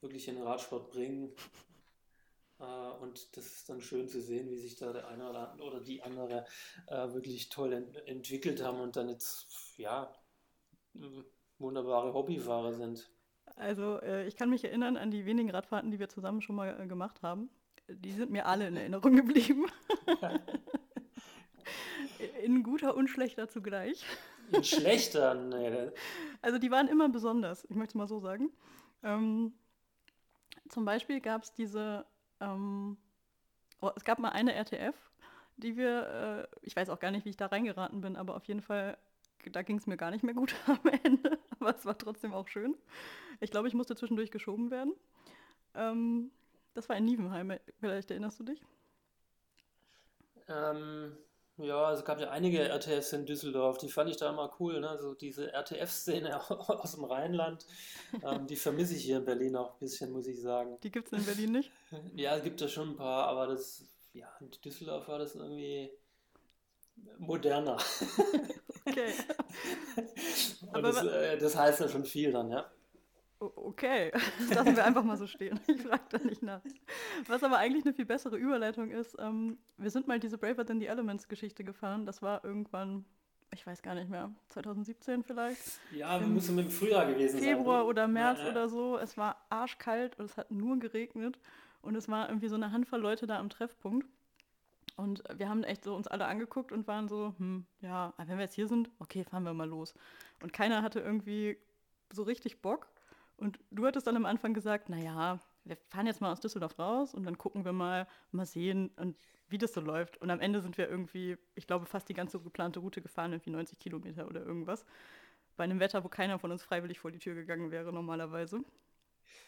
wirklich 0.00 0.28
in 0.28 0.34
den 0.34 0.44
Radsport 0.44 0.90
bringen. 0.90 1.32
Äh, 2.58 2.64
und 3.00 3.36
das 3.36 3.46
ist 3.46 3.68
dann 3.68 3.80
schön 3.80 4.08
zu 4.08 4.20
sehen, 4.20 4.50
wie 4.50 4.58
sich 4.58 4.76
da 4.76 4.92
der 4.92 5.08
eine 5.08 5.28
oder 5.60 5.80
die 5.80 6.02
andere 6.02 6.44
äh, 6.88 7.12
wirklich 7.12 7.48
toll 7.48 7.72
ent 7.72 7.96
entwickelt 8.08 8.62
haben 8.62 8.80
und 8.80 8.96
dann 8.96 9.08
jetzt, 9.08 9.46
ja, 9.78 10.12
wunderbare 11.58 12.12
Hobbyfahrer 12.12 12.72
sind. 12.72 13.10
Also 13.56 14.00
äh, 14.00 14.26
ich 14.26 14.36
kann 14.36 14.50
mich 14.50 14.64
erinnern 14.64 14.96
an 14.96 15.10
die 15.10 15.26
wenigen 15.26 15.50
Radfahrten, 15.50 15.90
die 15.90 15.98
wir 15.98 16.08
zusammen 16.08 16.42
schon 16.42 16.56
mal 16.56 16.80
äh, 16.80 16.86
gemacht 16.86 17.22
haben. 17.22 17.50
Die 17.88 18.12
sind 18.12 18.30
mir 18.30 18.46
alle 18.46 18.66
in 18.66 18.76
Erinnerung 18.76 19.16
geblieben. 19.16 19.66
in 22.42 22.62
guter 22.62 22.96
und 22.96 23.08
schlechter 23.08 23.48
zugleich. 23.48 24.04
In 24.52 24.64
schlechter? 24.64 25.34
Nee. 25.34 25.90
Also 26.42 26.58
die 26.58 26.70
waren 26.70 26.88
immer 26.88 27.08
besonders, 27.08 27.64
ich 27.64 27.76
möchte 27.76 27.92
es 27.92 27.94
mal 27.94 28.08
so 28.08 28.20
sagen. 28.20 28.50
Ähm, 29.02 29.54
zum 30.68 30.84
Beispiel 30.84 31.20
gab 31.20 31.42
es 31.42 31.52
diese, 31.52 32.04
ähm, 32.40 32.96
oh, 33.80 33.90
es 33.96 34.04
gab 34.04 34.18
mal 34.18 34.30
eine 34.30 34.54
RTF, 34.54 34.94
die 35.56 35.76
wir, 35.76 36.48
äh, 36.52 36.56
ich 36.62 36.74
weiß 36.74 36.90
auch 36.90 36.98
gar 36.98 37.10
nicht, 37.10 37.24
wie 37.24 37.30
ich 37.30 37.36
da 37.36 37.46
reingeraten 37.46 38.00
bin, 38.00 38.16
aber 38.16 38.36
auf 38.36 38.44
jeden 38.44 38.62
Fall, 38.62 38.96
da 39.52 39.62
ging 39.62 39.76
es 39.76 39.86
mir 39.86 39.96
gar 39.96 40.10
nicht 40.10 40.24
mehr 40.24 40.34
gut 40.34 40.54
am 40.66 40.80
Ende, 41.02 41.38
aber 41.68 41.76
es 41.76 41.84
war 41.84 41.96
trotzdem 41.96 42.34
auch 42.34 42.48
schön. 42.48 42.76
Ich 43.40 43.50
glaube, 43.50 43.68
ich 43.68 43.74
musste 43.74 43.96
zwischendurch 43.96 44.30
geschoben 44.30 44.70
werden. 44.70 44.94
Ähm, 45.74 46.30
das 46.74 46.88
war 46.88 46.96
in 46.96 47.04
Nievenheim, 47.04 47.52
vielleicht 47.80 48.10
erinnerst 48.10 48.40
du 48.40 48.44
dich? 48.44 48.60
Ähm, 50.48 51.16
ja, 51.56 51.84
also 51.84 52.00
es 52.00 52.04
gab 52.04 52.20
ja 52.20 52.30
einige 52.30 52.68
RTFs 52.68 53.12
in 53.12 53.26
Düsseldorf, 53.26 53.78
die 53.78 53.88
fand 53.88 54.10
ich 54.10 54.16
da 54.16 54.30
immer 54.30 54.52
cool. 54.60 54.80
Ne? 54.80 54.88
Also 54.88 55.14
diese 55.14 55.52
RTF-Szene 55.52 56.38
aus 56.50 56.92
dem 56.92 57.04
Rheinland, 57.04 57.66
ähm, 58.22 58.46
die 58.46 58.56
vermisse 58.56 58.94
ich 58.94 59.04
hier 59.04 59.18
in 59.18 59.24
Berlin 59.24 59.56
auch 59.56 59.72
ein 59.74 59.78
bisschen, 59.78 60.10
muss 60.10 60.26
ich 60.26 60.40
sagen. 60.40 60.78
Die 60.82 60.90
gibt 60.90 61.12
es 61.12 61.18
in 61.18 61.24
Berlin 61.24 61.52
nicht? 61.52 61.70
Ja, 62.16 62.36
es 62.36 62.42
gibt 62.42 62.60
da 62.60 62.68
schon 62.68 62.90
ein 62.90 62.96
paar, 62.96 63.28
aber 63.28 63.46
das, 63.46 63.84
ja, 64.12 64.28
in 64.40 64.50
Düsseldorf 64.64 65.06
war 65.08 65.18
das 65.18 65.36
irgendwie 65.36 65.90
moderner. 67.18 67.76
okay. 68.86 69.12
Und 70.72 70.82
das, 70.82 71.04
äh, 71.04 71.38
das 71.38 71.56
heißt 71.56 71.80
ja 71.80 71.88
schon 71.88 72.04
viel 72.04 72.32
dann, 72.32 72.50
ja. 72.50 72.70
Okay, 73.38 74.10
das 74.38 74.54
lassen 74.54 74.76
wir 74.76 74.84
einfach 74.84 75.04
mal 75.04 75.16
so 75.16 75.26
stehen. 75.26 75.60
Ich 75.66 75.82
frage 75.82 76.04
da 76.10 76.18
nicht 76.18 76.42
nach. 76.42 76.62
Was 77.26 77.42
aber 77.42 77.58
eigentlich 77.58 77.84
eine 77.84 77.92
viel 77.92 78.06
bessere 78.06 78.36
Überleitung 78.36 78.90
ist, 78.90 79.16
ähm, 79.18 79.58
wir 79.76 79.90
sind 79.90 80.06
mal 80.06 80.18
diese 80.18 80.38
Braver 80.38 80.64
Than 80.64 80.80
the 80.80 80.86
Elements 80.86 81.28
Geschichte 81.28 81.64
gefahren. 81.64 82.06
Das 82.06 82.22
war 82.22 82.44
irgendwann, 82.44 83.04
ich 83.52 83.66
weiß 83.66 83.82
gar 83.82 83.94
nicht 83.94 84.08
mehr, 84.08 84.30
2017 84.48 85.24
vielleicht. 85.24 85.60
Ja, 85.92 86.18
wir 86.20 86.26
müssen 86.26 86.58
im 86.58 86.70
Frühjahr 86.70 87.06
gewesen 87.06 87.38
Februar 87.38 87.42
sein. 87.42 87.58
Februar 87.58 87.86
oder 87.86 88.08
März 88.08 88.38
ja, 88.38 88.44
ja. 88.46 88.50
oder 88.52 88.68
so. 88.68 88.98
Es 88.98 89.16
war 89.18 89.44
arschkalt 89.50 90.18
und 90.18 90.26
es 90.26 90.36
hat 90.36 90.50
nur 90.50 90.78
geregnet. 90.78 91.38
Und 91.82 91.96
es 91.96 92.08
war 92.08 92.28
irgendwie 92.28 92.48
so 92.48 92.54
eine 92.54 92.72
Handvoll 92.72 93.00
Leute 93.00 93.26
da 93.26 93.38
am 93.38 93.50
Treffpunkt. 93.50 94.06
Und 94.96 95.24
wir 95.34 95.48
haben 95.48 95.64
echt 95.64 95.84
so 95.84 95.94
uns 95.94 96.06
alle 96.06 96.26
angeguckt 96.26 96.70
und 96.70 96.86
waren 96.86 97.08
so, 97.08 97.34
hm, 97.38 97.66
ja, 97.80 98.14
wenn 98.16 98.38
wir 98.38 98.44
jetzt 98.44 98.54
hier 98.54 98.68
sind, 98.68 98.90
okay, 99.00 99.24
fahren 99.24 99.42
wir 99.42 99.54
mal 99.54 99.68
los. 99.68 99.94
Und 100.42 100.52
keiner 100.52 100.82
hatte 100.82 101.00
irgendwie 101.00 101.58
so 102.12 102.22
richtig 102.22 102.62
Bock. 102.62 102.88
Und 103.36 103.58
du 103.70 103.86
hattest 103.86 104.06
dann 104.06 104.16
am 104.16 104.26
Anfang 104.26 104.54
gesagt, 104.54 104.88
naja, 104.88 105.40
wir 105.64 105.76
fahren 105.88 106.06
jetzt 106.06 106.20
mal 106.20 106.30
aus 106.30 106.40
Düsseldorf 106.40 106.78
raus 106.78 107.14
und 107.14 107.24
dann 107.24 107.38
gucken 107.38 107.64
wir 107.64 107.72
mal, 107.72 108.06
mal 108.30 108.46
sehen, 108.46 108.90
und 108.96 109.16
wie 109.48 109.58
das 109.58 109.72
so 109.72 109.80
läuft. 109.80 110.16
Und 110.18 110.30
am 110.30 110.40
Ende 110.40 110.60
sind 110.60 110.78
wir 110.78 110.88
irgendwie, 110.88 111.36
ich 111.54 111.66
glaube, 111.66 111.86
fast 111.86 112.08
die 112.08 112.14
ganze 112.14 112.38
geplante 112.38 112.80
Route 112.80 113.02
gefahren, 113.02 113.32
irgendwie 113.32 113.50
90 113.50 113.78
Kilometer 113.78 114.26
oder 114.28 114.44
irgendwas. 114.44 114.84
Bei 115.56 115.64
einem 115.64 115.80
Wetter, 115.80 116.04
wo 116.04 116.08
keiner 116.08 116.38
von 116.38 116.50
uns 116.50 116.62
freiwillig 116.62 117.00
vor 117.00 117.10
die 117.10 117.18
Tür 117.18 117.34
gegangen 117.34 117.70
wäre, 117.70 117.92
normalerweise. 117.92 118.60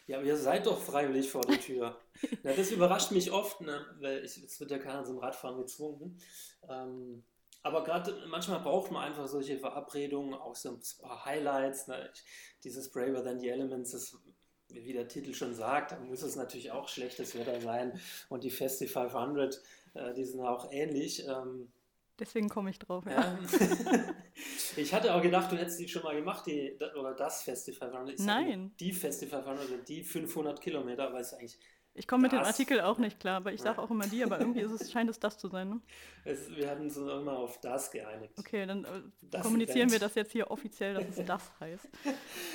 Ja, 0.07 0.17
aber 0.17 0.25
ihr 0.25 0.37
seid 0.37 0.65
doch 0.65 0.79
freiwillig 0.79 1.29
vor 1.29 1.41
der 1.41 1.59
Tür. 1.59 1.99
ja, 2.43 2.53
das 2.53 2.71
überrascht 2.71 3.11
mich 3.11 3.31
oft, 3.31 3.61
ne? 3.61 3.85
weil 3.99 4.23
ich, 4.23 4.37
es 4.37 4.59
wird 4.59 4.71
ja 4.71 4.77
keiner 4.77 5.03
zum 5.03 5.17
Radfahren 5.17 5.57
gezwungen. 5.57 6.19
Ähm, 6.69 7.23
aber 7.63 7.83
gerade 7.83 8.15
manchmal 8.27 8.61
braucht 8.61 8.91
man 8.91 9.03
einfach 9.03 9.27
solche 9.27 9.59
Verabredungen, 9.59 10.33
auch 10.33 10.55
so 10.55 10.69
ein 10.69 10.79
paar 11.01 11.25
Highlights. 11.25 11.87
Ne? 11.87 12.09
Dieses 12.63 12.89
Braver 12.89 13.23
Than 13.23 13.39
the 13.39 13.49
Elements, 13.49 13.91
das, 13.91 14.17
wie 14.69 14.93
der 14.93 15.09
Titel 15.09 15.33
schon 15.33 15.53
sagt, 15.53 15.91
da 15.91 15.99
muss 15.99 16.21
es 16.21 16.37
natürlich 16.37 16.71
auch 16.71 16.87
schlechtes 16.87 17.37
Wetter 17.37 17.59
sein. 17.59 17.99
Und 18.29 18.45
die 18.45 18.51
Festi 18.51 18.87
500, 18.87 19.61
äh, 19.95 20.13
die 20.13 20.23
sind 20.23 20.39
auch 20.39 20.71
ähnlich. 20.71 21.27
Ähm, 21.27 21.71
Deswegen 22.19 22.49
komme 22.49 22.71
ich 22.71 22.79
drauf, 22.79 23.05
ja. 23.05 23.37
ich 24.75 24.93
hatte 24.93 25.13
auch 25.13 25.21
gedacht, 25.21 25.51
du 25.51 25.55
hättest 25.55 25.79
die 25.79 25.87
schon 25.87 26.01
mal 26.01 26.15
gemacht, 26.15 26.47
die, 26.47 26.75
oder 26.99 27.13
das 27.13 27.43
Festival 27.43 27.91
500. 27.91 28.19
Nein. 28.19 28.71
Die 28.79 28.91
Festival 28.91 29.43
500, 29.43 29.87
die 29.87 30.03
500 30.03 30.59
Kilometer, 30.59 31.13
weil 31.13 31.21
es 31.21 31.33
eigentlich 31.33 31.59
ich 31.97 32.07
komme 32.07 32.23
mit 32.23 32.31
dem 32.31 32.39
Artikel 32.39 32.79
auch 32.81 32.99
nicht 32.99 33.19
klar, 33.19 33.37
aber 33.37 33.51
ich 33.53 33.61
sage 33.61 33.81
auch 33.81 33.89
immer 33.89 34.05
die, 34.05 34.23
aber 34.23 34.39
irgendwie 34.39 34.61
es, 34.61 34.91
scheint 34.91 35.09
es 35.09 35.19
das 35.19 35.39
zu 35.39 35.47
sein. 35.47 35.69
Ne? 35.69 35.81
Es, 36.25 36.55
wir 36.55 36.69
hatten 36.69 36.83
uns 36.83 36.95
immer 36.95 37.39
auf 37.39 37.59
das 37.59 37.89
geeinigt. 37.89 38.33
Okay, 38.37 38.67
dann 38.67 38.85
äh, 38.85 39.39
kommunizieren 39.41 39.89
Event. 39.89 39.93
wir 39.93 39.99
das 39.99 40.13
jetzt 40.13 40.31
hier 40.31 40.51
offiziell, 40.51 40.93
dass 40.93 41.17
es 41.17 41.25
das 41.25 41.51
heißt. 41.59 41.89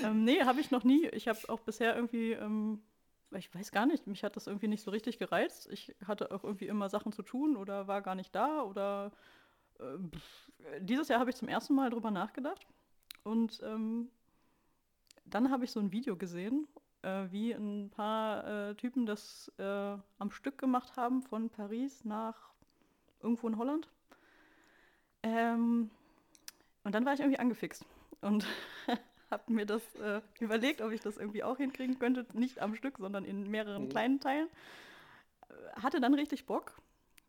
ähm, 0.04 0.22
nee, 0.22 0.42
habe 0.44 0.60
ich 0.60 0.70
noch 0.70 0.84
nie. 0.84 1.08
Ich 1.08 1.26
habe 1.26 1.40
auch 1.48 1.58
bisher 1.58 1.96
irgendwie, 1.96 2.32
ähm, 2.34 2.82
ich 3.32 3.52
weiß 3.52 3.72
gar 3.72 3.84
nicht, 3.84 4.06
mich 4.06 4.22
hat 4.22 4.36
das 4.36 4.46
irgendwie 4.46 4.68
nicht 4.68 4.84
so 4.84 4.92
richtig 4.92 5.18
gereizt. 5.18 5.68
Ich 5.72 5.92
hatte 6.06 6.30
auch 6.30 6.44
irgendwie 6.44 6.68
immer 6.68 6.88
Sachen 6.88 7.10
zu 7.10 7.22
tun 7.22 7.56
oder 7.56 7.88
war 7.88 8.00
gar 8.00 8.14
nicht 8.14 8.32
da 8.36 8.62
oder 8.62 9.10
dieses 10.80 11.08
Jahr 11.08 11.20
habe 11.20 11.30
ich 11.30 11.36
zum 11.36 11.48
ersten 11.48 11.74
Mal 11.74 11.90
drüber 11.90 12.10
nachgedacht 12.10 12.66
und 13.24 13.60
ähm, 13.62 14.08
dann 15.24 15.50
habe 15.50 15.64
ich 15.64 15.72
so 15.72 15.80
ein 15.80 15.92
Video 15.92 16.16
gesehen 16.16 16.66
äh, 17.02 17.24
wie 17.30 17.52
ein 17.52 17.90
paar 17.90 18.70
äh, 18.70 18.74
Typen 18.74 19.06
das 19.06 19.52
äh, 19.58 19.96
am 20.18 20.30
Stück 20.30 20.58
gemacht 20.58 20.96
haben 20.96 21.22
von 21.22 21.50
Paris 21.50 22.04
nach 22.04 22.50
irgendwo 23.20 23.48
in 23.48 23.58
Holland. 23.58 23.88
Ähm, 25.22 25.90
und 26.84 26.94
dann 26.94 27.04
war 27.04 27.14
ich 27.14 27.20
irgendwie 27.20 27.38
angefixt 27.38 27.84
und 28.22 28.46
habe 29.30 29.52
mir 29.52 29.66
das 29.66 29.82
äh, 29.96 30.20
überlegt, 30.40 30.80
ob 30.80 30.90
ich 30.90 31.00
das 31.00 31.16
irgendwie 31.16 31.44
auch 31.44 31.56
hinkriegen 31.56 31.98
könnte. 31.98 32.26
Nicht 32.32 32.60
am 32.60 32.74
Stück, 32.74 32.98
sondern 32.98 33.24
in 33.24 33.50
mehreren 33.50 33.84
mhm. 33.84 33.88
kleinen 33.88 34.20
Teilen. 34.20 34.48
Äh, 35.48 35.80
hatte 35.80 36.00
dann 36.00 36.14
richtig 36.14 36.46
Bock, 36.46 36.76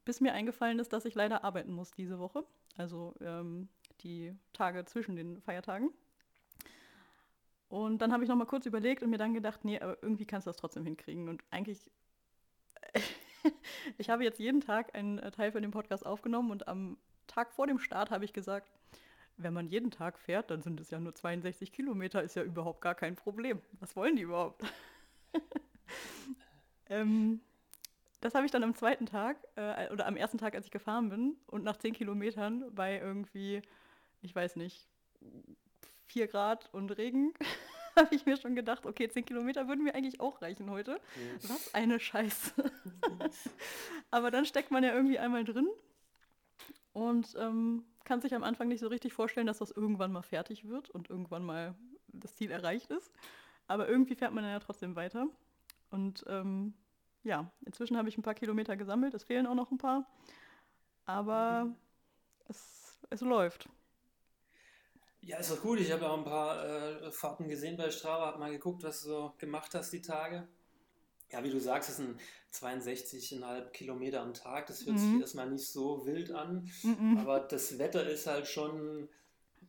bis 0.06 0.22
mir 0.22 0.34
eingefallen 0.34 0.80
ist, 0.80 0.93
dass 0.93 1.06
ich 1.06 1.16
leider 1.16 1.43
arbeiten 1.43 1.74
muss 1.74 1.91
diese 1.91 2.20
Woche. 2.20 2.45
Also 2.78 3.14
ähm, 3.22 3.70
die 4.01 4.34
Tage 4.51 4.86
zwischen 4.86 5.16
den 5.16 5.41
Feiertagen. 5.41 5.91
Und 7.70 8.04
dann 8.04 8.14
habe 8.14 8.24
ich 8.24 8.30
noch 8.30 8.36
mal 8.36 8.45
kurz 8.45 8.66
überlegt 8.66 9.01
und 9.01 9.10
mir 9.10 9.18
dann 9.18 9.34
gedacht, 9.34 9.66
nee, 9.66 9.80
aber 9.80 9.97
irgendwie 10.04 10.26
kannst 10.26 10.45
du 10.45 10.49
das 10.49 10.58
trotzdem 10.58 10.86
hinkriegen. 10.86 11.28
Und 11.28 11.43
eigentlich, 11.49 11.89
ich 13.97 14.10
habe 14.10 14.24
jetzt 14.24 14.39
jeden 14.39 14.62
Tag 14.62 14.93
einen 14.93 15.18
äh, 15.20 15.32
Teil 15.32 15.51
von 15.51 15.62
dem 15.62 15.72
Podcast 15.72 16.06
aufgenommen 16.06 16.51
und 16.51 16.68
am 16.68 16.97
Tag 17.26 17.51
vor 17.51 17.66
dem 17.66 17.80
Start 17.80 18.12
habe 18.12 18.26
ich 18.26 18.34
gesagt, 18.34 18.72
wenn 19.38 19.54
man 19.54 19.68
jeden 19.68 19.89
Tag 19.89 20.20
fährt, 20.20 20.51
dann 20.51 20.62
sind 20.62 20.80
es 20.80 20.91
ja 20.91 20.99
nur 20.99 21.16
62 21.16 21.72
Kilometer, 21.72 22.22
ist 22.22 22.36
ja 22.36 22.43
überhaupt 22.43 22.82
gar 22.82 22.93
kein 22.93 23.16
Problem. 23.16 23.60
Was 23.80 23.95
wollen 23.95 24.16
die 24.16 24.22
überhaupt? 24.22 24.64
ähm, 26.89 27.41
das 28.24 28.36
habe 28.36 28.45
ich 28.45 28.51
dann 28.51 28.63
am 28.63 28.74
zweiten 28.74 29.05
Tag 29.05 29.38
äh, 29.55 29.91
oder 29.91 30.07
am 30.07 30.15
ersten 30.15 30.38
Tag, 30.38 30.55
als 30.55 30.65
ich 30.65 30.71
gefahren 30.71 31.09
bin 31.09 31.36
und 31.47 31.63
nach 31.63 31.76
10 31.76 31.93
Kilometern 31.93 32.74
bei 32.74 32.97
irgendwie, 32.97 33.61
ich 34.21 34.34
weiß 34.34 34.55
nicht, 34.55 34.88
4 36.07 36.28
Grad 36.28 36.74
und 36.74 36.89
Regen, 36.91 37.34
habe 37.97 38.15
ich 38.15 38.26
mir 38.26 38.38
schon 38.38 38.55
gedacht, 38.55 38.86
okay, 38.86 39.09
10 39.09 39.26
Kilometer 39.26 39.67
würden 39.67 39.84
mir 39.84 39.93
eigentlich 39.93 40.21
auch 40.21 40.41
reichen 40.41 40.69
heute. 40.69 40.93
Mhm. 40.93 41.49
Was 41.49 41.74
eine 41.74 41.99
Scheiße. 41.99 42.53
Aber 44.11 44.32
dann 44.32 44.45
steckt 44.45 44.71
man 44.71 44.86
ja 44.86 44.93
irgendwie 44.93 45.19
einmal 45.19 45.43
drin 45.43 45.67
und 46.93 47.36
ähm, 47.38 47.84
kann 48.05 48.21
sich 48.21 48.34
am 48.34 48.43
Anfang 48.43 48.69
nicht 48.69 48.80
so 48.80 48.88
richtig 48.88 49.11
vorstellen, 49.11 49.47
dass 49.47 49.57
das 49.57 49.71
irgendwann 49.71 50.13
mal 50.13 50.21
fertig 50.21 50.69
wird 50.69 50.89
und 50.89 51.09
irgendwann 51.09 51.43
mal 51.43 51.76
das 52.07 52.36
Ziel 52.36 52.51
erreicht 52.51 52.89
ist. 52.89 53.11
Aber 53.67 53.89
irgendwie 53.89 54.15
fährt 54.15 54.34
man 54.34 54.45
dann 54.45 54.53
ja 54.53 54.59
trotzdem 54.59 54.95
weiter. 54.95 55.28
Und 55.89 56.24
ähm, 56.28 56.74
ja, 57.24 57.51
inzwischen 57.65 57.97
habe 57.97 58.09
ich 58.09 58.17
ein 58.17 58.24
paar 58.24 58.36
Kilometer 58.36 58.76
gesammelt, 58.78 59.13
es 59.13 59.24
fehlen 59.24 59.47
auch 59.47 59.55
noch 59.55 59.71
ein 59.71 59.78
paar. 59.78 60.05
Aber 61.05 61.65
mhm. 61.65 61.76
es, 62.47 62.97
es 63.09 63.21
läuft. 63.21 63.69
Ja, 65.21 65.38
ist 65.38 65.51
doch 65.51 65.61
gut. 65.61 65.80
Ich 65.80 65.91
habe 65.91 66.09
auch 66.09 66.17
ein 66.17 66.26
paar 66.26 66.65
äh, 66.65 67.11
Fahrten 67.11 67.47
gesehen 67.47 67.78
bei 67.78 67.89
Strava, 67.91 68.26
habe 68.28 68.39
mal 68.39 68.51
geguckt, 68.51 68.84
was 68.84 69.03
du 69.03 69.09
so 69.09 69.34
gemacht 69.38 69.74
hast 69.74 69.91
die 69.93 70.01
Tage. 70.01 70.47
Ja, 71.32 71.43
wie 71.43 71.49
du 71.49 71.59
sagst, 71.59 71.89
es 71.89 71.97
sind 71.97 72.19
62,5 72.53 73.69
Kilometer 73.69 74.21
am 74.21 74.34
Tag. 74.34 74.67
Das 74.67 74.86
hört 74.86 74.97
mhm. 74.97 74.99
sich 74.99 75.21
erstmal 75.21 75.49
nicht 75.49 75.67
so 75.67 76.05
wild 76.05 76.32
an, 76.32 76.69
mhm. 76.84 77.17
aber 77.19 77.39
das 77.39 77.80
Wetter 77.80 78.07
ist 78.07 78.28
halt 78.28 78.47
schon 78.47 79.07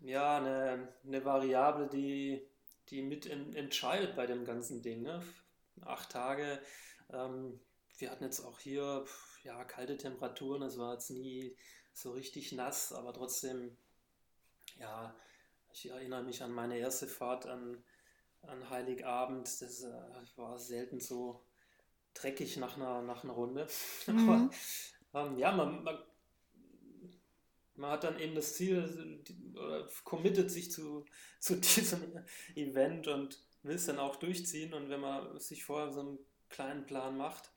ja, 0.02 0.38
eine, 0.38 0.88
eine 1.07 1.24
Variable, 1.24 1.88
die, 1.88 2.42
die 2.90 3.02
mit 3.02 3.26
entscheidet 3.26 4.16
bei 4.16 4.26
dem 4.26 4.44
ganzen 4.44 4.82
Ding. 4.82 5.02
Ne? 5.02 5.22
Acht 5.82 6.11
Tage. 6.11 6.61
Ähm, 7.11 7.61
wir 7.98 8.11
hatten 8.11 8.24
jetzt 8.24 8.40
auch 8.40 8.59
hier 8.59 9.05
ja, 9.44 9.64
kalte 9.64 9.96
Temperaturen. 9.96 10.62
Es 10.62 10.78
war 10.78 10.94
jetzt 10.94 11.11
nie 11.11 11.57
so 11.92 12.12
richtig 12.12 12.52
nass, 12.52 12.92
aber 12.92 13.12
trotzdem 13.12 13.76
ja, 14.78 15.14
ich 15.72 15.88
erinnere 15.90 16.22
mich 16.22 16.42
an 16.42 16.52
meine 16.52 16.78
erste 16.78 17.07
Fahrt 17.07 17.46
an, 17.46 17.82
an 18.42 18.70
Heiligabend. 18.70 19.46
Das 19.61 19.82
äh, 19.82 19.92
war 20.36 20.59
selten 20.59 21.00
so 21.00 21.44
dreckig 22.14 22.57
nach 22.57 22.76
einer, 22.76 23.02
nach 23.02 23.24
einer 23.24 23.34
Runde. 23.34 23.66
Mhm. 24.07 24.50
Aber 25.12 25.28
ähm, 25.28 25.38
ja, 25.38 25.52
man, 25.52 25.84
man, 25.84 25.98
man, 27.76 27.90
hat 27.90 28.02
dann 28.02 28.18
eben 28.18 28.34
das 28.34 28.55
Ziel 28.55 29.22
oder 29.55 29.88
committet 30.02 30.50
sich 30.50 30.72
zu, 30.72 31.05
zu 31.38 31.57
diesem 31.61 32.24
Event 32.57 33.07
und 33.07 33.40
will 33.62 33.76
es 33.76 33.86
dann 33.86 34.00
auch 34.00 34.16
durchziehen. 34.16 34.74
Und 34.74 34.90
wenn 34.90 35.00
man 35.00 35.38
sich 35.38 35.64
vorher 35.64 35.92
so 35.92 36.00
einen 36.00 36.18
kleinen 36.49 36.86
Plan 36.86 37.16
macht, 37.16 37.51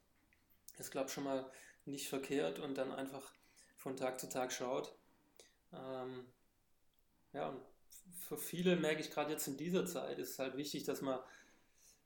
ist, 0.77 0.91
glaube 0.91 1.07
ich, 1.07 1.13
schon 1.13 1.23
mal 1.23 1.49
nicht 1.85 2.09
verkehrt 2.09 2.59
und 2.59 2.77
dann 2.77 2.91
einfach 2.91 3.33
von 3.75 3.95
Tag 3.95 4.19
zu 4.19 4.29
Tag 4.29 4.51
schaut. 4.51 4.95
Ähm, 5.73 6.25
ja, 7.33 7.49
und 7.49 7.61
für 8.27 8.37
viele 8.37 8.75
merke 8.75 9.01
ich 9.01 9.11
gerade 9.11 9.31
jetzt 9.31 9.47
in 9.47 9.57
dieser 9.57 9.85
Zeit, 9.85 10.19
ist 10.19 10.31
es 10.31 10.39
halt 10.39 10.57
wichtig, 10.57 10.83
dass 10.83 11.01
man 11.01 11.19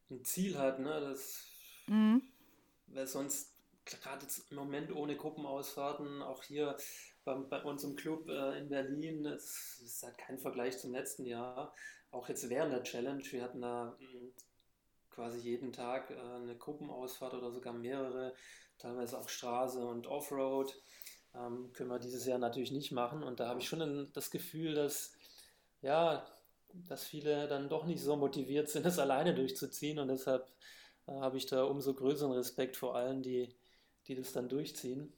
ein 0.09 0.23
Ziel 0.23 0.57
hat, 0.57 0.79
ne? 0.79 0.99
Das, 1.01 1.45
mhm. 1.87 2.21
Weil 2.87 3.07
sonst, 3.07 3.55
gerade 3.85 4.27
im 4.49 4.57
Moment 4.57 4.93
ohne 4.93 5.15
Gruppenausfahrten, 5.15 6.21
auch 6.21 6.43
hier 6.43 6.77
bei, 7.23 7.33
bei 7.35 7.63
uns 7.63 7.83
im 7.83 7.95
Club 7.95 8.27
äh, 8.29 8.59
in 8.59 8.69
Berlin, 8.69 9.25
es 9.25 9.79
ist 9.83 10.03
halt 10.03 10.17
kein 10.17 10.37
Vergleich 10.37 10.77
zum 10.77 10.91
letzten 10.91 11.25
Jahr. 11.25 11.73
Auch 12.11 12.27
jetzt 12.27 12.49
während 12.49 12.73
der 12.73 12.83
Challenge, 12.83 13.23
wir 13.23 13.43
hatten 13.43 13.61
da 13.61 13.97
hm, 13.99 14.33
quasi 15.11 15.39
jeden 15.39 15.71
Tag 15.71 16.09
äh, 16.11 16.15
eine 16.15 16.55
Gruppenausfahrt 16.55 17.33
oder 17.33 17.51
sogar 17.51 17.73
mehrere, 17.73 18.33
teilweise 18.77 19.17
auch 19.19 19.29
Straße 19.29 19.85
und 19.85 20.07
Offroad. 20.07 20.75
Ähm, 21.35 21.71
können 21.73 21.89
wir 21.89 21.99
dieses 21.99 22.25
Jahr 22.25 22.39
natürlich 22.39 22.71
nicht 22.71 22.91
machen. 22.91 23.23
Und 23.23 23.39
da 23.39 23.47
habe 23.47 23.59
ich 23.59 23.67
schon 23.67 24.09
das 24.13 24.31
Gefühl, 24.31 24.73
dass 24.73 25.13
ja, 25.81 26.25
dass 26.87 27.03
viele 27.03 27.47
dann 27.47 27.69
doch 27.69 27.85
nicht 27.85 28.01
so 28.01 28.15
motiviert 28.15 28.69
sind, 28.69 28.85
es 28.85 28.99
alleine 28.99 29.33
durchzuziehen. 29.33 29.99
Und 29.99 30.07
deshalb 30.07 30.47
äh, 31.07 31.11
habe 31.11 31.37
ich 31.37 31.45
da 31.45 31.63
umso 31.63 31.93
größeren 31.93 32.31
Respekt 32.31 32.77
vor 32.77 32.95
allen, 32.95 33.21
die, 33.21 33.53
die 34.07 34.15
das 34.15 34.33
dann 34.33 34.49
durchziehen. 34.49 35.13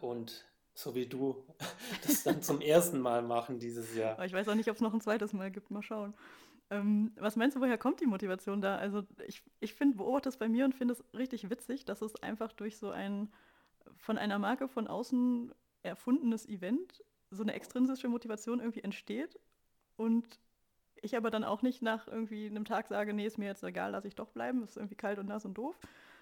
Und 0.00 0.44
so 0.74 0.94
wie 0.94 1.06
du 1.06 1.44
das 2.06 2.24
dann 2.24 2.42
zum 2.42 2.60
ersten 2.60 3.00
Mal 3.00 3.22
machen 3.22 3.58
dieses 3.58 3.94
Jahr. 3.94 4.22
Ich 4.24 4.32
weiß 4.32 4.48
auch 4.48 4.54
nicht, 4.54 4.68
ob 4.68 4.76
es 4.76 4.82
noch 4.82 4.92
ein 4.92 5.00
zweites 5.00 5.32
Mal 5.32 5.50
gibt. 5.50 5.70
Mal 5.70 5.82
schauen. 5.82 6.14
Ähm, 6.70 7.12
was 7.16 7.36
meinst 7.36 7.56
du, 7.56 7.60
woher 7.60 7.78
kommt 7.78 8.00
die 8.00 8.06
Motivation 8.06 8.60
da? 8.60 8.76
Also 8.76 9.04
ich, 9.26 9.42
ich 9.60 9.74
finde, 9.74 9.98
beobachte 9.98 10.28
es 10.28 10.36
bei 10.36 10.48
mir 10.48 10.64
und 10.64 10.74
finde 10.74 10.94
es 10.94 11.04
richtig 11.14 11.48
witzig, 11.48 11.84
dass 11.84 12.02
es 12.02 12.16
einfach 12.22 12.52
durch 12.52 12.76
so 12.76 12.90
ein 12.90 13.32
von 13.96 14.18
einer 14.18 14.38
Marke 14.38 14.68
von 14.68 14.88
außen 14.88 15.54
erfundenes 15.82 16.46
Event 16.48 17.04
so 17.30 17.42
eine 17.42 17.54
extrinsische 17.54 18.08
Motivation 18.08 18.60
irgendwie 18.60 18.82
entsteht 18.82 19.38
und 19.96 20.40
ich 21.02 21.16
aber 21.16 21.30
dann 21.30 21.44
auch 21.44 21.62
nicht 21.62 21.82
nach 21.82 22.08
irgendwie 22.08 22.46
einem 22.46 22.64
Tag 22.64 22.88
sage, 22.88 23.12
nee, 23.12 23.26
ist 23.26 23.38
mir 23.38 23.46
jetzt 23.46 23.62
egal, 23.62 23.92
lass 23.92 24.04
ich 24.04 24.14
doch 24.14 24.28
bleiben, 24.28 24.62
ist 24.62 24.76
irgendwie 24.76 24.94
kalt 24.94 25.18
und 25.18 25.26
nass 25.26 25.44
und 25.44 25.54
doof. 25.54 25.78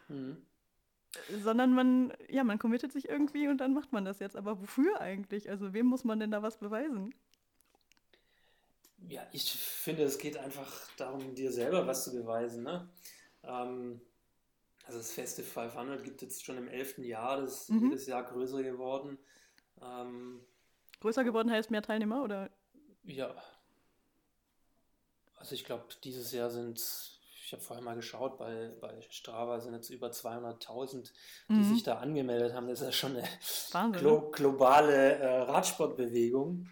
Mhm. 0.09 0.39
Sondern 1.31 1.73
man, 1.73 2.13
ja, 2.29 2.43
man 2.43 2.59
committet 2.59 2.93
sich 2.93 3.09
irgendwie 3.09 3.47
und 3.47 3.59
dann 3.59 3.73
macht 3.73 3.93
man 3.93 4.05
das 4.05 4.19
jetzt. 4.19 4.37
Aber 4.37 4.61
wofür 4.61 5.01
eigentlich? 5.01 5.49
Also 5.49 5.73
wem 5.73 5.87
muss 5.87 6.05
man 6.05 6.19
denn 6.19 6.33
da 6.33 6.43
was 6.43 6.59
beweisen? 6.59 7.15
Ja, 9.09 9.27
ich 9.33 9.53
finde, 9.53 10.05
es 10.05 10.19
geht 10.19 10.37
einfach 10.37 10.89
darum, 10.97 11.35
dir 11.35 11.53
selber 11.53 11.87
was 11.87 12.05
zu 12.05 12.13
beweisen. 12.15 12.63
Ne? 12.63 12.89
Ähm, 13.43 14.01
also 14.87 14.99
das 14.99 15.13
Festival 15.13 15.71
500 15.71 16.05
gibt 16.05 16.17
es 16.17 16.29
jetzt 16.29 16.45
schon 16.45 16.59
im 16.59 16.69
elften 16.69 17.05
Jahr, 17.05 17.41
das 17.41 17.63
ist 17.63 17.71
mhm. 17.71 17.85
jedes 17.85 18.07
Jahr 18.07 18.23
größer 18.25 18.63
geworden. 18.63 19.19
Ähm, 19.81 20.41
größer 21.01 21.25
geworden 21.25 21.51
heißt 21.51 21.71
mehr 21.71 21.83
Teilnehmer, 21.83 22.23
oder? 22.23 22.51
Ja, 23.05 23.35
also 25.37 25.55
ich 25.55 25.65
glaube, 25.65 25.85
dieses 26.03 26.33
Jahr 26.33 26.51
sind 26.51 26.79
es 26.79 27.15
habe 27.55 27.63
vorher 27.63 27.85
mal 27.85 27.97
geschaut, 27.97 28.39
bei, 28.39 28.71
bei 28.81 29.01
Strava 29.11 29.61
sind 29.61 29.75
jetzt 29.75 29.91
über 29.91 30.09
200.000, 30.09 31.11
die 31.49 31.53
mhm. 31.55 31.75
sich 31.75 31.83
da 31.83 31.99
angemeldet 31.99 32.53
haben. 32.53 32.69
Das 32.69 32.81
ist 32.81 32.87
ja 32.87 32.93
schon 32.93 33.17
eine 33.17 33.93
glo 33.93 34.31
globale 34.31 35.15
äh, 35.15 35.41
Radsportbewegung. 35.43 36.69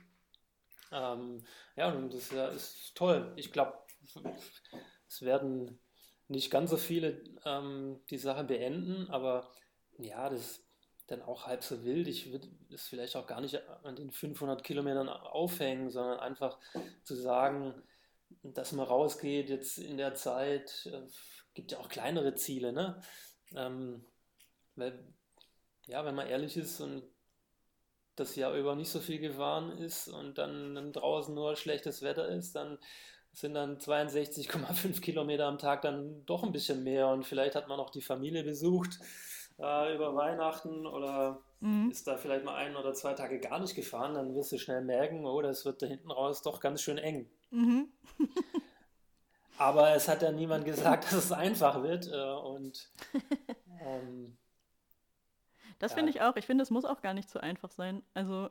Ähm, 0.93 1.45
ja, 1.77 1.91
und 1.93 2.13
das 2.13 2.33
ist 2.33 2.95
toll. 2.95 3.33
Ich 3.37 3.53
glaube, 3.53 3.75
es 5.09 5.23
werden 5.23 5.81
nicht 6.29 6.51
ganz 6.51 6.71
so 6.71 6.77
viele 6.77 7.23
ähm, 7.45 8.01
die 8.11 8.19
Sache 8.19 8.45
beenden, 8.45 9.11
aber 9.11 9.51
ja, 9.99 10.29
das 10.29 10.41
ist 10.41 10.67
dann 11.07 11.23
auch 11.23 11.47
halb 11.47 11.63
so 11.63 11.85
wild. 11.85 12.09
Ich 12.09 12.33
würde 12.33 12.49
es 12.71 12.87
vielleicht 12.87 13.17
auch 13.17 13.27
gar 13.27 13.41
nicht 13.41 13.61
an 13.85 13.97
den 13.97 14.11
500 14.11 14.63
Kilometern 14.65 15.09
aufhängen, 15.09 15.91
sondern 15.91 16.21
einfach 16.21 16.59
zu 17.03 17.15
sagen, 17.15 17.75
dass 18.43 18.73
man 18.73 18.87
rausgeht 18.87 19.51
jetzt 19.51 19.79
in 19.79 19.97
der 19.97 20.15
Zeit, 20.15 20.87
äh, 20.87 21.03
gibt 21.55 21.73
ja 21.73 21.79
auch 21.79 21.89
kleinere 21.89 22.35
Ziele, 22.35 22.73
ne? 22.73 23.01
Ähm, 23.55 24.05
weil, 24.75 25.05
ja, 25.87 26.05
wenn 26.05 26.15
man 26.15 26.29
ehrlich 26.29 26.57
ist 26.57 26.81
und 26.81 27.03
das 28.17 28.37
Jahr 28.37 28.55
über 28.55 28.75
nicht 28.75 28.91
so 28.91 29.01
viel 29.01 29.19
gefahren 29.19 29.79
ist 29.79 30.09
und 30.09 30.39
dann, 30.39 30.93
draußen 30.93 31.35
nur 31.35 31.57
schlechtes 31.57 32.03
Wetter 32.03 32.29
ist, 32.29 32.55
dann 32.55 32.79
sind 33.33 33.55
dann 33.55 33.79
62,5 33.79 35.01
Kilometer 35.01 35.47
am 35.47 35.59
Tag 35.59 35.83
dann 35.83 36.25
doch 36.27 36.43
ein 36.43 36.53
bisschen 36.53 36.85
mehr 36.85 37.09
und 37.09 37.25
vielleicht 37.25 37.55
hat 37.55 37.69
man 37.69 37.81
auch 37.81 37.91
die 37.91 38.03
Familie 38.03 38.45
besucht 38.45 38.99
äh, 39.59 39.95
über 39.95 40.15
Weihnachten 40.15 40.87
oder 40.87 41.41
mhm. 41.61 41.91
ist 41.91 42.07
da 42.07 42.19
vielleicht 42.19 42.45
mal 42.45 42.57
ein 42.57 42.77
oder 42.77 42.93
zwei 42.93 43.15
Tage 43.15 43.41
gar 43.41 43.59
nicht 43.59 43.75
gefahren, 43.75 44.15
dann 44.15 44.35
wirst 44.35 44.53
du 44.53 44.59
schnell 44.59 44.83
merken, 44.83 45.25
oh, 45.25 45.41
das 45.41 45.65
wird 45.65 45.81
da 45.81 45.87
hinten 45.87 46.11
raus 46.11 46.43
doch 46.43 46.61
ganz 46.61 46.83
schön 46.83 46.99
eng. 46.99 47.31
Mhm. 47.51 47.89
Aber 49.59 49.95
es 49.95 50.09
hat 50.09 50.23
ja 50.23 50.33
niemand 50.33 50.65
gesagt, 50.65 51.05
dass 51.05 51.13
es 51.13 51.33
einfach 51.33 51.83
wird 51.83 52.09
äh, 52.13 52.33
und 52.33 52.91
ähm, 53.81 54.37
das 55.83 55.91
ja. 55.91 55.97
finde 55.97 56.11
ich 56.11 56.23
auch. 56.23 56.37
Ich 56.37 56.47
finde, 56.47 56.63
es 56.63 56.71
muss 56.71 56.85
auch 56.85 57.03
gar 57.03 57.13
nicht 57.13 57.29
so 57.29 57.41
einfach 57.41 57.73
sein. 57.73 58.03
Also 58.15 58.51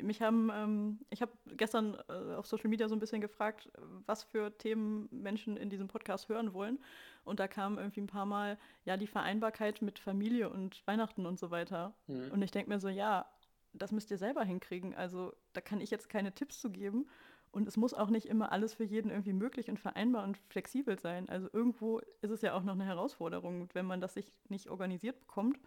mich 0.00 0.22
haben, 0.22 0.48
ähm, 0.54 1.00
ich 1.10 1.20
habe 1.20 1.32
gestern 1.56 1.96
äh, 2.08 2.34
auf 2.34 2.46
Social 2.46 2.70
Media 2.70 2.88
so 2.88 2.94
ein 2.94 3.00
bisschen 3.00 3.20
gefragt, 3.20 3.68
was 4.06 4.22
für 4.22 4.56
Themen 4.56 5.08
Menschen 5.10 5.56
in 5.56 5.70
diesem 5.70 5.88
Podcast 5.88 6.28
hören 6.28 6.54
wollen. 6.54 6.78
Und 7.24 7.40
da 7.40 7.48
kam 7.48 7.78
irgendwie 7.78 8.02
ein 8.02 8.06
paar 8.06 8.26
Mal, 8.26 8.58
ja, 8.84 8.96
die 8.96 9.08
Vereinbarkeit 9.08 9.82
mit 9.82 9.98
Familie 9.98 10.48
und 10.48 10.86
Weihnachten 10.86 11.26
und 11.26 11.36
so 11.36 11.50
weiter. 11.50 11.94
Mhm. 12.06 12.30
Und 12.30 12.42
ich 12.42 12.52
denke 12.52 12.70
mir 12.70 12.78
so, 12.78 12.88
ja, 12.88 13.26
das 13.72 13.90
müsst 13.90 14.12
ihr 14.12 14.18
selber 14.18 14.44
hinkriegen. 14.44 14.94
Also 14.94 15.32
da 15.52 15.60
kann 15.60 15.80
ich 15.80 15.90
jetzt 15.90 16.08
keine 16.08 16.32
Tipps 16.32 16.60
zu 16.60 16.70
geben. 16.70 17.08
Und 17.50 17.66
es 17.66 17.76
muss 17.76 17.92
auch 17.92 18.10
nicht 18.10 18.26
immer 18.26 18.52
alles 18.52 18.74
für 18.74 18.84
jeden 18.84 19.10
irgendwie 19.10 19.32
möglich 19.32 19.68
und 19.68 19.80
vereinbar 19.80 20.22
und 20.22 20.36
flexibel 20.36 20.96
sein. 20.96 21.28
Also 21.28 21.48
irgendwo 21.52 21.98
ist 22.20 22.30
es 22.30 22.42
ja 22.42 22.54
auch 22.54 22.62
noch 22.62 22.74
eine 22.74 22.84
Herausforderung. 22.84 23.68
Wenn 23.72 23.86
man 23.86 24.00
das 24.00 24.14
sich 24.14 24.32
nicht 24.48 24.70
organisiert 24.70 25.18
bekommt, 25.18 25.58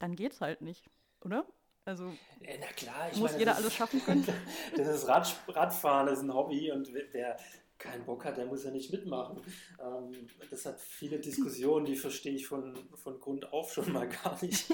dann 0.00 0.16
geht 0.16 0.32
es 0.32 0.40
halt 0.40 0.62
nicht, 0.62 0.90
oder? 1.24 1.46
Also 1.84 2.12
na 2.40 2.66
klar, 2.76 3.08
muss 3.14 3.30
meine, 3.30 3.38
jeder 3.38 3.56
alles 3.56 3.74
schaffen 3.74 4.02
können. 4.04 4.26
das 4.76 4.88
ist 4.88 5.08
Rad, 5.08 5.34
Radfahren, 5.48 6.06
das 6.06 6.18
ist 6.18 6.24
ein 6.24 6.34
Hobby 6.34 6.70
und 6.72 6.92
wer 6.92 7.36
keinen 7.78 8.04
Bock 8.04 8.24
hat, 8.24 8.36
der 8.36 8.46
muss 8.46 8.64
ja 8.64 8.70
nicht 8.70 8.92
mitmachen. 8.92 9.40
Ähm, 9.80 10.28
das 10.50 10.66
hat 10.66 10.78
viele 10.80 11.18
Diskussionen, 11.18 11.86
die 11.86 11.96
verstehe 11.96 12.34
ich 12.34 12.46
von, 12.46 12.76
von 12.94 13.18
Grund 13.18 13.52
auf 13.52 13.72
schon 13.72 13.90
mal 13.92 14.08
gar 14.24 14.40
nicht. 14.42 14.70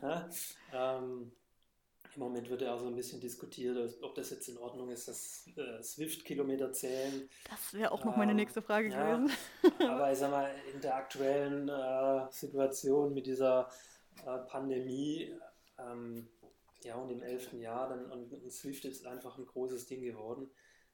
ja, 0.00 0.28
ähm, 0.72 1.32
Im 2.14 2.20
Moment 2.20 2.48
wird 2.48 2.62
ja 2.62 2.74
auch 2.74 2.80
so 2.80 2.86
ein 2.86 2.94
bisschen 2.94 3.20
diskutiert, 3.20 3.98
ob 4.02 4.14
das 4.14 4.30
jetzt 4.30 4.48
in 4.48 4.56
Ordnung 4.58 4.88
ist, 4.90 5.08
dass 5.08 5.48
äh, 5.56 5.82
Swift-Kilometer 5.82 6.72
zählen. 6.72 7.28
Das 7.50 7.74
wäre 7.74 7.90
auch 7.90 8.04
noch 8.04 8.16
meine 8.16 8.30
ähm, 8.30 8.36
nächste 8.36 8.62
Frage 8.62 8.88
ja, 8.90 9.16
gewesen. 9.16 9.36
aber 9.80 10.12
ich 10.12 10.18
sag 10.18 10.30
mal, 10.30 10.54
in 10.72 10.80
der 10.80 10.94
aktuellen 10.94 11.68
äh, 11.68 12.30
Situation 12.30 13.12
mit 13.12 13.26
dieser 13.26 13.68
äh, 14.26 14.38
Pandemie, 14.46 15.34
ähm, 15.78 16.28
ja, 16.82 16.96
und 16.96 17.10
im 17.10 17.22
elften 17.22 17.60
Jahr, 17.60 17.88
dann, 17.88 18.10
und, 18.10 18.32
und, 18.32 18.52
Swift 18.52 18.84
ist 18.84 19.06
einfach 19.06 19.38
ein 19.38 19.46
großes 19.46 19.86
Ding 19.86 20.02
geworden. 20.02 20.50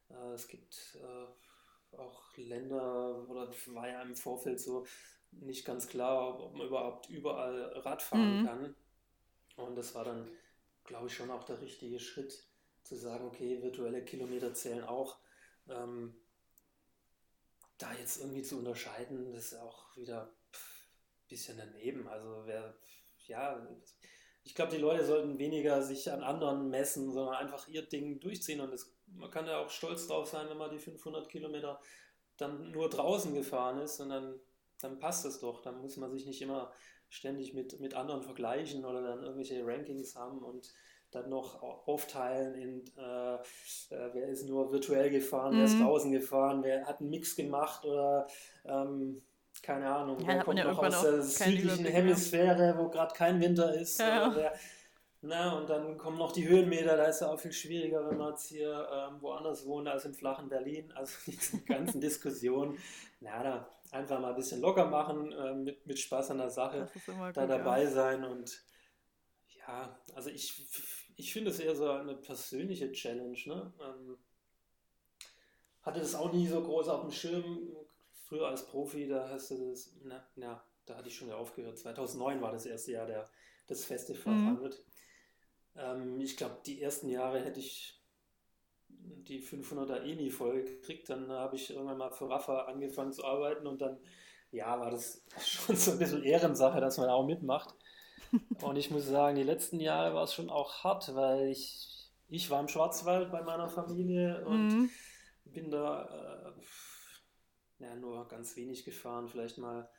Äh, 0.09 0.33
es 0.35 0.47
gibt 0.47 0.99
äh, 1.03 1.97
auch 1.97 2.37
Länder, 2.37 3.29
oder 3.29 3.49
war 3.66 3.89
ja 3.89 4.03
im 4.03 4.14
Vorfeld 4.14 4.61
so 4.61 4.87
nicht 5.33 5.64
ganz 5.64 5.89
klar, 5.89 6.41
ob 6.41 6.55
man 6.55 6.66
überhaupt 6.66 7.09
überall 7.09 7.62
Radfahren 7.79 8.43
mhm. 8.43 8.47
kann. 8.47 8.75
Und 9.57 9.77
das 9.77 9.95
war 9.95 10.05
dann, 10.05 10.31
glaube 10.85 11.09
ich, 11.09 11.14
schon 11.14 11.31
auch 11.31 11.45
der 11.45 11.61
richtige 11.61 12.01
Schritt, 12.01 12.47
zu 12.83 12.97
sagen, 12.97 13.27
okay, 13.27 13.62
virtuelle 13.62 14.05
Kilometer 14.05 14.55
zählen 14.55 14.85
auch. 14.85 15.18
Ähm, 15.68 16.14
da 17.79 17.93
jetzt 17.95 18.21
irgendwie 18.21 18.43
zu 18.43 18.59
unterscheiden, 18.59 19.33
das 19.33 19.53
ist 19.53 19.59
auch 19.59 19.97
wieder 19.97 20.25
ein 20.25 21.29
bisschen 21.29 21.57
daneben. 21.57 22.09
Also 22.09 22.43
wer 22.47 22.75
ja, 23.31 23.66
ich 24.43 24.55
glaube, 24.55 24.72
die 24.72 24.81
Leute 24.81 25.05
sollten 25.05 25.39
weniger 25.39 25.83
sich 25.83 26.11
an 26.11 26.22
anderen 26.22 26.68
messen, 26.70 27.12
sondern 27.12 27.35
einfach 27.37 27.68
ihr 27.68 27.83
Ding 27.83 28.20
durchziehen. 28.20 28.61
Und 28.61 28.72
das, 28.72 28.93
man 29.07 29.31
kann 29.31 29.47
ja 29.47 29.59
auch 29.59 29.70
stolz 29.70 30.07
drauf 30.07 30.28
sein, 30.28 30.49
wenn 30.49 30.59
man 30.59 30.70
die 30.70 30.78
500 30.78 31.28
Kilometer 31.28 31.81
dann 32.37 32.70
nur 32.70 32.89
draußen 32.89 33.35
gefahren 33.35 33.78
ist 33.78 34.01
und 34.01 34.09
dann, 34.09 34.41
dann 34.81 34.99
passt 34.99 35.24
es 35.24 35.41
doch. 35.41 35.62
Dann 35.62 35.81
muss 35.81 35.97
man 35.97 36.11
sich 36.11 36.26
nicht 36.26 36.43
immer 36.43 36.72
ständig 37.09 37.55
mit, 37.55 37.81
mit 37.81 37.95
anderen 37.95 38.22
vergleichen 38.22 38.85
oder 38.85 39.03
dann 39.03 39.22
irgendwelche 39.22 39.64
Rankings 39.66 40.16
haben 40.16 40.43
und 40.43 40.72
dann 41.11 41.28
noch 41.28 41.61
aufteilen 41.62 42.55
in, 42.55 42.85
äh, 42.97 43.35
äh, 43.35 44.11
wer 44.12 44.28
ist 44.28 44.47
nur 44.47 44.70
virtuell 44.72 45.11
gefahren, 45.11 45.55
mhm. 45.55 45.59
wer 45.59 45.64
ist 45.64 45.74
mhm. 45.74 45.85
draußen 45.85 46.12
gefahren, 46.12 46.62
wer 46.62 46.87
hat 46.87 47.01
einen 47.01 47.11
Mix 47.11 47.35
gemacht 47.35 47.85
oder 47.85 48.28
ähm, 48.64 49.22
keine 49.63 49.89
Ahnung, 49.93 50.21
ja, 50.21 50.29
wer 50.29 50.45
kommt 50.45 50.59
ja 50.59 50.65
noch 50.65 50.79
aus 50.79 51.03
der 51.03 51.23
südlichen 51.23 51.85
Hemisphäre, 51.85 52.75
wo 52.79 52.89
gerade 52.89 53.15
kein 53.15 53.41
Winter 53.41 53.75
ist. 53.75 53.99
Ja, 54.01 54.33
wer, 54.35 54.53
na, 55.23 55.59
und 55.59 55.69
dann 55.69 55.99
kommen 55.99 56.17
noch 56.17 56.33
die 56.33 56.49
Höhenmeter, 56.49 56.97
da 56.97 57.05
ist 57.05 57.21
ja 57.21 57.31
auch 57.31 57.39
viel 57.39 57.53
schwieriger, 57.53 58.09
wenn 58.09 58.17
man 58.17 58.31
jetzt 58.31 58.49
hier 58.49 58.89
ähm, 58.91 59.21
woanders 59.21 59.67
wohnt 59.67 59.87
als 59.87 60.07
im 60.07 60.15
flachen 60.15 60.49
Berlin. 60.49 60.93
Also 60.93 61.13
diese 61.27 61.61
ganzen 61.63 62.01
Diskussionen, 62.01 62.79
na, 63.21 63.43
da 63.43 63.69
einfach 63.91 64.19
mal 64.19 64.31
ein 64.31 64.37
bisschen 64.37 64.63
locker 64.63 64.87
machen, 64.87 65.31
äh, 65.33 65.55
mit, 65.55 65.87
mit 65.87 65.99
Spaß 65.99 66.31
an 66.31 66.39
der 66.39 66.51
Sache, 66.51 66.89
da 67.07 67.13
gut, 67.29 67.37
dabei 67.37 67.85
ja. 67.85 67.91
sein 67.91 68.25
und 68.25 68.63
ja, 69.59 70.01
also 70.15 70.31
ich, 70.31 70.67
ich 71.17 71.33
finde 71.33 71.51
es 71.51 71.61
eher 71.61 71.77
so 71.77 71.91
eine 71.91 72.15
persönliche 72.15 72.91
Challenge. 72.93 73.39
Ne? 73.45 73.73
Ähm, 73.81 74.19
hatte 75.83 76.01
das 76.01 76.15
auch 76.15 76.33
nie 76.33 76.47
so 76.47 76.63
groß 76.63 76.89
auf 76.89 77.03
dem 77.03 77.11
Schirm, 77.11 77.77
früher 78.31 78.47
als 78.47 78.64
Profi, 78.64 79.09
da 79.09 79.28
hast 79.28 79.51
du 79.51 79.70
das, 79.70 79.93
na, 80.05 80.24
na 80.37 80.62
da 80.87 80.97
hatte 80.97 81.09
ich 81.09 81.16
schon 81.16 81.31
aufgehört. 81.33 81.78
2009 81.78 82.41
war 82.41 82.53
das 82.53 82.64
erste 82.64 82.93
Jahr 82.93 83.07
der, 83.07 83.28
das 83.66 83.85
Festival 83.85 84.33
mhm. 84.33 84.70
Ähm, 85.76 86.20
ich 86.20 86.37
glaube, 86.37 86.59
die 86.66 86.83
ersten 86.83 87.09
Jahre 87.09 87.41
hätte 87.45 87.61
ich 87.61 88.01
die 88.89 89.41
500er 89.41 90.03
eh 90.03 90.14
nie 90.16 90.31
voll 90.31 90.62
gekriegt. 90.62 91.11
Dann 91.11 91.31
habe 91.31 91.57
ich 91.57 91.70
irgendwann 91.70 91.99
mal 91.99 92.11
für 92.11 92.28
Rafa 92.28 92.64
angefangen 92.64 93.12
zu 93.12 93.24
arbeiten 93.24 93.66
und 93.66 93.81
dann, 93.81 93.99
ja, 94.51 94.78
war 94.81 94.91
das 94.91 95.24
schon 95.45 95.76
so 95.76 95.93
ein 95.93 95.99
bisschen 95.99 96.22
Ehrensache, 96.22 96.81
dass 96.81 96.99
man 96.99 97.09
auch 97.09 97.26
mitmacht. 97.26 97.74
Und 98.62 98.76
ich 98.76 98.93
muss 98.93 99.07
sagen, 99.07 99.35
die 99.35 99.43
letzten 99.43 99.81
Jahre 99.81 100.14
war 100.14 100.22
es 100.22 100.35
schon 100.35 100.51
auch 100.51 100.85
hart, 100.85 101.12
weil 101.16 101.49
ich, 101.49 102.12
ich 102.28 102.49
war 102.49 102.61
im 102.61 102.68
Schwarzwald 102.68 103.33
bei 103.33 103.43
meiner 103.43 103.68
Familie 103.68 104.45
und 104.47 104.68
mhm. 104.68 104.91
bin 105.47 105.68
da 105.68 106.05
äh, 106.05 106.53
ja, 107.81 107.95
nur 107.97 108.28
ganz 108.28 108.57
wenig 108.57 108.85
gefahren, 108.85 109.28
vielleicht 109.28 109.59
mal 109.59 109.91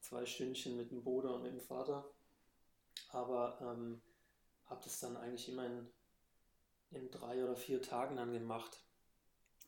zwei 0.00 0.26
Stündchen 0.26 0.76
mit 0.76 0.90
dem 0.90 1.02
Bruder 1.02 1.34
und 1.34 1.42
mit 1.42 1.52
dem 1.52 1.60
Vater. 1.60 2.10
Aber 3.10 3.58
ähm, 3.60 4.02
habe 4.64 4.80
das 4.82 4.98
dann 5.00 5.16
eigentlich 5.16 5.48
immer 5.48 5.66
in, 5.66 5.92
in 6.90 7.10
drei 7.10 7.44
oder 7.44 7.56
vier 7.56 7.82
Tagen 7.82 8.16
dann 8.16 8.32
gemacht. 8.32 8.82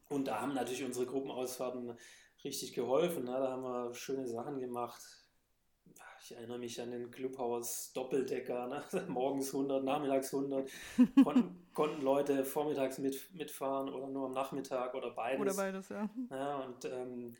Und 0.09 0.27
da 0.27 0.41
haben 0.41 0.55
natürlich 0.55 0.85
unsere 0.85 1.07
Gruppenausfahrten 1.07 1.99
richtig 2.45 2.73
geholfen. 2.73 3.25
Ne? 3.25 3.33
Da 3.33 3.51
haben 3.51 3.63
wir 3.63 3.95
schöne 3.95 4.27
Sachen 4.27 4.59
gemacht. 4.59 5.03
Ich 6.29 6.37
erinnere 6.37 6.59
mich 6.59 6.79
an 6.79 6.91
den 6.91 7.11
Clubhaus 7.11 7.91
Doppeldecker, 7.95 8.67
ne? 8.67 8.85
morgens 9.09 9.47
100, 9.47 9.83
nachmittags 9.83 10.35
100. 10.35 10.71
Kon 11.25 11.57
konnten 11.73 12.03
Leute 12.03 12.45
vormittags 12.45 12.99
mit, 12.99 13.35
mitfahren 13.35 13.89
oder 13.89 14.09
nur 14.09 14.27
am 14.27 14.33
Nachmittag 14.33 14.95
oder 14.95 15.11
beides. 15.13 15.41
Oder 15.41 15.55
beides, 15.55 15.89
ja. 15.89 16.11
ja 16.31 16.57
und 16.59 16.85
ähm, 16.85 17.35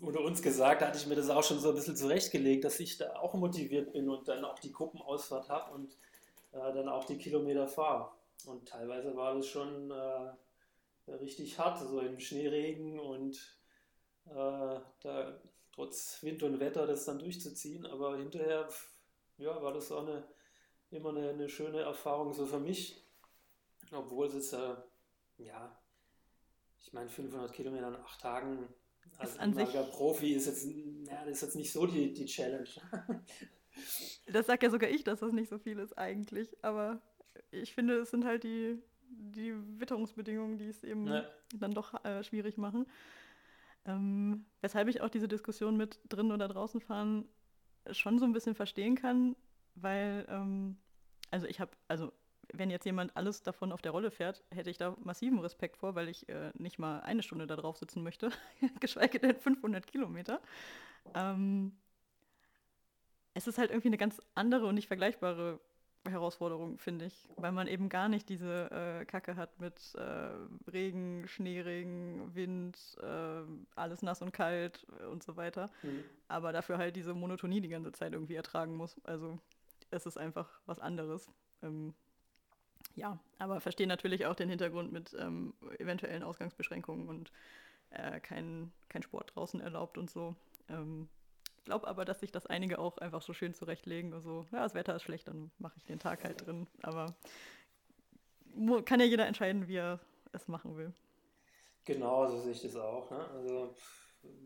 unter 0.00 0.20
uns 0.20 0.40
gesagt, 0.40 0.80
hatte 0.80 0.96
ich 0.96 1.06
mir 1.06 1.16
das 1.16 1.28
auch 1.28 1.44
schon 1.44 1.58
so 1.58 1.68
ein 1.68 1.74
bisschen 1.74 1.96
zurechtgelegt, 1.96 2.64
dass 2.64 2.80
ich 2.80 2.96
da 2.96 3.14
auch 3.16 3.34
motiviert 3.34 3.92
bin 3.92 4.08
und 4.08 4.26
dann 4.26 4.42
auch 4.46 4.58
die 4.58 4.72
Gruppenausfahrt 4.72 5.50
habe 5.50 5.74
und 5.74 5.98
äh, 6.52 6.72
dann 6.72 6.88
auch 6.88 7.04
die 7.04 7.18
Kilometer 7.18 7.68
fahre. 7.68 8.10
Und 8.46 8.66
teilweise 8.66 9.14
war 9.16 9.34
das 9.34 9.46
schon 9.48 9.90
äh, 9.90 11.12
richtig 11.12 11.58
hart, 11.58 11.78
so 11.78 12.00
im 12.00 12.18
Schneeregen 12.20 12.98
und 12.98 13.53
trotz 15.94 16.22
Wind 16.22 16.42
und 16.42 16.60
Wetter 16.60 16.86
das 16.86 17.04
dann 17.04 17.18
durchzuziehen. 17.18 17.86
Aber 17.86 18.16
hinterher 18.16 18.68
ja, 19.38 19.62
war 19.62 19.72
das 19.72 19.90
auch 19.92 20.06
eine, 20.06 20.24
immer 20.90 21.10
eine, 21.10 21.30
eine 21.30 21.48
schöne 21.48 21.80
Erfahrung 21.80 22.32
so 22.32 22.46
für 22.46 22.58
mich. 22.58 23.02
Obwohl 23.92 24.26
es 24.26 24.34
jetzt, 24.34 24.52
äh, 24.54 24.74
ja, 25.38 25.78
ich 26.80 26.92
meine, 26.92 27.08
500 27.08 27.52
Kilometer 27.52 27.88
in 27.88 27.96
acht 27.96 28.20
Tagen, 28.20 28.68
als 29.18 29.36
ehemaliger 29.36 29.84
Profi 29.84 30.32
ist 30.32 30.46
jetzt, 30.46 30.66
ja, 31.06 31.24
das 31.24 31.36
ist 31.36 31.42
jetzt 31.42 31.56
nicht 31.56 31.72
so 31.72 31.86
die, 31.86 32.12
die 32.12 32.24
Challenge. 32.24 32.68
das 34.32 34.46
sag 34.46 34.62
ja 34.62 34.70
sogar 34.70 34.90
ich, 34.90 35.04
dass 35.04 35.20
das 35.20 35.32
nicht 35.32 35.48
so 35.48 35.58
viel 35.58 35.78
ist 35.78 35.96
eigentlich, 35.96 36.48
aber 36.62 37.00
ich 37.52 37.74
finde, 37.74 37.98
es 37.98 38.10
sind 38.10 38.24
halt 38.24 38.42
die, 38.42 38.82
die 39.08 39.54
Witterungsbedingungen, 39.78 40.58
die 40.58 40.68
es 40.68 40.82
eben 40.82 41.06
ja. 41.06 41.28
dann 41.54 41.72
doch 41.72 42.02
äh, 42.04 42.24
schwierig 42.24 42.56
machen. 42.56 42.86
Ähm, 43.86 44.46
weshalb 44.60 44.88
ich 44.88 45.00
auch 45.02 45.10
diese 45.10 45.28
Diskussion 45.28 45.76
mit 45.76 46.00
drin 46.08 46.32
oder 46.32 46.48
draußen 46.48 46.80
fahren 46.80 47.28
schon 47.90 48.18
so 48.18 48.24
ein 48.24 48.32
bisschen 48.32 48.54
verstehen 48.54 48.94
kann, 48.94 49.36
weil, 49.74 50.26
ähm, 50.28 50.76
also 51.30 51.46
ich 51.46 51.60
habe, 51.60 51.72
also 51.88 52.12
wenn 52.52 52.70
jetzt 52.70 52.86
jemand 52.86 53.16
alles 53.16 53.42
davon 53.42 53.72
auf 53.72 53.82
der 53.82 53.92
Rolle 53.92 54.10
fährt, 54.10 54.42
hätte 54.50 54.70
ich 54.70 54.78
da 54.78 54.96
massiven 55.02 55.38
Respekt 55.38 55.76
vor, 55.76 55.94
weil 55.94 56.08
ich 56.08 56.28
äh, 56.28 56.52
nicht 56.54 56.78
mal 56.78 57.00
eine 57.00 57.22
Stunde 57.22 57.46
da 57.46 57.56
drauf 57.56 57.76
sitzen 57.76 58.02
möchte, 58.02 58.30
geschweige 58.80 59.18
denn 59.18 59.36
500 59.36 59.86
Kilometer. 59.86 60.40
Ähm, 61.14 61.72
es 63.34 63.46
ist 63.46 63.58
halt 63.58 63.70
irgendwie 63.70 63.88
eine 63.88 63.98
ganz 63.98 64.20
andere 64.34 64.66
und 64.66 64.76
nicht 64.76 64.88
vergleichbare 64.88 65.60
Herausforderung, 66.08 66.78
finde 66.78 67.06
ich, 67.06 67.28
weil 67.36 67.52
man 67.52 67.66
eben 67.66 67.88
gar 67.88 68.08
nicht 68.08 68.28
diese 68.28 68.70
äh, 68.70 69.04
Kacke 69.04 69.36
hat 69.36 69.58
mit 69.58 69.94
äh, 69.94 70.70
Regen, 70.70 71.26
Schneeregen, 71.26 72.34
Wind, 72.34 72.76
äh, 73.02 73.42
alles 73.74 74.02
nass 74.02 74.20
und 74.22 74.32
kalt 74.32 74.86
und 75.10 75.22
so 75.22 75.36
weiter, 75.36 75.70
mhm. 75.82 76.04
aber 76.28 76.52
dafür 76.52 76.78
halt 76.78 76.96
diese 76.96 77.14
Monotonie 77.14 77.60
die 77.60 77.68
ganze 77.68 77.92
Zeit 77.92 78.12
irgendwie 78.12 78.34
ertragen 78.34 78.76
muss. 78.76 79.00
Also 79.04 79.38
es 79.90 80.06
ist 80.06 80.18
einfach 80.18 80.60
was 80.66 80.78
anderes. 80.78 81.30
Ähm, 81.62 81.94
ja, 82.96 83.18
aber 83.38 83.60
verstehe 83.60 83.86
natürlich 83.86 84.26
auch 84.26 84.34
den 84.34 84.48
Hintergrund 84.48 84.92
mit 84.92 85.16
ähm, 85.18 85.54
eventuellen 85.78 86.22
Ausgangsbeschränkungen 86.22 87.08
und 87.08 87.32
äh, 87.90 88.20
kein, 88.20 88.72
kein 88.88 89.02
Sport 89.02 89.32
draußen 89.34 89.60
erlaubt 89.60 89.98
und 89.98 90.10
so. 90.10 90.36
Ähm, 90.68 91.08
glaube 91.64 91.86
aber, 91.86 92.04
dass 92.04 92.20
sich 92.20 92.32
das 92.32 92.46
einige 92.46 92.78
auch 92.78 92.98
einfach 92.98 93.22
so 93.22 93.32
schön 93.32 93.54
zurechtlegen. 93.54 94.12
Also, 94.12 94.46
ja, 94.52 94.62
das 94.62 94.74
Wetter 94.74 94.94
ist 94.96 95.02
schlecht, 95.02 95.28
dann 95.28 95.50
mache 95.58 95.74
ich 95.76 95.84
den 95.84 95.98
Tag 95.98 96.24
halt 96.24 96.46
drin. 96.46 96.66
Aber 96.82 97.14
kann 98.84 99.00
ja 99.00 99.06
jeder 99.06 99.26
entscheiden, 99.26 99.68
wie 99.68 99.76
er 99.76 100.00
es 100.32 100.48
machen 100.48 100.76
will. 100.76 100.92
Genau, 101.84 102.26
so 102.28 102.40
sehe 102.40 102.52
ich 102.52 102.62
das 102.62 102.76
auch. 102.76 103.10
Ne? 103.10 103.28
Also 103.30 103.74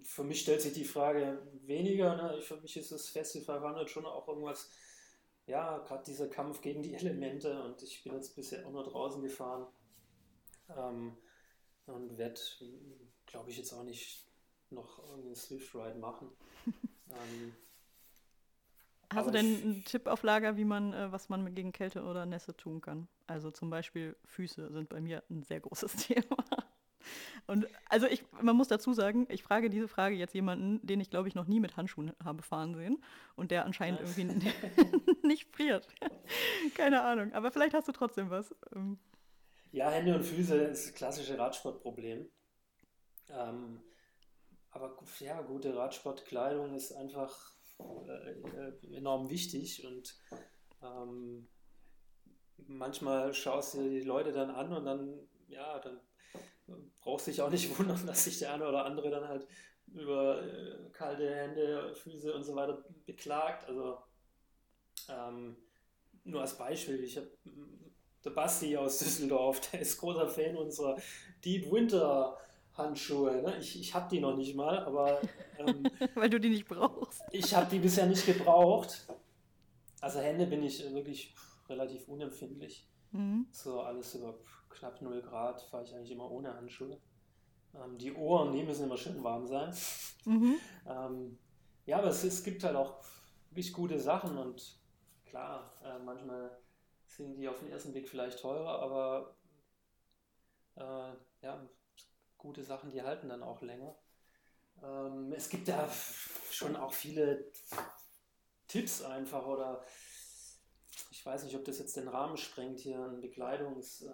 für 0.03 0.25
mich 0.25 0.41
stellt 0.41 0.61
sich 0.61 0.73
die 0.73 0.85
Frage 0.85 1.41
weniger. 1.65 2.17
Ne? 2.17 2.41
Für 2.41 2.57
mich 2.57 2.77
ist 2.77 2.93
das 2.93 3.09
Festival 3.09 3.63
wandelt 3.63 3.91
schon 3.91 4.07
auch 4.07 4.27
irgendwas, 4.27 4.71
ja, 5.47 5.79
gerade 5.79 6.05
dieser 6.05 6.29
Kampf 6.29 6.61
gegen 6.61 6.83
die 6.83 6.95
Elemente. 6.95 7.63
Und 7.63 7.83
ich 7.83 8.03
bin 8.03 8.15
jetzt 8.15 8.35
bisher 8.35 8.67
auch 8.67 8.73
nur 8.73 8.85
draußen 8.85 9.23
gefahren 9.23 9.67
ähm, 10.77 11.17
und 11.87 12.19
werde, 12.19 12.41
glaube 13.27 13.51
ich, 13.51 13.59
jetzt 13.59 13.73
auch 13.73 13.85
nicht 13.85 14.28
noch 14.71 15.03
einen 15.13 15.35
Swift 15.35 15.75
Ride 15.75 15.99
machen. 15.99 16.29
Ähm, 17.11 17.55
Hast 19.15 19.29
du 19.29 19.31
denn 19.31 19.63
einen 19.63 19.85
Tipp 19.85 20.07
auf 20.07 20.23
Lager, 20.23 20.57
wie 20.57 20.65
man, 20.65 20.93
äh, 20.93 21.11
was 21.11 21.29
man 21.31 21.55
gegen 21.55 21.73
Kälte 21.73 22.03
oder 22.03 22.27
Nässe 22.27 22.55
tun 22.55 22.81
kann? 22.81 23.09
Also 23.27 23.51
zum 23.51 23.71
Beispiel 23.71 24.17
Füße 24.27 24.71
sind 24.71 24.91
bei 24.91 25.01
mir 25.01 25.23
ein 25.31 25.43
sehr 25.43 25.61
großes 25.61 25.93
Thema. 26.07 26.37
Und 27.47 27.67
also 27.89 28.07
ich, 28.07 28.23
man 28.43 28.55
muss 28.55 28.69
dazu 28.69 28.93
sagen, 28.93 29.27
ich 29.31 29.43
frage 29.43 29.71
diese 29.71 29.89
Frage 29.89 30.15
jetzt 30.15 30.35
jemanden, 30.35 30.87
den 30.87 31.01
ich 31.01 31.09
glaube 31.09 31.29
ich 31.29 31.35
noch 31.35 31.47
nie 31.47 31.61
mit 31.61 31.79
Handschuhen 31.79 32.13
habe 32.23 32.43
fahren 32.43 32.75
sehen 32.75 33.03
und 33.37 33.51
der 33.51 33.65
anscheinend 33.65 34.01
irgendwie 34.01 34.25
nicht 35.27 35.51
friert. 35.55 35.89
Keine 36.75 37.03
Ahnung. 37.03 37.33
Aber 37.33 37.51
vielleicht 37.51 37.73
hast 37.73 37.89
du 37.89 37.93
trotzdem 37.93 38.29
was. 38.29 38.55
Ähm. 38.75 38.99
Ja, 39.73 39.89
Hände 39.91 40.15
und 40.15 40.25
Füße 40.25 40.55
ist 40.57 40.89
das 40.89 40.95
klassische 40.95 41.39
Radsportproblem. 41.39 42.29
Ähm, 43.31 43.81
aber 44.71 44.97
ja, 45.21 45.41
gute 45.43 45.75
Radsportkleidung 45.77 46.75
ist 46.75 46.93
einfach 46.93 47.53
äh, 47.79 48.33
äh, 48.33 48.97
enorm 48.97 49.31
wichtig 49.31 49.87
und 49.87 50.17
ähm, 50.83 51.49
manchmal 52.67 53.33
schaust 53.35 53.75
du 53.75 53.89
die 53.89 54.01
Leute 54.01 54.33
dann 54.33 54.51
an 54.51 54.73
und 54.73 54.85
dann, 54.85 55.29
ja, 55.49 55.79
dann 55.79 56.01
brauchst 57.01 57.27
du 57.27 57.31
dich 57.31 57.41
auch 57.41 57.51
nicht 57.51 57.79
wundern, 57.79 58.07
dass 58.07 58.25
sich 58.25 58.39
der 58.39 58.53
eine 58.53 58.69
oder 58.69 58.85
andere 58.85 59.11
dann 59.11 59.29
halt 59.29 59.47
über 59.87 60.43
äh, 60.43 60.91
kalte 60.93 61.35
Hände, 61.35 61.95
Füße 61.95 62.35
und 62.35 62.43
so 62.43 62.55
weiter 62.55 62.85
beklagt. 63.07 63.67
Also 63.69 63.99
ähm, 65.09 65.57
nur 66.25 66.43
als 66.43 66.59
Beispiel, 66.59 67.03
ich 67.03 67.17
habe 67.17 67.31
der 68.25 68.31
Basti 68.31 68.77
aus 68.77 68.99
Düsseldorf, 68.99 69.61
der 69.71 69.81
ist 69.81 69.99
großer 69.99 70.29
Fan 70.29 70.57
unserer 70.57 71.01
Deep 71.45 71.71
Winter 71.71 72.39
Handschuhe. 72.79 73.43
Ne? 73.43 73.59
Ich, 73.59 73.79
ich 73.81 73.95
habe 73.95 74.09
die 74.11 74.21
noch 74.21 74.37
nicht 74.37 74.55
mal, 74.55 74.79
aber. 74.79 75.21
Ähm, 75.59 75.85
Weil 76.15 76.31
du 76.31 76.41
die 76.41 76.51
nicht 76.51 76.69
brauchst. 76.69 77.23
Ich 77.33 77.55
habe 77.55 77.69
die 77.71 77.79
bisher 77.79 78.07
nicht 78.07 78.25
gebraucht. 78.25 79.07
Also 80.01 80.21
Hände 80.21 80.47
bin 80.47 80.63
ich 80.63 80.83
wirklich 80.95 81.35
relativ 81.69 82.09
unempfindlich. 82.09 82.89
Mhm. 83.11 83.47
So 83.51 83.81
alles 83.81 84.15
über 84.15 84.39
knapp 84.69 85.03
0 85.03 85.21
Grad 85.23 85.61
fahre 85.63 85.85
ich 85.85 85.95
eigentlich 85.95 86.13
immer 86.13 86.31
ohne 86.31 86.55
Handschuhe. 86.55 86.99
Ähm, 87.75 87.99
die 87.99 88.13
Ohren, 88.13 88.53
die 88.53 88.63
müssen 88.63 88.85
immer 88.85 88.97
schön 88.97 89.23
warm 89.23 89.47
sein. 89.47 89.75
Mhm. 90.25 90.57
ähm, 90.87 91.39
ja, 91.87 91.99
aber 91.99 92.09
es, 92.09 92.23
es 92.23 92.45
gibt 92.45 92.63
halt 92.65 92.77
auch 92.77 93.03
wirklich 93.51 93.73
gute 93.73 93.99
Sachen 93.99 94.37
und 94.37 94.79
klar, 95.25 95.73
äh, 95.83 95.99
manchmal 96.05 96.59
sind 97.07 97.37
die 97.37 97.49
auf 97.49 97.59
den 97.61 97.71
ersten 97.71 97.93
Blick 97.93 98.09
vielleicht 98.09 98.41
teurer, 98.41 98.81
aber 98.81 99.35
äh, 100.77 101.13
ja, 101.43 101.67
gute 102.39 102.65
Sachen, 102.65 102.91
die 102.91 103.03
halten 103.03 103.29
dann 103.29 103.43
auch 103.43 103.61
länger. 103.63 103.95
Ähm, 104.83 105.33
es 105.33 105.49
gibt 105.49 105.69
da 105.69 105.89
schon 106.51 106.77
auch 106.77 106.93
viele 106.93 107.51
Tipps 108.69 109.03
einfach 109.03 109.47
oder 109.47 109.85
ich 111.11 111.25
weiß 111.25 111.45
nicht, 111.45 111.57
ob 111.57 111.65
das 111.65 111.79
jetzt 111.79 111.97
den 111.97 112.09
Rahmen 112.09 112.37
sprengt, 112.37 112.81
hier 112.81 113.03
einen 113.03 113.21
Bekleidungstipp 113.21 114.11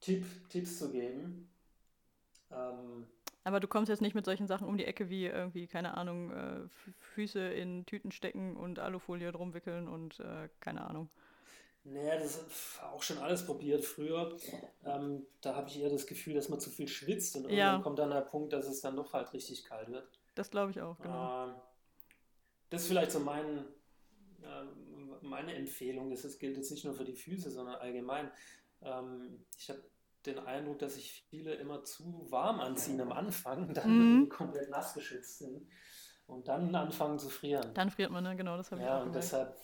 äh, 0.00 0.48
Tipps 0.48 0.78
zu 0.78 0.90
geben. 0.90 1.50
Ähm, 2.50 3.06
aber 3.44 3.60
du 3.60 3.66
kommst 3.66 3.88
jetzt 3.88 4.02
nicht 4.02 4.14
mit 4.14 4.24
solchen 4.24 4.46
Sachen 4.46 4.68
um 4.68 4.76
die 4.76 4.84
Ecke 4.84 5.08
wie 5.08 5.26
irgendwie, 5.26 5.66
keine 5.66 5.96
Ahnung, 5.96 6.30
äh, 6.30 6.60
Füße 7.14 7.40
in 7.40 7.84
Tüten 7.86 8.12
stecken 8.12 8.56
und 8.56 8.78
Alufolie 8.78 9.32
drum 9.32 9.52
wickeln 9.52 9.88
und 9.88 10.20
äh, 10.20 10.48
keine 10.60 10.86
Ahnung. 10.86 11.08
Naja, 11.84 12.16
das 12.16 12.44
auch 12.80 13.02
schon 13.02 13.18
alles 13.18 13.44
probiert 13.44 13.84
früher. 13.84 14.36
Ähm, 14.84 15.26
da 15.40 15.56
habe 15.56 15.68
ich 15.68 15.80
eher 15.80 15.90
das 15.90 16.06
Gefühl, 16.06 16.34
dass 16.34 16.48
man 16.48 16.60
zu 16.60 16.70
viel 16.70 16.86
schwitzt 16.86 17.34
und 17.34 17.50
ja. 17.50 17.72
irgendwann 17.72 17.82
kommt 17.82 17.98
dann 17.98 18.10
der 18.10 18.20
Punkt, 18.20 18.52
dass 18.52 18.66
es 18.66 18.80
dann 18.80 18.96
doch 18.96 19.12
halt 19.12 19.32
richtig 19.32 19.64
kalt 19.64 19.90
wird. 19.90 20.08
Das 20.34 20.50
glaube 20.50 20.70
ich 20.70 20.80
auch, 20.80 20.98
genau. 20.98 21.48
Ähm, 21.48 21.54
das 22.70 22.82
ist 22.82 22.88
vielleicht 22.88 23.10
so 23.10 23.18
mein, 23.18 23.64
äh, 24.42 24.64
meine 25.22 25.54
Empfehlung. 25.54 26.10
Das 26.10 26.24
ist, 26.24 26.38
gilt 26.38 26.56
jetzt 26.56 26.70
nicht 26.70 26.84
nur 26.84 26.94
für 26.94 27.04
die 27.04 27.16
Füße, 27.16 27.50
sondern 27.50 27.74
allgemein. 27.74 28.30
Ähm, 28.80 29.44
ich 29.58 29.68
habe 29.68 29.82
den 30.24 30.38
Eindruck, 30.38 30.78
dass 30.78 30.94
sich 30.94 31.24
viele 31.28 31.54
immer 31.54 31.82
zu 31.82 32.26
warm 32.30 32.60
anziehen 32.60 33.00
am 33.00 33.12
Anfang, 33.12 33.74
dann 33.74 34.20
mhm. 34.20 34.28
komplett 34.30 34.70
nass 34.70 34.94
geschützt 34.94 35.38
sind 35.38 35.66
und 36.26 36.46
dann 36.46 36.74
anfangen 36.74 37.18
zu 37.18 37.28
frieren. 37.28 37.74
Dann 37.74 37.90
friert 37.90 38.10
man, 38.10 38.22
ne? 38.24 38.36
genau, 38.36 38.56
das 38.56 38.70
habe 38.70 38.80
ich 38.80 38.86
ja, 38.86 39.00
auch 39.00 39.06
und 39.06 39.14
deshalb 39.14 39.58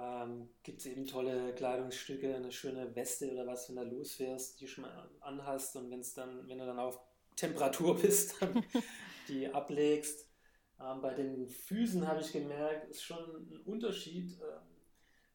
ähm, 0.00 0.48
gibt 0.62 0.80
es 0.80 0.86
eben 0.86 1.06
tolle 1.06 1.54
Kleidungsstücke, 1.54 2.34
eine 2.34 2.52
schöne 2.52 2.94
Weste 2.94 3.30
oder 3.32 3.46
was, 3.46 3.68
wenn 3.68 3.76
du 3.76 3.96
losfährst, 3.96 4.60
die 4.60 4.68
schon 4.68 4.82
mal 4.82 5.10
anhast 5.20 5.76
und 5.76 5.90
wenn's 5.90 6.14
dann, 6.14 6.48
wenn 6.48 6.58
du 6.58 6.66
dann 6.66 6.78
auf 6.78 7.00
Temperatur 7.36 7.96
bist, 8.00 8.40
dann 8.40 8.64
die 9.28 9.48
ablegst. 9.48 10.28
Ähm, 10.80 11.00
bei 11.00 11.14
den 11.14 11.48
Füßen 11.48 12.06
habe 12.06 12.20
ich 12.20 12.32
gemerkt, 12.32 12.88
ist 12.88 13.02
schon 13.02 13.18
ein 13.18 13.60
Unterschied, 13.64 14.40
äh, 14.40 14.44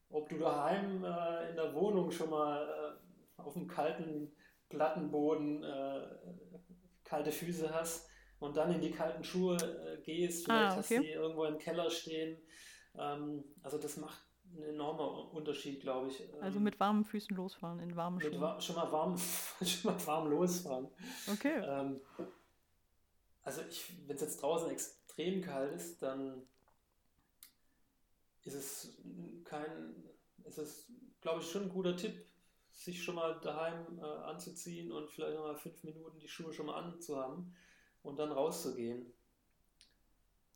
ob 0.10 0.30
du 0.30 0.38
daheim 0.38 1.04
äh, 1.04 1.50
in 1.50 1.56
der 1.56 1.74
Wohnung 1.74 2.12
schon 2.12 2.30
mal 2.30 2.68
äh, 2.68 3.42
auf 3.42 3.54
dem 3.54 3.68
kalten 3.68 4.32
Plattenboden 4.70 5.64
äh, 5.64 6.08
kalte 7.04 7.32
Füße 7.32 7.74
hast 7.74 8.10
und 8.40 8.58
dann 8.58 8.74
in 8.74 8.82
die 8.82 8.92
kalten 8.92 9.24
Schuhe 9.24 9.56
äh, 9.56 10.02
gehst, 10.02 10.46
vielleicht 10.46 10.62
ah, 10.62 10.72
okay. 10.72 10.78
hast 10.80 10.92
du 10.92 11.02
die 11.02 11.12
irgendwo 11.12 11.46
im 11.46 11.58
Keller 11.58 11.90
stehen. 11.90 12.38
Ähm, 12.98 13.44
also 13.64 13.78
das 13.78 13.98
macht 13.98 14.27
ein 14.56 14.64
enormer 14.64 15.34
Unterschied, 15.34 15.82
glaube 15.82 16.10
ich. 16.10 16.24
Also 16.42 16.60
mit 16.60 16.80
warmen 16.80 17.06
Füßen 17.06 17.36
losfahren, 17.36 17.80
in 17.80 17.96
warmen 17.96 18.20
Schuhen. 18.22 18.42
Wa 18.42 18.60
schon, 18.60 18.76
mal 18.76 18.92
warm, 18.92 19.18
schon 19.62 19.92
mal 19.92 20.08
warm 20.08 20.30
losfahren. 20.30 20.88
Okay. 21.32 21.62
Ähm, 21.64 22.02
also 23.44 23.62
wenn 24.06 24.16
es 24.16 24.22
jetzt 24.22 24.42
draußen 24.42 24.70
extrem 24.70 25.42
kalt 25.42 25.74
ist, 25.74 26.02
dann 26.02 26.48
ist 28.44 28.54
es 28.56 28.98
kein, 29.44 30.04
ist 30.46 30.58
es, 30.58 30.88
glaube 31.22 31.42
ich, 31.42 31.50
schon 31.50 31.64
ein 31.64 31.70
guter 31.70 31.96
Tipp, 31.96 32.26
sich 32.72 33.04
schon 33.04 33.16
mal 33.16 33.40
daheim 33.42 34.00
äh, 34.00 34.04
anzuziehen 34.04 34.92
und 34.92 35.10
vielleicht 35.10 35.36
noch 35.36 35.44
mal 35.44 35.56
fünf 35.56 35.84
Minuten 35.84 36.20
die 36.20 36.28
Schuhe 36.28 36.54
schon 36.54 36.68
mal 36.68 36.76
anzuhaben 36.76 37.56
und 38.04 38.18
dann 38.18 38.32
rauszugehen. 38.32 39.14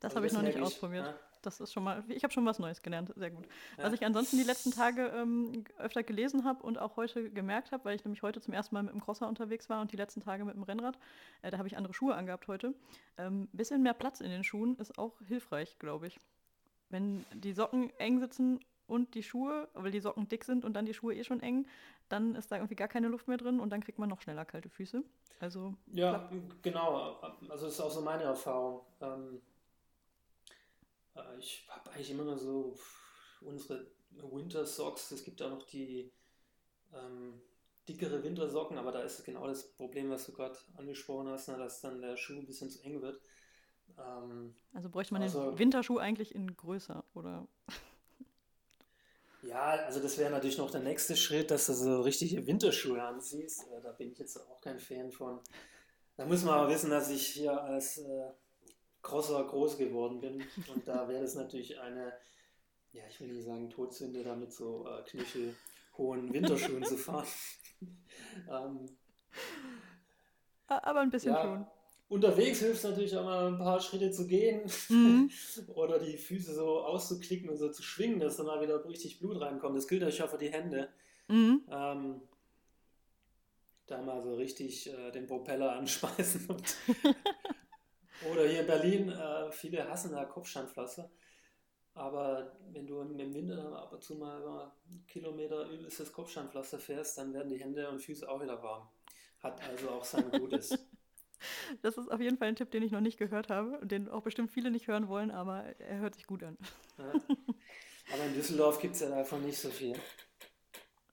Das 0.00 0.10
also 0.10 0.16
habe 0.16 0.26
ich 0.26 0.32
noch 0.32 0.42
nicht 0.42 0.56
ich, 0.56 0.62
ausprobiert. 0.62 1.06
Ja, 1.06 1.18
das 1.42 1.60
ist 1.60 1.72
schon 1.72 1.84
mal, 1.84 2.02
ich 2.08 2.22
habe 2.24 2.32
schon 2.32 2.46
was 2.46 2.58
Neues 2.58 2.82
gelernt, 2.82 3.12
sehr 3.16 3.30
gut. 3.30 3.46
Ja. 3.76 3.84
Was 3.84 3.92
ich 3.92 4.04
ansonsten 4.04 4.38
die 4.38 4.44
letzten 4.44 4.70
Tage 4.70 5.06
ähm, 5.14 5.64
öfter 5.78 6.02
gelesen 6.02 6.44
habe 6.44 6.62
und 6.62 6.78
auch 6.78 6.96
heute 6.96 7.30
gemerkt 7.30 7.72
habe, 7.72 7.84
weil 7.84 7.96
ich 7.96 8.04
nämlich 8.04 8.22
heute 8.22 8.40
zum 8.40 8.54
ersten 8.54 8.74
Mal 8.74 8.82
mit 8.82 8.92
dem 8.92 9.00
Crosser 9.00 9.28
unterwegs 9.28 9.68
war 9.68 9.80
und 9.80 9.92
die 9.92 9.96
letzten 9.96 10.20
Tage 10.20 10.44
mit 10.44 10.54
dem 10.54 10.62
Rennrad, 10.62 10.98
äh, 11.42 11.50
da 11.50 11.58
habe 11.58 11.68
ich 11.68 11.76
andere 11.76 11.94
Schuhe 11.94 12.14
angehabt 12.14 12.48
heute. 12.48 12.74
Ähm, 13.18 13.48
bisschen 13.52 13.82
mehr 13.82 13.94
Platz 13.94 14.20
in 14.20 14.30
den 14.30 14.44
Schuhen 14.44 14.76
ist 14.76 14.98
auch 14.98 15.18
hilfreich, 15.26 15.78
glaube 15.78 16.06
ich. 16.06 16.18
Wenn 16.88 17.24
die 17.34 17.52
Socken 17.52 17.90
eng 17.98 18.20
sitzen 18.20 18.60
und 18.86 19.14
die 19.14 19.22
Schuhe, 19.22 19.68
weil 19.74 19.90
die 19.90 20.00
Socken 20.00 20.28
dick 20.28 20.44
sind 20.44 20.64
und 20.64 20.74
dann 20.74 20.84
die 20.84 20.94
Schuhe 20.94 21.14
eh 21.14 21.24
schon 21.24 21.40
eng, 21.40 21.66
dann 22.08 22.34
ist 22.34 22.52
da 22.52 22.56
irgendwie 22.56 22.74
gar 22.74 22.88
keine 22.88 23.08
Luft 23.08 23.28
mehr 23.28 23.38
drin 23.38 23.58
und 23.58 23.70
dann 23.70 23.82
kriegt 23.82 23.98
man 23.98 24.08
noch 24.08 24.20
schneller 24.20 24.44
kalte 24.44 24.68
Füße. 24.68 25.02
Also 25.40 25.74
ja, 25.92 26.10
klappt. 26.10 26.62
genau. 26.62 27.18
Also 27.48 27.66
das 27.66 27.74
ist 27.74 27.80
auch 27.80 27.90
so 27.90 28.02
meine 28.02 28.24
Erfahrung. 28.24 28.82
Ähm, 29.00 29.40
äh, 29.40 29.51
ich 31.38 31.66
habe 31.68 31.90
eigentlich 31.90 32.10
immer 32.10 32.24
nur 32.24 32.38
so 32.38 32.76
unsere 33.40 33.86
Winter 34.10 34.64
Socks. 34.64 35.10
Es 35.10 35.24
gibt 35.24 35.42
auch 35.42 35.50
noch 35.50 35.64
die 35.64 36.12
ähm, 36.92 37.40
dickere 37.88 38.22
Wintersocken, 38.22 38.78
aber 38.78 38.92
da 38.92 39.02
ist 39.02 39.24
genau 39.24 39.46
das 39.46 39.72
Problem, 39.72 40.10
was 40.10 40.26
du 40.26 40.32
gerade 40.32 40.58
angesprochen 40.76 41.28
hast, 41.28 41.48
ne, 41.48 41.58
dass 41.58 41.80
dann 41.80 42.00
der 42.00 42.16
Schuh 42.16 42.38
ein 42.38 42.46
bisschen 42.46 42.70
zu 42.70 42.82
eng 42.82 43.02
wird. 43.02 43.20
Ähm, 43.98 44.54
also 44.72 44.88
bräuchte 44.88 45.14
man 45.14 45.22
also, 45.22 45.50
den 45.50 45.58
Winterschuh 45.58 45.98
eigentlich 45.98 46.34
in 46.34 46.56
größer, 46.56 47.04
oder? 47.14 47.46
Ja, 49.42 49.70
also 49.70 50.00
das 50.00 50.18
wäre 50.18 50.30
natürlich 50.30 50.58
noch 50.58 50.70
der 50.70 50.82
nächste 50.82 51.16
Schritt, 51.16 51.50
dass 51.50 51.66
du 51.66 51.74
so 51.74 52.02
richtige 52.02 52.46
Winterschuhe 52.46 53.02
anziehst. 53.02 53.66
Äh, 53.72 53.82
da 53.82 53.90
bin 53.92 54.12
ich 54.12 54.18
jetzt 54.18 54.36
auch 54.38 54.60
kein 54.60 54.78
Fan 54.78 55.10
von. 55.10 55.40
Da 56.16 56.26
muss 56.26 56.44
man 56.44 56.54
aber 56.54 56.68
wissen, 56.68 56.90
dass 56.90 57.10
ich 57.10 57.26
hier 57.26 57.60
als 57.60 57.98
äh, 57.98 58.30
Crosser 59.02 59.44
groß 59.44 59.78
geworden 59.78 60.20
bin. 60.20 60.42
Und 60.72 60.86
da 60.86 61.08
wäre 61.08 61.22
das 61.22 61.34
natürlich 61.34 61.78
eine, 61.80 62.12
ja, 62.92 63.02
ich 63.08 63.20
will 63.20 63.28
nicht 63.28 63.44
sagen 63.44 63.68
Todsünde, 63.68 64.22
da 64.22 64.34
mit 64.34 64.52
so 64.52 64.86
äh, 64.86 65.02
knöchelhohen 65.02 66.32
Winterschuhen 66.32 66.84
zu 66.84 66.96
fahren. 66.96 67.26
ähm, 68.50 68.88
aber 70.66 71.00
ein 71.00 71.10
bisschen 71.10 71.34
ja, 71.34 71.42
schon. 71.42 71.66
Unterwegs 72.08 72.60
hilft 72.60 72.76
es 72.76 72.84
natürlich 72.84 73.16
auch 73.16 73.24
mal 73.24 73.48
ein 73.48 73.58
paar 73.58 73.80
Schritte 73.80 74.10
zu 74.10 74.26
gehen 74.26 74.70
mhm. 74.88 75.30
oder 75.68 75.98
die 75.98 76.16
Füße 76.16 76.54
so 76.54 76.82
auszuklicken 76.82 77.48
und 77.48 77.56
so 77.56 77.70
zu 77.70 77.82
schwingen, 77.82 78.20
dass 78.20 78.36
da 78.36 78.44
mal 78.44 78.60
wieder 78.60 78.84
richtig 78.86 79.18
Blut 79.18 79.40
reinkommt. 79.40 79.76
Das 79.76 79.88
gilt 79.88 80.02
natürlich 80.02 80.22
auch 80.22 80.30
für 80.30 80.38
die 80.38 80.52
Hände. 80.52 80.90
Mhm. 81.28 81.62
Ähm, 81.70 82.20
da 83.86 84.02
mal 84.02 84.22
so 84.22 84.34
richtig 84.34 84.92
äh, 84.92 85.10
den 85.10 85.26
Propeller 85.26 85.72
anschmeißen. 85.72 86.48
oder 88.30 88.46
hier 88.46 88.60
in 88.60 88.66
Berlin, 88.66 89.08
äh, 89.08 89.50
viele 89.52 89.88
hassen 89.88 90.12
da 90.12 90.24
Kopfsteinpflaster. 90.24 91.10
Aber 91.94 92.56
wenn 92.72 92.86
du 92.86 93.00
im 93.00 93.34
Winter 93.34 93.76
ab 93.76 93.92
und 93.92 94.02
zu 94.02 94.14
mal 94.14 94.40
über 94.40 94.74
Kilometer 95.06 95.68
übelstes 95.68 96.12
Kopfsteinpflaster 96.12 96.78
fährst, 96.78 97.18
dann 97.18 97.34
werden 97.34 97.50
die 97.50 97.60
Hände 97.60 97.88
und 97.90 98.00
Füße 98.00 98.28
auch 98.28 98.40
wieder 98.40 98.62
warm. 98.62 98.88
Hat 99.40 99.60
also 99.68 99.90
auch 99.90 100.04
sein 100.04 100.30
Gutes. 100.30 100.78
Das 101.82 101.98
ist 101.98 102.08
auf 102.08 102.20
jeden 102.20 102.38
Fall 102.38 102.46
ein 102.46 102.54
Tipp, 102.54 102.70
den 102.70 102.84
ich 102.84 102.92
noch 102.92 103.00
nicht 103.00 103.18
gehört 103.18 103.48
habe 103.48 103.76
und 103.80 103.90
den 103.90 104.08
auch 104.08 104.22
bestimmt 104.22 104.52
viele 104.52 104.70
nicht 104.70 104.86
hören 104.86 105.08
wollen, 105.08 105.32
aber 105.32 105.64
er 105.80 105.98
hört 105.98 106.14
sich 106.14 106.28
gut 106.28 106.44
an. 106.44 106.56
Ja. 106.98 107.12
Aber 108.14 108.24
in 108.26 108.34
Düsseldorf 108.34 108.78
gibt 108.78 108.94
es 108.94 109.00
ja 109.00 109.08
davon 109.08 109.44
nicht 109.44 109.58
so 109.58 109.68
viel. 109.68 109.96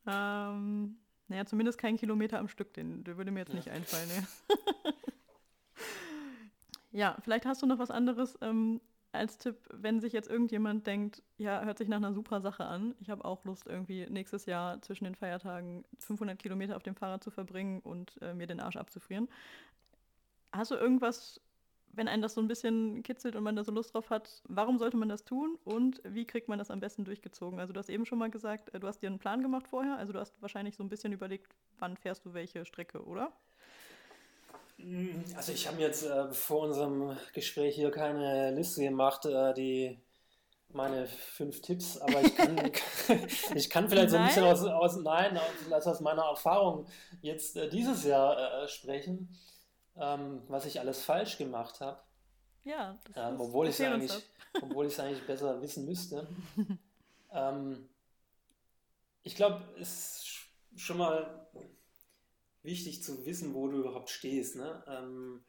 Ähm, 0.05 0.99
naja, 1.27 1.45
zumindest 1.45 1.79
keinen 1.79 1.97
Kilometer 1.97 2.37
am 2.37 2.47
Stück, 2.47 2.73
den, 2.75 3.03
der 3.03 3.17
würde 3.17 3.31
mir 3.31 3.39
jetzt 3.39 3.49
ja. 3.49 3.55
nicht 3.55 3.71
einfallen. 3.71 4.09
Ja. 4.09 4.93
ja, 6.91 7.17
vielleicht 7.21 7.45
hast 7.45 7.61
du 7.61 7.65
noch 7.65 7.79
was 7.79 7.91
anderes 7.91 8.37
ähm, 8.41 8.81
als 9.11 9.37
Tipp, 9.37 9.57
wenn 9.73 9.99
sich 9.99 10.13
jetzt 10.13 10.29
irgendjemand 10.29 10.85
denkt, 10.85 11.23
ja, 11.37 11.63
hört 11.63 11.77
sich 11.77 11.87
nach 11.87 11.97
einer 11.97 12.13
super 12.13 12.41
Sache 12.41 12.65
an. 12.65 12.95
Ich 12.99 13.09
habe 13.09 13.25
auch 13.25 13.43
Lust, 13.43 13.65
irgendwie 13.67 14.05
nächstes 14.09 14.45
Jahr 14.45 14.81
zwischen 14.81 15.05
den 15.05 15.15
Feiertagen 15.15 15.83
500 15.99 16.37
Kilometer 16.37 16.75
auf 16.75 16.83
dem 16.83 16.95
Fahrrad 16.95 17.23
zu 17.23 17.31
verbringen 17.31 17.79
und 17.79 18.21
äh, 18.21 18.33
mir 18.33 18.47
den 18.47 18.59
Arsch 18.59 18.77
abzufrieren. 18.77 19.27
Hast 20.51 20.71
du 20.71 20.75
irgendwas, 20.75 21.41
wenn 21.91 22.07
einen 22.07 22.21
das 22.21 22.35
so 22.35 22.41
ein 22.41 22.47
bisschen 22.47 23.01
kitzelt 23.01 23.35
und 23.35 23.43
man 23.43 23.55
da 23.55 23.63
so 23.63 23.71
Lust 23.71 23.93
drauf 23.93 24.09
hat, 24.11 24.43
warum 24.47 24.77
sollte 24.77 24.97
man 24.97 25.09
das 25.09 25.25
tun 25.25 25.57
und 25.63 26.01
wie 26.03 26.25
kriegt 26.25 26.47
man 26.47 26.59
das 26.59 26.69
am 26.69 26.79
besten 26.79 27.03
durchgezogen? 27.03 27.59
Also 27.59 27.73
du 27.73 27.79
hast 27.79 27.89
eben 27.89 28.05
schon 28.05 28.19
mal 28.19 28.29
gesagt, 28.29 28.73
äh, 28.75 28.79
du 28.79 28.87
hast 28.87 28.99
dir 28.99 29.07
einen 29.07 29.19
Plan 29.19 29.41
gemacht 29.41 29.67
vorher, 29.67 29.97
also 29.97 30.13
du 30.13 30.19
hast 30.19 30.39
wahrscheinlich 30.41 30.75
so 30.75 30.83
ein 30.83 30.89
bisschen 30.89 31.13
überlegt, 31.13 31.55
wann 31.79 31.97
fährst 31.97 32.25
du 32.25 32.33
welche 32.33 32.63
Strecke, 32.65 33.03
oder? 33.05 33.33
Mm, 34.83 35.23
also 35.35 35.51
ich 35.51 35.67
habe 35.67 35.79
jetzt 35.81 36.03
äh, 36.05 36.31
vor 36.33 36.61
unserem 36.61 37.17
Gespräch 37.33 37.75
hier 37.75 37.91
keine 37.91 38.51
Liste 38.51 38.81
gemacht, 38.81 39.25
äh, 39.25 39.53
die 39.53 39.99
meine 40.71 41.07
fünf 41.07 41.61
Tipps, 41.61 41.97
aber 41.97 42.21
ich 42.21 42.35
kann, 42.35 42.57
ich 43.55 43.69
kann 43.69 43.89
vielleicht 43.89 44.11
so 44.11 44.17
ein 44.17 44.27
bisschen 44.27 44.43
aus, 44.43 44.63
aus, 44.63 44.97
nein, 44.97 45.37
aus, 45.71 45.87
aus 45.87 45.99
meiner 45.99 46.23
Erfahrung 46.23 46.87
jetzt 47.21 47.57
äh, 47.57 47.69
dieses 47.69 48.03
Jahr 48.03 48.63
äh, 48.63 48.67
sprechen 48.67 49.35
ähm, 49.99 50.41
was 50.47 50.65
ich 50.65 50.79
alles 50.79 51.03
falsch 51.03 51.37
gemacht 51.37 51.81
habe. 51.81 52.01
Ja, 52.63 52.97
ähm, 53.15 53.39
obwohl 53.39 53.67
ich 53.67 53.79
es 53.79 53.81
eigentlich, 53.81 54.11
obwohl 54.61 54.85
ich 54.87 54.93
es 54.93 54.99
eigentlich 54.99 55.25
besser 55.25 55.61
wissen 55.61 55.85
müsste. 55.85 56.27
ähm, 57.31 57.89
ich 59.23 59.35
glaube, 59.35 59.63
es 59.79 60.23
ist 60.73 60.81
schon 60.81 60.97
mal 60.97 61.47
wichtig 62.63 63.03
zu 63.03 63.25
wissen, 63.25 63.53
wo 63.53 63.67
du 63.67 63.79
überhaupt 63.79 64.09
stehst. 64.09 64.55
Ne? 64.55 64.83
Ähm, 64.87 65.43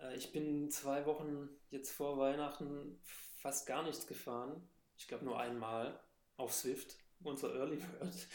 äh, 0.00 0.16
ich 0.16 0.32
bin 0.32 0.70
zwei 0.70 1.06
Wochen 1.06 1.48
jetzt 1.70 1.92
vor 1.92 2.18
Weihnachten 2.18 2.98
fast 3.02 3.66
gar 3.66 3.82
nichts 3.82 4.06
gefahren. 4.06 4.68
Ich 4.98 5.08
glaube 5.08 5.24
nur 5.24 5.38
einmal 5.38 6.00
auf 6.36 6.52
Swift, 6.52 6.96
unser 7.22 7.54
Early 7.54 7.76
Bird. 7.76 8.14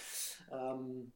Ähm, 0.52 1.14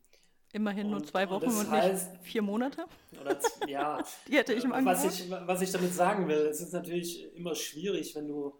Immerhin 0.53 0.85
und, 0.85 0.91
nur 0.91 1.03
zwei 1.03 1.29
Wochen 1.29 1.49
und, 1.49 1.57
und 1.57 1.69
heißt, 1.71 2.13
nicht 2.13 2.23
vier 2.23 2.41
Monate. 2.41 2.85
Oder, 3.19 3.37
ja, 3.67 4.01
die 4.27 4.37
hätte 4.37 4.53
ich 4.53 4.63
im 4.63 4.71
Angebot. 4.71 5.03
Was 5.03 5.19
ich, 5.19 5.29
was 5.29 5.61
ich 5.61 5.71
damit 5.71 5.93
sagen 5.93 6.29
will, 6.29 6.45
es 6.45 6.61
ist 6.61 6.71
natürlich 6.71 7.35
immer 7.35 7.55
schwierig, 7.55 8.15
wenn 8.15 8.27
du 8.27 8.57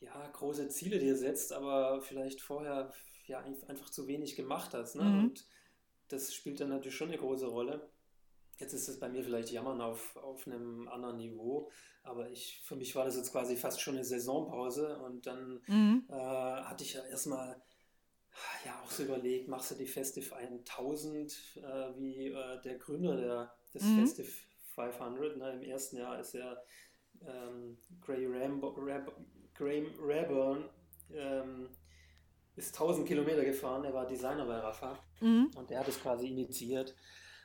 ja, 0.00 0.28
große 0.32 0.68
Ziele 0.68 0.98
dir 0.98 1.16
setzt, 1.16 1.52
aber 1.52 2.02
vielleicht 2.02 2.42
vorher 2.42 2.92
ja, 3.26 3.38
einfach 3.68 3.88
zu 3.88 4.06
wenig 4.06 4.36
gemacht 4.36 4.74
hast. 4.74 4.96
Ne? 4.96 5.04
Mhm. 5.04 5.24
Und 5.24 5.46
das 6.14 6.34
spielt 6.34 6.60
dann 6.60 6.70
natürlich 6.70 6.96
schon 6.96 7.08
eine 7.08 7.18
große 7.18 7.46
Rolle. 7.46 7.90
Jetzt 8.58 8.72
ist 8.72 8.88
es 8.88 9.00
bei 9.00 9.08
mir 9.08 9.24
vielleicht 9.24 9.50
Jammern 9.50 9.80
auf, 9.80 10.16
auf 10.16 10.46
einem 10.46 10.88
anderen 10.88 11.16
Niveau, 11.16 11.70
aber 12.04 12.30
ich, 12.30 12.62
für 12.64 12.76
mich 12.76 12.94
war 12.94 13.04
das 13.04 13.16
jetzt 13.16 13.32
quasi 13.32 13.56
fast 13.56 13.80
schon 13.80 13.96
eine 13.96 14.04
Saisonpause 14.04 14.98
und 15.00 15.26
dann 15.26 15.60
mhm. 15.66 16.04
äh, 16.08 16.12
hatte 16.14 16.84
ich 16.84 16.94
ja 16.94 17.04
erstmal 17.04 17.60
ja 18.64 18.80
auch 18.82 18.90
so 18.90 19.04
überlegt, 19.04 19.48
machst 19.48 19.70
du 19.70 19.74
die 19.74 19.86
Festive 19.86 20.34
1000 20.36 21.32
äh, 21.56 21.62
wie 21.98 22.26
äh, 22.28 22.60
der 22.62 22.78
Gründer 22.78 23.16
der, 23.16 23.54
des 23.72 23.82
mhm. 23.82 24.00
Festive 24.00 24.30
500. 24.74 25.36
Ne? 25.36 25.52
Im 25.52 25.62
ersten 25.62 25.96
Jahr 25.96 26.18
ist 26.18 26.34
er 26.34 26.64
ähm, 27.26 27.78
Gray 28.00 28.26
Rambo, 28.26 28.74
Rab, 28.78 29.12
Graham 29.54 29.86
Raburn 30.00 30.68
ähm, 31.12 31.70
ist 32.56 32.74
1000 32.74 33.06
Kilometer 33.06 33.44
gefahren, 33.44 33.84
er 33.84 33.94
war 33.94 34.06
Designer 34.06 34.46
bei 34.46 34.58
Rafa 34.58 34.98
mhm. 35.20 35.50
und 35.56 35.70
der 35.70 35.80
hat 35.80 35.88
es 35.88 36.00
quasi 36.00 36.28
initiiert. 36.28 36.94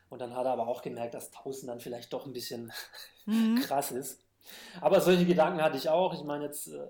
Und 0.10 0.20
dann 0.20 0.36
hat 0.36 0.46
er 0.46 0.54
aber 0.54 0.68
auch 0.68 0.82
gemerkt, 0.82 1.14
dass 1.14 1.28
1000 1.28 1.70
dann 1.70 1.80
vielleicht 1.80 2.14
doch 2.14 2.26
ein 2.26 2.34
bisschen 2.34 2.72
mhm. 3.26 3.56
krass 3.62 3.92
ist. 3.92 4.24
Aber 4.82 5.02
solche 5.02 5.26
Gedanken 5.26 5.62
hatte 5.62 5.78
ich 5.78 5.90
auch. 5.90 6.14
Ich 6.16 6.24
meine, 6.24 6.46
jetzt 6.46 6.68
äh, 6.68 6.88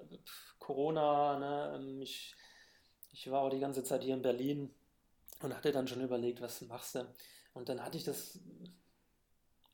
Corona, 0.60 1.38
ne, 1.38 1.76
ähm, 1.76 2.02
ich 2.02 2.36
ich 3.12 3.30
war 3.30 3.42
auch 3.42 3.50
die 3.50 3.60
ganze 3.60 3.84
Zeit 3.84 4.04
hier 4.04 4.14
in 4.14 4.22
Berlin 4.22 4.74
und 5.42 5.56
hatte 5.56 5.72
dann 5.72 5.88
schon 5.88 6.02
überlegt, 6.02 6.42
was 6.42 6.62
machst 6.62 6.96
du? 6.96 7.06
Und 7.54 7.68
dann 7.68 7.84
hatte 7.84 7.98
ich 7.98 8.04
das, 8.04 8.40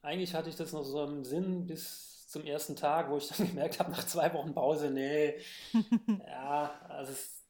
eigentlich 0.01 0.33
hatte 0.33 0.49
ich 0.49 0.55
das 0.55 0.73
noch 0.73 0.83
so 0.83 1.03
im 1.03 1.23
Sinn 1.23 1.67
bis 1.67 2.27
zum 2.27 2.43
ersten 2.43 2.75
Tag, 2.75 3.09
wo 3.09 3.17
ich 3.17 3.27
dann 3.27 3.47
gemerkt 3.49 3.79
habe, 3.79 3.91
nach 3.91 4.05
zwei 4.05 4.33
Wochen 4.33 4.53
Pause, 4.53 4.89
nee, 4.89 5.39
ja, 6.27 6.81
also 6.89 7.11
es, 7.11 7.44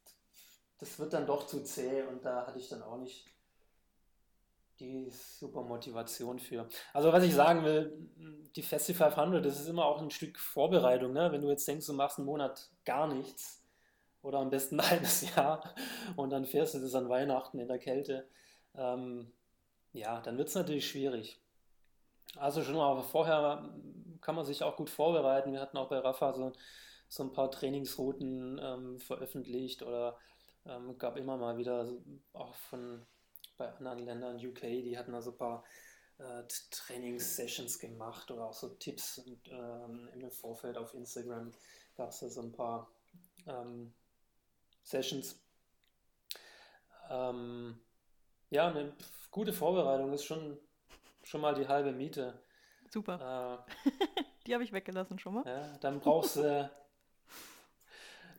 das 0.79 0.99
wird 0.99 1.13
dann 1.13 1.25
doch 1.25 1.47
zu 1.47 1.63
zäh 1.63 2.03
und 2.03 2.23
da 2.25 2.45
hatte 2.45 2.59
ich 2.59 2.69
dann 2.69 2.83
auch 2.83 2.97
nicht 2.97 3.25
die 4.79 5.09
super 5.09 5.61
Motivation 5.61 6.37
für. 6.37 6.67
Also 6.93 7.13
was 7.13 7.23
ich 7.23 7.33
sagen 7.33 7.63
will, 7.63 8.09
die 8.55 8.61
Festival 8.61 9.09
500, 9.09 9.45
das 9.45 9.59
ist 9.61 9.69
immer 9.69 9.85
auch 9.85 10.01
ein 10.01 10.11
Stück 10.11 10.37
Vorbereitung. 10.37 11.13
Ne? 11.13 11.31
Wenn 11.31 11.41
du 11.41 11.49
jetzt 11.49 11.65
denkst, 11.65 11.85
du 11.85 11.93
machst 11.93 12.17
einen 12.17 12.25
Monat 12.25 12.69
gar 12.83 13.07
nichts, 13.07 13.65
oder 14.25 14.39
am 14.39 14.49
besten 14.49 14.79
ein 14.79 14.89
halbes 14.89 15.35
Jahr 15.35 15.75
und 16.15 16.31
dann 16.31 16.45
fährst 16.45 16.73
du 16.73 16.79
das 16.79 16.95
an 16.95 17.07
Weihnachten 17.07 17.59
in 17.59 17.67
der 17.67 17.79
Kälte. 17.79 18.27
Ähm, 18.73 19.31
ja, 19.93 20.19
dann 20.21 20.37
wird 20.37 20.49
es 20.49 20.55
natürlich 20.55 20.89
schwierig. 20.89 21.39
Also 22.35 22.63
schon 22.63 22.75
mal 22.75 23.01
vorher 23.03 23.69
kann 24.19 24.35
man 24.35 24.43
sich 24.43 24.63
auch 24.63 24.75
gut 24.75 24.89
vorbereiten. 24.89 25.53
Wir 25.53 25.61
hatten 25.61 25.77
auch 25.77 25.89
bei 25.89 25.99
Rafa 25.99 26.33
so, 26.33 26.51
so 27.07 27.23
ein 27.23 27.31
paar 27.31 27.51
Trainingsrouten 27.51 28.59
ähm, 28.61 28.99
veröffentlicht 28.99 29.83
oder 29.83 30.17
ähm, 30.65 30.97
gab 30.97 31.17
immer 31.17 31.37
mal 31.37 31.57
wieder 31.57 31.87
auch 32.33 32.53
von 32.55 33.05
bei 33.57 33.71
anderen 33.73 33.99
Ländern, 33.99 34.45
UK, 34.45 34.61
die 34.61 34.97
hatten 34.97 35.13
da 35.13 35.21
so 35.21 35.31
ein 35.31 35.37
paar 35.37 35.63
äh, 36.17 36.43
Trainingssessions 36.71 37.79
gemacht 37.79 38.29
oder 38.31 38.45
auch 38.45 38.53
so 38.53 38.69
Tipps 38.69 39.19
und 39.19 39.47
ähm, 39.49 40.09
im 40.13 40.31
Vorfeld 40.31 40.77
auf 40.77 40.93
Instagram 40.93 41.51
gab 41.95 42.09
es 42.09 42.19
da 42.19 42.29
so 42.29 42.41
ein 42.41 42.51
paar 42.51 42.91
ähm, 43.47 43.93
Sessions. 44.83 45.41
Ähm, 47.09 47.79
ja, 48.49 48.67
eine 48.67 48.93
gute 49.31 49.53
Vorbereitung 49.53 50.13
ist 50.13 50.25
schon, 50.25 50.57
schon 51.23 51.41
mal 51.41 51.55
die 51.55 51.67
halbe 51.67 51.91
Miete. 51.91 52.39
Super. 52.89 53.65
Äh, 53.85 53.89
die 54.47 54.53
habe 54.53 54.63
ich 54.63 54.71
weggelassen 54.71 55.19
schon 55.19 55.35
mal. 55.35 55.45
Ja, 55.45 55.77
dann 55.79 55.99
brauchst 55.99 56.37
du. 56.37 56.69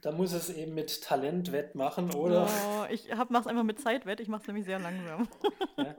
da 0.03 0.12
muss 0.12 0.32
es 0.32 0.51
eben 0.51 0.74
mit 0.74 1.03
Talent 1.03 1.53
wettmachen, 1.53 2.12
oder? 2.14 2.47
Oh, 2.47 2.84
ich 2.90 3.09
mache 3.09 3.40
es 3.40 3.47
einfach 3.47 3.62
mit 3.64 3.80
Zeit 3.80 4.07
wett, 4.07 4.20
ich 4.20 4.28
mache 4.28 4.42
es 4.42 4.47
nämlich 4.47 4.64
sehr 4.64 4.78
langsam. 4.78 5.28
ja. 5.76 5.94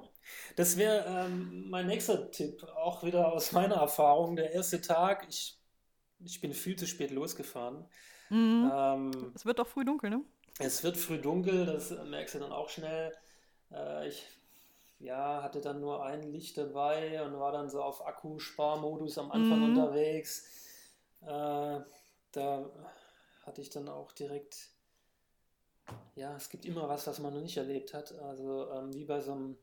Das 0.56 0.78
wäre 0.78 1.06
ähm, 1.08 1.70
mein 1.70 1.88
nächster 1.88 2.32
Tipp, 2.32 2.64
auch 2.76 3.04
wieder 3.04 3.32
aus 3.32 3.52
meiner 3.52 3.76
Erfahrung. 3.76 4.36
Der 4.36 4.52
erste 4.52 4.82
Tag, 4.82 5.26
ich, 5.30 5.60
ich 6.20 6.42
bin 6.42 6.54
viel 6.54 6.76
zu 6.76 6.86
spät 6.86 7.12
losgefahren. 7.12 7.86
Mhm. 8.30 8.72
Ähm, 8.74 9.32
es 9.36 9.46
wird 9.46 9.60
doch 9.60 9.68
früh 9.68 9.86
dunkel, 9.86 10.10
ne? 10.10 10.22
Es 10.60 10.84
wird 10.84 10.98
früh 10.98 11.20
dunkel, 11.20 11.66
das 11.66 11.92
merkst 11.92 12.36
du 12.36 12.40
dann 12.40 12.52
auch 12.52 12.70
schnell. 12.70 13.14
Äh, 13.72 14.10
ich 14.10 14.26
ja, 15.00 15.44
hatte 15.44 15.62
dann 15.62 15.80
nur 15.80 16.04
ein 16.04 16.24
Licht 16.24 16.58
dabei 16.58 17.24
und 17.24 17.40
war 17.40 17.52
dann 17.52 17.70
so 17.70 17.82
auf 17.82 18.06
Akkusparmodus 18.06 19.18
am 19.18 19.32
Anfang 19.32 19.60
mhm. 19.60 19.78
unterwegs. 19.78 20.46
Äh, 21.22 21.80
da 22.32 22.70
hatte 23.48 23.62
ich 23.62 23.70
dann 23.70 23.88
auch 23.88 24.12
direkt, 24.12 24.70
ja, 26.16 26.36
es 26.36 26.50
gibt 26.50 26.66
immer 26.66 26.88
was, 26.90 27.08
was 27.08 27.20
man 27.20 27.34
noch 27.34 27.42
nicht 27.42 27.58
erlebt 27.58 27.94
hat. 27.94 28.12
Also 28.20 28.70
ähm, 28.72 28.94
wie 28.94 29.06
bei 29.06 29.22
so 29.22 29.32
einem 29.32 29.58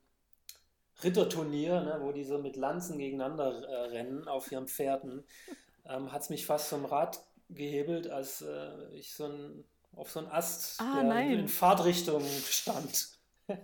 Ritterturnier, 1.02 1.82
ne, 1.82 1.98
wo 2.00 2.10
die 2.12 2.24
so 2.24 2.38
mit 2.38 2.56
Lanzen 2.56 2.98
gegeneinander 2.98 3.62
äh, 3.62 3.74
rennen 3.90 4.26
auf 4.26 4.50
ihren 4.50 4.66
Pferden, 4.66 5.24
ähm, 5.84 6.10
hat 6.10 6.22
es 6.22 6.30
mich 6.30 6.46
fast 6.46 6.68
vom 6.68 6.86
Rad 6.86 7.22
gehebelt, 7.50 8.08
als 8.08 8.40
äh, 8.40 8.88
ich 8.94 9.12
so 9.14 9.26
ein, 9.26 9.64
auf 9.92 10.10
so 10.10 10.20
einen 10.20 10.28
Ast 10.28 10.80
ah, 10.80 11.20
in, 11.20 11.46
Fahrtrichtung 11.46 12.24
stand. 12.24 13.08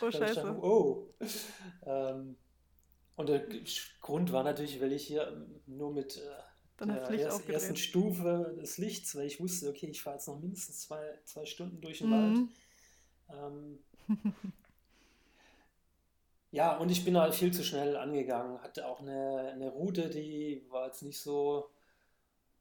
Oh, 0.00 0.10
scheiße. 0.10 0.36
Dachte, 0.36 0.58
oh. 0.62 1.14
Ähm, 1.84 2.38
und 3.14 3.28
der 3.28 3.46
Grund 4.00 4.32
war 4.32 4.42
natürlich, 4.42 4.80
weil 4.80 4.90
ich 4.90 5.06
hier 5.06 5.46
nur 5.66 5.92
mit 5.92 6.16
äh, 6.16 6.20
der 6.80 7.10
erst, 7.10 7.48
ersten 7.48 7.76
Stufe 7.76 8.56
des 8.60 8.78
Lichts, 8.78 9.14
weil 9.14 9.26
ich 9.26 9.40
wusste, 9.40 9.68
okay, 9.68 9.86
ich 9.86 10.02
fahre 10.02 10.16
jetzt 10.16 10.26
noch 10.28 10.40
mindestens 10.40 10.80
zwei, 10.80 11.18
zwei 11.24 11.44
Stunden 11.44 11.80
durch 11.80 11.98
den 11.98 12.08
mhm. 12.08 12.48
Wald. 13.30 13.48
Ähm, 13.52 13.78
ja, 16.50 16.76
und 16.76 16.90
ich 16.90 17.04
bin 17.04 17.16
halt 17.16 17.34
viel 17.34 17.52
zu 17.52 17.62
schnell 17.62 17.96
angegangen. 17.96 18.60
Hatte 18.62 18.86
auch 18.86 19.00
eine, 19.00 19.52
eine 19.52 19.70
Route, 19.70 20.10
die 20.10 20.66
war 20.70 20.86
jetzt 20.86 21.02
nicht 21.02 21.20
so 21.20 21.70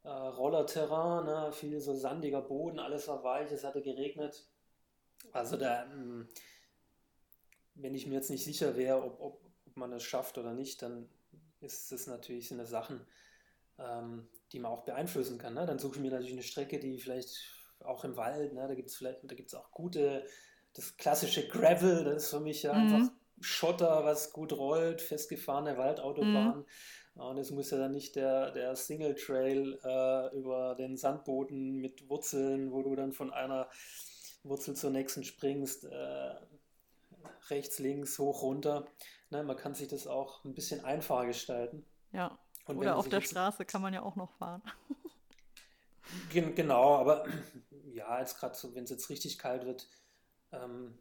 äh, 0.03 0.09
Rollerterrain, 0.09 1.26
ne? 1.26 1.51
viel 1.51 1.80
so 1.80 1.93
sandiger 1.93 2.41
Boden, 2.41 2.80
alles 2.80 3.07
war 3.07 3.24
weich, 3.24 3.51
es 3.51 3.64
hatte 3.64 3.82
geregnet. 3.82 4.47
Also 5.32 5.57
da, 5.57 5.86
hm, 5.86 6.28
wenn 7.76 7.95
ich 7.95 8.07
mir 8.07 8.16
jetzt 8.16 8.30
nicht 8.30 8.43
sicher 8.43 8.76
wäre, 8.76 9.03
ob, 9.03 9.20
ob, 9.20 9.41
ob 9.68 9.78
man 9.78 9.93
es 9.93 10.03
schafft 10.03 10.38
oder 10.38 10.53
nicht, 10.53 10.82
dann 10.82 11.07
ist 11.59 11.91
es 11.91 12.07
natürlich 12.07 12.47
sind 12.47 12.57
das 12.57 12.70
Sachen, 12.72 13.05
ähm, 13.80 14.28
die 14.51 14.59
man 14.59 14.72
auch 14.72 14.84
beeinflussen 14.84 15.38
kann. 15.38 15.53
Ne? 15.53 15.65
Dann 15.65 15.80
suche 15.80 15.95
ich 15.95 16.01
mir 16.01 16.11
natürlich 16.11 16.34
eine 16.34 16.43
Strecke, 16.43 16.80
die 16.80 16.99
vielleicht 16.99 17.38
auch 17.80 18.03
im 18.03 18.15
Wald, 18.17 18.53
ne? 18.53 18.67
da 18.67 18.76
gibt 18.76 18.89
es 18.89 18.95
vielleicht, 18.95 19.19
da 19.24 19.36
gibt 19.36 19.49
es 19.49 19.55
auch 19.55 19.72
gute, 19.72 20.26
das 20.74 20.95
klassische 20.97 21.47
Gravel, 21.47 22.03
das 22.03 22.24
ist 22.24 22.30
für 22.30 22.39
mich 22.39 22.63
ja 22.63 22.74
mhm. 22.74 22.93
einfach 22.93 23.13
Schotter, 23.39 24.05
was 24.05 24.32
gut 24.32 24.53
rollt, 24.53 25.01
festgefahrene 25.01 25.78
Waldautobahn. 25.78 26.59
Mhm. 26.59 26.65
Und 27.15 27.38
es 27.38 27.51
muss 27.51 27.72
ja 27.72 27.78
dann 27.78 27.91
nicht 27.91 28.15
der, 28.15 28.51
der 28.51 28.76
Single 28.76 29.15
Trail 29.15 29.80
äh, 29.84 30.36
über 30.38 30.76
den 30.76 30.95
Sandboden 30.95 31.76
mit 31.76 32.07
Wurzeln, 32.09 32.72
wo 32.72 32.84
du 32.84 32.95
dann 32.95 33.11
von 33.11 33.34
einer 33.34 33.69
Wurzel 34.43 34.76
zur 34.76 34.91
nächsten 34.91 35.24
springst, 35.24 35.86
äh, 35.86 36.36
rechts, 37.49 37.80
links, 37.80 38.17
hoch, 38.17 38.43
runter. 38.43 38.88
Ne, 39.30 39.43
man 39.43 39.57
kann 39.57 39.74
sich 39.74 39.88
das 39.88 40.07
auch 40.07 40.43
ein 40.45 40.53
bisschen 40.53 40.86
einfacher 40.86 41.26
gestalten. 41.26 41.86
Ja. 42.13 42.39
Und 42.66 42.78
Oder 42.78 42.97
auf 42.97 43.09
der 43.09 43.22
Straße 43.22 43.66
kann 43.66 43.82
man 43.82 43.93
ja 43.93 44.01
auch 44.01 44.16
noch 44.16 44.32
fahren. 44.34 44.62
Gen 46.32 46.55
genau, 46.55 46.95
aber 46.97 47.26
ja, 47.93 48.20
jetzt 48.20 48.38
gerade 48.38 48.55
so, 48.55 48.74
wenn 48.76 48.84
es 48.84 48.89
jetzt 48.89 49.09
richtig 49.09 49.38
kalt 49.38 49.66
wird, 49.66 49.88
ähm, 50.51 50.97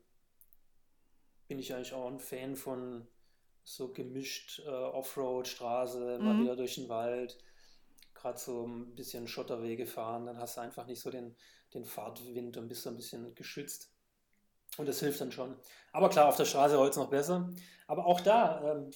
bin 1.48 1.58
ich 1.58 1.74
eigentlich 1.74 1.92
auch 1.92 2.08
ein 2.08 2.20
Fan 2.20 2.56
von 2.56 3.06
so 3.64 3.92
gemischt 3.92 4.60
äh, 4.64 4.68
Offroad-Straße, 4.68 6.18
mhm. 6.18 6.24
mal 6.24 6.40
wieder 6.40 6.56
durch 6.56 6.76
den 6.76 6.88
Wald, 6.88 7.38
gerade 8.14 8.38
so 8.38 8.66
ein 8.66 8.94
bisschen 8.94 9.28
Schotterwege 9.28 9.86
fahren, 9.86 10.26
dann 10.26 10.38
hast 10.38 10.56
du 10.56 10.60
einfach 10.60 10.86
nicht 10.86 11.00
so 11.00 11.10
den, 11.10 11.36
den 11.74 11.84
Fahrtwind 11.84 12.56
und 12.56 12.68
bist 12.68 12.82
so 12.82 12.90
ein 12.90 12.96
bisschen 12.96 13.34
geschützt. 13.34 13.92
Und 14.76 14.86
das 14.86 15.00
hilft 15.00 15.20
dann 15.20 15.32
schon. 15.32 15.56
Aber 15.92 16.08
klar, 16.08 16.28
auf 16.28 16.36
der 16.36 16.44
Straße 16.44 16.76
rollt 16.76 16.92
es 16.92 16.96
noch 16.96 17.10
besser. 17.10 17.50
Aber 17.86 18.06
auch 18.06 18.20
da, 18.20 18.72
ähm, 18.72 18.90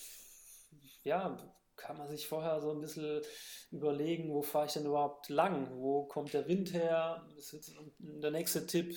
ja, 1.02 1.36
kann 1.76 1.98
man 1.98 2.08
sich 2.08 2.26
vorher 2.26 2.60
so 2.60 2.70
ein 2.70 2.80
bisschen 2.80 3.22
überlegen, 3.70 4.32
wo 4.32 4.42
fahre 4.42 4.66
ich 4.66 4.72
denn 4.72 4.86
überhaupt 4.86 5.28
lang? 5.28 5.68
Wo 5.76 6.04
kommt 6.04 6.32
der 6.32 6.46
Wind 6.48 6.72
her? 6.72 7.26
Der 7.98 8.30
nächste 8.30 8.66
Tipp. 8.66 8.96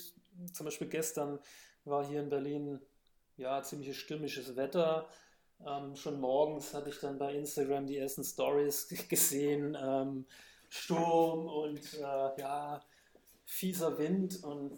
Zum 0.53 0.65
Beispiel 0.65 0.87
gestern 0.87 1.39
war 1.85 2.05
hier 2.05 2.21
in 2.21 2.29
Berlin 2.29 2.79
ja 3.37 3.61
ziemlich 3.63 3.97
stürmisches 3.97 4.55
Wetter. 4.55 5.07
Ähm, 5.65 5.95
schon 5.95 6.19
morgens 6.19 6.73
hatte 6.73 6.89
ich 6.89 6.99
dann 6.99 7.17
bei 7.17 7.33
Instagram 7.33 7.87
die 7.87 7.97
ersten 7.97 8.23
Stories 8.23 8.87
gesehen. 9.09 9.75
Ähm, 9.79 10.25
Sturm 10.69 11.47
und 11.47 11.93
äh, 11.93 12.41
ja, 12.41 12.81
fieser 13.45 13.97
Wind 13.97 14.43
und 14.43 14.77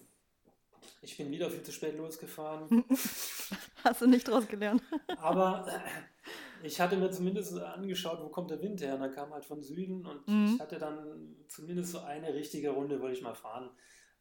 ich 1.02 1.18
bin 1.18 1.32
wieder 1.32 1.50
viel 1.50 1.64
zu 1.64 1.72
spät 1.72 1.98
losgefahren. 1.98 2.86
Hast 3.84 4.02
du 4.02 4.08
nicht 4.08 4.28
draus 4.28 4.48
gelernt? 4.48 4.84
Aber 5.18 5.66
äh, 5.68 5.80
ich 6.64 6.80
hatte 6.80 6.98
mir 6.98 7.12
zumindest 7.12 7.58
angeschaut, 7.60 8.20
wo 8.22 8.30
kommt 8.30 8.52
der 8.52 8.62
Wind 8.62 8.82
her. 8.82 8.96
Und 8.96 9.02
er 9.02 9.10
kam 9.10 9.32
halt 9.34 9.46
von 9.46 9.62
Süden 9.62 10.06
und 10.06 10.28
mhm. 10.28 10.54
ich 10.54 10.60
hatte 10.60 10.78
dann 10.78 11.36
zumindest 11.48 11.92
so 11.92 12.00
eine 12.00 12.34
richtige 12.34 12.72
Runde, 12.72 13.00
wollte 13.02 13.18
ich 13.18 13.24
mal 13.24 13.36
fahren. 13.36 13.70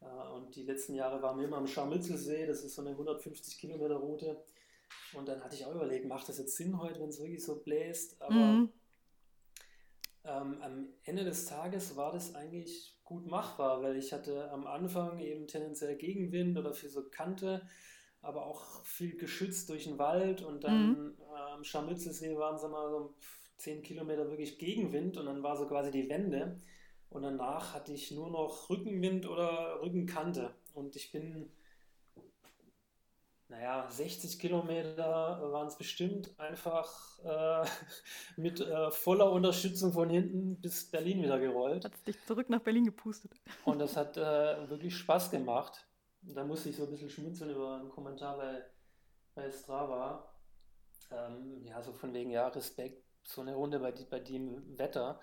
Äh, 0.01 0.33
und 0.35 0.55
die 0.55 0.63
letzten 0.63 0.95
Jahre 0.95 1.21
waren 1.21 1.37
wir 1.37 1.45
immer 1.47 1.57
am 1.57 1.67
Scharmützelsee, 1.67 2.45
das 2.45 2.63
ist 2.63 2.75
so 2.75 2.81
eine 2.81 2.91
150 2.91 3.57
Kilometer 3.59 3.95
Route. 3.95 4.43
Und 5.13 5.27
dann 5.27 5.43
hatte 5.43 5.55
ich 5.55 5.65
auch 5.65 5.75
überlegt, 5.75 6.07
macht 6.07 6.29
das 6.29 6.37
jetzt 6.37 6.55
Sinn 6.55 6.79
heute, 6.79 6.99
wenn 6.99 7.09
es 7.09 7.19
wirklich 7.19 7.43
so 7.43 7.61
bläst? 7.61 8.21
Aber 8.21 8.33
mhm. 8.33 8.69
ähm, 10.23 10.61
am 10.61 10.87
Ende 11.03 11.23
des 11.23 11.45
Tages 11.45 11.95
war 11.95 12.11
das 12.11 12.35
eigentlich 12.35 12.99
gut 13.03 13.25
machbar, 13.27 13.81
weil 13.81 13.97
ich 13.97 14.13
hatte 14.13 14.51
am 14.51 14.67
Anfang 14.67 15.19
eben 15.19 15.47
tendenziell 15.47 15.95
Gegenwind 15.95 16.57
oder 16.57 16.73
für 16.73 16.89
so 16.89 17.09
Kante, 17.09 17.67
aber 18.21 18.45
auch 18.45 18.83
viel 18.83 19.17
geschützt 19.17 19.69
durch 19.69 19.85
den 19.85 19.97
Wald 19.97 20.41
und 20.41 20.63
dann 20.63 20.89
mhm. 20.89 21.17
Am 21.59 21.65
Scharmützelsee 21.65 22.37
waren 22.37 22.55
es 22.55 22.63
mal 22.63 22.89
so 22.89 23.13
10 23.57 23.83
Kilometer 23.83 24.29
wirklich 24.29 24.57
Gegenwind 24.57 25.17
und 25.17 25.25
dann 25.25 25.43
war 25.43 25.57
so 25.57 25.67
quasi 25.67 25.91
die 25.91 26.09
Wende 26.09 26.59
und 27.09 27.23
danach 27.23 27.73
hatte 27.73 27.93
ich 27.93 28.11
nur 28.11 28.29
noch 28.29 28.69
Rückenwind 28.69 29.27
oder 29.27 29.81
Rückenkante 29.81 30.55
und 30.73 30.95
ich 30.95 31.11
bin 31.11 31.51
naja, 33.49 33.87
60 33.89 34.37
Kilometer 34.37 35.41
waren 35.51 35.67
es 35.67 35.75
bestimmt, 35.75 36.39
einfach 36.39 37.19
äh, 37.23 37.67
mit 38.39 38.61
äh, 38.61 38.91
voller 38.91 39.31
Unterstützung 39.31 39.91
von 39.91 40.09
hinten 40.09 40.61
bis 40.61 40.89
Berlin 40.89 41.23
wieder 41.23 41.39
gerollt. 41.39 41.83
Hat 41.83 42.07
dich 42.07 42.23
zurück 42.25 42.49
nach 42.49 42.61
Berlin 42.61 42.85
gepustet. 42.85 43.31
Und 43.65 43.79
das 43.79 43.97
hat 43.97 44.17
äh, 44.17 44.69
wirklich 44.69 44.95
Spaß 44.95 45.31
gemacht. 45.31 45.87
Da 46.21 46.43
musste 46.43 46.69
ich 46.69 46.75
so 46.75 46.83
ein 46.83 46.91
bisschen 46.91 47.09
schmunzeln 47.09 47.49
über 47.49 47.77
einen 47.77 47.89
Kommentar 47.89 48.37
bei, 48.37 48.63
bei 49.33 49.49
Strava. 49.49 50.31
Ähm, 51.11 51.63
ja, 51.65 51.81
so 51.81 51.93
von 51.93 52.13
wegen, 52.13 52.29
ja, 52.29 52.47
Respekt, 52.47 53.03
so 53.23 53.41
eine 53.41 53.55
Runde 53.55 53.79
bei, 53.79 53.91
bei 54.09 54.19
dem 54.19 54.77
Wetter. 54.77 55.19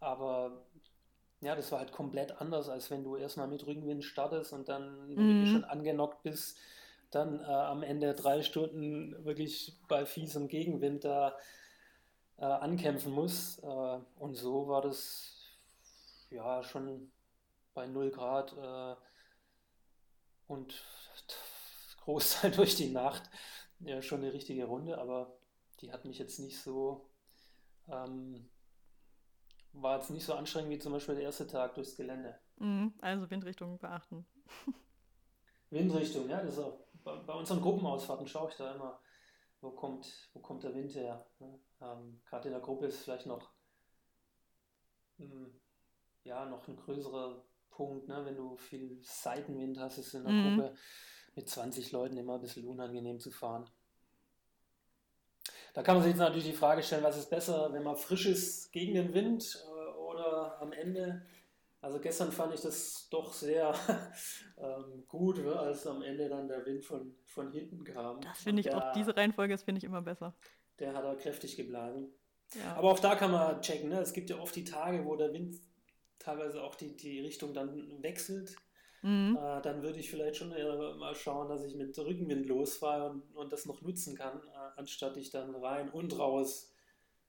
Aber 0.00 0.66
ja, 1.40 1.54
das 1.54 1.70
war 1.72 1.80
halt 1.80 1.92
komplett 1.92 2.40
anders, 2.40 2.68
als 2.68 2.90
wenn 2.90 3.04
du 3.04 3.16
erstmal 3.16 3.48
mit 3.48 3.66
Rückenwind 3.66 4.04
startest 4.04 4.52
und 4.52 4.68
dann 4.68 5.08
mhm. 5.08 5.46
schon 5.46 5.64
angenockt 5.64 6.22
bist 6.22 6.58
dann 7.14 7.40
äh, 7.40 7.44
am 7.44 7.82
Ende 7.82 8.14
drei 8.14 8.42
Stunden 8.42 9.24
wirklich 9.24 9.78
bei 9.88 10.04
fiesem 10.04 10.48
Gegenwind 10.48 11.04
da 11.04 11.36
äh, 12.38 12.44
ankämpfen 12.44 13.12
muss. 13.12 13.58
Äh, 13.58 13.98
und 14.18 14.34
so 14.34 14.68
war 14.68 14.82
das 14.82 15.58
ja 16.30 16.62
schon 16.62 17.12
bei 17.72 17.86
0 17.86 18.10
Grad 18.10 18.52
äh, 18.56 18.96
und 20.48 20.82
Großteil 22.04 22.50
durch 22.56 22.74
die 22.74 22.90
Nacht 22.90 23.30
ja 23.80 24.02
schon 24.02 24.22
eine 24.22 24.32
richtige 24.32 24.64
Runde, 24.66 24.98
aber 24.98 25.38
die 25.80 25.92
hat 25.92 26.04
mich 26.04 26.18
jetzt 26.18 26.38
nicht 26.38 26.60
so, 26.60 27.10
ähm, 27.88 28.48
war 29.72 29.96
jetzt 29.98 30.10
nicht 30.10 30.24
so 30.24 30.34
anstrengend 30.34 30.70
wie 30.70 30.78
zum 30.78 30.92
Beispiel 30.92 31.16
der 31.16 31.24
erste 31.24 31.46
Tag 31.46 31.74
durchs 31.74 31.96
Gelände. 31.96 32.38
Mhm, 32.56 32.94
also 33.00 33.28
Windrichtung 33.30 33.78
beachten. 33.78 34.26
Windrichtung, 35.70 36.28
ja, 36.28 36.42
das 36.42 36.54
ist 36.54 36.60
auch 36.60 36.84
bei, 37.02 37.16
bei 37.16 37.34
unseren 37.34 37.60
Gruppenausfahrten 37.60 38.26
schaue 38.26 38.50
ich 38.50 38.56
da 38.56 38.74
immer, 38.74 39.00
wo 39.60 39.70
kommt, 39.70 40.30
wo 40.32 40.40
kommt 40.40 40.62
der 40.62 40.74
Wind 40.74 40.94
her. 40.94 41.26
Ne? 41.38 41.60
Ähm, 41.80 42.20
Gerade 42.24 42.48
in 42.48 42.54
der 42.54 42.62
Gruppe 42.62 42.86
ist 42.86 43.02
vielleicht 43.02 43.26
noch, 43.26 43.52
mh, 45.18 45.26
hm, 45.26 45.60
ja, 46.24 46.46
noch 46.46 46.66
ein 46.68 46.76
größerer 46.76 47.44
Punkt, 47.70 48.08
ne? 48.08 48.24
wenn 48.24 48.36
du 48.36 48.56
viel 48.56 48.98
Seitenwind 49.02 49.78
hast, 49.78 49.98
ist 49.98 50.14
in 50.14 50.26
einer 50.26 50.50
mhm. 50.50 50.56
Gruppe 50.56 50.76
mit 51.36 51.48
20 51.48 51.92
Leuten 51.92 52.16
immer 52.16 52.34
ein 52.34 52.40
bisschen 52.40 52.66
unangenehm 52.66 53.20
zu 53.20 53.30
fahren. 53.30 53.68
Da 55.74 55.82
kann 55.82 55.96
man 55.96 56.04
sich 56.04 56.12
jetzt 56.12 56.20
natürlich 56.20 56.44
die 56.44 56.52
Frage 56.52 56.82
stellen, 56.82 57.02
was 57.02 57.18
ist 57.18 57.30
besser, 57.30 57.72
wenn 57.72 57.82
man 57.82 57.96
frisch 57.96 58.26
ist 58.26 58.72
gegen 58.72 58.94
den 58.94 59.12
Wind 59.12 59.64
äh, 59.66 59.98
oder 59.98 60.60
am 60.60 60.72
Ende. 60.72 61.26
Also 61.80 61.98
gestern 61.98 62.32
fand 62.32 62.54
ich 62.54 62.60
das 62.60 63.08
doch 63.10 63.32
sehr 63.32 63.74
ähm, 64.56 65.04
gut, 65.08 65.38
ne, 65.38 65.58
als 65.58 65.86
am 65.86 66.02
Ende 66.02 66.28
dann 66.28 66.48
der 66.48 66.64
Wind 66.64 66.84
von, 66.84 67.14
von 67.26 67.50
hinten 67.50 67.84
kam. 67.84 68.20
Das 68.20 68.42
finde 68.42 68.60
ich 68.60 68.66
der, 68.66 68.78
auch, 68.78 68.92
diese 68.92 69.16
Reihenfolge 69.16 69.58
finde 69.58 69.80
ich 69.80 69.84
immer 69.84 70.00
besser. 70.00 70.34
Der 70.78 70.94
hat 70.94 71.04
da 71.04 71.14
kräftig 71.16 71.56
geblasen. 71.56 72.08
Ja. 72.54 72.76
Aber 72.76 72.92
auch 72.92 73.00
da 73.00 73.16
kann 73.16 73.32
man 73.32 73.60
checken, 73.60 73.90
ne? 73.90 74.00
es 74.00 74.12
gibt 74.12 74.30
ja 74.30 74.38
oft 74.38 74.54
die 74.54 74.64
Tage, 74.64 75.04
wo 75.04 75.16
der 75.16 75.32
Wind 75.32 75.60
teilweise 76.18 76.62
auch 76.62 76.76
die, 76.76 76.96
die 76.96 77.20
Richtung 77.20 77.52
dann 77.52 78.02
wechselt. 78.02 78.56
Mhm. 79.04 79.36
Äh, 79.36 79.60
dann 79.60 79.82
würde 79.82 79.98
ich 79.98 80.08
vielleicht 80.08 80.36
schon 80.36 80.48
mal 80.48 81.14
schauen, 81.14 81.46
dass 81.50 81.62
ich 81.62 81.74
mit 81.74 81.96
Rückenwind 81.98 82.46
losfahre 82.46 83.10
und, 83.10 83.36
und 83.36 83.52
das 83.52 83.66
noch 83.66 83.82
nutzen 83.82 84.16
kann, 84.16 84.38
äh, 84.38 84.80
anstatt 84.80 85.18
ich 85.18 85.28
dann 85.28 85.54
rein 85.54 85.90
und 85.90 86.18
raus 86.18 86.72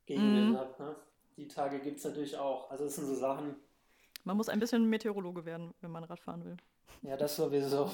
Gegenwind 0.05 0.51
mhm. 0.51 0.57
habe. 0.57 0.81
Ne? 0.81 0.95
Die 1.35 1.49
Tage 1.49 1.81
gibt 1.81 1.97
es 1.97 2.05
natürlich 2.05 2.37
auch. 2.37 2.71
Also 2.71 2.85
das 2.85 2.95
sind 2.95 3.07
so 3.07 3.15
Sachen. 3.15 3.57
Man 4.23 4.37
muss 4.37 4.47
ein 4.47 4.61
bisschen 4.61 4.85
Meteorologe 4.85 5.43
werden, 5.43 5.73
wenn 5.81 5.91
man 5.91 6.05
Radfahren 6.05 6.45
will. 6.45 6.55
Ja, 7.01 7.17
das 7.17 7.35
sowieso. 7.35 7.91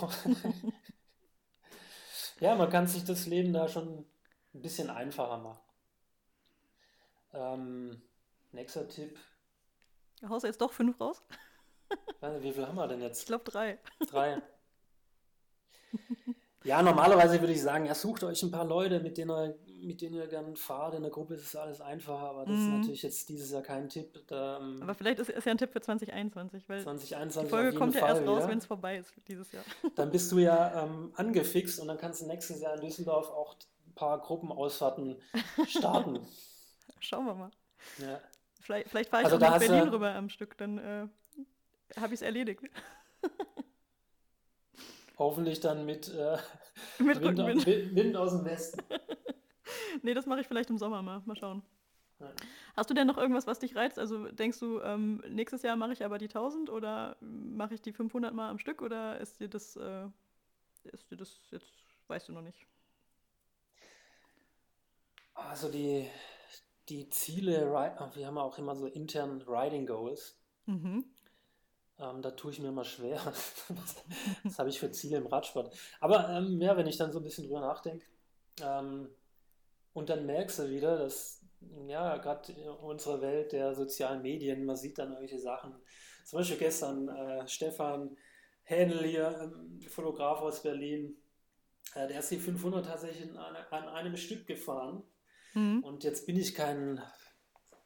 ja, 2.39 2.53
man 2.53 2.69
kann 2.69 2.85
sich 2.85 3.03
das 3.03 3.25
Leben 3.25 3.51
da 3.51 3.67
schon 3.67 4.05
ein 4.53 4.61
bisschen 4.61 4.91
einfacher 4.91 5.39
machen. 5.39 5.59
Ähm, 7.33 8.01
nächster 8.51 8.87
Tipp. 8.87 9.17
Haust 10.29 10.43
du 10.43 10.47
jetzt 10.47 10.61
doch 10.61 10.71
fünf 10.71 11.01
raus? 11.01 11.23
Wie 12.39 12.51
viel 12.51 12.67
haben 12.67 12.75
wir 12.75 12.87
denn 12.87 13.01
jetzt? 13.01 13.21
Ich 13.21 13.25
glaube 13.25 13.43
drei. 13.45 13.79
Drei. 14.09 14.41
Ja, 16.63 16.81
normalerweise 16.83 17.39
würde 17.39 17.53
ich 17.53 17.61
sagen, 17.61 17.85
ja, 17.85 17.95
sucht 17.95 18.23
euch 18.23 18.43
ein 18.43 18.51
paar 18.51 18.65
Leute, 18.65 18.99
mit 18.99 19.17
denen 19.17 19.31
ihr, 19.31 19.55
mit 19.83 20.01
denen 20.01 20.15
ihr 20.15 20.27
gerne 20.27 20.55
fahrt. 20.55 20.93
In 20.93 21.01
der 21.01 21.09
Gruppe 21.09 21.33
ist 21.33 21.47
es 21.47 21.55
alles 21.55 21.81
einfacher, 21.81 22.29
aber 22.29 22.45
das 22.45 22.55
mhm. 22.55 22.61
ist 22.61 22.79
natürlich 22.79 23.01
jetzt 23.01 23.29
dieses 23.29 23.51
Jahr 23.51 23.63
kein 23.63 23.89
Tipp. 23.89 24.21
Da, 24.27 24.59
ähm, 24.59 24.79
aber 24.81 24.93
vielleicht 24.93 25.19
ist 25.19 25.31
es 25.31 25.43
ja 25.43 25.51
ein 25.51 25.57
Tipp 25.57 25.71
für 25.71 25.81
2021, 25.81 26.69
weil 26.69 26.83
2021 26.83 27.41
die 27.41 27.49
Folge 27.49 27.77
kommt 27.77 27.95
ja 27.95 28.01
Fall, 28.01 28.15
erst 28.17 28.27
raus, 28.27 28.43
wenn 28.47 28.59
es 28.59 28.65
vorbei 28.67 28.97
ist 28.97 29.11
dieses 29.27 29.51
Jahr. 29.51 29.63
Dann 29.95 30.11
bist 30.11 30.31
du 30.31 30.37
ja 30.37 30.83
ähm, 30.83 31.11
angefixt 31.15 31.79
und 31.79 31.87
dann 31.87 31.97
kannst 31.97 32.21
du 32.21 32.27
nächstes 32.27 32.61
Jahr 32.61 32.75
in 32.75 32.81
Düsseldorf 32.81 33.29
auch 33.29 33.55
ein 33.87 33.95
paar 33.95 34.19
Gruppenausfahrten 34.19 35.19
starten. 35.67 36.19
Schauen 36.99 37.25
wir 37.25 37.33
mal. 37.33 37.51
Ja. 37.97 38.21
Vielleicht, 38.61 38.89
vielleicht 38.89 39.09
fahre 39.09 39.23
ich 39.23 39.25
also 39.25 39.37
auch 39.37 39.49
nach 39.49 39.57
Berlin 39.57 39.87
du... 39.87 39.93
rüber 39.93 40.13
am 40.13 40.29
Stück, 40.29 40.55
dann 40.59 40.77
äh, 40.77 41.07
habe 41.97 42.13
ich 42.13 42.19
es 42.19 42.21
erledigt. 42.21 42.61
Hoffentlich 45.17 45.59
dann 45.59 45.85
mit, 45.85 46.09
äh, 46.09 46.37
mit 46.99 47.21
Wind, 47.21 47.39
Rückenwind. 47.39 47.95
Wind 47.95 48.17
aus 48.17 48.31
dem 48.31 48.45
Westen. 48.45 48.81
nee, 50.01 50.13
das 50.13 50.25
mache 50.25 50.41
ich 50.41 50.47
vielleicht 50.47 50.69
im 50.69 50.77
Sommer 50.77 51.01
mal. 51.01 51.21
Mal 51.25 51.35
schauen. 51.35 51.61
Ja. 52.19 52.31
Hast 52.75 52.89
du 52.89 52.93
denn 52.93 53.07
noch 53.07 53.17
irgendwas, 53.17 53.47
was 53.47 53.59
dich 53.59 53.75
reizt? 53.75 53.99
Also 53.99 54.27
denkst 54.31 54.59
du, 54.59 54.79
ähm, 54.81 55.23
nächstes 55.27 55.61
Jahr 55.61 55.75
mache 55.75 55.93
ich 55.93 56.05
aber 56.05 56.17
die 56.17 56.27
1000 56.27 56.69
oder 56.69 57.17
mache 57.19 57.75
ich 57.75 57.81
die 57.81 57.93
500 57.93 58.33
mal 58.33 58.49
am 58.49 58.59
Stück 58.59 58.81
oder 58.81 59.19
ist 59.19 59.39
dir 59.39 59.49
das, 59.49 59.75
äh, 59.75 60.07
ist 60.85 61.11
dir 61.11 61.17
das 61.17 61.39
jetzt, 61.51 61.71
weißt 62.07 62.29
du 62.29 62.33
noch 62.33 62.41
nicht? 62.41 62.65
Also 65.33 65.69
die, 65.69 66.07
die 66.89 67.09
Ziele, 67.09 67.71
wir 68.13 68.27
haben 68.27 68.37
auch 68.37 68.57
immer 68.57 68.75
so 68.75 68.87
intern 68.87 69.41
Riding 69.41 69.85
Goals. 69.85 70.39
Mhm. 70.65 71.05
Ähm, 72.01 72.21
da 72.21 72.31
tue 72.31 72.51
ich 72.51 72.59
mir 72.59 72.71
mal 72.71 72.83
schwer. 72.83 73.19
Was 74.43 74.59
habe 74.59 74.69
ich 74.69 74.79
für 74.79 74.91
Ziele 74.91 75.17
im 75.17 75.27
Radsport? 75.27 75.75
Aber 75.99 76.29
ähm, 76.29 76.59
ja, 76.61 76.75
wenn 76.75 76.87
ich 76.87 76.97
dann 76.97 77.11
so 77.11 77.19
ein 77.19 77.23
bisschen 77.23 77.45
drüber 77.45 77.61
nachdenke, 77.61 78.05
ähm, 78.61 79.09
und 79.93 80.09
dann 80.09 80.25
merkst 80.25 80.59
du 80.59 80.69
wieder, 80.69 80.97
dass 80.97 81.41
ja, 81.87 82.17
gerade 82.17 82.53
in 82.53 82.69
unserer 82.69 83.21
Welt 83.21 83.51
der 83.51 83.75
sozialen 83.75 84.21
Medien, 84.21 84.65
man 84.65 84.75
sieht 84.75 84.97
dann 84.97 85.09
irgendwelche 85.09 85.39
Sachen. 85.39 85.75
Zum 86.25 86.39
Beispiel 86.39 86.57
gestern 86.57 87.07
äh, 87.09 87.47
Stefan 87.47 88.17
Händel 88.63 89.03
hier, 89.03 89.39
ähm, 89.41 89.81
Fotograf 89.89 90.41
aus 90.41 90.63
Berlin, 90.63 91.17
äh, 91.93 92.07
der 92.07 92.19
ist 92.19 92.31
die 92.31 92.37
500 92.37 92.85
tatsächlich 92.85 93.29
an, 93.31 93.55
an 93.55 93.87
einem 93.89 94.17
Stück 94.17 94.47
gefahren. 94.47 95.03
Mhm. 95.53 95.83
Und 95.83 96.03
jetzt 96.03 96.25
bin 96.25 96.37
ich 96.37 96.55
kein 96.55 97.01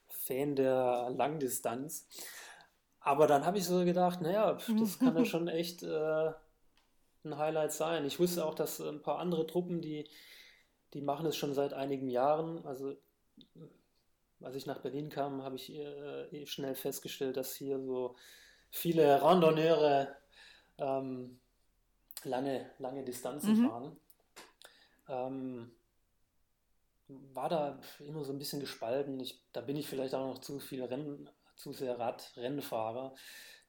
Fan 0.07 0.55
der 0.55 1.09
Langdistanz. 1.15 2.07
Aber 3.05 3.27
dann 3.27 3.45
habe 3.45 3.59
ich 3.59 3.65
so 3.65 3.85
gedacht, 3.85 4.21
naja, 4.21 4.57
das 4.79 4.97
kann 4.97 5.15
ja 5.15 5.25
schon 5.25 5.47
echt 5.47 5.83
äh, 5.83 6.31
ein 7.23 7.37
Highlight 7.37 7.71
sein. 7.71 8.03
Ich 8.03 8.19
wusste 8.19 8.43
auch, 8.43 8.55
dass 8.55 8.81
ein 8.81 9.03
paar 9.03 9.19
andere 9.19 9.45
Truppen, 9.45 9.79
die, 9.79 10.09
die 10.95 11.01
machen 11.01 11.27
es 11.27 11.37
schon 11.37 11.53
seit 11.53 11.73
einigen 11.73 12.09
Jahren. 12.09 12.65
Also 12.65 12.95
als 14.41 14.55
ich 14.55 14.65
nach 14.65 14.79
Berlin 14.79 15.09
kam, 15.09 15.43
habe 15.43 15.55
ich 15.55 15.71
äh, 15.71 16.47
schnell 16.47 16.73
festgestellt, 16.73 17.37
dass 17.37 17.53
hier 17.53 17.79
so 17.79 18.15
viele 18.71 19.21
Randonneure 19.21 20.07
ähm, 20.79 21.39
lange, 22.23 22.71
lange 22.79 23.03
Distanzen 23.03 23.61
mhm. 23.61 23.69
fahren. 23.69 23.97
Ähm, 25.09 25.71
war 27.07 27.49
da 27.49 27.79
immer 27.99 28.23
so 28.23 28.33
ein 28.33 28.39
bisschen 28.39 28.59
gespalten. 28.59 29.19
Ich, 29.19 29.43
da 29.53 29.61
bin 29.61 29.77
ich 29.77 29.87
vielleicht 29.87 30.15
auch 30.15 30.25
noch 30.25 30.39
zu 30.39 30.57
viel 30.57 30.83
Rennen 30.83 31.29
zu 31.55 31.73
sehr 31.73 31.99
Radrennfahrer, 31.99 33.13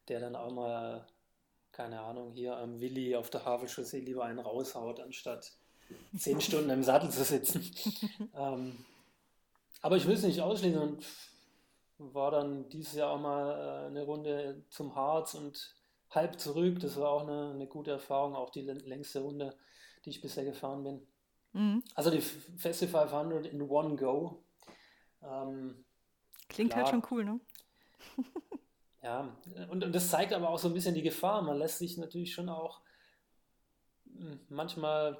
der 0.08 0.20
dann 0.20 0.36
auch 0.36 0.52
mal, 0.52 1.06
keine 1.72 2.00
Ahnung, 2.00 2.32
hier 2.32 2.56
am 2.56 2.80
Willi 2.80 3.16
auf 3.16 3.30
der 3.30 3.44
Havelchaussee 3.44 4.00
lieber 4.00 4.24
einen 4.24 4.38
raushaut, 4.38 5.00
anstatt 5.00 5.56
zehn 6.16 6.40
Stunden 6.40 6.70
im 6.70 6.82
Sattel 6.82 7.10
zu 7.10 7.24
sitzen. 7.24 7.70
ähm, 8.34 8.84
aber 9.82 9.96
ich 9.96 10.06
will 10.06 10.14
es 10.14 10.22
nicht 10.22 10.40
ausschließen 10.40 10.80
und 10.80 11.06
war 11.98 12.30
dann 12.30 12.68
dieses 12.68 12.94
Jahr 12.94 13.10
auch 13.12 13.20
mal 13.20 13.50
äh, 13.50 13.86
eine 13.86 14.02
Runde 14.02 14.64
zum 14.68 14.94
Harz 14.94 15.34
und 15.34 15.74
halb 16.10 16.38
zurück. 16.40 16.80
Das 16.80 16.96
war 16.96 17.10
auch 17.10 17.22
eine, 17.22 17.52
eine 17.52 17.66
gute 17.66 17.92
Erfahrung, 17.92 18.34
auch 18.34 18.50
die 18.50 18.62
längste 18.62 19.20
Runde, 19.20 19.56
die 20.04 20.10
ich 20.10 20.20
bisher 20.20 20.44
gefahren 20.44 20.82
bin. 20.82 21.06
Mhm. 21.52 21.82
Also 21.94 22.10
die 22.10 22.20
Festival 22.20 23.08
500 23.08 23.46
in 23.46 23.62
One 23.62 23.96
Go. 23.96 24.44
Ähm, 25.22 25.84
Klingt 26.48 26.72
klar, 26.72 26.84
halt 26.84 26.90
schon 26.90 27.06
cool, 27.10 27.24
ne? 27.24 27.40
Ja, 29.02 29.36
und, 29.70 29.84
und 29.84 29.94
das 29.94 30.10
zeigt 30.10 30.32
aber 30.32 30.50
auch 30.50 30.58
so 30.58 30.68
ein 30.68 30.74
bisschen 30.74 30.94
die 30.94 31.02
Gefahr. 31.02 31.42
Man 31.42 31.58
lässt 31.58 31.78
sich 31.78 31.96
natürlich 31.96 32.32
schon 32.32 32.48
auch 32.48 32.80
hm, 34.18 34.40
manchmal, 34.48 35.18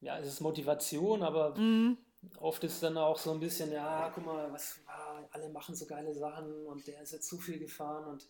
ja, 0.00 0.18
es 0.18 0.28
ist 0.28 0.40
Motivation, 0.40 1.22
aber 1.22 1.56
mhm. 1.58 1.98
oft 2.38 2.62
ist 2.64 2.82
dann 2.82 2.98
auch 2.98 3.18
so 3.18 3.32
ein 3.32 3.40
bisschen, 3.40 3.72
ja, 3.72 4.10
guck 4.14 4.26
mal, 4.26 4.52
was, 4.52 4.80
ah, 4.86 5.22
alle 5.30 5.48
machen 5.48 5.74
so 5.74 5.86
geile 5.86 6.14
Sachen 6.14 6.66
und 6.66 6.86
der 6.86 7.02
ist 7.02 7.12
jetzt 7.12 7.28
zu 7.28 7.38
viel 7.38 7.58
gefahren 7.58 8.06
und 8.06 8.28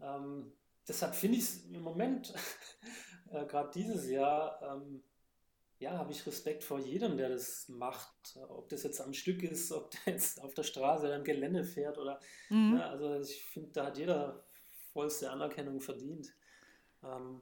ähm, 0.00 0.52
deshalb 0.86 1.14
finde 1.14 1.38
ich 1.38 1.44
es 1.44 1.64
im 1.64 1.82
Moment, 1.82 2.34
äh, 3.30 3.44
gerade 3.46 3.70
dieses 3.74 4.08
Jahr, 4.08 4.60
ähm, 4.62 5.02
ja, 5.78 5.96
habe 5.96 6.10
ich 6.10 6.26
Respekt 6.26 6.64
vor 6.64 6.80
jedem, 6.80 7.16
der 7.16 7.28
das 7.28 7.68
macht. 7.68 8.36
Ob 8.48 8.68
das 8.68 8.82
jetzt 8.82 9.00
am 9.00 9.12
Stück 9.12 9.42
ist, 9.42 9.70
ob 9.72 9.90
der 9.90 10.14
jetzt 10.14 10.40
auf 10.42 10.54
der 10.54 10.64
Straße 10.64 11.06
oder 11.06 11.16
im 11.16 11.24
Gelände 11.24 11.64
fährt 11.64 11.98
oder. 11.98 12.20
Mhm. 12.50 12.74
Ne, 12.74 12.84
also 12.84 13.20
ich 13.20 13.44
finde, 13.44 13.70
da 13.72 13.86
hat 13.86 13.98
jeder 13.98 14.44
vollste 14.92 15.30
Anerkennung 15.30 15.80
verdient. 15.80 16.32
Ähm, 17.04 17.40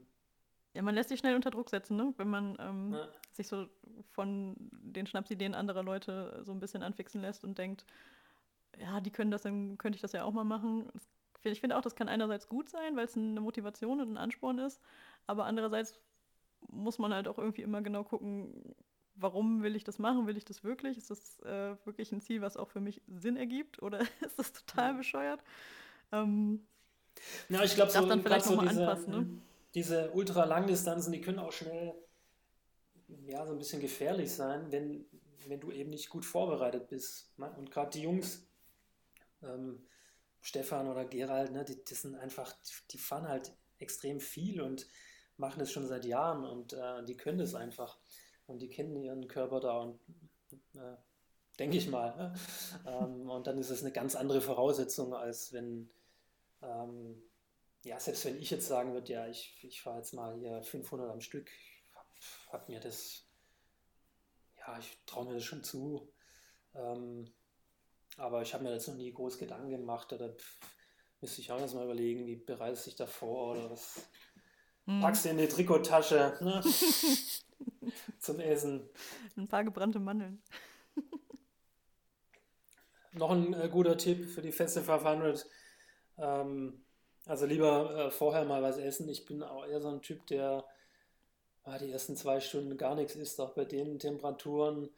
ja, 0.75 0.83
man 0.83 0.95
lässt 0.95 1.09
sich 1.09 1.19
schnell 1.19 1.35
unter 1.35 1.51
Druck 1.51 1.71
setzen, 1.71 1.97
ne? 1.97 2.13
wenn 2.19 2.29
man 2.29 2.55
ähm, 2.61 2.93
ja. 2.93 3.09
sich 3.33 3.49
so 3.49 3.67
von 4.11 4.55
den 4.59 5.07
Schnapsideen 5.07 5.55
anderer 5.55 5.83
Leute 5.83 6.43
so 6.45 6.53
ein 6.53 6.61
bisschen 6.61 6.83
anfixen 6.83 7.23
lässt 7.23 7.45
und 7.45 7.57
denkt, 7.57 7.87
ja, 8.79 9.01
die 9.01 9.11
können 9.11 9.31
das, 9.31 9.43
dann 9.43 9.79
könnte 9.79 9.97
ich 9.97 10.03
das 10.03 10.13
ja 10.13 10.25
auch 10.25 10.33
mal 10.33 10.45
machen. 10.45 10.93
Ich 11.45 11.61
finde 11.61 11.79
auch, 11.79 11.81
das 11.81 11.95
kann 11.95 12.11
einerseits 12.11 12.49
gut 12.49 12.69
sein, 12.69 12.95
weil 12.95 13.07
es 13.07 13.17
eine 13.17 13.41
Motivation 13.41 14.03
und 14.03 14.13
ein 14.13 14.19
Ansporn 14.19 14.59
ist, 14.59 14.83
aber 15.27 15.47
andererseits 15.47 15.99
muss 16.69 16.99
man 16.99 17.13
halt 17.15 17.29
auch 17.29 17.39
irgendwie 17.39 17.63
immer 17.63 17.83
genau 17.83 18.05
gucken, 18.05 18.75
warum 19.15 19.63
will 19.63 19.77
ich 19.77 19.85
das 19.85 19.99
machen? 19.99 20.27
Will 20.27 20.37
ich 20.37 20.45
das 20.45 20.65
wirklich? 20.65 20.99
Ist 20.99 21.11
das 21.11 21.41
äh, 21.41 21.77
wirklich 21.85 22.13
ein 22.13 22.21
Ziel, 22.21 22.43
was 22.43 22.57
auch 22.57 22.69
für 22.69 22.81
mich 22.81 23.03
Sinn 23.07 23.37
ergibt? 23.37 23.83
Oder 23.83 24.01
ist 24.21 24.39
das 24.39 24.53
total 24.53 24.95
bescheuert? 24.95 25.41
Ähm, 26.13 26.67
ja, 27.49 27.63
ich 27.63 27.75
glaube, 27.75 27.91
so, 27.91 28.07
dann 28.07 28.23
vielleicht 28.23 28.45
so 28.45 28.61
diese, 28.61 28.81
anpassen, 28.81 29.11
ne? 29.11 29.43
diese 29.75 30.11
ultra-Langdistanzen, 30.13 31.13
die 31.13 31.21
können 31.21 31.39
auch 31.39 31.53
schnell 31.53 31.95
ja, 33.27 33.47
so 33.47 33.53
ein 33.53 33.59
bisschen 33.59 33.81
gefährlich 33.81 34.33
sein, 34.33 34.71
wenn, 34.71 35.07
wenn 35.47 35.61
du 35.61 35.71
eben 35.71 35.91
nicht 35.91 36.09
gut 36.11 36.25
vorbereitet 36.25 36.89
bist. 36.89 37.39
Ne? 37.39 37.51
Und 37.57 37.71
gerade 37.71 37.91
die 37.91 38.03
Jungs, 38.03 38.47
ähm, 39.43 39.87
Stefan 40.41 40.89
oder 40.89 41.05
Gerald, 41.05 41.53
ne, 41.53 41.65
die, 41.65 41.83
die 41.85 41.95
sind 41.95 42.15
einfach, 42.17 42.55
die 42.91 42.99
fahren 42.99 43.29
halt 43.29 43.53
extrem 43.79 44.21
viel 44.21 44.61
und 44.61 44.87
machen 45.37 45.61
es 45.61 45.71
schon 45.71 45.87
seit 45.87 46.05
Jahren 46.05 46.45
und 46.45 46.73
äh, 46.73 47.05
die 47.05 47.17
können 47.17 47.41
es 47.41 47.55
einfach. 47.55 47.99
Und 48.47 48.61
die 48.63 48.69
kennen 48.69 48.97
ihren 48.97 49.27
Körper 49.29 49.61
da 49.61 49.79
und 49.81 50.01
äh, 50.75 50.97
denke 51.59 51.77
ich 51.77 51.89
mal. 51.89 52.17
Ne? 52.17 52.35
ähm, 52.87 53.29
und 53.29 53.47
dann 53.47 53.59
ist 53.59 53.71
es 53.71 53.83
eine 53.83 53.93
ganz 53.93 54.17
andere 54.17 54.41
Voraussetzung, 54.41 55.15
als 55.15 55.53
wenn, 55.53 55.91
ähm, 56.63 57.23
ja, 57.85 57.99
selbst 57.99 58.25
wenn 58.25 58.39
ich 58.39 58.51
jetzt 58.51 58.67
sagen 58.67 58.93
würde, 58.93 59.13
ja, 59.13 59.27
ich, 59.29 59.59
ich 59.63 59.83
fahre 59.83 59.99
jetzt 59.99 60.15
mal 60.15 60.37
hier 60.39 60.63
500 60.63 61.11
am 61.11 61.21
Stück, 61.21 61.51
habe 61.95 62.09
hab 62.51 62.69
mir 62.69 62.81
das, 62.81 63.27
ja, 64.59 64.79
ich 64.79 64.99
traue 65.07 65.27
mir 65.27 65.35
das 65.35 65.45
schon 65.45 65.63
zu. 65.63 66.13
Ähm, 66.75 67.33
aber 68.17 68.43
ich 68.43 68.55
habe 68.55 68.65
mir 68.65 68.73
jetzt 68.73 68.89
noch 68.89 68.95
nie 68.95 69.13
groß 69.13 69.39
Gedanken 69.39 69.71
gemacht 69.71 70.13
oder 70.13 70.31
pff, 70.31 70.61
müsste 71.21 71.41
ich 71.41 71.53
auch 71.53 71.61
erst 71.61 71.75
mal 71.75 71.85
überlegen, 71.85 72.27
wie 72.27 72.37
bereitest 72.37 72.87
du 72.87 72.91
dich 72.91 72.97
davor 72.97 73.53
oder 73.53 73.71
was. 73.71 74.09
Packst 74.87 75.25
du 75.25 75.31
in 75.31 75.39
die 75.39 75.49
Trikottasche 75.49 76.39
ne? 76.41 76.63
zum 78.19 78.41
Essen. 78.41 78.89
Ein 79.37 79.49
paar 79.49 79.65
gebrannte 79.65 79.99
Mandeln. 79.99 80.43
Noch 83.13 83.31
ein 83.31 83.55
äh, 83.55 83.69
guter 83.69 83.97
Tipp 83.97 84.29
für 84.29 84.43
die 84.43 84.53
Feste 84.53 84.83
500. 84.83 85.47
Ähm, 86.19 86.85
also 87.25 87.47
lieber 87.47 88.07
äh, 88.07 88.11
vorher 88.11 88.45
mal 88.45 88.63
was 88.63 88.79
essen. 88.79 89.09
Ich 89.09 89.25
bin 89.25 89.43
auch 89.43 89.67
eher 89.67 89.81
so 89.81 89.89
ein 89.89 90.03
Typ, 90.03 90.27
der 90.27 90.65
ah, 91.65 91.79
die 91.79 91.91
ersten 91.91 92.17
zwei 92.17 92.41
Stunden 92.41 92.77
gar 92.77 92.95
nichts 92.95 93.17
isst, 93.17 93.41
auch 93.41 93.55
bei 93.55 93.65
den 93.65 93.99
Temperaturen. 93.99 94.89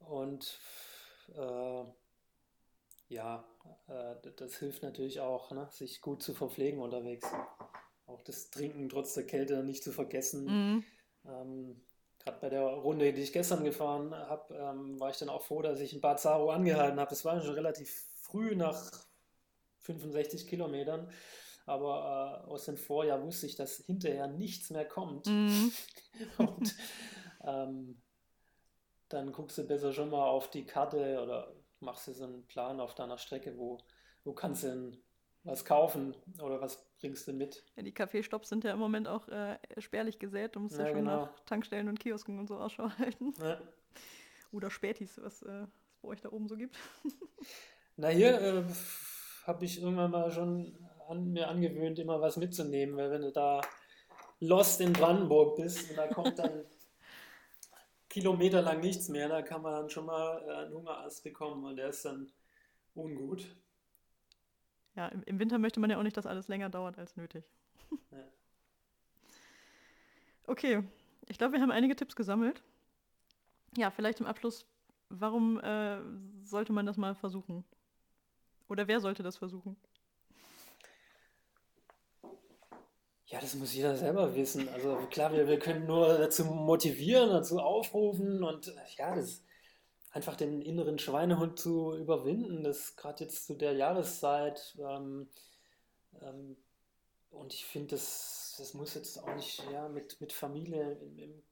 Und 0.00 0.58
äh, 1.36 1.84
ja, 3.08 3.44
äh, 3.88 4.14
das 4.36 4.56
hilft 4.56 4.82
natürlich 4.82 5.20
auch, 5.20 5.50
ne, 5.52 5.68
sich 5.70 6.00
gut 6.00 6.22
zu 6.22 6.34
verpflegen 6.34 6.80
unterwegs. 6.80 7.28
Auch 8.06 8.22
das 8.22 8.50
Trinken 8.50 8.88
trotz 8.88 9.14
der 9.14 9.26
Kälte 9.26 9.62
nicht 9.62 9.82
zu 9.84 9.92
vergessen. 9.92 10.44
Mhm. 10.44 10.84
Ähm, 11.26 11.80
Gerade 12.18 12.38
bei 12.40 12.48
der 12.50 12.62
Runde, 12.62 13.12
die 13.12 13.22
ich 13.22 13.32
gestern 13.32 13.64
gefahren 13.64 14.14
habe, 14.14 14.54
ähm, 14.54 15.00
war 15.00 15.10
ich 15.10 15.18
dann 15.18 15.28
auch 15.28 15.42
froh, 15.42 15.62
dass 15.62 15.80
ich 15.80 15.92
in 15.92 16.00
Bad 16.00 16.20
Saro 16.20 16.50
angehalten 16.50 17.00
habe. 17.00 17.10
Das 17.10 17.24
war 17.24 17.40
schon 17.40 17.54
relativ 17.54 17.90
früh 18.20 18.54
nach 18.54 18.90
65 19.80 20.46
Kilometern. 20.46 21.10
Aber 21.66 22.44
äh, 22.46 22.50
aus 22.50 22.64
dem 22.64 22.76
Vorjahr 22.76 23.22
wusste 23.22 23.46
ich, 23.46 23.56
dass 23.56 23.76
hinterher 23.86 24.28
nichts 24.28 24.70
mehr 24.70 24.84
kommt. 24.84 25.26
Mhm. 25.26 25.72
Und 26.38 26.74
ähm, 27.44 28.02
dann 29.08 29.32
guckst 29.32 29.58
du 29.58 29.66
besser 29.66 29.92
schon 29.92 30.10
mal 30.10 30.26
auf 30.26 30.50
die 30.50 30.64
Karte 30.64 31.20
oder 31.22 31.54
machst 31.80 32.06
du 32.08 32.12
so 32.12 32.24
einen 32.24 32.46
Plan 32.46 32.80
auf 32.80 32.94
deiner 32.94 33.18
Strecke, 33.18 33.56
wo, 33.58 33.78
wo 34.24 34.32
kannst 34.32 34.62
du 34.62 34.68
denn 34.68 35.02
was 35.44 35.64
kaufen 35.64 36.14
oder 36.40 36.60
was 36.60 36.84
bringst 37.00 37.26
du 37.26 37.32
mit? 37.32 37.64
Ja, 37.76 37.82
die 37.82 37.92
Kaffeestops 37.92 38.48
sind 38.48 38.64
ja 38.64 38.72
im 38.72 38.78
Moment 38.78 39.08
auch 39.08 39.28
äh, 39.28 39.58
spärlich 39.78 40.18
gesät, 40.18 40.56
um 40.56 40.66
es 40.66 40.72
ja, 40.72 40.80
ja, 40.80 40.86
schon 40.88 40.98
genau. 40.98 41.22
nach 41.22 41.40
Tankstellen 41.40 41.88
und 41.88 41.98
Kiosken 41.98 42.38
und 42.38 42.46
so 42.46 42.56
Ausschau 42.56 42.90
halten. 42.98 43.32
Ja. 43.40 43.60
Oder 44.52 44.70
Spätis, 44.70 45.20
was 45.22 45.42
äh, 45.42 45.62
es 45.62 45.98
bei 46.00 46.08
euch 46.08 46.20
da 46.20 46.30
oben 46.30 46.48
so 46.48 46.56
gibt. 46.56 46.76
Na, 47.96 48.08
hier 48.08 48.40
äh, 48.40 48.64
habe 49.44 49.64
ich 49.64 49.82
irgendwann 49.82 50.10
mal 50.10 50.30
schon 50.30 50.78
an, 51.08 51.32
mir 51.32 51.48
angewöhnt, 51.48 51.98
immer 51.98 52.20
was 52.20 52.36
mitzunehmen, 52.36 52.96
weil 52.96 53.10
wenn 53.10 53.22
du 53.22 53.32
da 53.32 53.60
lost 54.40 54.80
in 54.80 54.92
Brandenburg 54.92 55.56
bist 55.56 55.90
und 55.90 55.96
da 55.96 56.06
kommt 56.06 56.38
dann 56.38 56.64
kilometerlang 58.08 58.80
nichts 58.80 59.08
mehr, 59.08 59.28
da 59.28 59.42
kann 59.42 59.62
man 59.62 59.72
dann 59.72 59.90
schon 59.90 60.06
mal 60.06 60.42
äh, 60.46 60.52
einen 60.64 60.74
Hungerast 60.74 61.24
bekommen 61.24 61.64
und 61.64 61.76
der 61.76 61.88
ist 61.88 62.04
dann 62.04 62.30
ungut. 62.94 63.46
Ja, 64.94 65.08
im, 65.08 65.22
im, 65.24 65.38
Winter 65.38 65.58
möchte 65.58 65.80
man 65.80 65.90
ja 65.90 65.98
auch 65.98 66.02
nicht, 66.02 66.16
dass 66.16 66.26
alles 66.26 66.48
länger 66.48 66.68
dauert 66.68 66.98
als 66.98 67.16
nötig. 67.16 67.44
Ja. 68.10 68.18
Okay, 70.44 70.82
ich 71.28 71.38
glaube, 71.38 71.54
wir 71.54 71.60
haben 71.60 71.70
einige 71.70 71.94
Tipps 71.94 72.16
gesammelt. 72.16 72.64
Ja, 73.76 73.92
vielleicht 73.92 74.18
im 74.18 74.26
Abschluss, 74.26 74.66
warum 75.08 75.60
äh, 75.60 75.98
sollte 76.42 76.72
man 76.72 76.84
das 76.84 76.96
mal 76.96 77.14
versuchen? 77.14 77.64
Oder 78.68 78.88
wer 78.88 79.00
sollte 79.00 79.22
das 79.22 79.36
versuchen? 79.36 79.76
Ja, 83.26 83.40
das 83.40 83.54
muss 83.54 83.72
jeder 83.72 83.96
selber 83.96 84.34
wissen. 84.34 84.68
Also 84.68 84.96
klar, 85.10 85.32
wir, 85.32 85.46
wir 85.46 85.58
können 85.58 85.86
nur 85.86 86.18
dazu 86.18 86.44
motivieren, 86.44 87.30
dazu 87.30 87.58
aufrufen 87.58 88.42
und 88.42 88.74
ja, 88.98 89.14
das 89.14 89.42
einfach 90.12 90.36
den 90.36 90.62
inneren 90.62 90.98
Schweinehund 90.98 91.58
zu 91.58 91.96
überwinden, 91.96 92.62
das 92.62 92.96
gerade 92.96 93.24
jetzt 93.24 93.46
zu 93.46 93.54
der 93.54 93.72
Jahreszeit. 93.72 94.76
Ähm, 94.78 95.28
ähm, 96.20 96.56
und 97.30 97.54
ich 97.54 97.64
finde, 97.64 97.96
das, 97.96 98.54
das 98.58 98.74
muss 98.74 98.94
jetzt 98.94 99.22
auch 99.22 99.34
nicht 99.34 99.62
ja, 99.72 99.88
mit, 99.88 100.20
mit 100.20 100.32
Familie 100.32 100.92
im, 100.92 101.18
im, 101.18 101.42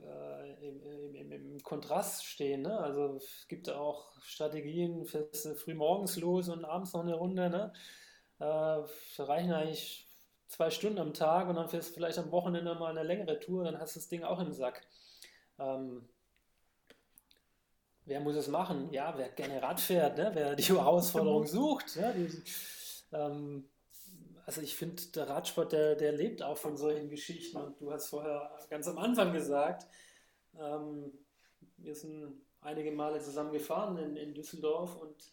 äh, 0.00 0.68
im, 0.68 1.14
im, 1.14 1.32
im, 1.32 1.62
Kontrast 1.62 2.24
stehen. 2.24 2.62
Ne? 2.62 2.78
Also 2.78 3.16
es 3.16 3.46
gibt 3.48 3.68
auch 3.68 4.12
Strategien, 4.22 5.04
fährst 5.04 5.48
früh 5.58 5.74
morgens 5.74 6.16
los 6.16 6.48
und 6.48 6.64
abends 6.64 6.92
noch 6.92 7.02
eine 7.02 7.16
Runde. 7.16 7.50
Ne? 7.50 7.72
Äh, 8.38 9.22
reichen 9.22 9.52
eigentlich 9.52 10.06
zwei 10.46 10.70
Stunden 10.70 11.00
am 11.00 11.14
Tag 11.14 11.48
und 11.48 11.56
dann 11.56 11.68
fährst 11.68 11.90
du 11.90 11.94
vielleicht 11.94 12.18
am 12.18 12.30
Wochenende 12.30 12.76
mal 12.76 12.90
eine 12.90 13.02
längere 13.02 13.40
Tour, 13.40 13.64
dann 13.64 13.78
hast 13.80 13.96
du 13.96 14.00
das 14.00 14.08
Ding 14.08 14.22
auch 14.22 14.40
im 14.40 14.52
Sack. 14.52 14.86
Ähm, 15.58 16.08
wer 18.08 18.20
muss 18.20 18.36
es 18.36 18.48
machen? 18.48 18.92
Ja, 18.92 19.14
wer 19.16 19.28
gerne 19.28 19.62
Rad 19.62 19.80
fährt, 19.80 20.18
ne? 20.18 20.30
wer 20.34 20.56
die 20.56 20.62
Herausforderung 20.74 21.46
sucht. 21.46 21.96
Ja, 21.96 22.12
die, 22.12 22.28
ähm, 23.12 23.68
also 24.46 24.62
ich 24.62 24.74
finde, 24.76 25.02
der 25.14 25.28
Radsport, 25.28 25.72
der, 25.72 25.94
der 25.94 26.12
lebt 26.12 26.42
auch 26.42 26.56
von 26.56 26.76
solchen 26.76 27.10
Geschichten. 27.10 27.58
Und 27.58 27.80
du 27.80 27.92
hast 27.92 28.06
vorher 28.08 28.50
ganz 28.70 28.88
am 28.88 28.96
Anfang 28.96 29.32
gesagt, 29.32 29.86
ähm, 30.58 31.12
wir 31.76 31.94
sind 31.94 32.40
einige 32.62 32.90
Male 32.90 33.20
zusammen 33.20 33.52
gefahren 33.52 33.98
in, 33.98 34.16
in 34.16 34.34
Düsseldorf 34.34 34.96
und 34.96 35.32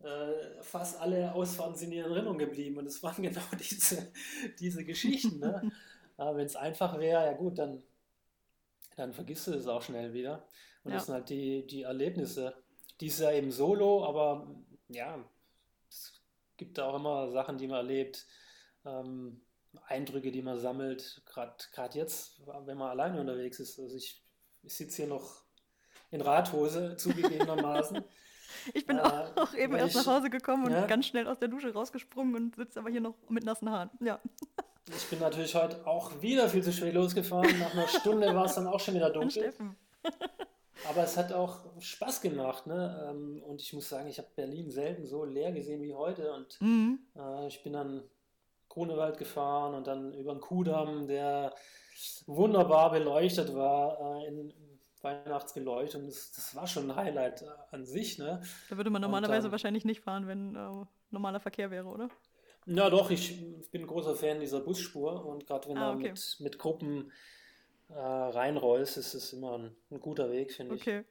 äh, 0.00 0.62
fast 0.62 0.98
alle 1.00 1.34
Ausfahrten 1.34 1.76
sind 1.76 1.92
in 1.92 1.98
Erinnerung 1.98 2.38
geblieben. 2.38 2.78
Und 2.78 2.86
es 2.86 3.02
waren 3.02 3.22
genau 3.22 3.42
diese, 3.58 4.10
diese 4.58 4.84
Geschichten. 4.84 5.38
Ne? 5.38 5.70
Wenn 6.16 6.46
es 6.46 6.56
einfach 6.56 6.98
wäre, 6.98 7.26
ja 7.26 7.32
gut, 7.34 7.58
dann, 7.58 7.82
dann 8.96 9.12
vergisst 9.12 9.48
du 9.48 9.52
es 9.52 9.66
auch 9.66 9.82
schnell 9.82 10.14
wieder. 10.14 10.48
Und 10.86 10.92
ja. 10.92 10.98
das 10.98 11.06
sind 11.06 11.14
halt 11.16 11.28
die, 11.30 11.66
die 11.66 11.82
Erlebnisse. 11.82 12.54
Die 13.00 13.08
ist 13.08 13.18
ja 13.18 13.32
eben 13.32 13.50
solo, 13.50 14.04
aber 14.04 14.46
ja, 14.88 15.18
es 15.88 16.22
gibt 16.56 16.78
da 16.78 16.86
auch 16.86 16.94
immer 16.94 17.28
Sachen, 17.32 17.58
die 17.58 17.66
man 17.66 17.78
erlebt. 17.78 18.24
Ähm, 18.84 19.40
Eindrücke, 19.88 20.30
die 20.30 20.42
man 20.42 20.60
sammelt, 20.60 21.22
gerade 21.26 21.98
jetzt, 21.98 22.40
wenn 22.46 22.78
man 22.78 22.90
alleine 22.90 23.20
unterwegs 23.20 23.58
ist. 23.58 23.80
Also 23.80 23.96
ich, 23.96 24.22
ich 24.62 24.74
sitze 24.74 25.02
hier 25.02 25.08
noch 25.08 25.42
in 26.12 26.20
Radhose, 26.20 26.96
zugegebenermaßen. 26.98 28.04
Ich 28.72 28.86
bin 28.86 28.98
äh, 28.98 29.00
auch, 29.00 29.36
auch, 29.36 29.54
eben 29.54 29.74
erst 29.74 29.96
ich, 29.96 30.06
nach 30.06 30.14
Hause 30.14 30.30
gekommen 30.30 30.66
und 30.66 30.72
ja? 30.72 30.86
ganz 30.86 31.06
schnell 31.06 31.26
aus 31.26 31.40
der 31.40 31.48
Dusche 31.48 31.72
rausgesprungen 31.72 32.36
und 32.36 32.54
sitze 32.54 32.78
aber 32.78 32.90
hier 32.90 33.00
noch 33.00 33.16
mit 33.28 33.44
nassen 33.44 33.68
Haaren. 33.70 33.90
Ja. 34.00 34.20
Ich 34.88 35.10
bin 35.10 35.18
natürlich 35.18 35.52
heute 35.56 35.84
auch 35.84 36.22
wieder 36.22 36.48
viel 36.48 36.62
zu 36.62 36.72
spät 36.72 36.94
losgefahren. 36.94 37.58
Nach 37.58 37.72
einer 37.72 37.88
Stunde 37.88 38.32
war 38.32 38.44
es 38.44 38.54
dann 38.54 38.68
auch 38.68 38.78
schon 38.78 38.94
wieder 38.94 39.10
dunkel. 39.12 39.52
Aber 40.88 41.02
es 41.02 41.16
hat 41.16 41.32
auch 41.32 41.60
Spaß 41.80 42.20
gemacht. 42.20 42.66
Ne? 42.66 43.08
Ähm, 43.10 43.42
und 43.42 43.60
ich 43.60 43.72
muss 43.72 43.88
sagen, 43.88 44.08
ich 44.08 44.18
habe 44.18 44.28
Berlin 44.34 44.70
selten 44.70 45.06
so 45.06 45.24
leer 45.24 45.52
gesehen 45.52 45.82
wie 45.82 45.94
heute. 45.94 46.32
Und 46.32 46.60
mhm. 46.60 47.00
Äh, 47.16 47.46
ich 47.46 47.62
bin 47.62 47.72
dann 47.72 48.02
Grunewald 48.68 49.18
gefahren 49.18 49.74
und 49.74 49.86
dann 49.86 50.12
über 50.14 50.32
den 50.32 50.40
Kudamm, 50.40 51.06
der 51.06 51.54
wunderbar 52.26 52.90
beleuchtet 52.90 53.54
war, 53.54 54.20
äh, 54.20 54.26
in, 54.26 54.52
Weihnachtsbeleuchtung, 55.06 56.06
das, 56.06 56.32
das 56.32 56.54
war 56.54 56.66
schon 56.66 56.90
ein 56.90 56.96
Highlight 56.96 57.42
äh, 57.42 57.46
an 57.70 57.84
sich. 57.84 58.18
Ne? 58.18 58.42
Da 58.68 58.76
würde 58.76 58.90
man 58.90 59.02
normalerweise 59.02 59.42
dann, 59.42 59.52
wahrscheinlich 59.52 59.84
nicht 59.84 60.00
fahren, 60.00 60.26
wenn 60.26 60.56
äh, 60.56 60.84
normaler 61.10 61.40
Verkehr 61.40 61.70
wäre, 61.70 61.86
oder? 61.86 62.08
Ja, 62.66 62.90
doch, 62.90 63.10
ich 63.10 63.70
bin 63.70 63.82
ein 63.82 63.86
großer 63.86 64.16
Fan 64.16 64.40
dieser 64.40 64.60
Busspur 64.60 65.24
und 65.24 65.46
gerade 65.46 65.68
wenn 65.68 65.78
ah, 65.78 65.92
okay. 65.92 66.02
du 66.04 66.08
mit, 66.08 66.36
mit 66.40 66.58
Gruppen 66.58 67.12
äh, 67.88 67.94
reinrollst, 67.94 68.96
ist 68.96 69.14
es 69.14 69.32
immer 69.32 69.58
ein, 69.58 69.76
ein 69.90 70.00
guter 70.00 70.30
Weg, 70.30 70.52
finde 70.52 70.74
okay. 70.74 71.00
ich. 71.00 71.06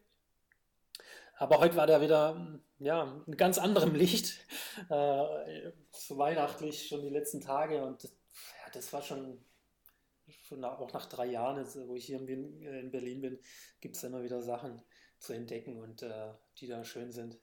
Aber 1.38 1.60
heute 1.60 1.76
war 1.76 1.88
der 1.88 2.02
wieder 2.02 2.60
ja, 2.80 3.22
in 3.26 3.36
ganz 3.36 3.58
anderem 3.58 3.94
Licht, 3.94 4.40
äh, 4.90 5.72
so 5.92 6.18
weihnachtlich 6.18 6.88
schon 6.88 7.02
die 7.02 7.10
letzten 7.10 7.42
Tage 7.42 7.84
und 7.84 8.04
ja, 8.04 8.72
das 8.74 8.92
war 8.94 9.02
schon 9.02 9.44
schon 10.48 10.64
auch 10.64 10.92
nach 10.94 11.08
drei 11.08 11.26
Jahren, 11.26 11.58
jetzt, 11.58 11.78
wo 11.88 11.96
ich 11.96 12.06
hier 12.06 12.20
in 12.20 12.92
Berlin 12.92 13.22
bin, 13.22 13.40
gibt 13.82 13.96
es 13.96 14.04
immer 14.04 14.24
wieder 14.24 14.42
Sachen 14.42 14.82
zu 15.20 15.34
entdecken 15.34 15.78
und 15.82 16.02
äh, 16.04 16.34
die 16.58 16.68
da 16.68 16.84
schön 16.84 17.12
sind. 17.12 17.38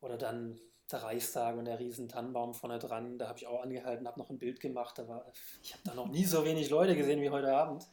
Oder 0.00 0.18
dann 0.18 0.58
der 0.90 1.02
Reichstag 1.02 1.56
und 1.56 1.64
der 1.64 1.78
riesen 1.78 2.08
Tannenbaum 2.08 2.54
vorne 2.54 2.78
dran, 2.78 3.18
da 3.18 3.28
habe 3.28 3.38
ich 3.38 3.46
auch 3.46 3.62
angehalten, 3.62 4.06
habe 4.06 4.18
noch 4.18 4.30
ein 4.30 4.38
Bild 4.38 4.60
gemacht. 4.60 4.98
Da 4.98 5.08
war, 5.08 5.26
ich 5.62 5.72
habe 5.72 5.82
da 5.84 5.94
noch 5.94 6.08
nie 6.08 6.24
so 6.24 6.44
wenig 6.44 6.70
Leute 6.70 6.94
gesehen 6.94 7.22
wie 7.22 7.30
heute 7.30 7.54
Abend. 7.54 7.86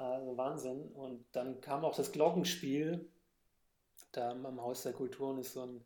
Also 0.00 0.36
Wahnsinn. 0.36 0.88
Und 0.92 1.24
dann 1.32 1.60
kam 1.60 1.84
auch 1.84 1.94
das 1.94 2.12
Glockenspiel. 2.12 3.08
Da 4.12 4.30
am 4.30 4.60
Haus 4.60 4.82
der 4.82 4.92
Kulturen 4.92 5.38
ist 5.38 5.52
so 5.52 5.62
ein 5.62 5.84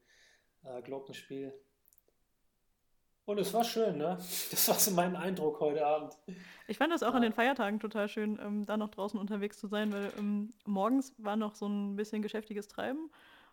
äh, 0.65 0.81
Glockenspiel 0.83 1.53
und 3.27 3.39
es 3.39 3.55
war 3.55 3.65
schön, 3.65 3.97
ne? 3.97 4.19
Das 4.51 4.69
war 4.69 4.75
so 4.77 4.91
mein 4.91 5.17
Eindruck 5.17 5.61
heute 5.61 5.87
Abend. 5.87 6.17
Ich 6.67 6.79
fand 6.79 6.93
das 6.93 7.03
auch 7.03 7.11
ja. 7.11 7.15
an 7.15 7.23
den 7.23 7.33
Feiertagen 7.33 7.81
total 7.81 8.09
schön, 8.09 8.39
ähm, 8.43 8.67
da 8.67 8.77
noch 8.77 8.91
draußen 8.91 9.19
unterwegs 9.19 9.59
zu 9.59 9.67
sein, 9.67 9.93
weil 9.93 10.13
ähm, 10.19 10.53
morgens 10.67 11.15
war 11.19 11.37
noch 11.37 11.55
so 11.55 11.67
ein 11.67 11.97
bisschen 11.97 12.23
geschäftiges 12.23 12.69
Treiben 12.69 13.11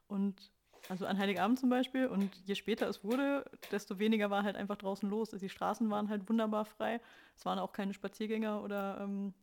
und 0.08 0.52
Also 0.90 1.06
an 1.06 1.18
Heiligabend 1.18 1.60
zum 1.60 1.70
Beispiel. 1.70 2.08
Und 2.08 2.32
je 2.46 2.56
später 2.56 2.88
es 2.90 3.04
wurde, 3.04 3.46
desto 3.72 4.00
weniger 4.00 4.30
war 4.30 4.44
halt 4.44 4.56
einfach 4.56 4.78
draußen 4.78 5.10
los. 5.10 5.30
Die 5.30 5.50
Straßen 5.50 5.90
waren 5.90 6.10
halt 6.10 6.28
wunderbar 6.28 6.66
frei. 6.66 7.00
Es 7.36 7.46
waren 7.46 7.60
auch 7.60 7.72
keine 7.72 7.94
Spaziergänger 7.94 8.64
oder 8.64 9.00
ähm, 9.02 9.34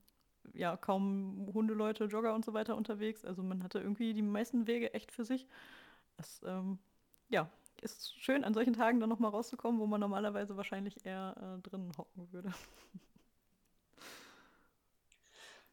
ja, 0.54 0.76
kaum 0.76 1.50
Hundeleute, 1.54 2.04
Jogger 2.04 2.34
und 2.34 2.44
so 2.44 2.54
weiter 2.54 2.76
unterwegs. 2.76 3.24
Also 3.24 3.42
man 3.42 3.62
hatte 3.62 3.78
irgendwie 3.78 4.14
die 4.14 4.22
meisten 4.22 4.66
Wege 4.66 4.94
echt 4.94 5.12
für 5.12 5.24
sich. 5.24 5.46
Das, 6.16 6.40
ähm, 6.44 6.78
ja, 7.28 7.48
ist 7.82 8.14
schön, 8.20 8.44
an 8.44 8.54
solchen 8.54 8.72
Tagen 8.72 9.00
dann 9.00 9.08
nochmal 9.08 9.30
rauszukommen, 9.30 9.80
wo 9.80 9.86
man 9.86 10.00
normalerweise 10.00 10.56
wahrscheinlich 10.56 11.04
eher 11.06 11.34
äh, 11.36 11.68
drinnen 11.68 11.92
hocken 11.96 12.32
würde. 12.32 12.52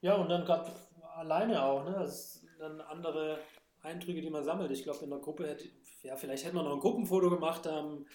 Ja, 0.02 0.14
und 0.18 0.30
dann 0.30 0.46
gerade 0.46 0.72
alleine 1.16 1.64
auch, 1.64 1.84
ne? 1.84 1.94
Das 1.94 2.36
sind 2.36 2.60
dann 2.60 2.80
andere 2.80 3.40
Eindrücke, 3.82 4.22
die 4.22 4.30
man 4.30 4.44
sammelt. 4.44 4.70
Ich 4.70 4.84
glaube, 4.84 5.04
in 5.04 5.10
der 5.10 5.18
Gruppe 5.18 5.48
hätte, 5.48 5.68
ja, 6.04 6.16
vielleicht 6.16 6.46
hätte 6.46 6.54
man 6.54 6.66
noch 6.66 6.74
ein 6.74 6.80
Gruppenfoto 6.80 7.32
gemacht 7.32 7.66
am, 7.66 8.06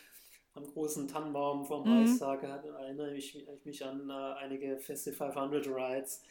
am 0.54 0.66
großen 0.66 1.08
Tannenbaum 1.08 1.64
vom 1.64 1.88
mhm. 1.88 1.98
Reichstag. 1.98 2.42
Da 2.42 2.62
erinnere 2.78 3.16
ich, 3.16 3.36
ich 3.36 3.64
mich 3.64 3.84
an 3.84 4.08
äh, 4.08 4.12
einige 4.12 4.78
Festival 4.78 5.32
500 5.32 5.66
Rides, 5.66 6.22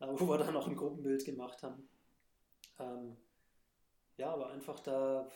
äh, 0.00 0.06
wo 0.08 0.28
wir 0.28 0.38
dann 0.38 0.54
noch 0.54 0.66
ein 0.66 0.76
Gruppenbild 0.76 1.24
gemacht 1.24 1.62
haben. 1.62 1.88
Ähm, 2.78 3.16
ja, 4.16 4.32
aber 4.32 4.50
einfach 4.50 4.80
da 4.80 5.28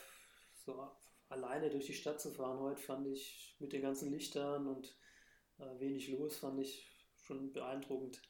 so 0.65 0.89
alleine 1.29 1.71
durch 1.71 1.87
die 1.87 1.95
Stadt 1.95 2.21
zu 2.21 2.31
fahren 2.31 2.59
heute 2.59 2.81
fand 2.81 3.07
ich 3.07 3.57
mit 3.59 3.73
den 3.73 3.83
ganzen 3.83 4.11
Lichtern 4.11 4.67
und 4.67 4.97
äh, 5.59 5.81
wenig 5.81 6.09
los, 6.11 6.39
fand 6.39 6.61
ich 6.61 6.89
schon 7.23 7.53
beeindruckend. 7.53 8.23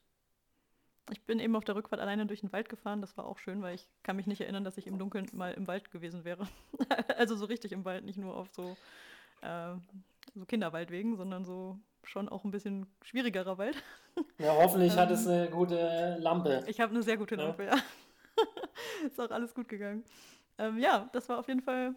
Ich 1.10 1.24
bin 1.24 1.40
eben 1.40 1.56
auf 1.56 1.64
der 1.64 1.74
Rückfahrt 1.74 2.02
alleine 2.02 2.26
durch 2.26 2.40
den 2.40 2.52
Wald 2.52 2.68
gefahren. 2.68 3.00
Das 3.00 3.16
war 3.16 3.26
auch 3.26 3.38
schön, 3.38 3.62
weil 3.62 3.74
ich 3.74 3.88
kann 4.02 4.16
mich 4.16 4.26
nicht 4.26 4.42
erinnern, 4.42 4.64
dass 4.64 4.76
ich 4.76 4.86
im 4.86 4.98
Dunkeln 4.98 5.26
mal 5.32 5.54
im 5.54 5.66
Wald 5.66 5.90
gewesen 5.90 6.24
wäre. 6.24 6.46
also 7.16 7.34
so 7.34 7.46
richtig 7.46 7.72
im 7.72 7.84
Wald, 7.84 8.04
nicht 8.04 8.18
nur 8.18 8.36
auf 8.36 8.48
so, 8.52 8.76
äh, 9.40 9.74
so 10.34 10.44
Kinderwaldwegen, 10.44 11.16
sondern 11.16 11.46
so 11.46 11.78
schon 12.04 12.28
auch 12.28 12.44
ein 12.44 12.50
bisschen 12.50 12.86
schwierigerer 13.02 13.58
Wald. 13.58 13.76
Ja, 14.38 14.52
hoffentlich 14.52 14.96
hat 14.96 15.12
es 15.12 15.26
ähm, 15.26 15.32
eine 15.32 15.50
gute 15.50 16.16
Lampe. 16.18 16.64
Ich 16.66 16.80
habe 16.80 16.92
eine 16.92 17.04
sehr 17.04 17.16
gute 17.16 17.36
Lampe, 17.36 17.66
ja. 17.66 17.76
ja. 17.76 17.82
Ist 19.06 19.20
auch 19.20 19.30
alles 19.30 19.54
gut 19.54 19.68
gegangen. 19.68 20.02
Ähm, 20.58 20.78
ja, 20.78 21.08
das 21.12 21.28
war 21.28 21.38
auf 21.38 21.46
jeden 21.46 21.62
Fall 21.62 21.94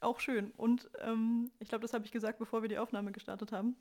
auch 0.00 0.20
schön. 0.20 0.52
Und 0.56 0.88
ähm, 1.00 1.50
ich 1.58 1.68
glaube, 1.68 1.82
das 1.82 1.92
habe 1.92 2.04
ich 2.04 2.12
gesagt, 2.12 2.38
bevor 2.38 2.62
wir 2.62 2.68
die 2.68 2.78
Aufnahme 2.78 3.10
gestartet 3.10 3.50
haben. 3.50 3.74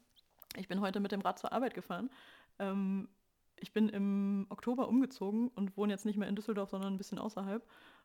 Ich 0.58 0.68
bin 0.68 0.82
heute 0.82 1.00
mit 1.00 1.12
dem 1.12 1.22
Rad 1.22 1.38
zur 1.38 1.52
Arbeit 1.52 1.76
gefahren. 1.76 2.10
Ähm, 2.58 3.08
ich 3.58 3.72
bin 3.72 3.90
im 3.90 4.48
Oktober 4.50 4.88
umgezogen 4.88 5.50
und 5.50 5.78
wohne 5.78 5.94
jetzt 5.94 6.06
nicht 6.06 6.18
mehr 6.18 6.28
in 6.28 6.36
Düsseldorf, 6.36 6.70
sondern 6.70 6.94
ein 6.94 6.98
bisschen 6.98 7.20
außerhalb. 7.20 7.64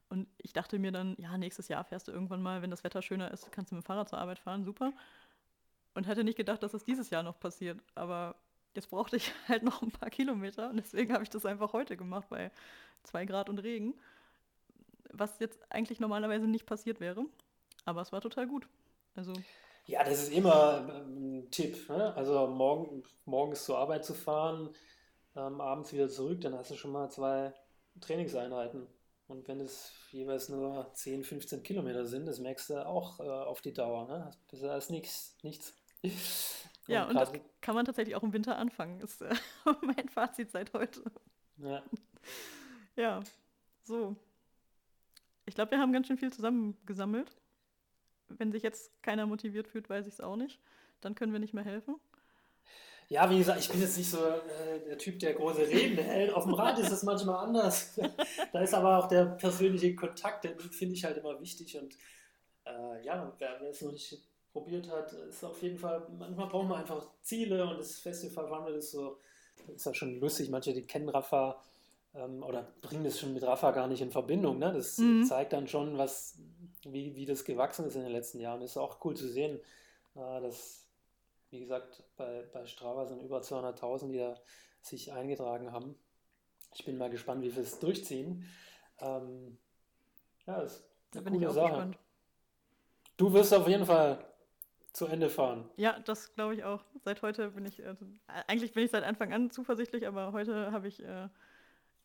Und 0.08 0.28
ich 0.38 0.52
dachte 0.52 0.78
mir 0.78 0.92
dann, 0.92 1.14
ja, 1.18 1.38
nächstes 1.38 1.68
Jahr 1.68 1.84
fährst 1.84 2.08
du 2.08 2.12
irgendwann 2.12 2.42
mal, 2.42 2.62
wenn 2.62 2.70
das 2.70 2.84
Wetter 2.84 3.00
schöner 3.00 3.30
ist, 3.30 3.50
kannst 3.52 3.70
du 3.70 3.76
mit 3.76 3.84
dem 3.84 3.86
Fahrrad 3.86 4.08
zur 4.08 4.18
Arbeit 4.18 4.40
fahren, 4.40 4.64
super. 4.64 4.92
Und 5.94 6.06
hätte 6.06 6.24
nicht 6.24 6.36
gedacht, 6.36 6.62
dass 6.62 6.72
das 6.72 6.84
dieses 6.84 7.10
Jahr 7.10 7.22
noch 7.22 7.38
passiert. 7.40 7.80
Aber 7.94 8.36
jetzt 8.74 8.90
brauchte 8.90 9.16
ich 9.16 9.32
halt 9.48 9.62
noch 9.62 9.82
ein 9.82 9.90
paar 9.90 10.10
Kilometer 10.10 10.70
und 10.70 10.76
deswegen 10.76 11.12
habe 11.12 11.24
ich 11.24 11.30
das 11.30 11.46
einfach 11.46 11.72
heute 11.72 11.96
gemacht 11.96 12.28
bei 12.28 12.50
zwei 13.02 13.24
Grad 13.24 13.48
und 13.48 13.58
Regen. 13.58 13.94
Was 15.12 15.40
jetzt 15.40 15.60
eigentlich 15.70 15.98
normalerweise 15.98 16.46
nicht 16.46 16.66
passiert 16.66 17.00
wäre. 17.00 17.24
Aber 17.84 18.00
es 18.02 18.12
war 18.12 18.20
total 18.20 18.46
gut. 18.46 18.68
Also. 19.16 19.32
Ja, 19.86 20.04
das 20.04 20.22
ist 20.22 20.32
immer 20.32 20.86
ein 20.86 21.48
Tipp. 21.50 21.88
Ne? 21.88 22.14
Also 22.14 22.46
morgen, 22.46 23.02
morgens 23.24 23.64
zur 23.64 23.78
Arbeit 23.78 24.04
zu 24.04 24.14
fahren, 24.14 24.70
ähm, 25.34 25.60
abends 25.60 25.92
wieder 25.92 26.08
zurück, 26.08 26.40
dann 26.42 26.54
hast 26.54 26.70
du 26.70 26.76
schon 26.76 26.92
mal 26.92 27.10
zwei 27.10 27.52
Trainingseinheiten. 28.00 28.86
Und 29.26 29.46
wenn 29.48 29.60
es 29.60 29.92
jeweils 30.10 30.48
nur 30.48 30.90
10, 30.92 31.24
15 31.24 31.62
Kilometer 31.62 32.04
sind, 32.04 32.26
das 32.26 32.38
merkst 32.38 32.70
du 32.70 32.86
auch 32.86 33.20
äh, 33.20 33.22
auf 33.22 33.60
die 33.60 33.72
Dauer. 33.72 34.06
Ne? 34.06 34.24
Das 34.24 34.34
ist 34.34 34.48
besser 34.48 34.72
als 34.72 34.90
nichts. 34.90 35.36
Ja, 36.86 37.04
und 37.06 37.14
das 37.14 37.32
kann 37.60 37.74
man 37.74 37.84
tatsächlich 37.84 38.16
auch 38.16 38.22
im 38.22 38.32
Winter 38.32 38.56
anfangen, 38.56 39.00
ist 39.00 39.22
äh, 39.22 39.34
mein 39.82 40.08
Fazit 40.08 40.50
seit 40.50 40.72
heute. 40.72 41.02
Ja. 41.58 41.82
ja, 42.96 43.20
so. 43.84 44.16
Ich 45.46 45.54
glaube, 45.54 45.72
wir 45.72 45.78
haben 45.78 45.92
ganz 45.92 46.06
schön 46.06 46.18
viel 46.18 46.32
zusammengesammelt. 46.32 47.36
Wenn 48.28 48.52
sich 48.52 48.62
jetzt 48.62 49.02
keiner 49.02 49.26
motiviert 49.26 49.68
fühlt, 49.68 49.90
weiß 49.90 50.06
ich 50.06 50.14
es 50.14 50.20
auch 50.20 50.36
nicht. 50.36 50.60
Dann 51.00 51.14
können 51.14 51.32
wir 51.32 51.40
nicht 51.40 51.54
mehr 51.54 51.64
helfen. 51.64 51.96
Ja, 53.08 53.28
wie 53.28 53.38
gesagt, 53.38 53.58
ich 53.58 53.68
bin 53.68 53.80
jetzt 53.80 53.98
nicht 53.98 54.08
so 54.08 54.24
äh, 54.24 54.84
der 54.86 54.96
Typ, 54.96 55.18
der 55.18 55.34
große 55.34 55.66
Reden 55.66 55.98
hält. 55.98 56.32
Auf 56.32 56.44
dem 56.44 56.54
Rad 56.54 56.78
ist 56.78 56.92
es 56.92 57.02
manchmal 57.02 57.44
anders. 57.44 57.98
da 58.52 58.60
ist 58.60 58.72
aber 58.72 58.98
auch 58.98 59.08
der 59.08 59.24
persönliche 59.24 59.96
Kontakt, 59.96 60.44
den 60.44 60.58
finde 60.60 60.94
ich 60.94 61.04
halt 61.04 61.16
immer 61.16 61.40
wichtig. 61.40 61.76
Und 61.76 61.96
äh, 62.64 63.04
ja, 63.04 63.34
wer, 63.38 63.56
wer 63.60 63.70
es 63.70 63.82
noch 63.82 63.90
nicht 63.90 64.16
probiert 64.52 64.90
hat, 64.90 65.12
ist 65.12 65.44
auf 65.44 65.62
jeden 65.62 65.78
Fall, 65.78 66.06
manchmal 66.18 66.48
braucht 66.48 66.68
man 66.68 66.80
einfach 66.80 67.06
Ziele 67.22 67.68
und 67.68 67.78
das 67.78 67.98
Festival 67.98 68.50
Wandel 68.50 68.76
ist 68.76 68.90
so, 68.92 69.18
ist 69.74 69.86
ja 69.86 69.94
schon 69.94 70.18
lustig. 70.18 70.50
Manche, 70.50 70.72
die 70.72 70.86
kennen 70.86 71.08
Rafa 71.08 71.62
ähm, 72.14 72.42
oder 72.42 72.72
bringen 72.80 73.04
das 73.04 73.20
schon 73.20 73.32
mit 73.32 73.42
Rafa 73.42 73.70
gar 73.70 73.86
nicht 73.86 74.00
in 74.00 74.10
Verbindung. 74.10 74.58
Ne? 74.58 74.72
Das 74.72 74.98
mhm. 74.98 75.24
zeigt 75.24 75.52
dann 75.52 75.68
schon, 75.68 75.98
was, 75.98 76.38
wie, 76.84 77.14
wie 77.14 77.26
das 77.26 77.44
gewachsen 77.44 77.86
ist 77.86 77.96
in 77.96 78.02
den 78.02 78.12
letzten 78.12 78.40
Jahren. 78.40 78.62
Ist 78.62 78.76
auch 78.76 79.04
cool 79.04 79.16
zu 79.16 79.28
sehen, 79.28 79.60
äh, 80.14 80.40
dass 80.40 80.80
wie 81.50 81.60
gesagt, 81.60 82.02
bei, 82.16 82.44
bei 82.52 82.64
Strava 82.66 83.06
sind 83.06 83.22
über 83.22 83.40
200.000, 83.40 84.12
die 84.12 84.18
da 84.18 84.36
sich 84.82 85.12
eingetragen 85.12 85.72
haben. 85.72 85.96
Ich 86.74 86.84
bin 86.84 86.96
mal 86.96 87.10
gespannt, 87.10 87.42
wie 87.42 87.54
wir 87.54 87.62
es 87.62 87.78
durchziehen. 87.80 88.46
Ähm, 89.00 89.58
ja, 90.46 90.60
das 90.60 90.76
ist 90.76 90.84
da 91.10 91.20
bin 91.20 91.34
ich 91.34 91.46
auch 91.46 91.52
Sache. 91.52 91.68
gespannt. 91.68 91.98
Du 93.16 93.32
wirst 93.32 93.52
auf 93.52 93.66
jeden 93.68 93.84
Fall 93.84 94.24
zu 94.92 95.06
Ende 95.06 95.30
fahren. 95.30 95.68
Ja, 95.76 95.98
das 96.00 96.34
glaube 96.34 96.54
ich 96.54 96.64
auch. 96.64 96.84
Seit 97.02 97.22
heute 97.22 97.50
bin 97.50 97.64
ich, 97.66 97.84
also, 97.84 98.06
eigentlich 98.46 98.72
bin 98.72 98.84
ich 98.84 98.90
seit 98.90 99.04
Anfang 99.04 99.32
an 99.32 99.50
zuversichtlich, 99.50 100.06
aber 100.06 100.32
heute 100.32 100.72
habe 100.72 100.88
ich 100.88 101.02
äh, 101.02 101.28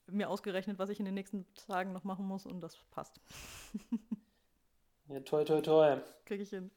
mir 0.08 0.30
ausgerechnet, 0.30 0.80
was 0.80 0.90
ich 0.90 1.00
in 1.00 1.06
den 1.06 1.14
nächsten 1.14 1.46
Tagen 1.68 1.94
noch 1.94 2.04
machen 2.04 2.26
muss 2.26 2.46
und 2.46 2.62
das 2.62 2.78
passt. 2.92 3.20
ja, 5.10 5.20
toi, 5.22 5.44
toi, 5.44 5.62
toi. 5.62 5.98
Kriege 6.26 6.44
ich 6.44 6.50
hin. 6.50 6.72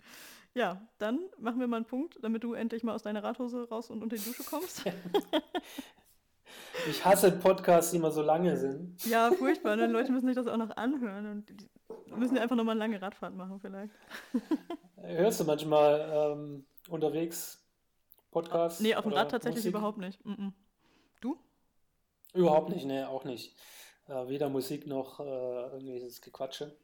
Ja, 0.55 0.81
dann 0.99 1.21
machen 1.39 1.61
wir 1.61 1.67
mal 1.67 1.77
einen 1.77 1.87
Punkt, 1.87 2.19
damit 2.23 2.43
du 2.43 2.55
endlich 2.55 2.83
mal 2.83 2.95
aus 2.95 3.03
deiner 3.03 3.23
Radhose 3.23 3.69
raus 3.69 3.91
und 3.91 4.03
unter 4.03 4.17
die 4.17 4.25
Dusche 4.25 4.45
kommst. 4.45 4.85
ich 6.89 7.05
hasse 7.05 7.33
Podcasts, 7.33 7.91
die 7.91 7.97
immer 7.97 8.11
so 8.11 8.23
lange 8.23 8.57
sind. 8.57 9.05
Ja, 9.05 9.31
furchtbar. 9.33 9.77
Ne? 9.77 9.87
Leute 9.87 10.13
müssen 10.13 10.27
sich 10.27 10.37
das 10.37 10.47
auch 10.47 10.57
noch 10.57 10.77
anhören 10.77 11.27
und 11.27 12.17
müssen 12.19 12.37
ja 12.37 12.43
einfach 12.43 12.57
nochmal 12.57 12.73
eine 12.73 12.81
lange 12.81 13.03
Radfahrt 13.03 13.35
machen 13.35 13.61
vielleicht. 13.61 13.93
Hörst 14.97 15.41
du 15.41 15.45
manchmal 15.45 16.09
ähm, 16.13 16.67
unterwegs 16.89 17.65
Podcasts? 18.31 18.81
Nee, 18.81 18.95
auf 18.95 19.05
dem 19.05 19.13
Rad 19.13 19.31
tatsächlich 19.31 19.65
Musik? 19.65 19.75
überhaupt 19.75 19.99
nicht. 19.99 20.25
Mm 20.25 20.33
-mm. 20.33 20.53
Du? 21.21 21.39
Überhaupt 22.35 22.71
nicht, 22.71 22.85
nee, 22.87 23.05
auch 23.05 23.25
nicht. 23.25 23.57
Äh, 24.09 24.29
weder 24.29 24.49
Musik 24.49 24.87
noch 24.87 25.21
äh, 25.21 25.23
irgendwelches 25.23 26.21
Gequatsche. 26.21 26.77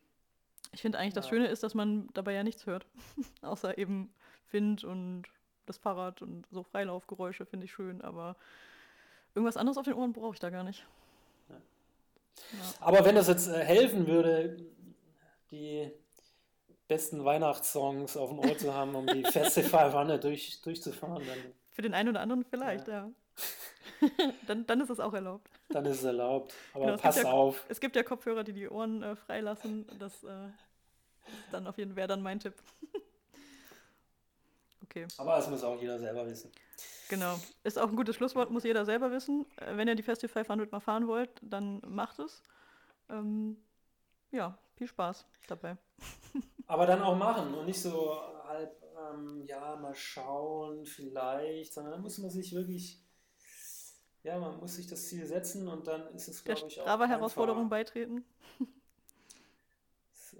Ich 0.72 0.82
finde 0.82 0.98
eigentlich, 0.98 1.14
das 1.14 1.26
ja. 1.26 1.30
Schöne 1.30 1.46
ist, 1.46 1.62
dass 1.62 1.74
man 1.74 2.08
dabei 2.14 2.32
ja 2.32 2.42
nichts 2.42 2.66
hört. 2.66 2.86
Außer 3.42 3.78
eben 3.78 4.12
Wind 4.50 4.84
und 4.84 5.24
das 5.66 5.78
Fahrrad 5.78 6.20
und 6.22 6.46
so 6.50 6.62
Freilaufgeräusche 6.62 7.46
finde 7.46 7.66
ich 7.66 7.72
schön, 7.72 8.02
aber 8.02 8.36
irgendwas 9.34 9.56
anderes 9.56 9.78
auf 9.78 9.84
den 9.84 9.94
Ohren 9.94 10.12
brauche 10.12 10.34
ich 10.34 10.40
da 10.40 10.50
gar 10.50 10.64
nicht. 10.64 10.86
Ja. 11.48 11.56
Ja. 11.56 12.74
Aber 12.80 13.04
wenn 13.04 13.14
das 13.14 13.28
jetzt 13.28 13.48
äh, 13.48 13.64
helfen 13.64 14.06
würde, 14.06 14.56
die 15.50 15.90
besten 16.88 17.24
Weihnachtssongs 17.24 18.16
auf 18.16 18.30
dem 18.30 18.38
Ohr 18.38 18.58
zu 18.58 18.74
haben, 18.74 18.94
um 18.94 19.06
die 19.06 19.24
Festivalwanne 19.30 20.18
durch, 20.18 20.60
durchzufahren, 20.62 21.24
dann. 21.26 21.38
Für 21.72 21.82
den 21.82 21.94
einen 21.94 22.10
oder 22.10 22.20
anderen 22.20 22.44
vielleicht, 22.44 22.88
ja. 22.88 23.10
dann, 24.46 24.66
dann 24.66 24.80
ist 24.80 24.90
es 24.90 25.00
auch 25.00 25.12
erlaubt. 25.12 25.48
Dann 25.70 25.84
ist 25.86 25.98
es 25.98 26.04
erlaubt. 26.04 26.54
Aber 26.72 26.86
genau, 26.86 26.96
pass 26.98 27.24
auf. 27.24 27.64
es 27.68 27.80
gibt 27.80 27.96
ja 27.96 28.02
Kopfhörer, 28.02 28.44
die 28.44 28.52
die 28.52 28.68
Ohren 28.68 29.02
äh, 29.02 29.16
freilassen. 29.16 29.86
Das 29.98 30.22
äh, 30.24 30.48
dann 31.50 31.66
auf 31.66 31.78
jeden 31.78 31.96
wäre 31.96 32.08
dann 32.08 32.22
mein 32.22 32.38
Tipp. 32.38 32.54
okay. 34.84 35.06
Aber 35.18 35.36
das 35.36 35.48
muss 35.50 35.62
auch 35.62 35.80
jeder 35.80 35.98
selber 35.98 36.26
wissen. 36.26 36.50
Genau. 37.08 37.38
Ist 37.62 37.78
auch 37.78 37.88
ein 37.88 37.96
gutes 37.96 38.16
Schlusswort, 38.16 38.50
muss 38.50 38.64
jeder 38.64 38.84
selber 38.84 39.10
wissen. 39.10 39.46
Äh, 39.56 39.76
wenn 39.76 39.88
ihr 39.88 39.94
die 39.94 40.02
Festival 40.02 40.44
500 40.44 40.72
mal 40.72 40.80
fahren 40.80 41.06
wollt, 41.06 41.30
dann 41.42 41.82
macht 41.86 42.18
es. 42.18 42.42
Ähm, 43.08 43.56
ja, 44.30 44.58
viel 44.76 44.86
Spaß 44.86 45.26
dabei. 45.48 45.76
Aber 46.66 46.86
dann 46.86 47.02
auch 47.02 47.16
machen 47.16 47.54
und 47.54 47.66
nicht 47.66 47.80
so 47.80 48.16
halb, 48.46 48.82
ähm, 49.12 49.42
ja, 49.46 49.76
mal 49.76 49.94
schauen, 49.94 50.86
vielleicht, 50.86 51.74
sondern 51.74 51.92
dann 51.92 52.02
muss 52.02 52.18
man 52.18 52.30
sich 52.30 52.54
wirklich 52.54 53.04
ja, 54.24 54.38
man 54.38 54.58
muss 54.58 54.76
sich 54.76 54.86
das 54.86 55.06
Ziel 55.06 55.26
setzen 55.26 55.68
und 55.68 55.86
dann 55.86 56.08
ist 56.14 56.28
es, 56.28 56.42
glaube 56.42 56.66
ich, 56.66 56.80
auch. 56.80 56.86
Aber 56.86 57.06
Herausforderung 57.06 57.68
beitreten. 57.68 58.24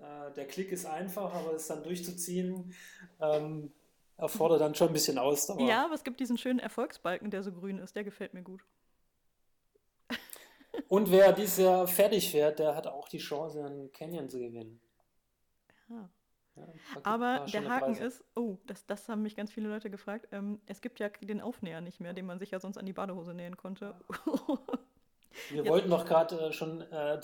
Äh, 0.01 0.33
der 0.33 0.49
Klick 0.49 0.73
ist 0.73 0.87
einfach, 0.87 1.33
aber 1.33 1.53
es 1.53 1.69
dann 1.69 1.85
durchzuziehen, 1.85 2.75
ähm, 3.21 3.73
erfordert 4.17 4.61
dann 4.61 4.75
schon 4.75 4.89
ein 4.89 4.93
bisschen 4.93 5.19
Ausdauer. 5.19 5.61
Ja, 5.61 5.85
aber 5.85 5.95
es 5.95 6.05
gibt 6.05 6.21
diesen 6.21 6.39
schönen 6.39 6.59
Erfolgsbalken, 6.61 7.31
der 7.31 7.43
so 7.43 7.53
grün 7.53 7.79
ist. 7.79 7.97
Der 7.97 8.05
gefällt 8.05 8.35
mir 8.35 8.43
gut. 8.43 8.65
Und 10.89 11.11
wer 11.11 11.33
dieses 11.33 11.59
Jahr 11.59 11.87
fertig 11.87 12.31
fährt, 12.31 12.59
der 12.59 12.75
hat 12.75 12.87
auch 12.87 13.09
die 13.09 13.19
Chance, 13.19 13.65
einen 13.65 13.93
Canyon 13.93 14.29
zu 14.29 14.39
gewinnen. 14.41 14.81
Ja. 15.89 16.09
Ja, 16.57 16.69
Aber 17.03 17.47
der 17.53 17.69
Haken 17.69 17.95
Preise. 17.95 18.05
ist, 18.05 18.25
oh, 18.37 18.59
das, 18.67 18.87
das 18.87 19.09
haben 19.09 19.23
mich 19.23 19.35
ganz 19.35 19.51
viele 19.53 19.69
Leute 19.69 19.91
gefragt, 19.91 20.29
ähm, 20.31 20.61
es 20.67 20.81
gibt 20.81 21.01
ja 21.01 21.09
den 21.09 21.41
Aufnäher 21.41 21.81
nicht 21.81 21.99
mehr, 22.01 22.13
den 22.13 22.27
man 22.27 22.39
sich 22.39 22.53
ja 22.53 22.61
sonst 22.61 22.79
an 22.79 22.87
die 22.87 22.93
Badehose 22.93 23.35
nähen 23.35 23.57
konnte. 23.57 23.97
Wir 25.51 25.59
Jetzt- 25.63 25.69
wollten 25.69 25.91
doch 25.91 26.05
gerade 26.05 26.39
äh, 26.39 26.53
schon 26.53 26.81
äh, 26.83 27.21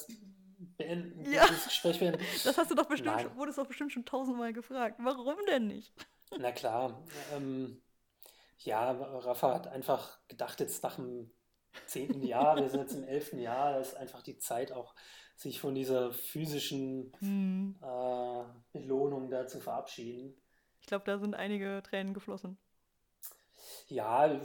beenden, 0.77 1.31
Ja. 1.31 1.47
das 1.47 1.65
Gespräch 1.65 2.01
beenden. 2.01 2.21
Das 2.43 2.59
hast 2.59 2.73
du 2.73 2.75
doch 2.75 2.87
bestimmt, 2.87 3.15
Nein. 3.17 3.37
wurdest 3.37 3.59
doch 3.59 3.67
bestimmt 3.69 3.93
schon 3.93 4.05
tausendmal 4.05 4.53
gefragt. 4.53 4.97
Warum 4.99 5.37
denn 5.49 5.69
nicht? 5.69 5.93
Na 6.39 6.53
klar. 6.53 7.03
Ähm, 7.35 7.83
ja, 8.59 8.91
Rafa 8.93 9.55
hat 9.55 9.69
einfach 9.69 10.19
gedacht, 10.29 10.61
jetzt 10.61 10.83
nach 10.83 10.97
dem 10.97 11.33
zehnten 11.87 12.23
Jahr, 12.23 12.57
wir 12.57 12.69
sind 12.69 12.81
jetzt 12.81 12.95
im 12.95 13.05
elften 13.05 13.41
Jahr, 13.41 13.73
da 13.73 13.81
ist 13.81 13.97
einfach 13.97 14.23
die 14.23 14.39
Zeit 14.39 14.73
auch, 14.73 14.95
sich 15.37 15.61
von 15.61 15.75
dieser 15.75 16.13
physischen 16.13 17.13
Hm. 17.21 17.77
äh, 17.83 18.45
Belohnung 18.73 19.31
da 19.31 19.47
zu 19.47 19.61
verabschieden. 19.61 20.37
Ich 20.81 20.87
glaube, 20.87 21.05
da 21.05 21.19
sind 21.19 21.35
einige 21.35 21.83
Tränen 21.83 22.15
geflossen. 22.15 22.59
Ja, 23.89 24.41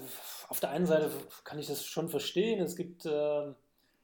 auf 0.49 0.59
der 0.59 0.69
einen 0.71 0.85
Seite 0.85 1.11
kann 1.43 1.59
ich 1.59 1.67
das 1.67 1.85
schon 1.85 2.09
verstehen. 2.09 2.61
Es 2.61 2.75
gibt, 2.75 3.05
äh, 3.05 3.53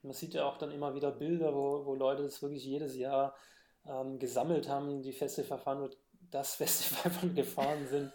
man 0.03 0.13
sieht 0.13 0.33
ja 0.33 0.45
auch 0.45 0.57
dann 0.57 0.71
immer 0.71 0.93
wieder 0.93 1.11
Bilder, 1.11 1.53
wo, 1.53 1.85
wo 1.85 1.95
Leute 1.95 2.23
das 2.23 2.41
wirklich 2.41 2.63
jedes 2.65 2.95
Jahr 2.95 3.35
ähm, 3.85 4.19
gesammelt 4.19 4.69
haben, 4.69 5.01
die 5.01 5.13
Festival 5.13 5.57
fahren 5.59 5.81
und 5.83 5.97
das 6.31 6.55
Festival 6.55 7.11
von 7.11 7.35
gefahren 7.35 7.87
sind, 7.87 8.11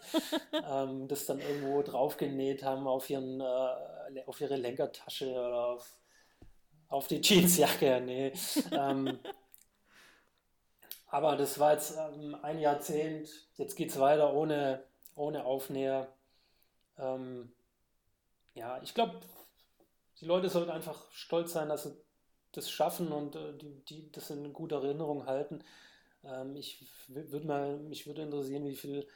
ähm, 0.69 1.07
das 1.07 1.25
dann 1.25 1.39
irgendwo 1.39 1.81
draufgenäht 1.81 2.63
haben 2.63 2.87
auf 2.87 3.09
ihren, 3.09 3.39
äh, 3.39 4.23
auf 4.25 4.41
ihre 4.41 4.57
Lenkertasche 4.57 5.31
oder 5.31 5.67
auf, 5.67 5.97
auf 6.89 7.07
die 7.07 7.21
Jeansjacke. 7.21 8.01
Nee. 8.01 8.33
Ähm, 8.71 9.19
aber 11.07 11.37
das 11.37 11.57
war 11.59 11.73
jetzt 11.73 11.97
ähm, 11.97 12.35
ein 12.41 12.59
Jahrzehnt, 12.59 13.29
jetzt 13.55 13.75
geht 13.75 13.91
es 13.91 13.99
weiter 13.99 14.33
ohne, 14.33 14.83
ohne 15.15 15.45
Aufnäher. 15.45 16.13
Ähm, 16.97 17.51
ja, 18.53 18.81
ich 18.81 18.93
glaube, 18.93 19.21
die 20.19 20.25
Leute 20.25 20.49
sollten 20.49 20.71
einfach 20.71 21.09
stolz 21.11 21.53
sein, 21.53 21.69
dass 21.69 21.83
sie 21.83 21.95
das 22.51 22.69
schaffen 22.69 23.11
und 23.11 23.35
äh, 23.35 23.53
die, 23.57 23.85
die 23.85 24.11
das 24.11 24.29
in 24.31 24.51
guter 24.51 24.77
Erinnerung 24.83 25.25
halten. 25.25 25.63
Ähm, 26.27 26.55
ich 26.55 26.85
würde 27.07 27.47
mal, 27.47 27.77
mich 27.77 28.05
würde 28.05 28.23
interessieren, 28.23 28.65
wie 28.65 28.75
viel 28.75 29.07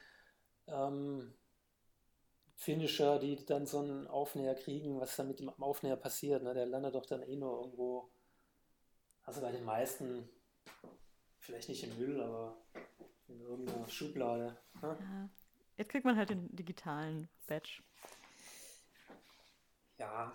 ähm, 0.68 1.34
Finisher, 2.56 3.20
die 3.20 3.44
dann 3.46 3.66
so 3.66 3.80
einen 3.80 4.08
Aufnäher 4.08 4.56
kriegen, 4.56 5.00
was 5.00 5.16
dann 5.16 5.28
mit 5.28 5.40
dem 5.40 5.50
Aufnäher 5.50 5.96
passiert. 5.98 6.44
Ne? 6.44 6.54
Der 6.54 6.66
landet 6.66 6.96
doch 6.96 7.06
dann 7.06 7.24
eh 7.24 7.36
nur 7.36 7.60
irgendwo, 7.60 8.10
also 9.24 9.42
bei 9.42 9.52
den 9.52 9.66
meisten, 9.66 10.30
vielleicht 11.40 11.70
nicht 11.70 11.84
im 11.84 11.98
Müll, 11.98 12.22
aber 12.22 12.58
in 13.28 13.42
irgendeiner 13.42 13.88
Schublade. 13.88 14.58
Ne? 14.82 14.98
Ja. 15.00 15.30
Jetzt 15.78 15.90
kriegt 15.90 16.06
man 16.06 16.16
halt 16.18 16.30
den 16.30 16.56
digitalen 16.56 17.28
Badge. 17.48 17.82
Ja, 19.98 20.34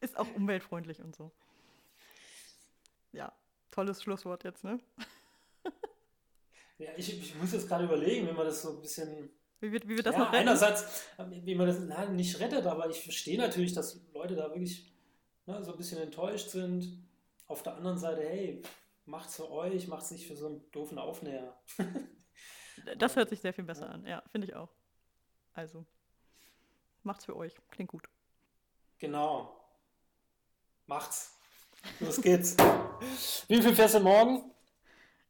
Ist 0.00 0.16
auch 0.16 0.26
umweltfreundlich 0.34 1.00
und 1.00 1.14
so. 1.14 1.30
Ja, 3.12 3.32
tolles 3.70 4.02
Schlusswort 4.02 4.44
jetzt, 4.44 4.64
ne? 4.64 4.80
Ja, 6.80 6.88
ich, 6.96 7.20
ich 7.20 7.34
muss 7.34 7.52
jetzt 7.52 7.68
gerade 7.68 7.84
überlegen, 7.84 8.26
wie 8.26 8.32
man 8.32 8.46
das 8.46 8.62
so 8.62 8.70
ein 8.70 8.80
bisschen. 8.80 9.30
Wie 9.60 9.70
wird, 9.70 9.86
wie 9.86 9.96
wird 9.96 10.06
das 10.06 10.14
ja, 10.14 10.20
noch 10.20 10.32
retten? 10.32 10.48
einerseits, 10.48 11.04
wie 11.28 11.54
man 11.54 11.66
das 11.66 11.78
na, 11.78 12.06
nicht 12.06 12.40
rettet, 12.40 12.64
aber 12.64 12.88
ich 12.88 13.02
verstehe 13.02 13.36
natürlich, 13.36 13.74
dass 13.74 14.00
Leute 14.14 14.34
da 14.34 14.48
wirklich 14.48 14.90
ne, 15.44 15.62
so 15.62 15.72
ein 15.72 15.76
bisschen 15.76 16.00
enttäuscht 16.00 16.48
sind. 16.48 17.06
Auf 17.46 17.62
der 17.62 17.74
anderen 17.74 17.98
Seite, 17.98 18.22
hey, 18.22 18.62
macht's 19.04 19.36
für 19.36 19.50
euch, 19.50 19.88
macht's 19.88 20.10
nicht 20.10 20.26
für 20.26 20.36
so 20.36 20.46
einen 20.46 20.70
doofen 20.72 20.98
Aufnäher. 20.98 21.56
Das 22.96 23.14
hört 23.14 23.28
sich 23.28 23.40
sehr 23.40 23.52
viel 23.52 23.64
besser 23.64 23.90
an. 23.90 24.06
Ja, 24.06 24.22
finde 24.32 24.46
ich 24.46 24.54
auch. 24.54 24.70
Also, 25.52 25.84
macht's 27.02 27.26
für 27.26 27.36
euch. 27.36 27.54
Klingt 27.70 27.90
gut. 27.90 28.08
Genau. 28.98 29.54
Macht's. 30.86 31.38
Los 31.98 32.22
geht's. 32.22 32.56
Wie 33.48 33.60
viel 33.60 33.74
fährst 33.74 33.96
du 33.96 34.00
morgen? 34.00 34.50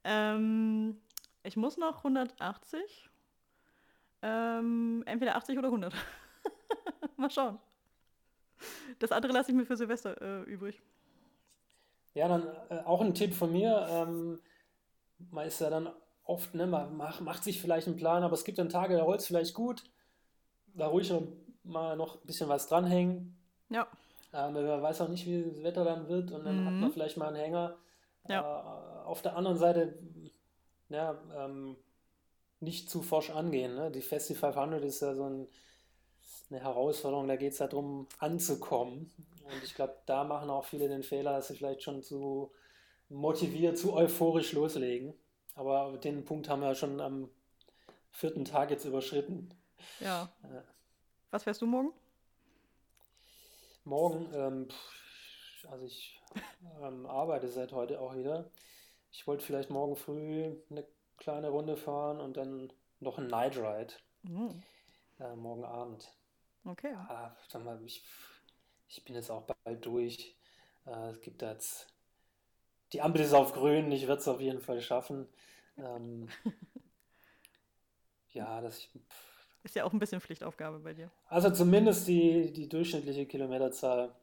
Ähm, 0.05 1.01
ich 1.43 1.57
muss 1.57 1.77
noch 1.77 1.99
180. 1.99 3.11
Ähm, 4.23 5.03
entweder 5.07 5.37
80 5.37 5.59
oder 5.59 5.69
100. 5.69 5.95
Mal 7.17 7.31
schauen. 7.31 7.59
Das 8.99 9.12
andere 9.12 9.33
lasse 9.33 9.51
ich 9.51 9.57
mir 9.57 9.65
für 9.65 9.77
Silvester 9.77 10.21
äh, 10.21 10.43
übrig. 10.43 10.81
Ja, 12.15 12.29
dann 12.29 12.47
äh, 12.69 12.81
auch 12.85 13.01
ein 13.01 13.15
Tipp 13.15 13.33
von 13.35 13.51
mir. 13.53 13.87
Ähm, 13.89 14.39
man 15.31 15.47
ist 15.47 15.61
ja 15.61 15.71
dann 15.71 15.91
oft, 16.25 16.55
ne, 16.55 16.67
man 16.67 16.97
macht, 16.97 17.21
macht 17.23 17.45
sich 17.45 17.61
vielleicht 17.61 17.87
einen 17.87 17.97
Plan, 17.97 18.23
aber 18.23 18.35
es 18.35 18.45
gibt 18.45 18.59
dann 18.59 18.69
Tage, 18.69 18.97
da 18.97 19.03
rollt 19.05 19.21
es 19.21 19.27
vielleicht 19.27 19.55
gut. 19.55 19.85
Da 20.75 20.87
ruhig 20.89 21.11
noch, 21.11 21.23
mal 21.65 21.97
noch 21.97 22.17
ein 22.21 22.27
bisschen 22.27 22.49
was 22.49 22.69
dranhängen. 22.69 23.37
Ja, 23.71 23.87
Ähm, 24.33 24.53
man 24.53 24.83
weiß 24.83 25.01
auch 25.01 25.09
nicht, 25.09 25.27
wie 25.27 25.43
das 25.43 25.62
Wetter 25.62 25.85
dann 25.85 26.09
wird 26.09 26.31
und 26.31 26.45
dann 26.45 26.59
hat 26.59 26.73
man 26.75 26.81
Mhm. 26.81 26.93
vielleicht 26.93 27.17
mal 27.17 27.29
einen 27.29 27.37
Hänger. 27.37 27.77
Ja. 28.29 28.41
Äh, 28.41 29.07
auf 29.07 29.23
der 29.23 29.37
anderen 29.37 29.57
Seite, 29.57 29.99
ja, 30.91 31.19
ähm, 31.35 31.77
nicht 32.61 32.91
zu 32.91 33.03
forsch 33.03 33.31
angehen. 33.31 33.75
Ne? 33.75 33.91
Die 33.91 34.03
Festival 34.03 34.53
500 34.53 34.85
ist 34.85 35.01
ja 35.01 35.15
so 35.15 35.25
ein, 35.25 35.49
eine 36.51 36.61
Herausforderung, 36.61 37.29
da 37.29 37.37
geht 37.37 37.53
es 37.53 37.59
ja 37.59 37.69
darum, 37.69 38.07
anzukommen. 38.19 39.11
Und 39.45 39.65
ich 39.65 39.75
glaube, 39.75 39.97
da 40.07 40.25
machen 40.25 40.51
auch 40.51 40.65
viele 40.65 40.89
den 40.89 41.03
Fehler, 41.03 41.33
dass 41.33 41.49
sie 41.49 41.57
vielleicht 41.57 41.83
schon 41.83 42.03
zu 42.03 42.53
motiviert, 43.09 43.79
zu 43.79 43.95
euphorisch 43.95 44.53
loslegen. 44.53 45.15
Aber 45.55 45.97
den 45.99 46.25
Punkt 46.25 46.49
haben 46.49 46.61
wir 46.61 46.69
ja 46.69 46.75
schon 46.75 47.01
am 47.01 47.31
vierten 48.11 48.45
Tag 48.45 48.71
jetzt 48.71 48.85
überschritten. 48.85 49.49
ja. 50.01 50.31
Ja. 50.43 50.65
Was 51.31 51.45
fährst 51.45 51.62
du 51.62 51.67
morgen? 51.67 51.93
Morgen, 53.85 54.29
ähm, 54.35 54.69
also 55.71 55.85
ich 55.87 56.21
ähm, 56.83 57.07
arbeite 57.07 57.49
seit 57.49 57.73
heute 57.73 58.01
auch 58.01 58.17
wieder. 58.17 58.51
Ich 59.12 59.27
wollte 59.27 59.45
vielleicht 59.45 59.70
morgen 59.70 59.95
früh 59.97 60.57
eine 60.70 60.85
kleine 61.16 61.49
Runde 61.51 61.77
fahren 61.77 62.20
und 62.20 62.37
dann 62.37 62.73
noch 63.01 63.19
ein 63.19 63.27
Night 63.28 63.57
Ride 63.57 63.95
Hm, 64.24 64.62
äh, 65.20 65.37
morgen 65.37 65.65
Abend. 65.65 66.12
okay. 66.66 66.95
Ah, 67.09 67.32
sag 67.49 67.65
mal, 67.65 67.81
ich, 67.85 68.05
ich 68.89 69.05
bin 69.05 69.15
jetzt 69.15 69.31
auch 69.31 69.43
bald 69.65 69.85
durch. 69.85 70.37
Äh, 70.87 71.11
es 71.11 71.20
gibt 71.20 71.43
da 71.43 71.53
jetzt, 71.53 71.93
die 72.93 73.03
Ampel 73.03 73.23
ist 73.23 73.32
auf 73.35 73.53
grün, 73.53 73.91
ich 73.93 74.03
werde 74.09 74.20
es 74.20 74.28
auf 74.28 74.41
jeden 74.41 74.61
Fall 74.61 74.81
schaffen. 74.81 75.28
Ähm, 75.78 76.28
ja, 78.32 78.61
das, 78.61 78.89
Ist 79.62 79.74
ja 79.74 79.85
auch 79.85 79.93
ein 79.93 79.99
bisschen 79.99 80.20
Pflichtaufgabe 80.20 80.81
bei 80.81 80.93
dir. 80.95 81.11
also 81.28 81.51
zumindest 81.51 82.07
die, 82.09 82.53
die 82.53 82.69
durchschnittliche 82.69 83.24
Kilometerzahl 83.27 84.15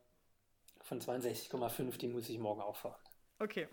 von 0.81 1.01
62,5, 1.01 1.97
die 1.97 2.07
muss 2.09 2.29
ich 2.29 2.39
morgen 2.39 2.61
auch 2.61 2.75
fahren. 2.77 3.01
Okay. 3.41 3.67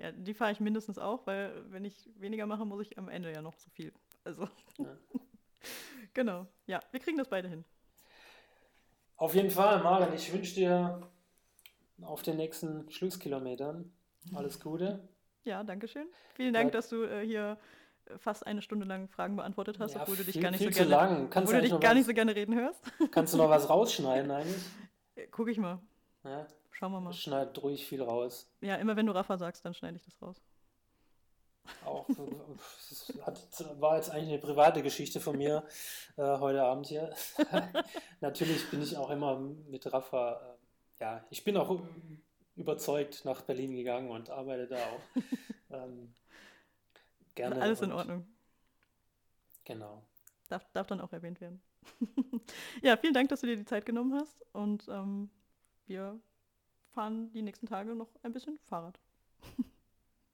Ja, 0.00 0.12
die 0.12 0.34
fahre 0.34 0.52
ich 0.52 0.60
mindestens 0.60 0.98
auch, 0.98 1.26
weil 1.26 1.64
wenn 1.72 1.84
ich 1.84 2.08
weniger 2.16 2.46
mache, 2.46 2.64
muss 2.64 2.80
ich 2.82 2.96
am 2.98 3.08
Ende 3.08 3.32
ja 3.32 3.42
noch 3.42 3.58
so 3.58 3.68
viel. 3.70 3.92
Also. 4.24 4.48
Ja. 4.78 4.96
genau. 6.14 6.46
Ja, 6.66 6.80
wir 6.92 7.00
kriegen 7.00 7.18
das 7.18 7.28
beide 7.28 7.48
hin. 7.48 7.64
Auf 9.16 9.34
jeden 9.34 9.50
Fall, 9.50 9.82
Maren, 9.82 10.12
ich 10.14 10.32
wünsche 10.32 10.54
dir 10.54 11.08
auf 12.02 12.22
den 12.22 12.36
nächsten 12.36 12.88
Schlusskilometern 12.90 13.92
alles 14.34 14.60
Gute. 14.60 15.08
Ja, 15.44 15.64
danke 15.64 15.88
schön. 15.88 16.06
Vielen 16.34 16.54
Dank, 16.54 16.66
Ja. 16.68 16.72
dass 16.78 16.88
du 16.88 17.02
äh, 17.02 17.26
hier 17.26 17.58
fast 18.18 18.46
eine 18.46 18.62
Stunde 18.62 18.86
lang 18.86 19.08
Fragen 19.08 19.34
beantwortet 19.36 19.78
hast, 19.80 19.94
Ja, 19.94 20.02
obwohl 20.02 20.16
du 20.16 20.22
dich 20.24 20.34
viel- 20.34 20.42
gar 20.42 20.50
nicht 20.52 20.58
viel 20.62 20.72
so 20.72 20.84
gerne, 20.86 21.28
obwohl 21.34 21.54
du 21.56 21.60
dich 21.62 21.70
gar 21.70 21.78
noch 21.80 21.94
nicht 21.94 21.98
was- 22.00 22.06
so 22.06 22.14
gerne 22.14 22.34
reden 22.36 22.54
hörst. 22.54 22.80
Kannst 23.10 23.34
du 23.34 23.38
noch 23.38 23.50
was 23.50 23.68
rausschneiden 23.68 24.30
eigentlich? 24.30 24.62
Äh, 25.16 25.26
Guck 25.32 25.48
ich 25.48 25.58
mal. 25.58 25.80
Ja, 26.22 26.46
Schauen 26.78 26.92
wir 26.92 27.00
mal. 27.00 27.12
schneid 27.12 27.60
ruhig 27.60 27.84
viel 27.86 28.02
raus. 28.02 28.48
Ja, 28.60 28.76
immer 28.76 28.94
wenn 28.94 29.06
du 29.06 29.12
Rafa 29.12 29.36
sagst, 29.36 29.64
dann 29.64 29.74
schneide 29.74 29.96
ich 29.96 30.04
das 30.04 30.22
raus. 30.22 30.40
Auch 31.84 32.08
es 32.08 33.12
hat, 33.26 33.80
war 33.80 33.96
jetzt 33.96 34.10
eigentlich 34.10 34.28
eine 34.28 34.38
private 34.38 34.82
Geschichte 34.82 35.18
von 35.18 35.36
mir 35.36 35.66
äh, 36.16 36.22
heute 36.22 36.62
Abend 36.62 36.86
hier. 36.86 37.12
Natürlich 38.20 38.70
bin 38.70 38.80
ich 38.80 38.96
auch 38.96 39.10
immer 39.10 39.40
mit 39.40 39.92
Rafa, 39.92 40.34
äh, 41.00 41.02
ja, 41.02 41.24
ich 41.30 41.42
bin 41.42 41.56
auch 41.56 41.82
überzeugt 42.54 43.24
nach 43.24 43.42
Berlin 43.42 43.74
gegangen 43.74 44.10
und 44.10 44.30
arbeite 44.30 44.68
da 44.68 44.76
auch. 44.76 45.22
ähm, 45.70 46.14
gerne. 47.34 47.60
Alles 47.60 47.82
in 47.82 47.90
Ordnung. 47.90 48.24
Genau. 49.64 50.04
Darf, 50.48 50.64
darf 50.72 50.86
dann 50.86 51.00
auch 51.00 51.12
erwähnt 51.12 51.40
werden. 51.40 51.60
ja, 52.82 52.96
vielen 52.96 53.14
Dank, 53.14 53.30
dass 53.30 53.40
du 53.40 53.48
dir 53.48 53.56
die 53.56 53.64
Zeit 53.64 53.84
genommen 53.84 54.14
hast. 54.14 54.40
Und 54.52 54.86
ähm, 54.88 55.28
wir 55.86 56.20
fahren 56.98 57.30
die 57.30 57.42
nächsten 57.42 57.68
Tage 57.68 57.94
noch 57.94 58.08
ein 58.24 58.32
bisschen 58.32 58.58
Fahrrad. 58.64 58.98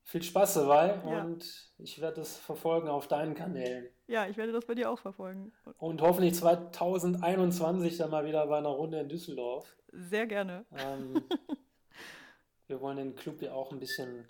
Viel 0.04 0.22
Spaß 0.22 0.54
dabei 0.54 0.98
Ja. 1.06 1.22
und 1.22 1.44
ich 1.76 2.00
werde 2.00 2.22
es 2.22 2.38
verfolgen 2.38 2.88
auf 2.88 3.06
deinen 3.06 3.34
Kanälen. 3.34 3.90
Ja, 4.06 4.26
ich 4.28 4.38
werde 4.38 4.52
das 4.52 4.64
bei 4.64 4.74
dir 4.74 4.90
auch 4.90 4.98
verfolgen. 4.98 5.52
Und 5.76 6.00
hoffentlich 6.00 6.34
2021 6.34 7.98
dann 7.98 8.10
mal 8.10 8.24
wieder 8.24 8.46
bei 8.46 8.56
einer 8.56 8.70
Runde 8.70 9.00
in 9.00 9.10
Düsseldorf. 9.10 9.76
Sehr 9.92 10.26
gerne. 10.26 10.64
Ähm, 10.74 11.22
wir 12.66 12.80
wollen 12.80 12.96
den 12.96 13.14
Club 13.14 13.42
ja 13.42 13.52
auch 13.52 13.70
ein 13.70 13.78
bisschen 13.78 14.26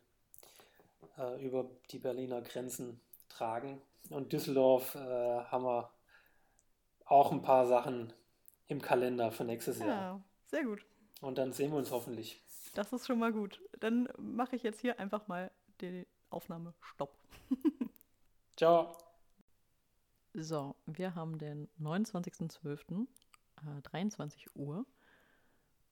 äh, 1.16 1.40
über 1.44 1.70
die 1.93 2.01
Berliner 2.01 2.43
Grenzen 2.43 3.01
tragen. 3.28 3.81
Und 4.11 4.32
Düsseldorf 4.32 4.97
äh, 4.97 4.98
haben 4.98 5.65
wir 5.65 5.89
auch 7.05 7.31
ein 7.31 7.43
paar 7.43 7.66
Sachen 7.66 8.12
im 8.66 8.82
Kalender 8.82 9.31
für 9.31 9.44
nächstes 9.44 9.78
Jahr. 9.78 9.89
Ja, 9.89 10.20
sehr 10.47 10.65
gut. 10.65 10.85
Und 11.20 11.39
dann 11.39 11.53
sehen 11.53 11.70
wir 11.70 11.78
uns 11.78 11.91
hoffentlich. 11.91 12.43
Das 12.74 12.93
ist 12.93 13.07
schon 13.07 13.19
mal 13.19 13.32
gut. 13.32 13.61
Dann 13.81 14.09
mache 14.19 14.57
ich 14.57 14.62
jetzt 14.62 14.81
hier 14.81 14.99
einfach 14.99 15.28
mal 15.28 15.51
die 15.81 16.07
Aufnahme 16.31 16.74
Stopp. 16.81 17.16
Ciao. 18.57 18.97
So, 20.35 20.74
wir 20.86 21.15
haben 21.15 21.39
den 21.39 21.69
29.12., 21.81 23.07
äh, 23.57 23.82
23 23.82 24.57
Uhr. 24.57 24.85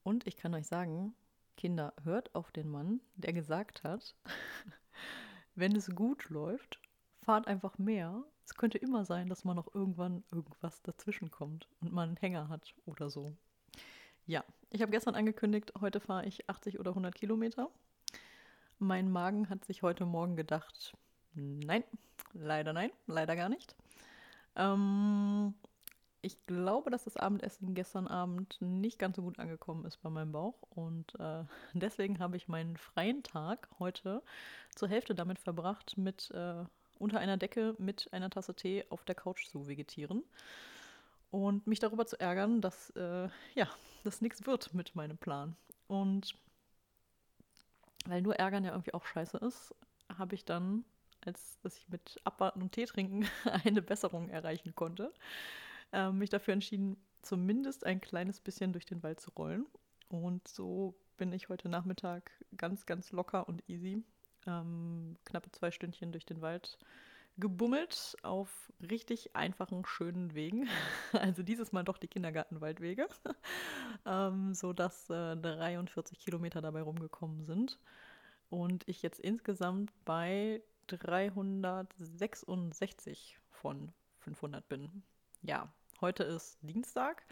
Und 0.02 0.26
ich 0.26 0.36
kann 0.36 0.54
euch 0.54 0.66
sagen, 0.66 1.14
Kinder, 1.56 1.94
hört 2.02 2.34
auf 2.34 2.50
den 2.50 2.68
Mann, 2.68 3.00
der 3.14 3.32
gesagt 3.32 3.84
hat, 3.84 4.16
wenn 5.54 5.76
es 5.76 5.94
gut 5.94 6.28
läuft, 6.28 6.80
fahrt 7.22 7.46
einfach 7.46 7.78
mehr. 7.78 8.24
Es 8.44 8.54
könnte 8.56 8.78
immer 8.78 9.04
sein, 9.04 9.28
dass 9.28 9.44
man 9.44 9.56
noch 9.56 9.72
irgendwann 9.74 10.24
irgendwas 10.32 10.82
dazwischen 10.82 11.30
kommt 11.30 11.68
und 11.80 11.92
man 11.92 12.08
einen 12.08 12.16
Hänger 12.16 12.48
hat 12.48 12.74
oder 12.84 13.10
so. 13.10 13.36
Ja, 14.26 14.44
ich 14.72 14.80
habe 14.80 14.90
gestern 14.90 15.14
angekündigt, 15.14 15.72
heute 15.80 16.00
fahre 16.00 16.26
ich 16.26 16.48
80 16.48 16.80
oder 16.80 16.92
100 16.92 17.14
Kilometer. 17.14 17.68
Mein 18.78 19.10
Magen 19.10 19.50
hat 19.50 19.64
sich 19.64 19.82
heute 19.82 20.06
Morgen 20.06 20.34
gedacht, 20.34 20.94
nein, 21.34 21.84
leider 22.32 22.72
nein, 22.72 22.90
leider 23.06 23.36
gar 23.36 23.50
nicht. 23.50 23.76
Ähm, 24.56 25.54
ich 26.22 26.46
glaube, 26.46 26.90
dass 26.90 27.04
das 27.04 27.18
Abendessen 27.18 27.74
gestern 27.74 28.08
Abend 28.08 28.56
nicht 28.60 28.98
ganz 28.98 29.16
so 29.16 29.22
gut 29.22 29.38
angekommen 29.38 29.84
ist 29.84 29.98
bei 29.98 30.08
meinem 30.08 30.32
Bauch 30.32 30.56
und 30.70 31.14
äh, 31.20 31.44
deswegen 31.74 32.18
habe 32.18 32.38
ich 32.38 32.48
meinen 32.48 32.78
freien 32.78 33.22
Tag 33.22 33.68
heute 33.78 34.22
zur 34.74 34.88
Hälfte 34.88 35.14
damit 35.14 35.38
verbracht, 35.38 35.98
mit 35.98 36.30
äh, 36.30 36.64
unter 36.98 37.18
einer 37.18 37.36
Decke 37.36 37.74
mit 37.78 38.08
einer 38.12 38.30
Tasse 38.30 38.54
Tee 38.54 38.84
auf 38.88 39.04
der 39.04 39.16
Couch 39.16 39.48
zu 39.48 39.66
vegetieren 39.68 40.22
und 41.32 41.66
mich 41.66 41.80
darüber 41.80 42.06
zu 42.06 42.20
ärgern, 42.20 42.60
dass 42.60 42.90
äh, 42.90 43.28
ja, 43.54 43.68
das 44.04 44.20
nichts 44.20 44.46
wird 44.46 44.72
mit 44.74 44.94
meinem 44.94 45.18
Plan. 45.18 45.56
Und 45.88 46.36
weil 48.06 48.22
nur 48.22 48.36
ärgern 48.36 48.64
ja 48.64 48.72
irgendwie 48.72 48.94
auch 48.94 49.04
scheiße 49.04 49.38
ist, 49.38 49.74
habe 50.16 50.34
ich 50.34 50.44
dann, 50.44 50.84
als 51.24 51.58
dass 51.62 51.78
ich 51.78 51.88
mit 51.88 52.20
Abwarten 52.22 52.62
und 52.62 52.72
Tee 52.72 52.84
trinken 52.84 53.26
eine 53.64 53.82
Besserung 53.82 54.28
erreichen 54.28 54.74
konnte, 54.74 55.12
äh, 55.92 56.10
mich 56.10 56.30
dafür 56.30 56.54
entschieden, 56.54 56.96
zumindest 57.22 57.86
ein 57.86 58.00
kleines 58.00 58.40
bisschen 58.40 58.72
durch 58.72 58.84
den 58.86 59.02
Wald 59.02 59.18
zu 59.18 59.30
rollen. 59.30 59.66
Und 60.08 60.46
so 60.46 60.94
bin 61.16 61.32
ich 61.32 61.48
heute 61.48 61.68
Nachmittag 61.68 62.30
ganz, 62.56 62.84
ganz 62.84 63.10
locker 63.10 63.48
und 63.48 63.66
easy 63.68 64.04
ähm, 64.46 65.16
knappe 65.24 65.50
zwei 65.52 65.70
Stündchen 65.70 66.12
durch 66.12 66.26
den 66.26 66.40
Wald 66.42 66.78
gebummelt 67.38 68.16
auf 68.22 68.70
richtig 68.80 69.34
einfachen, 69.34 69.84
schönen 69.86 70.34
Wegen. 70.34 70.68
Also 71.12 71.42
dieses 71.42 71.72
Mal 71.72 71.84
doch 71.84 71.98
die 71.98 72.08
Kindergartenwaldwege, 72.08 73.08
ähm, 74.06 74.54
sodass 74.54 75.10
äh, 75.10 75.36
43 75.36 76.18
Kilometer 76.18 76.60
dabei 76.60 76.82
rumgekommen 76.82 77.44
sind. 77.44 77.78
Und 78.50 78.82
ich 78.86 79.02
jetzt 79.02 79.20
insgesamt 79.20 79.92
bei 80.04 80.62
366 80.88 83.38
von 83.50 83.92
500 84.20 84.68
bin. 84.68 85.02
Ja, 85.42 85.72
heute 86.00 86.24
ist 86.24 86.58
Dienstag. 86.62 87.24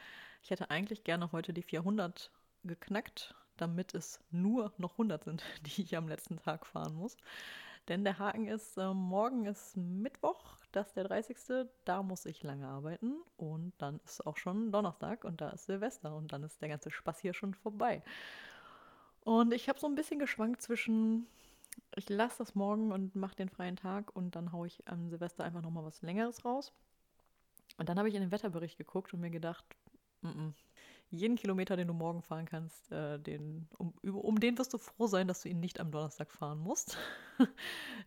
Ich 0.43 0.51
hätte 0.51 0.71
eigentlich 0.71 1.05
gerne 1.05 1.33
heute 1.33 1.53
die 1.53 1.63
400 1.63 2.31
geknackt, 2.65 3.35
damit 3.57 3.95
es 3.95 4.21
nur 4.31 4.73
noch 4.79 4.93
100 4.93 5.25
sind, 5.25 5.43
die 5.67 5.83
ich 5.83 5.97
am 5.97 6.09
letzten 6.09 6.39
Tag 6.39 6.67
fahren 6.67 6.95
muss. 6.95 7.17
Denn 7.89 8.05
der 8.05 8.19
Haken 8.19 8.47
ist, 8.47 8.77
äh, 8.77 8.93
morgen 8.95 9.47
ist 9.47 9.77
Mittwoch, 9.77 10.57
das 10.73 10.89
ist 10.89 10.97
der 10.97 11.05
30. 11.05 11.67
Da 11.85 12.03
muss 12.03 12.27
ich 12.27 12.43
lange 12.43 12.67
arbeiten 12.69 13.15
und 13.37 13.73
dann 13.79 14.01
ist 14.05 14.27
auch 14.27 14.37
schon 14.37 14.71
Donnerstag 14.71 15.25
und 15.25 15.41
da 15.41 15.51
ist 15.51 15.67
Silvester 15.67 16.15
und 16.15 16.33
dann 16.33 16.45
ist 16.45 16.61
der 16.63 16.69
ganze 16.69 16.91
Spaß 16.91 17.19
hier 17.21 17.35
schon 17.35 17.55
vorbei. 17.55 18.03
Und 19.25 19.53
ich 19.53 19.69
habe 19.69 19.79
so 19.79 19.87
ein 19.87 19.95
bisschen 19.95 20.19
geschwankt 20.19 20.63
zwischen, 20.63 21.27
ich 21.97 22.09
lasse 22.09 22.39
das 22.39 22.55
morgen 22.55 22.93
und 22.93 23.17
mache 23.17 23.37
den 23.37 23.49
freien 23.49 23.77
Tag 23.77 24.15
und 24.15 24.37
dann 24.37 24.53
haue 24.53 24.67
ich 24.67 24.87
am 24.87 25.09
Silvester 25.09 25.45
einfach 25.45 25.63
nochmal 25.63 25.85
was 25.85 26.03
Längeres 26.03 26.45
raus. 26.45 26.73
Und 27.77 27.89
dann 27.89 27.99
habe 27.99 28.09
ich 28.09 28.15
in 28.15 28.21
den 28.21 28.31
Wetterbericht 28.31 28.79
geguckt 28.79 29.13
und 29.15 29.21
mir 29.21 29.31
gedacht, 29.31 29.65
m 30.23 30.31
-m, 30.31 30.53
jeden 31.11 31.37
Kilometer, 31.37 31.77
den 31.77 31.89
du 31.89 31.95
morgen 31.95 32.23
fahren 32.23 32.47
kannst, 32.47 32.91
äh, 32.93 33.19
den, 33.19 33.69
um, 33.79 33.93
um 34.03 34.39
den 34.39 34.59
wirst 34.59 34.73
du 34.73 34.79
froh 34.79 35.07
sein, 35.07 35.27
dass 35.29 35.43
du 35.43 35.49
ihn 35.49 35.61
nicht 35.61 35.81
am 35.81 35.91
Donnerstag 35.91 36.31
fahren 36.31 36.59
musst. 36.59 36.97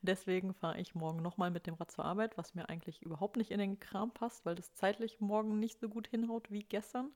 Deswegen 0.01 0.53
fahre 0.53 0.79
ich 0.79 0.95
morgen 0.95 1.21
nochmal 1.21 1.51
mit 1.51 1.67
dem 1.67 1.75
Rad 1.75 1.91
zur 1.91 2.05
Arbeit, 2.05 2.37
was 2.37 2.55
mir 2.55 2.69
eigentlich 2.69 3.01
überhaupt 3.01 3.37
nicht 3.37 3.51
in 3.51 3.59
den 3.59 3.79
Kram 3.79 4.11
passt, 4.11 4.45
weil 4.45 4.55
das 4.55 4.73
zeitlich 4.73 5.19
morgen 5.19 5.59
nicht 5.59 5.79
so 5.79 5.89
gut 5.89 6.07
hinhaut 6.07 6.49
wie 6.49 6.63
gestern. 6.63 7.11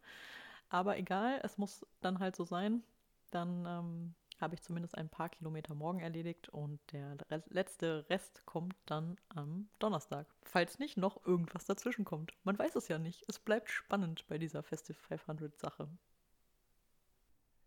Aber 0.70 0.98
egal, 0.98 1.40
es 1.44 1.58
muss 1.58 1.86
dann 2.02 2.20
halt 2.20 2.36
so 2.36 2.44
sein. 2.44 2.84
Dann 3.32 3.66
ähm, 3.66 4.16
habe 4.40 4.56
ich 4.56 4.62
zumindest 4.62 4.98
ein 4.98 5.10
paar 5.10 5.30
Kilometer 5.30 5.74
morgen 5.74 6.00
erledigt 6.00 6.50
und 6.50 6.80
der 6.92 7.18
letzte 7.50 8.06
Rest 8.10 8.46
kommt 8.46 8.76
dann 8.86 9.18
am 9.30 9.70
Donnerstag. 9.80 10.28
Falls 10.44 10.80
nicht 10.80 10.98
noch 10.98 11.26
irgendwas 11.26 11.66
dazwischen 11.66 12.06
kommt. 12.06 12.34
Man 12.44 12.58
weiß 12.58 12.76
es 12.76 12.88
ja 12.88 13.00
nicht. 13.00 13.24
Es 13.28 13.40
bleibt 13.40 13.70
spannend 13.70 14.26
bei 14.28 14.38
dieser 14.38 14.64
Festive 14.64 14.98
500 14.98 15.58
Sache. 15.58 15.88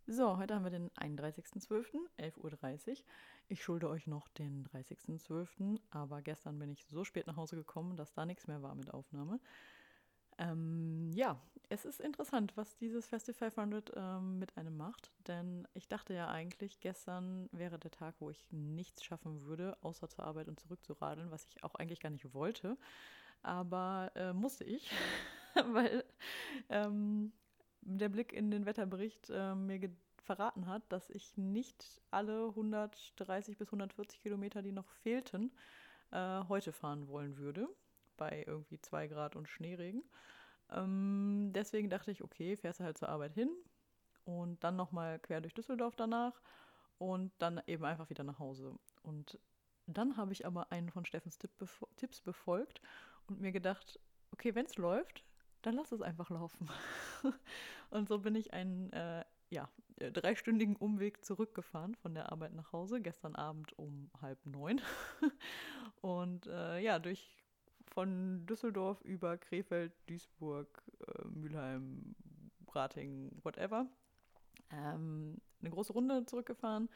So, 0.06 0.38
heute 0.38 0.56
haben 0.56 0.64
wir 0.64 0.70
den 0.70 0.90
31.12., 0.90 1.94
11.30 2.18 2.90
Uhr. 2.90 2.96
Ich 3.48 3.62
schulde 3.62 3.88
euch 3.88 4.08
noch 4.08 4.26
den 4.28 4.66
30.12., 4.68 5.78
aber 5.90 6.20
gestern 6.20 6.58
bin 6.58 6.72
ich 6.72 6.84
so 6.86 7.04
spät 7.04 7.28
nach 7.28 7.36
Hause 7.36 7.54
gekommen, 7.54 7.96
dass 7.96 8.12
da 8.12 8.26
nichts 8.26 8.48
mehr 8.48 8.60
war 8.60 8.74
mit 8.74 8.92
Aufnahme. 8.92 9.38
Ähm, 10.40 11.10
ja, 11.12 11.38
es 11.68 11.84
ist 11.84 12.00
interessant, 12.00 12.56
was 12.56 12.74
dieses 12.78 13.06
Festival 13.06 13.50
500 13.50 13.92
ähm, 13.94 14.38
mit 14.38 14.56
einem 14.56 14.74
macht, 14.76 15.12
denn 15.28 15.68
ich 15.74 15.86
dachte 15.86 16.14
ja 16.14 16.28
eigentlich, 16.28 16.80
gestern 16.80 17.50
wäre 17.52 17.78
der 17.78 17.90
Tag, 17.90 18.14
wo 18.20 18.30
ich 18.30 18.50
nichts 18.50 19.04
schaffen 19.04 19.42
würde, 19.42 19.76
außer 19.82 20.08
zur 20.08 20.24
Arbeit 20.24 20.48
und 20.48 20.58
zurückzuradeln, 20.58 21.30
was 21.30 21.44
ich 21.44 21.62
auch 21.62 21.74
eigentlich 21.74 22.00
gar 22.00 22.08
nicht 22.08 22.32
wollte, 22.32 22.78
aber 23.42 24.12
äh, 24.14 24.32
musste 24.32 24.64
ich, 24.64 24.90
weil 25.72 26.04
ähm, 26.70 27.32
der 27.82 28.08
Blick 28.08 28.32
in 28.32 28.50
den 28.50 28.64
Wetterbericht 28.64 29.28
äh, 29.28 29.54
mir 29.54 29.90
verraten 30.22 30.66
hat, 30.66 30.82
dass 30.88 31.10
ich 31.10 31.36
nicht 31.36 32.00
alle 32.10 32.48
130 32.48 33.58
bis 33.58 33.68
140 33.68 34.22
Kilometer, 34.22 34.62
die 34.62 34.72
noch 34.72 34.88
fehlten, 35.02 35.52
äh, 36.12 36.44
heute 36.48 36.72
fahren 36.72 37.08
wollen 37.08 37.36
würde 37.36 37.68
bei 38.20 38.44
irgendwie 38.46 38.78
2 38.78 39.08
Grad 39.08 39.34
und 39.34 39.48
Schneeregen. 39.48 40.04
Ähm, 40.70 41.50
deswegen 41.54 41.88
dachte 41.88 42.10
ich, 42.10 42.22
okay, 42.22 42.56
fährst 42.56 42.80
du 42.80 42.84
halt 42.84 42.98
zur 42.98 43.08
Arbeit 43.08 43.32
hin 43.32 43.50
und 44.24 44.62
dann 44.62 44.76
nochmal 44.76 45.18
quer 45.18 45.40
durch 45.40 45.54
Düsseldorf 45.54 45.96
danach 45.96 46.40
und 46.98 47.32
dann 47.38 47.62
eben 47.66 47.84
einfach 47.84 48.10
wieder 48.10 48.24
nach 48.24 48.38
Hause. 48.38 48.78
Und 49.02 49.38
dann 49.86 50.18
habe 50.18 50.32
ich 50.32 50.46
aber 50.46 50.70
einen 50.70 50.90
von 50.90 51.06
Steffens 51.06 51.38
Tipp 51.38 51.56
befo 51.56 51.88
Tipps 51.96 52.20
befolgt 52.20 52.82
und 53.26 53.40
mir 53.40 53.52
gedacht, 53.52 53.98
okay, 54.32 54.54
wenn 54.54 54.66
es 54.66 54.76
läuft, 54.76 55.24
dann 55.62 55.74
lass 55.74 55.92
es 55.92 56.02
einfach 56.02 56.28
laufen. 56.28 56.68
und 57.90 58.06
so 58.06 58.18
bin 58.18 58.34
ich 58.34 58.52
einen 58.52 58.92
äh, 58.92 59.24
ja, 59.48 59.68
dreistündigen 59.98 60.76
Umweg 60.76 61.24
zurückgefahren 61.24 61.94
von 61.96 62.14
der 62.14 62.30
Arbeit 62.30 62.54
nach 62.54 62.72
Hause, 62.72 63.00
gestern 63.00 63.34
Abend 63.34 63.76
um 63.78 64.10
halb 64.20 64.44
neun. 64.46 64.80
und 66.00 66.46
äh, 66.46 66.80
ja, 66.80 66.98
durch 66.98 67.39
von 67.90 68.46
Düsseldorf 68.46 69.00
über 69.02 69.36
Krefeld, 69.36 69.92
Duisburg, 70.06 70.82
äh, 71.06 71.28
Mülheim, 71.28 72.14
Rating, 72.72 73.30
whatever. 73.42 73.86
Ähm, 74.70 75.40
eine 75.60 75.70
große 75.70 75.92
Runde 75.92 76.24
zurückgefahren, 76.26 76.88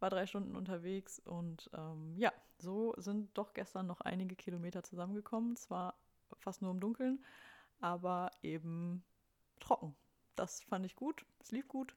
war 0.00 0.10
drei 0.10 0.26
Stunden 0.26 0.56
unterwegs 0.56 1.20
und 1.20 1.70
ähm, 1.74 2.14
ja, 2.18 2.32
so 2.58 2.94
sind 2.98 3.36
doch 3.36 3.54
gestern 3.54 3.86
noch 3.86 4.00
einige 4.02 4.36
Kilometer 4.36 4.82
zusammengekommen. 4.82 5.56
Zwar 5.56 5.94
fast 6.38 6.62
nur 6.62 6.70
im 6.70 6.80
Dunkeln, 6.80 7.24
aber 7.80 8.30
eben 8.42 9.02
trocken. 9.60 9.94
Das 10.34 10.62
fand 10.62 10.86
ich 10.86 10.96
gut, 10.96 11.24
es 11.40 11.50
lief 11.50 11.68
gut, 11.68 11.94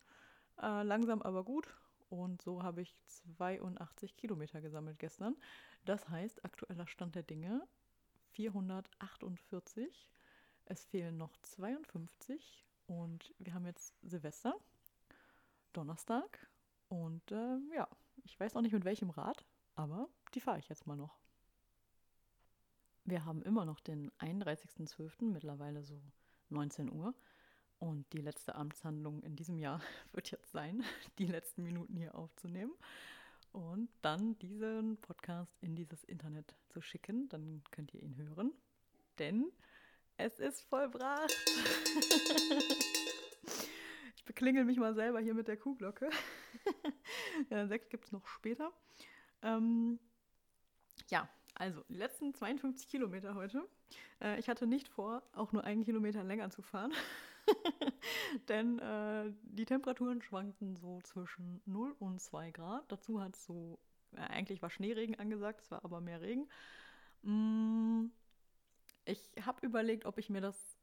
äh, 0.62 0.84
langsam 0.84 1.22
aber 1.22 1.44
gut. 1.44 1.68
Und 2.10 2.42
so 2.42 2.64
habe 2.64 2.82
ich 2.82 2.96
82 3.08 4.16
Kilometer 4.16 4.62
gesammelt 4.62 5.00
gestern. 5.00 5.36
Das 5.86 6.08
heißt, 6.08 6.46
aktueller 6.46 6.88
Stand 6.88 7.16
der 7.16 7.24
Dinge, 7.24 7.68
448. 8.36 10.10
Es 10.66 10.86
fehlen 10.86 11.18
noch 11.18 11.36
52 11.42 12.66
und 12.88 13.34
wir 13.40 13.54
haben 13.54 13.66
jetzt 13.66 13.96
Silvester, 14.02 14.56
Donnerstag 15.74 16.50
und 16.90 17.32
äh, 17.32 17.58
ja, 17.76 17.88
ich 18.24 18.40
weiß 18.40 18.54
noch 18.54 18.62
nicht 18.62 18.74
mit 18.74 18.86
welchem 18.86 19.10
Rad, 19.10 19.46
aber 19.76 20.10
die 20.34 20.42
fahre 20.42 20.60
ich 20.60 20.70
jetzt 20.70 20.88
mal 20.88 20.96
noch. 20.96 21.18
Wir 23.04 23.24
haben 23.26 23.44
immer 23.44 23.66
noch 23.66 23.80
den 23.80 24.12
31.12., 24.14 25.26
mittlerweile 25.26 25.84
so 25.84 26.02
19 26.50 26.92
Uhr. 26.92 27.14
Und 27.78 28.12
die 28.14 28.22
letzte 28.22 28.56
Amtshandlung 28.56 29.22
in 29.22 29.36
diesem 29.36 29.60
Jahr 29.60 29.82
wird 30.14 30.32
jetzt 30.32 30.52
sein, 30.52 30.84
die 31.20 31.28
letzten 31.28 31.64
Minuten 31.64 31.96
hier 31.96 32.16
aufzunehmen. 32.16 32.74
Und 33.56 33.88
dann 34.02 34.38
diesen 34.40 34.98
Podcast 34.98 35.56
in 35.62 35.76
dieses 35.76 36.04
Internet 36.04 36.54
zu 36.68 36.82
schicken. 36.82 37.30
Dann 37.30 37.64
könnt 37.72 37.94
ihr 37.94 38.04
ihn 38.04 38.18
hören, 38.18 38.52
denn 39.18 39.50
es 40.18 40.40
ist 40.40 40.62
vollbracht. 40.64 41.34
ich 44.18 44.26
beklingel 44.26 44.66
mich 44.66 44.78
mal 44.78 44.94
selber 44.94 45.22
hier 45.22 45.34
mit 45.34 45.48
der 45.48 45.56
Kuhglocke. 45.56 46.10
Sechs 47.68 47.88
gibt 47.88 48.06
es 48.06 48.12
noch 48.12 48.28
später. 48.28 48.74
Ähm, 49.42 50.00
ja, 51.10 51.30
also 51.54 51.82
die 51.88 51.96
letzten 51.96 52.34
52 52.34 52.90
Kilometer 52.90 53.36
heute. 53.36 53.66
Äh, 54.22 54.38
ich 54.38 54.50
hatte 54.50 54.68
nicht 54.68 54.90
vor, 54.90 55.24
auch 55.32 55.54
nur 55.54 55.64
einen 55.64 55.86
Kilometer 55.86 56.26
länger 56.26 56.50
zu 56.50 56.62
fahren. 56.62 56.92
Denn 58.50 58.80
äh, 58.80 59.32
die 59.44 59.66
Temperaturen 59.66 60.22
schwankten 60.22 60.76
so 60.76 61.00
zwischen 61.04 61.62
0 61.66 61.96
und 62.00 62.22
2 62.22 62.52
Grad. 62.52 62.92
Dazu 62.92 63.22
hat 63.22 63.36
es 63.36 63.46
so, 63.46 63.80
äh, 64.14 64.22
eigentlich 64.22 64.62
war 64.62 64.70
Schneeregen 64.70 65.20
angesagt, 65.20 65.62
es 65.62 65.72
war 65.72 65.84
aber 65.84 66.02
mehr 66.02 66.22
Regen. 66.22 66.48
Mm, 67.24 68.06
ich 69.06 69.32
habe 69.46 69.66
überlegt, 69.66 70.06
ob 70.06 70.18
ich 70.18 70.30
mir 70.30 70.42
das 70.42 70.78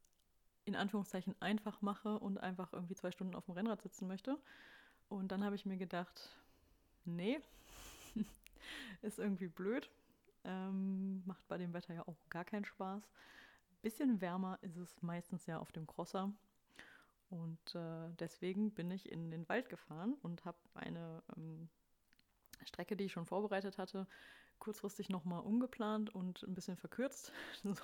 in 0.65 0.75
Anführungszeichen 0.75 1.35
einfach 1.41 1.81
mache 1.81 2.19
und 2.19 2.37
einfach 2.37 2.71
irgendwie 2.71 2.95
zwei 2.95 3.11
Stunden 3.11 3.35
auf 3.35 3.45
dem 3.45 3.55
Rennrad 3.55 3.81
sitzen 3.81 4.07
möchte. 4.07 4.37
Und 5.09 5.31
dann 5.31 5.43
habe 5.43 5.55
ich 5.55 5.65
mir 5.65 5.77
gedacht, 5.77 6.29
nee, 7.05 7.39
ist 9.01 9.19
irgendwie 9.19 9.47
blöd. 9.47 9.89
Ähm, 10.45 11.23
macht 11.25 11.47
bei 11.47 11.57
dem 11.57 11.73
Wetter 11.73 11.93
ja 11.93 12.07
auch 12.07 12.29
gar 12.29 12.45
keinen 12.45 12.65
Spaß. 12.65 13.09
Bisschen 13.81 14.21
wärmer 14.21 14.57
ist 14.61 14.77
es 14.77 15.01
meistens 15.01 15.45
ja 15.45 15.59
auf 15.59 15.71
dem 15.71 15.87
Crosser. 15.87 16.31
Und 17.29 17.75
äh, 17.75 18.09
deswegen 18.19 18.71
bin 18.71 18.91
ich 18.91 19.11
in 19.11 19.31
den 19.31 19.47
Wald 19.49 19.69
gefahren 19.69 20.15
und 20.21 20.45
habe 20.45 20.57
eine 20.73 21.23
ähm, 21.35 21.69
Strecke, 22.65 22.95
die 22.95 23.05
ich 23.05 23.11
schon 23.11 23.25
vorbereitet 23.25 23.77
hatte, 23.77 24.07
kurzfristig 24.59 25.09
nochmal 25.09 25.41
umgeplant 25.41 26.13
und 26.13 26.43
ein 26.43 26.53
bisschen 26.53 26.77
verkürzt, 26.77 27.31
so, 27.63 27.75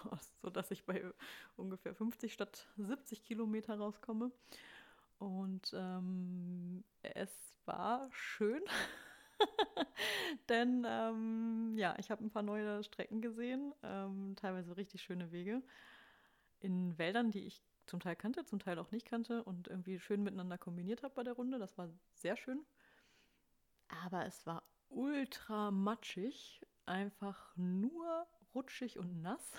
sodass 0.42 0.72
ich 0.72 0.86
bei 0.86 1.04
ungefähr 1.58 1.94
50 1.94 2.32
statt 2.32 2.68
70 2.78 3.24
Kilometer 3.24 3.78
rauskomme. 3.78 4.32
Und 5.18 5.74
ähm, 5.76 6.84
es 7.02 7.30
war 7.66 8.08
schön, 8.12 8.62
denn 10.50 10.86
ähm, 10.88 11.74
ja, 11.76 11.96
ich 11.98 12.10
habe 12.10 12.24
ein 12.24 12.30
paar 12.30 12.44
neue 12.44 12.84
Strecken 12.84 13.22
gesehen, 13.22 13.74
ähm, 13.84 14.36
teilweise 14.38 14.78
richtig 14.78 15.02
schöne 15.02 15.32
Wege 15.32 15.62
in 16.62 16.98
Wäldern, 16.98 17.32
die 17.32 17.46
ich 17.46 17.62
zum 17.90 18.00
Teil 18.00 18.16
kannte, 18.16 18.46
zum 18.46 18.60
Teil 18.60 18.80
auch 18.80 18.92
nicht 18.92 19.06
kannte 19.06 19.44
und 19.44 19.68
irgendwie 19.68 20.00
schön 20.00 20.24
miteinander 20.24 20.58
kombiniert 20.58 21.04
habe 21.04 21.16
bei 21.16 21.24
der 21.24 21.34
Runde. 21.34 21.60
Das 21.60 21.78
war 21.78 21.90
sehr 22.14 22.38
schön. 22.38 22.66
Aber 24.06 24.26
es 24.26 24.46
war 24.46 24.64
ultra 24.90 25.72
matschig, 25.72 26.66
einfach 26.86 27.56
nur 27.58 28.28
rutschig 28.54 28.98
und 28.98 29.22
nass. 29.22 29.52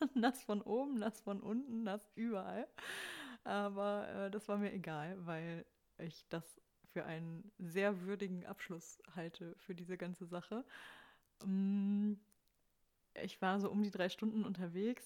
nass 0.14 0.42
von 0.42 0.60
oben, 0.62 0.94
nass 0.98 1.20
von 1.20 1.40
unten, 1.40 1.84
nass 1.84 2.10
überall. 2.14 2.68
Aber 3.44 4.08
äh, 4.08 4.30
das 4.30 4.48
war 4.48 4.58
mir 4.58 4.72
egal, 4.72 5.16
weil 5.26 5.64
ich 5.98 6.26
das 6.28 6.60
für 6.84 7.04
einen 7.04 7.50
sehr 7.58 8.02
würdigen 8.02 8.44
Abschluss 8.46 9.00
halte 9.14 9.54
für 9.58 9.74
diese 9.74 9.96
ganze 9.96 10.26
Sache. 10.26 10.64
Mm, 11.44 12.14
ich 13.22 13.40
war 13.40 13.60
so 13.60 13.70
um 13.70 13.82
die 13.82 13.90
drei 13.90 14.08
Stunden 14.08 14.44
unterwegs 14.44 15.04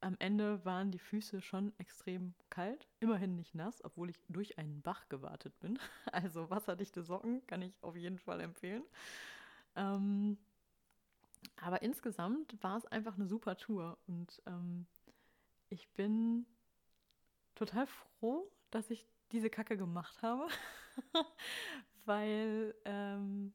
am 0.00 0.16
Ende 0.18 0.64
waren 0.64 0.90
die 0.90 0.98
Füße 0.98 1.40
schon 1.40 1.72
extrem 1.78 2.34
kalt, 2.48 2.88
immerhin 3.00 3.36
nicht 3.36 3.54
nass, 3.54 3.84
obwohl 3.84 4.10
ich 4.10 4.18
durch 4.28 4.58
einen 4.58 4.82
Bach 4.82 5.08
gewartet 5.08 5.58
bin. 5.60 5.78
Also 6.12 6.50
wasserdichte 6.50 7.02
Socken 7.02 7.46
kann 7.46 7.62
ich 7.62 7.82
auf 7.82 7.96
jeden 7.96 8.18
Fall 8.18 8.40
empfehlen. 8.40 8.82
Ähm, 9.76 10.38
aber 11.56 11.82
insgesamt 11.82 12.56
war 12.62 12.76
es 12.76 12.86
einfach 12.86 13.14
eine 13.14 13.26
super 13.26 13.56
Tour 13.56 13.98
und 14.06 14.42
ähm, 14.46 14.86
ich 15.68 15.88
bin 15.90 16.46
total 17.54 17.86
froh, 17.86 18.50
dass 18.70 18.90
ich 18.90 19.06
diese 19.32 19.50
Kacke 19.50 19.76
gemacht 19.76 20.22
habe, 20.22 20.48
weil 22.04 22.74
ähm, 22.84 23.52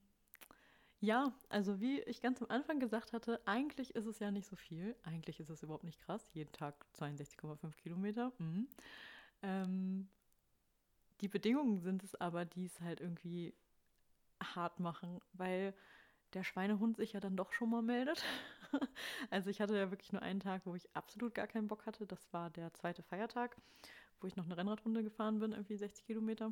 ja, 1.06 1.34
also 1.49 1.80
wie 1.80 2.02
ich 2.02 2.22
ganz 2.22 2.41
am 2.41 2.49
Anfang 2.49 2.80
gesagt 2.80 3.14
hatte, 3.14 3.40
eigentlich 3.45 3.95
ist 3.95 4.06
es 4.06 4.19
ja 4.19 4.32
nicht 4.32 4.48
so 4.48 4.56
viel. 4.56 4.95
Eigentlich 5.03 5.40
ist 5.40 5.49
es 5.49 5.61
überhaupt 5.61 5.84
nicht 5.84 5.99
krass. 5.99 6.27
Jeden 6.34 6.52
Tag 6.52 6.86
62,5 6.95 7.76
Kilometer. 7.77 8.32
Mhm. 8.40 8.68
Ähm, 9.44 10.10
die 11.22 11.27
Bedingungen 11.27 11.80
sind 11.80 12.03
es 12.03 12.15
aber, 12.15 12.45
die 12.45 12.65
es 12.65 12.82
halt 12.82 13.02
irgendwie 13.02 13.53
hart 14.41 14.80
machen, 14.80 15.22
weil 15.34 15.73
der 16.34 16.44
Schweinehund 16.44 16.98
sich 16.98 17.14
ja 17.14 17.19
dann 17.19 17.38
doch 17.38 17.53
schon 17.53 17.69
mal 17.69 17.84
meldet. 17.84 18.23
also 19.30 19.49
ich 19.49 19.61
hatte 19.61 19.77
ja 19.77 19.91
wirklich 19.91 20.11
nur 20.11 20.23
einen 20.23 20.40
Tag, 20.40 20.64
wo 20.65 20.76
ich 20.76 20.94
absolut 20.95 21.36
gar 21.36 21.48
keinen 21.48 21.68
Bock 21.68 21.86
hatte. 21.86 22.06
Das 22.07 22.34
war 22.34 22.49
der 22.49 22.73
zweite 22.73 23.03
Feiertag, 23.03 23.56
wo 24.19 24.27
ich 24.27 24.36
noch 24.36 24.45
eine 24.45 24.57
Rennradrunde 24.57 25.03
gefahren 25.03 25.40
bin, 25.40 25.52
irgendwie 25.52 25.77
60 25.77 26.06
Kilometer. 26.06 26.52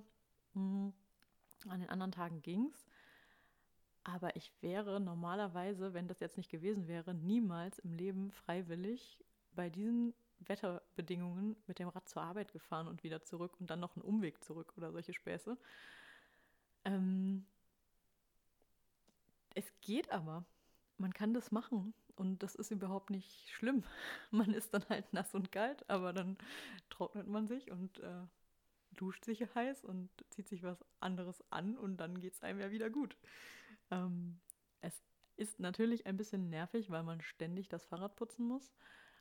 Mhm. 0.54 0.94
An 1.68 1.80
den 1.80 1.90
anderen 1.90 2.12
Tagen 2.12 2.42
ging 2.42 2.72
es. 2.74 2.86
Aber 4.04 4.36
ich 4.36 4.52
wäre 4.62 5.00
normalerweise, 5.00 5.94
wenn 5.94 6.08
das 6.08 6.20
jetzt 6.20 6.38
nicht 6.38 6.50
gewesen 6.52 6.88
wäre, 6.88 7.14
niemals 7.14 7.80
im 7.80 7.94
Leben 7.94 8.32
freiwillig 8.32 9.18
bei 9.56 9.70
diesen 9.70 10.14
Wetterbedingungen 10.40 11.56
mit 11.68 11.80
dem 11.80 11.88
Rad 11.88 12.10
zur 12.10 12.22
Arbeit 12.22 12.52
gefahren 12.52 12.88
und 12.88 13.04
wieder 13.04 13.24
zurück 13.24 13.60
und 13.60 13.70
dann 13.70 13.80
noch 13.80 13.96
einen 13.96 14.04
Umweg 14.04 14.44
zurück 14.44 14.74
oder 14.76 14.92
solche 14.92 15.14
Späße. 15.14 15.58
Ähm, 16.86 17.46
es 19.56 19.72
geht 19.82 20.12
aber. 20.12 20.44
Man 20.98 21.14
kann 21.14 21.34
das 21.34 21.52
machen 21.52 21.94
und 22.16 22.44
das 22.44 22.56
ist 22.56 22.72
überhaupt 22.72 23.10
nicht 23.10 23.50
schlimm. 23.50 23.84
Man 24.32 24.54
ist 24.54 24.74
dann 24.74 24.88
halt 24.90 25.12
nass 25.14 25.34
und 25.34 25.52
kalt, 25.52 25.90
aber 25.90 26.14
dann 26.14 26.38
trocknet 26.90 27.28
man 27.28 27.48
sich 27.48 27.72
und 27.72 28.00
äh, 28.00 28.22
duscht 28.92 29.26
sich 29.26 29.44
heiß 29.56 29.84
und 29.84 30.10
zieht 30.30 30.48
sich 30.48 30.64
was 30.64 30.78
anderes 31.00 31.44
an 31.50 31.78
und 31.78 31.98
dann 31.98 32.20
geht 32.20 32.34
es 32.34 32.44
einem 32.44 32.60
ja 32.60 32.72
wieder 32.72 32.90
gut. 32.90 33.18
Ähm, 33.94 34.40
es 34.82 35.02
ist 35.38 35.60
natürlich 35.60 36.06
ein 36.06 36.18
bisschen 36.18 36.50
nervig, 36.50 36.90
weil 36.90 37.04
man 37.04 37.22
ständig 37.22 37.70
das 37.70 37.86
Fahrrad 37.86 38.16
putzen 38.16 38.46
muss, 38.46 38.74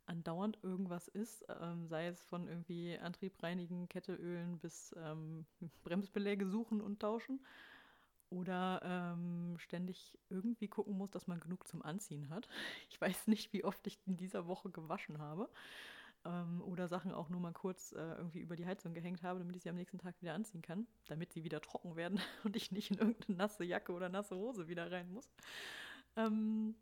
andauernd 0.07 0.59
irgendwas 0.63 1.09
ist, 1.09 1.45
ähm, 1.61 1.87
sei 1.87 2.07
es 2.09 2.23
von 2.23 2.49
irgendwie 2.49 2.99
Antrieb 2.99 3.43
reinigen, 3.43 3.89
Kette 3.89 4.15
ölen 4.15 4.59
bis 4.59 4.95
ähm, 4.99 5.47
Bremsbeläge 5.85 6.47
suchen 6.47 6.81
und 6.81 7.01
tauschen 7.01 7.41
oder 8.31 8.81
ähm, 8.83 9.57
ständig 9.59 10.19
irgendwie 10.31 10.69
gucken 10.69 10.97
muss, 10.97 11.11
dass 11.11 11.27
man 11.27 11.39
genug 11.41 11.69
zum 11.69 11.83
Anziehen 11.83 12.31
hat. 12.31 12.49
Ich 12.91 13.01
weiß 13.01 13.27
nicht, 13.27 13.53
wie 13.53 13.65
oft 13.65 13.87
ich 13.87 13.99
in 14.07 14.17
dieser 14.17 14.47
Woche 14.47 14.71
gewaschen 14.71 15.19
habe 15.19 15.49
ähm, 16.25 16.63
oder 16.63 16.89
Sachen 16.89 17.13
auch 17.13 17.29
nur 17.29 17.41
mal 17.41 17.53
kurz 17.53 17.93
äh, 17.93 18.15
irgendwie 18.15 18.41
über 18.41 18.57
die 18.57 18.67
Heizung 18.67 18.95
gehängt 18.95 19.23
habe, 19.23 19.39
damit 19.39 19.57
ich 19.57 19.63
sie 19.63 19.71
am 19.71 19.77
nächsten 19.77 19.99
Tag 19.99 20.21
wieder 20.21 20.35
anziehen 20.35 20.63
kann, 20.63 20.87
damit 21.09 21.33
sie 21.33 21.45
wieder 21.45 21.61
trocken 21.61 21.97
werden 21.97 22.21
und 22.45 22.57
ich 22.57 22.71
nicht 22.73 22.91
in 22.91 22.99
irgendeine 22.99 23.39
nasse 23.39 23.65
Jacke 23.65 23.93
oder 23.93 24.09
nasse 24.09 24.37
Hose 24.37 24.69
wieder 24.69 24.91
rein 24.91 25.11
muss. 25.13 25.29
Ähm, 26.17 26.75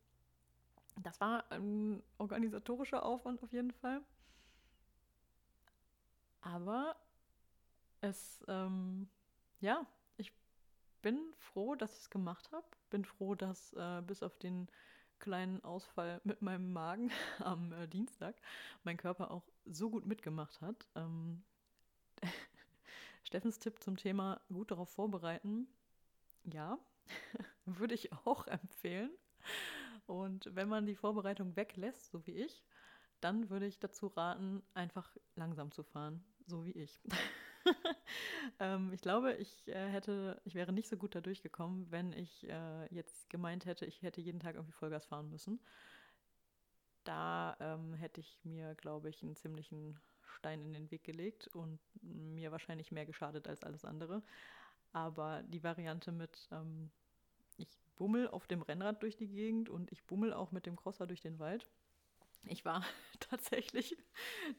das 1.03 1.21
war 1.21 1.51
ein 1.51 2.03
organisatorischer 2.19 3.05
Aufwand 3.05 3.43
auf 3.43 3.53
jeden 3.53 3.73
Fall. 3.73 4.03
Aber 6.43 6.97
es, 8.01 8.43
ähm, 8.49 9.09
ja, 9.61 9.87
ich 10.17 10.33
bin 11.03 11.19
froh, 11.39 11.75
dass 11.75 11.93
ich 11.95 12.01
es 12.01 12.11
gemacht 12.11 12.51
habe. 12.53 12.67
Bin 12.91 13.05
froh, 13.05 13.35
dass 13.35 13.73
äh, 13.75 14.03
bis 14.07 14.23
auf 14.23 14.37
den 14.39 14.69
kleinen 15.21 15.63
Ausfall 15.63 16.21
mit 16.25 16.43
meinem 16.43 16.73
Magen 16.73 17.11
am 17.39 17.73
äh, 17.73 17.87
Dienstag 17.87 18.37
mein 18.83 18.97
Körper 18.97 19.31
auch 19.31 19.49
so 19.65 19.91
gut 19.91 20.07
mitgemacht 20.07 20.61
hat. 20.61 20.89
Ähm, 20.97 21.45
Steffens 23.23 23.59
Tipp 23.59 23.83
zum 23.83 23.97
Thema 23.97 24.41
gut 24.49 24.71
darauf 24.71 24.89
vorbereiten, 24.89 25.69
ja, 26.45 26.79
würde 27.67 27.95
ich 27.95 28.13
auch 28.13 28.47
empfehlen. 28.47 29.11
Und 30.07 30.49
wenn 30.55 30.69
man 30.69 30.87
die 30.87 30.97
Vorbereitung 30.97 31.55
weglässt, 31.55 32.11
so 32.11 32.27
wie 32.27 32.33
ich, 32.33 32.65
dann 33.21 33.51
würde 33.51 33.67
ich 33.67 33.79
dazu 33.79 34.09
raten, 34.09 34.63
einfach 34.75 35.17
langsam 35.37 35.71
zu 35.71 35.83
fahren, 35.83 36.25
so 36.47 36.65
wie 36.65 36.73
ich. 36.73 37.01
ähm, 38.61 38.93
ich 38.93 39.01
glaube, 39.01 39.35
ich 39.35 39.69
äh, 39.69 39.89
hätte, 39.89 40.41
ich 40.45 40.55
wäre 40.55 40.73
nicht 40.73 40.89
so 40.89 40.97
gut 40.97 41.15
da 41.15 41.21
durchgekommen, 41.21 41.91
wenn 41.91 42.13
ich 42.13 42.49
äh, 42.49 42.95
jetzt 42.95 43.29
gemeint 43.31 43.67
hätte, 43.67 43.87
ich 43.87 44.03
hätte 44.03 44.21
jeden 44.21 44.41
Tag 44.41 44.55
irgendwie 44.55 44.73
Vollgas 44.73 45.07
fahren 45.07 45.31
müssen. 45.31 45.61
Da 47.05 47.57
ähm, 47.61 47.95
hätte 47.95 48.21
ich 48.21 48.39
mir, 48.45 48.75
glaube 48.75 49.09
ich, 49.09 49.23
einen 49.23 49.37
ziemlichen 49.37 49.99
Stein 50.23 50.63
in 50.65 50.73
den 50.73 50.91
Weg 50.91 51.05
gelegt 51.05 51.49
und 51.49 51.81
mir 52.03 52.53
wahrscheinlich 52.53 52.93
mehr 52.93 53.07
geschadet 53.07 53.49
als 53.49 53.63
alles 53.65 53.85
andere. 53.85 54.23
Aber 54.93 55.43
die 55.45 55.63
Variante 55.63 56.13
mit, 56.13 56.49
ähm, 56.53 56.91
ich 57.59 57.69
bummel 57.97 58.29
auf 58.29 58.47
dem 58.47 58.63
Rennrad 58.63 59.03
durch 59.03 59.17
die 59.17 59.29
Gegend 59.29 59.69
und 59.71 59.93
ich 59.93 60.05
bummel 60.07 60.33
auch 60.33 60.53
mit 60.53 60.67
dem 60.67 60.77
Crosser 60.77 61.07
durch 61.07 61.21
den 61.23 61.39
Wald, 61.39 61.69
ich 62.45 62.65
war 62.65 62.85
tatsächlich 63.21 63.97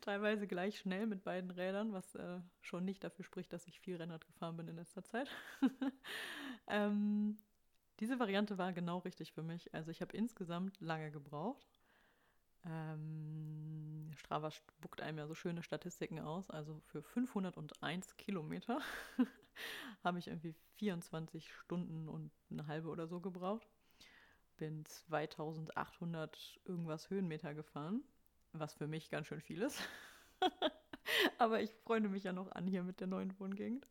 teilweise 0.02 0.48
gleich 0.48 0.80
schnell 0.80 1.08
mit 1.08 1.24
beiden 1.24 1.52
Rädern, 1.52 1.94
was 1.94 2.16
äh, 2.16 2.40
schon 2.62 2.86
nicht 2.86 3.04
dafür 3.04 3.26
spricht, 3.26 3.52
dass 3.54 3.68
ich 3.68 3.80
viel 3.80 3.98
Rennrad 3.98 4.26
gefahren 4.26 4.58
bin 4.58 4.68
in 4.68 4.76
letzter 4.76 5.04
Zeit. 5.04 5.30
ähm, 6.68 7.38
diese 8.00 8.20
Variante 8.20 8.58
war 8.58 8.74
genau 8.74 9.00
richtig 9.00 9.34
für 9.34 9.44
mich. 9.44 9.74
Also 9.74 9.92
ich 9.92 10.02
habe 10.02 10.16
insgesamt 10.16 10.80
lange 10.80 11.12
gebraucht. 11.12 11.68
Ähm, 12.66 14.12
Strava 14.16 14.52
spuckt 14.52 15.02
einem 15.02 15.18
ja 15.18 15.28
so 15.28 15.36
schöne 15.36 15.64
Statistiken 15.64 16.20
aus. 16.20 16.50
Also 16.50 16.80
für 16.86 17.02
501 17.02 18.18
Kilometer 18.18 18.80
habe 20.04 20.20
ich 20.20 20.28
irgendwie 20.28 20.54
24 20.76 21.52
Stunden 21.52 22.08
und 22.08 22.32
eine 22.50 22.68
halbe 22.68 22.90
oder 22.90 23.08
so 23.08 23.20
gebraucht. 23.20 23.68
Bin 24.62 24.86
2800 24.86 26.60
irgendwas 26.66 27.10
Höhenmeter 27.10 27.56
gefahren, 27.56 28.04
was 28.54 28.76
für 28.76 28.86
mich 28.86 29.10
ganz 29.10 29.26
schön 29.26 29.42
viel 29.42 29.64
ist. 29.64 29.82
Aber 31.40 31.62
ich 31.62 31.74
freunde 31.74 32.10
mich 32.10 32.26
ja 32.26 32.32
noch 32.32 32.52
an 32.52 32.68
hier 32.68 32.84
mit 32.84 33.00
der 33.00 33.08
neuen 33.08 33.40
Wohngegend 33.40 33.88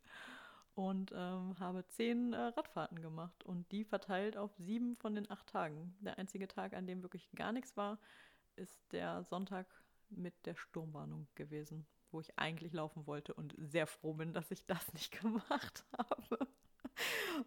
und 0.76 1.10
ähm, 1.12 1.58
habe 1.58 1.84
zehn 1.88 2.34
äh, 2.34 2.36
Radfahrten 2.36 3.02
gemacht 3.02 3.42
und 3.42 3.72
die 3.72 3.82
verteilt 3.82 4.36
auf 4.36 4.54
sieben 4.58 4.94
von 4.94 5.16
den 5.16 5.28
acht 5.28 5.48
Tagen. 5.48 5.92
Der 6.02 6.18
einzige 6.18 6.46
Tag, 6.46 6.74
an 6.74 6.86
dem 6.86 7.02
wirklich 7.02 7.28
gar 7.34 7.50
nichts 7.50 7.76
war, 7.76 7.98
ist 8.54 8.80
der 8.92 9.24
Sonntag 9.24 9.66
mit 10.08 10.46
der 10.46 10.54
Sturmwarnung 10.54 11.26
gewesen, 11.34 11.84
wo 12.12 12.20
ich 12.20 12.38
eigentlich 12.38 12.72
laufen 12.74 13.08
wollte 13.08 13.34
und 13.34 13.56
sehr 13.58 13.88
froh 13.88 14.14
bin, 14.14 14.32
dass 14.32 14.52
ich 14.52 14.66
das 14.66 14.92
nicht 14.92 15.10
gemacht 15.20 15.84
habe. 15.98 16.46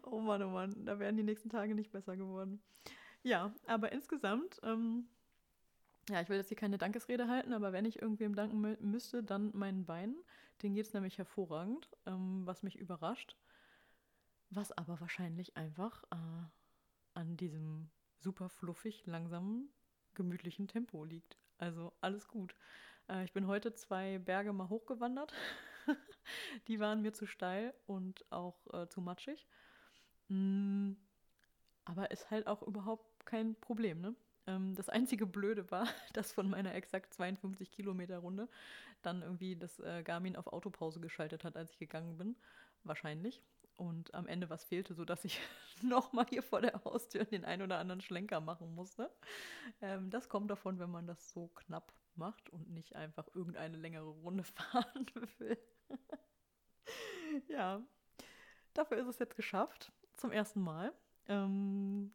oh 0.02 0.20
Mann, 0.20 0.42
oh 0.42 0.50
Mann, 0.50 0.84
da 0.84 0.98
wären 0.98 1.16
die 1.16 1.22
nächsten 1.22 1.48
Tage 1.48 1.74
nicht 1.74 1.90
besser 1.90 2.18
geworden. 2.18 2.62
Ja, 3.24 3.52
aber 3.66 3.90
insgesamt 3.90 4.60
ähm, 4.62 5.08
ja, 6.10 6.20
ich 6.20 6.28
will 6.28 6.36
jetzt 6.36 6.48
hier 6.48 6.56
keine 6.56 6.78
Dankesrede 6.78 7.28
halten, 7.28 7.52
aber 7.52 7.72
wenn 7.72 7.84
ich 7.84 8.00
irgendwem 8.02 8.34
danken 8.34 8.60
mü 8.60 8.76
müsste, 8.80 9.22
dann 9.22 9.50
meinen 9.54 9.86
Beinen. 9.86 10.16
Denen 10.62 10.74
geht 10.74 10.86
es 10.86 10.92
nämlich 10.92 11.18
hervorragend, 11.18 11.88
ähm, 12.06 12.42
was 12.44 12.62
mich 12.62 12.78
überrascht. 12.78 13.36
Was 14.50 14.70
aber 14.72 15.00
wahrscheinlich 15.00 15.56
einfach 15.56 16.04
äh, 16.10 16.46
an 17.14 17.36
diesem 17.36 17.90
super 18.18 18.48
fluffig, 18.48 19.06
langsamen, 19.06 19.70
gemütlichen 20.14 20.68
Tempo 20.68 21.04
liegt. 21.04 21.38
Also 21.58 21.92
alles 22.00 22.28
gut. 22.28 22.54
Äh, 23.08 23.24
ich 23.24 23.32
bin 23.32 23.46
heute 23.46 23.74
zwei 23.74 24.18
Berge 24.18 24.52
mal 24.52 24.68
hochgewandert. 24.68 25.32
Die 26.68 26.80
waren 26.80 27.02
mir 27.02 27.14
zu 27.14 27.26
steil 27.26 27.74
und 27.86 28.30
auch 28.30 28.72
äh, 28.74 28.88
zu 28.88 29.00
matschig. 29.00 29.48
Mm, 30.28 30.92
aber 31.86 32.10
ist 32.10 32.30
halt 32.30 32.46
auch 32.46 32.62
überhaupt 32.62 33.13
kein 33.24 33.54
Problem, 33.56 34.00
ne? 34.00 34.14
Ähm, 34.46 34.74
das 34.74 34.88
einzige 34.88 35.26
Blöde 35.26 35.70
war, 35.70 35.86
dass 36.12 36.32
von 36.32 36.48
meiner 36.48 36.74
exakt 36.74 37.14
52 37.14 37.70
Kilometer 37.70 38.18
Runde 38.18 38.48
dann 39.02 39.22
irgendwie 39.22 39.56
das 39.56 39.78
äh, 39.80 40.02
Garmin 40.02 40.36
auf 40.36 40.46
Autopause 40.46 41.00
geschaltet 41.00 41.44
hat, 41.44 41.56
als 41.56 41.72
ich 41.72 41.78
gegangen 41.78 42.16
bin. 42.16 42.36
Wahrscheinlich. 42.84 43.42
Und 43.76 44.14
am 44.14 44.28
Ende 44.28 44.50
was 44.50 44.64
fehlte, 44.64 44.94
sodass 44.94 45.24
ich 45.24 45.40
nochmal 45.82 46.26
hier 46.28 46.42
vor 46.42 46.60
der 46.60 46.84
Haustür 46.84 47.24
den 47.24 47.44
ein 47.44 47.62
oder 47.62 47.78
anderen 47.78 48.00
Schlenker 48.00 48.40
machen 48.40 48.74
musste. 48.74 49.10
Ähm, 49.80 50.10
das 50.10 50.28
kommt 50.28 50.50
davon, 50.50 50.78
wenn 50.78 50.90
man 50.90 51.06
das 51.06 51.32
so 51.32 51.48
knapp 51.48 51.92
macht 52.14 52.50
und 52.50 52.70
nicht 52.70 52.94
einfach 52.94 53.26
irgendeine 53.34 53.76
längere 53.76 54.08
Runde 54.08 54.44
fahren 54.72 55.06
will. 55.38 55.58
ja, 57.48 57.82
dafür 58.74 58.98
ist 58.98 59.08
es 59.08 59.18
jetzt 59.18 59.36
geschafft. 59.36 59.90
Zum 60.16 60.30
ersten 60.30 60.60
Mal. 60.60 60.92
Ähm, 61.26 62.12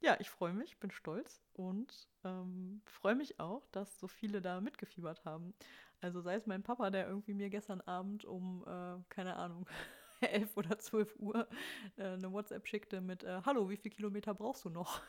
ja, 0.00 0.16
ich 0.18 0.30
freue 0.30 0.52
mich, 0.54 0.78
bin 0.78 0.90
stolz 0.90 1.42
und 1.52 2.08
ähm, 2.24 2.80
freue 2.86 3.14
mich 3.14 3.38
auch, 3.38 3.66
dass 3.68 3.98
so 3.98 4.08
viele 4.08 4.40
da 4.40 4.60
mitgefiebert 4.60 5.24
haben. 5.24 5.54
Also 6.00 6.20
sei 6.22 6.34
es 6.34 6.46
mein 6.46 6.62
Papa, 6.62 6.90
der 6.90 7.06
irgendwie 7.06 7.34
mir 7.34 7.50
gestern 7.50 7.80
Abend 7.82 8.24
um, 8.24 8.64
äh, 8.66 8.96
keine 9.10 9.36
Ahnung, 9.36 9.68
11 10.20 10.56
oder 10.56 10.78
12 10.78 11.16
Uhr 11.18 11.48
äh, 11.96 12.04
eine 12.04 12.32
WhatsApp 12.32 12.66
schickte 12.66 13.00
mit, 13.00 13.24
äh, 13.24 13.42
hallo, 13.44 13.68
wie 13.68 13.76
viele 13.76 13.94
Kilometer 13.94 14.34
brauchst 14.34 14.64
du 14.64 14.70
noch? 14.70 15.02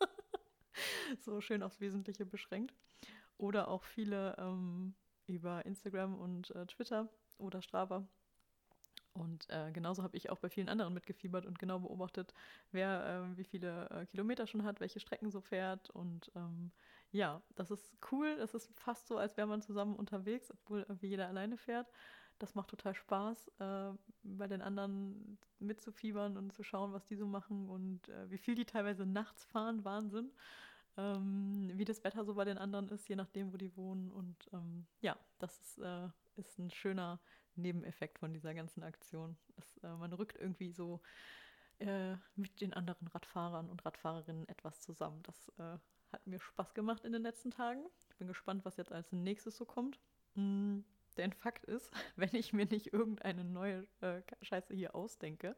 so 1.20 1.40
schön 1.40 1.62
aufs 1.62 1.80
Wesentliche 1.80 2.24
beschränkt. 2.24 2.74
Oder 3.36 3.68
auch 3.68 3.82
viele 3.82 4.36
ähm, 4.38 4.94
über 5.26 5.66
Instagram 5.66 6.14
und 6.18 6.50
äh, 6.52 6.66
Twitter 6.66 7.08
oder 7.38 7.60
Strava 7.60 8.06
und 9.14 9.48
äh, 9.50 9.70
genauso 9.72 10.02
habe 10.02 10.16
ich 10.16 10.30
auch 10.30 10.38
bei 10.38 10.48
vielen 10.48 10.68
anderen 10.68 10.94
mitgefiebert 10.94 11.44
und 11.44 11.58
genau 11.58 11.78
beobachtet, 11.80 12.32
wer 12.70 13.28
äh, 13.32 13.36
wie 13.36 13.44
viele 13.44 13.88
äh, 13.90 14.06
Kilometer 14.06 14.46
schon 14.46 14.64
hat, 14.64 14.80
welche 14.80 15.00
Strecken 15.00 15.30
so 15.30 15.40
fährt. 15.40 15.90
Und 15.90 16.30
ähm, 16.34 16.72
ja, 17.10 17.42
das 17.54 17.70
ist 17.70 17.92
cool. 18.10 18.36
Das 18.38 18.54
ist 18.54 18.70
fast 18.74 19.06
so, 19.08 19.18
als 19.18 19.36
wäre 19.36 19.46
man 19.46 19.60
zusammen 19.60 19.96
unterwegs, 19.96 20.50
obwohl 20.50 20.80
irgendwie 20.80 21.08
jeder 21.08 21.28
alleine 21.28 21.58
fährt. 21.58 21.90
Das 22.38 22.54
macht 22.54 22.70
total 22.70 22.94
Spaß, 22.94 23.48
äh, 23.60 23.92
bei 24.22 24.48
den 24.48 24.62
anderen 24.62 25.38
mitzufiebern 25.58 26.36
und 26.36 26.52
zu 26.52 26.62
schauen, 26.62 26.92
was 26.92 27.04
die 27.04 27.14
so 27.16 27.26
machen 27.26 27.68
und 27.68 28.08
äh, 28.08 28.30
wie 28.30 28.38
viel 28.38 28.54
die 28.54 28.64
teilweise 28.64 29.04
nachts 29.04 29.44
fahren. 29.44 29.84
Wahnsinn. 29.84 30.32
Ähm, 30.96 31.70
wie 31.74 31.84
das 31.84 32.02
Wetter 32.04 32.24
so 32.24 32.34
bei 32.34 32.44
den 32.44 32.58
anderen 32.58 32.88
ist, 32.88 33.08
je 33.08 33.16
nachdem, 33.16 33.52
wo 33.52 33.58
die 33.58 33.76
wohnen. 33.76 34.10
Und 34.10 34.48
ähm, 34.52 34.86
ja, 35.00 35.16
das 35.38 35.58
ist, 35.60 35.78
äh, 35.78 36.08
ist 36.36 36.58
ein 36.58 36.70
schöner 36.70 37.20
Nebeneffekt 37.56 38.18
von 38.18 38.32
dieser 38.32 38.54
ganzen 38.54 38.82
Aktion. 38.82 39.36
Es, 39.56 39.78
äh, 39.78 39.88
man 39.88 40.12
rückt 40.12 40.38
irgendwie 40.38 40.70
so 40.70 41.00
äh, 41.78 42.16
mit 42.36 42.60
den 42.60 42.72
anderen 42.74 43.08
Radfahrern 43.08 43.68
und 43.68 43.84
Radfahrerinnen 43.84 44.48
etwas 44.48 44.80
zusammen. 44.80 45.22
Das 45.24 45.48
äh, 45.58 45.78
hat 46.12 46.26
mir 46.26 46.40
Spaß 46.40 46.74
gemacht 46.74 47.04
in 47.04 47.12
den 47.12 47.22
letzten 47.22 47.50
Tagen. 47.50 47.84
Ich 48.10 48.16
bin 48.16 48.28
gespannt, 48.28 48.64
was 48.64 48.76
jetzt 48.76 48.92
als 48.92 49.10
nächstes 49.12 49.56
so 49.56 49.64
kommt. 49.64 49.98
Mm, 50.34 50.80
denn 51.16 51.32
Fakt 51.32 51.64
ist, 51.64 51.90
wenn 52.16 52.34
ich 52.34 52.52
mir 52.52 52.66
nicht 52.66 52.92
irgendeine 52.92 53.44
neue 53.44 53.86
äh, 54.00 54.22
Scheiße 54.42 54.74
hier 54.74 54.94
ausdenke, 54.94 55.56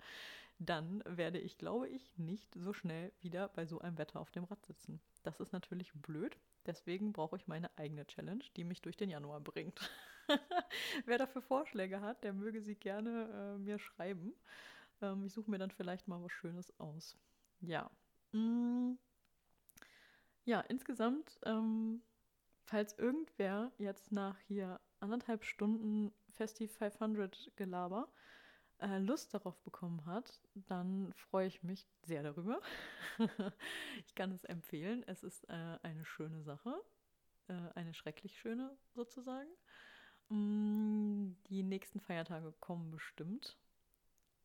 dann 0.59 1.03
werde 1.07 1.39
ich, 1.39 1.59
glaube 1.59 1.89
ich, 1.89 2.17
nicht 2.17 2.55
so 2.55 2.73
schnell 2.73 3.13
wieder 3.21 3.49
bei 3.49 3.67
so 3.67 3.81
einem 3.81 3.99
Wetter 3.99 4.21
auf 4.21 4.31
dem 4.31 4.45
Rad 4.45 4.65
sitzen. 4.65 5.01
Das 5.25 5.41
ist 5.41 5.53
natürlich 5.53 5.93
blöd. 5.95 6.39
Deswegen 6.67 7.13
brauche 7.13 7.37
ich 7.37 7.47
meine 7.47 7.77
eigene 7.77 8.07
Challenge, 8.07 8.45
die 8.57 8.65
mich 8.65 8.81
durch 8.81 8.97
den 8.97 9.11
Januar 9.11 9.41
bringt. 9.41 9.79
Wer 11.07 11.19
dafür 11.19 11.43
Vorschläge 11.43 12.01
hat, 12.01 12.25
der 12.25 12.33
möge 12.33 12.61
sie 12.61 12.75
gerne 12.75 13.55
äh, 13.57 13.59
mir 13.59 13.79
schreiben. 13.79 14.35
Ähm, 15.01 15.25
ich 15.25 15.33
suche 15.33 15.51
mir 15.51 15.59
dann 15.59 15.71
vielleicht 15.71 16.09
mal 16.09 16.23
was 16.23 16.33
Schönes 16.33 16.79
aus. 16.79 17.17
Ja. 17.61 17.91
Mm. 18.33 18.95
Ja, 20.45 20.61
insgesamt, 20.61 21.39
ähm, 21.45 22.03
falls 22.65 22.99
irgendwer 22.99 23.73
jetzt 23.79 24.13
nach 24.13 24.39
hier 24.41 24.81
anderthalb 25.01 25.45
Stunden 25.45 26.13
Festi 26.35 26.69
500 26.69 27.53
Gelaber 27.57 28.09
äh, 28.79 28.99
Lust 28.99 29.33
darauf 29.33 29.59
bekommen 29.61 30.05
hat, 30.05 30.41
dann 30.55 31.13
freue 31.15 31.47
ich 31.47 31.63
mich 31.63 31.87
sehr 32.03 32.23
darüber. 32.23 32.61
ich 34.07 34.15
kann 34.15 34.33
es 34.33 34.45
empfehlen. 34.45 35.03
Es 35.07 35.23
ist 35.23 35.49
äh, 35.49 35.79
eine 35.83 36.05
schöne 36.05 36.43
Sache, 36.43 36.75
äh, 37.49 37.55
eine 37.75 37.95
schrecklich 37.95 38.39
schöne 38.39 38.77
sozusagen. 38.95 39.51
Mm, 40.35 41.37
die 41.49 41.63
nächsten 41.63 42.01
Feiertage 42.01 42.53
kommen 42.61 42.91
bestimmt. 42.91 43.57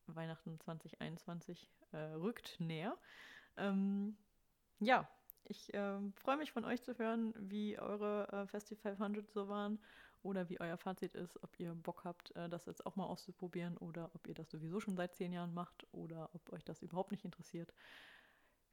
Weihnachten 0.05 0.59
2021 0.59 1.67
äh, 1.91 1.97
rückt 1.97 2.59
näher. 2.59 2.95
Ähm, 3.57 4.15
ja, 4.79 5.09
ich 5.45 5.73
äh, 5.73 5.99
freue 6.15 6.37
mich 6.37 6.51
von 6.51 6.63
euch 6.63 6.83
zu 6.83 6.97
hören, 6.99 7.33
wie 7.37 7.79
eure 7.79 8.27
äh, 8.31 8.47
Festival 8.47 8.95
500 8.95 9.31
so 9.31 9.47
waren 9.47 9.79
oder 10.21 10.47
wie 10.49 10.59
euer 10.59 10.77
Fazit 10.77 11.15
ist, 11.15 11.41
ob 11.43 11.59
ihr 11.59 11.73
Bock 11.73 12.03
habt, 12.03 12.35
äh, 12.35 12.49
das 12.49 12.67
jetzt 12.67 12.85
auch 12.85 12.95
mal 12.95 13.05
auszuprobieren 13.05 13.75
oder 13.77 14.11
ob 14.13 14.27
ihr 14.27 14.35
das 14.35 14.49
sowieso 14.51 14.79
schon 14.79 14.95
seit 14.95 15.15
zehn 15.15 15.33
Jahren 15.33 15.53
macht 15.55 15.87
oder 15.91 16.29
ob 16.33 16.51
euch 16.53 16.63
das 16.63 16.83
überhaupt 16.83 17.11
nicht 17.11 17.25
interessiert. 17.25 17.73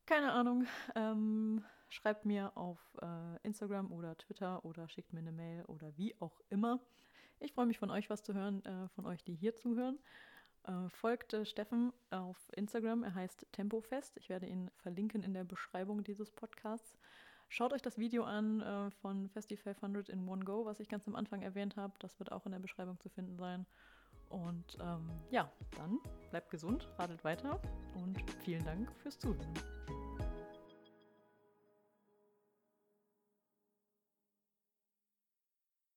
Keine 0.06 0.32
Ahnung. 0.32 0.66
Ähm, 0.94 1.64
schreibt 1.88 2.24
mir 2.24 2.56
auf 2.56 2.78
äh, 3.02 3.42
Instagram 3.42 3.90
oder 3.90 4.16
Twitter 4.16 4.64
oder 4.64 4.88
schickt 4.88 5.12
mir 5.12 5.18
eine 5.18 5.32
Mail 5.32 5.64
oder 5.64 5.96
wie 5.96 6.14
auch 6.20 6.40
immer. 6.48 6.80
Ich 7.40 7.52
freue 7.52 7.66
mich 7.66 7.80
von 7.80 7.90
euch 7.90 8.08
was 8.08 8.22
zu 8.22 8.32
hören, 8.32 8.64
äh, 8.64 8.88
von 8.90 9.04
euch, 9.04 9.24
die 9.24 9.34
hier 9.34 9.56
zuhören. 9.56 9.98
Äh, 10.62 10.88
folgt 10.90 11.34
äh, 11.34 11.44
Steffen 11.44 11.92
auf 12.10 12.36
Instagram. 12.54 13.02
Er 13.02 13.16
heißt 13.16 13.48
Tempofest. 13.50 14.16
Ich 14.18 14.28
werde 14.28 14.46
ihn 14.46 14.70
verlinken 14.76 15.24
in 15.24 15.34
der 15.34 15.42
Beschreibung 15.42 16.04
dieses 16.04 16.30
Podcasts. 16.30 16.96
Schaut 17.48 17.72
euch 17.72 17.82
das 17.82 17.98
Video 17.98 18.22
an 18.22 18.60
äh, 18.60 18.90
von 18.92 19.28
Festi 19.28 19.56
500 19.56 20.08
in 20.08 20.28
One 20.28 20.44
Go, 20.44 20.66
was 20.66 20.78
ich 20.78 20.88
ganz 20.88 21.08
am 21.08 21.16
Anfang 21.16 21.42
erwähnt 21.42 21.76
habe. 21.76 21.94
Das 21.98 22.20
wird 22.20 22.30
auch 22.30 22.46
in 22.46 22.52
der 22.52 22.60
Beschreibung 22.60 23.00
zu 23.00 23.08
finden 23.08 23.36
sein. 23.36 23.66
Und 24.28 24.78
ähm, 24.80 25.10
ja, 25.30 25.50
dann 25.76 25.98
bleibt 26.30 26.50
gesund, 26.50 26.88
radelt 26.98 27.22
weiter 27.24 27.60
und 27.94 28.18
vielen 28.44 28.64
Dank 28.64 28.90
fürs 29.02 29.18
Zuhören. 29.18 29.54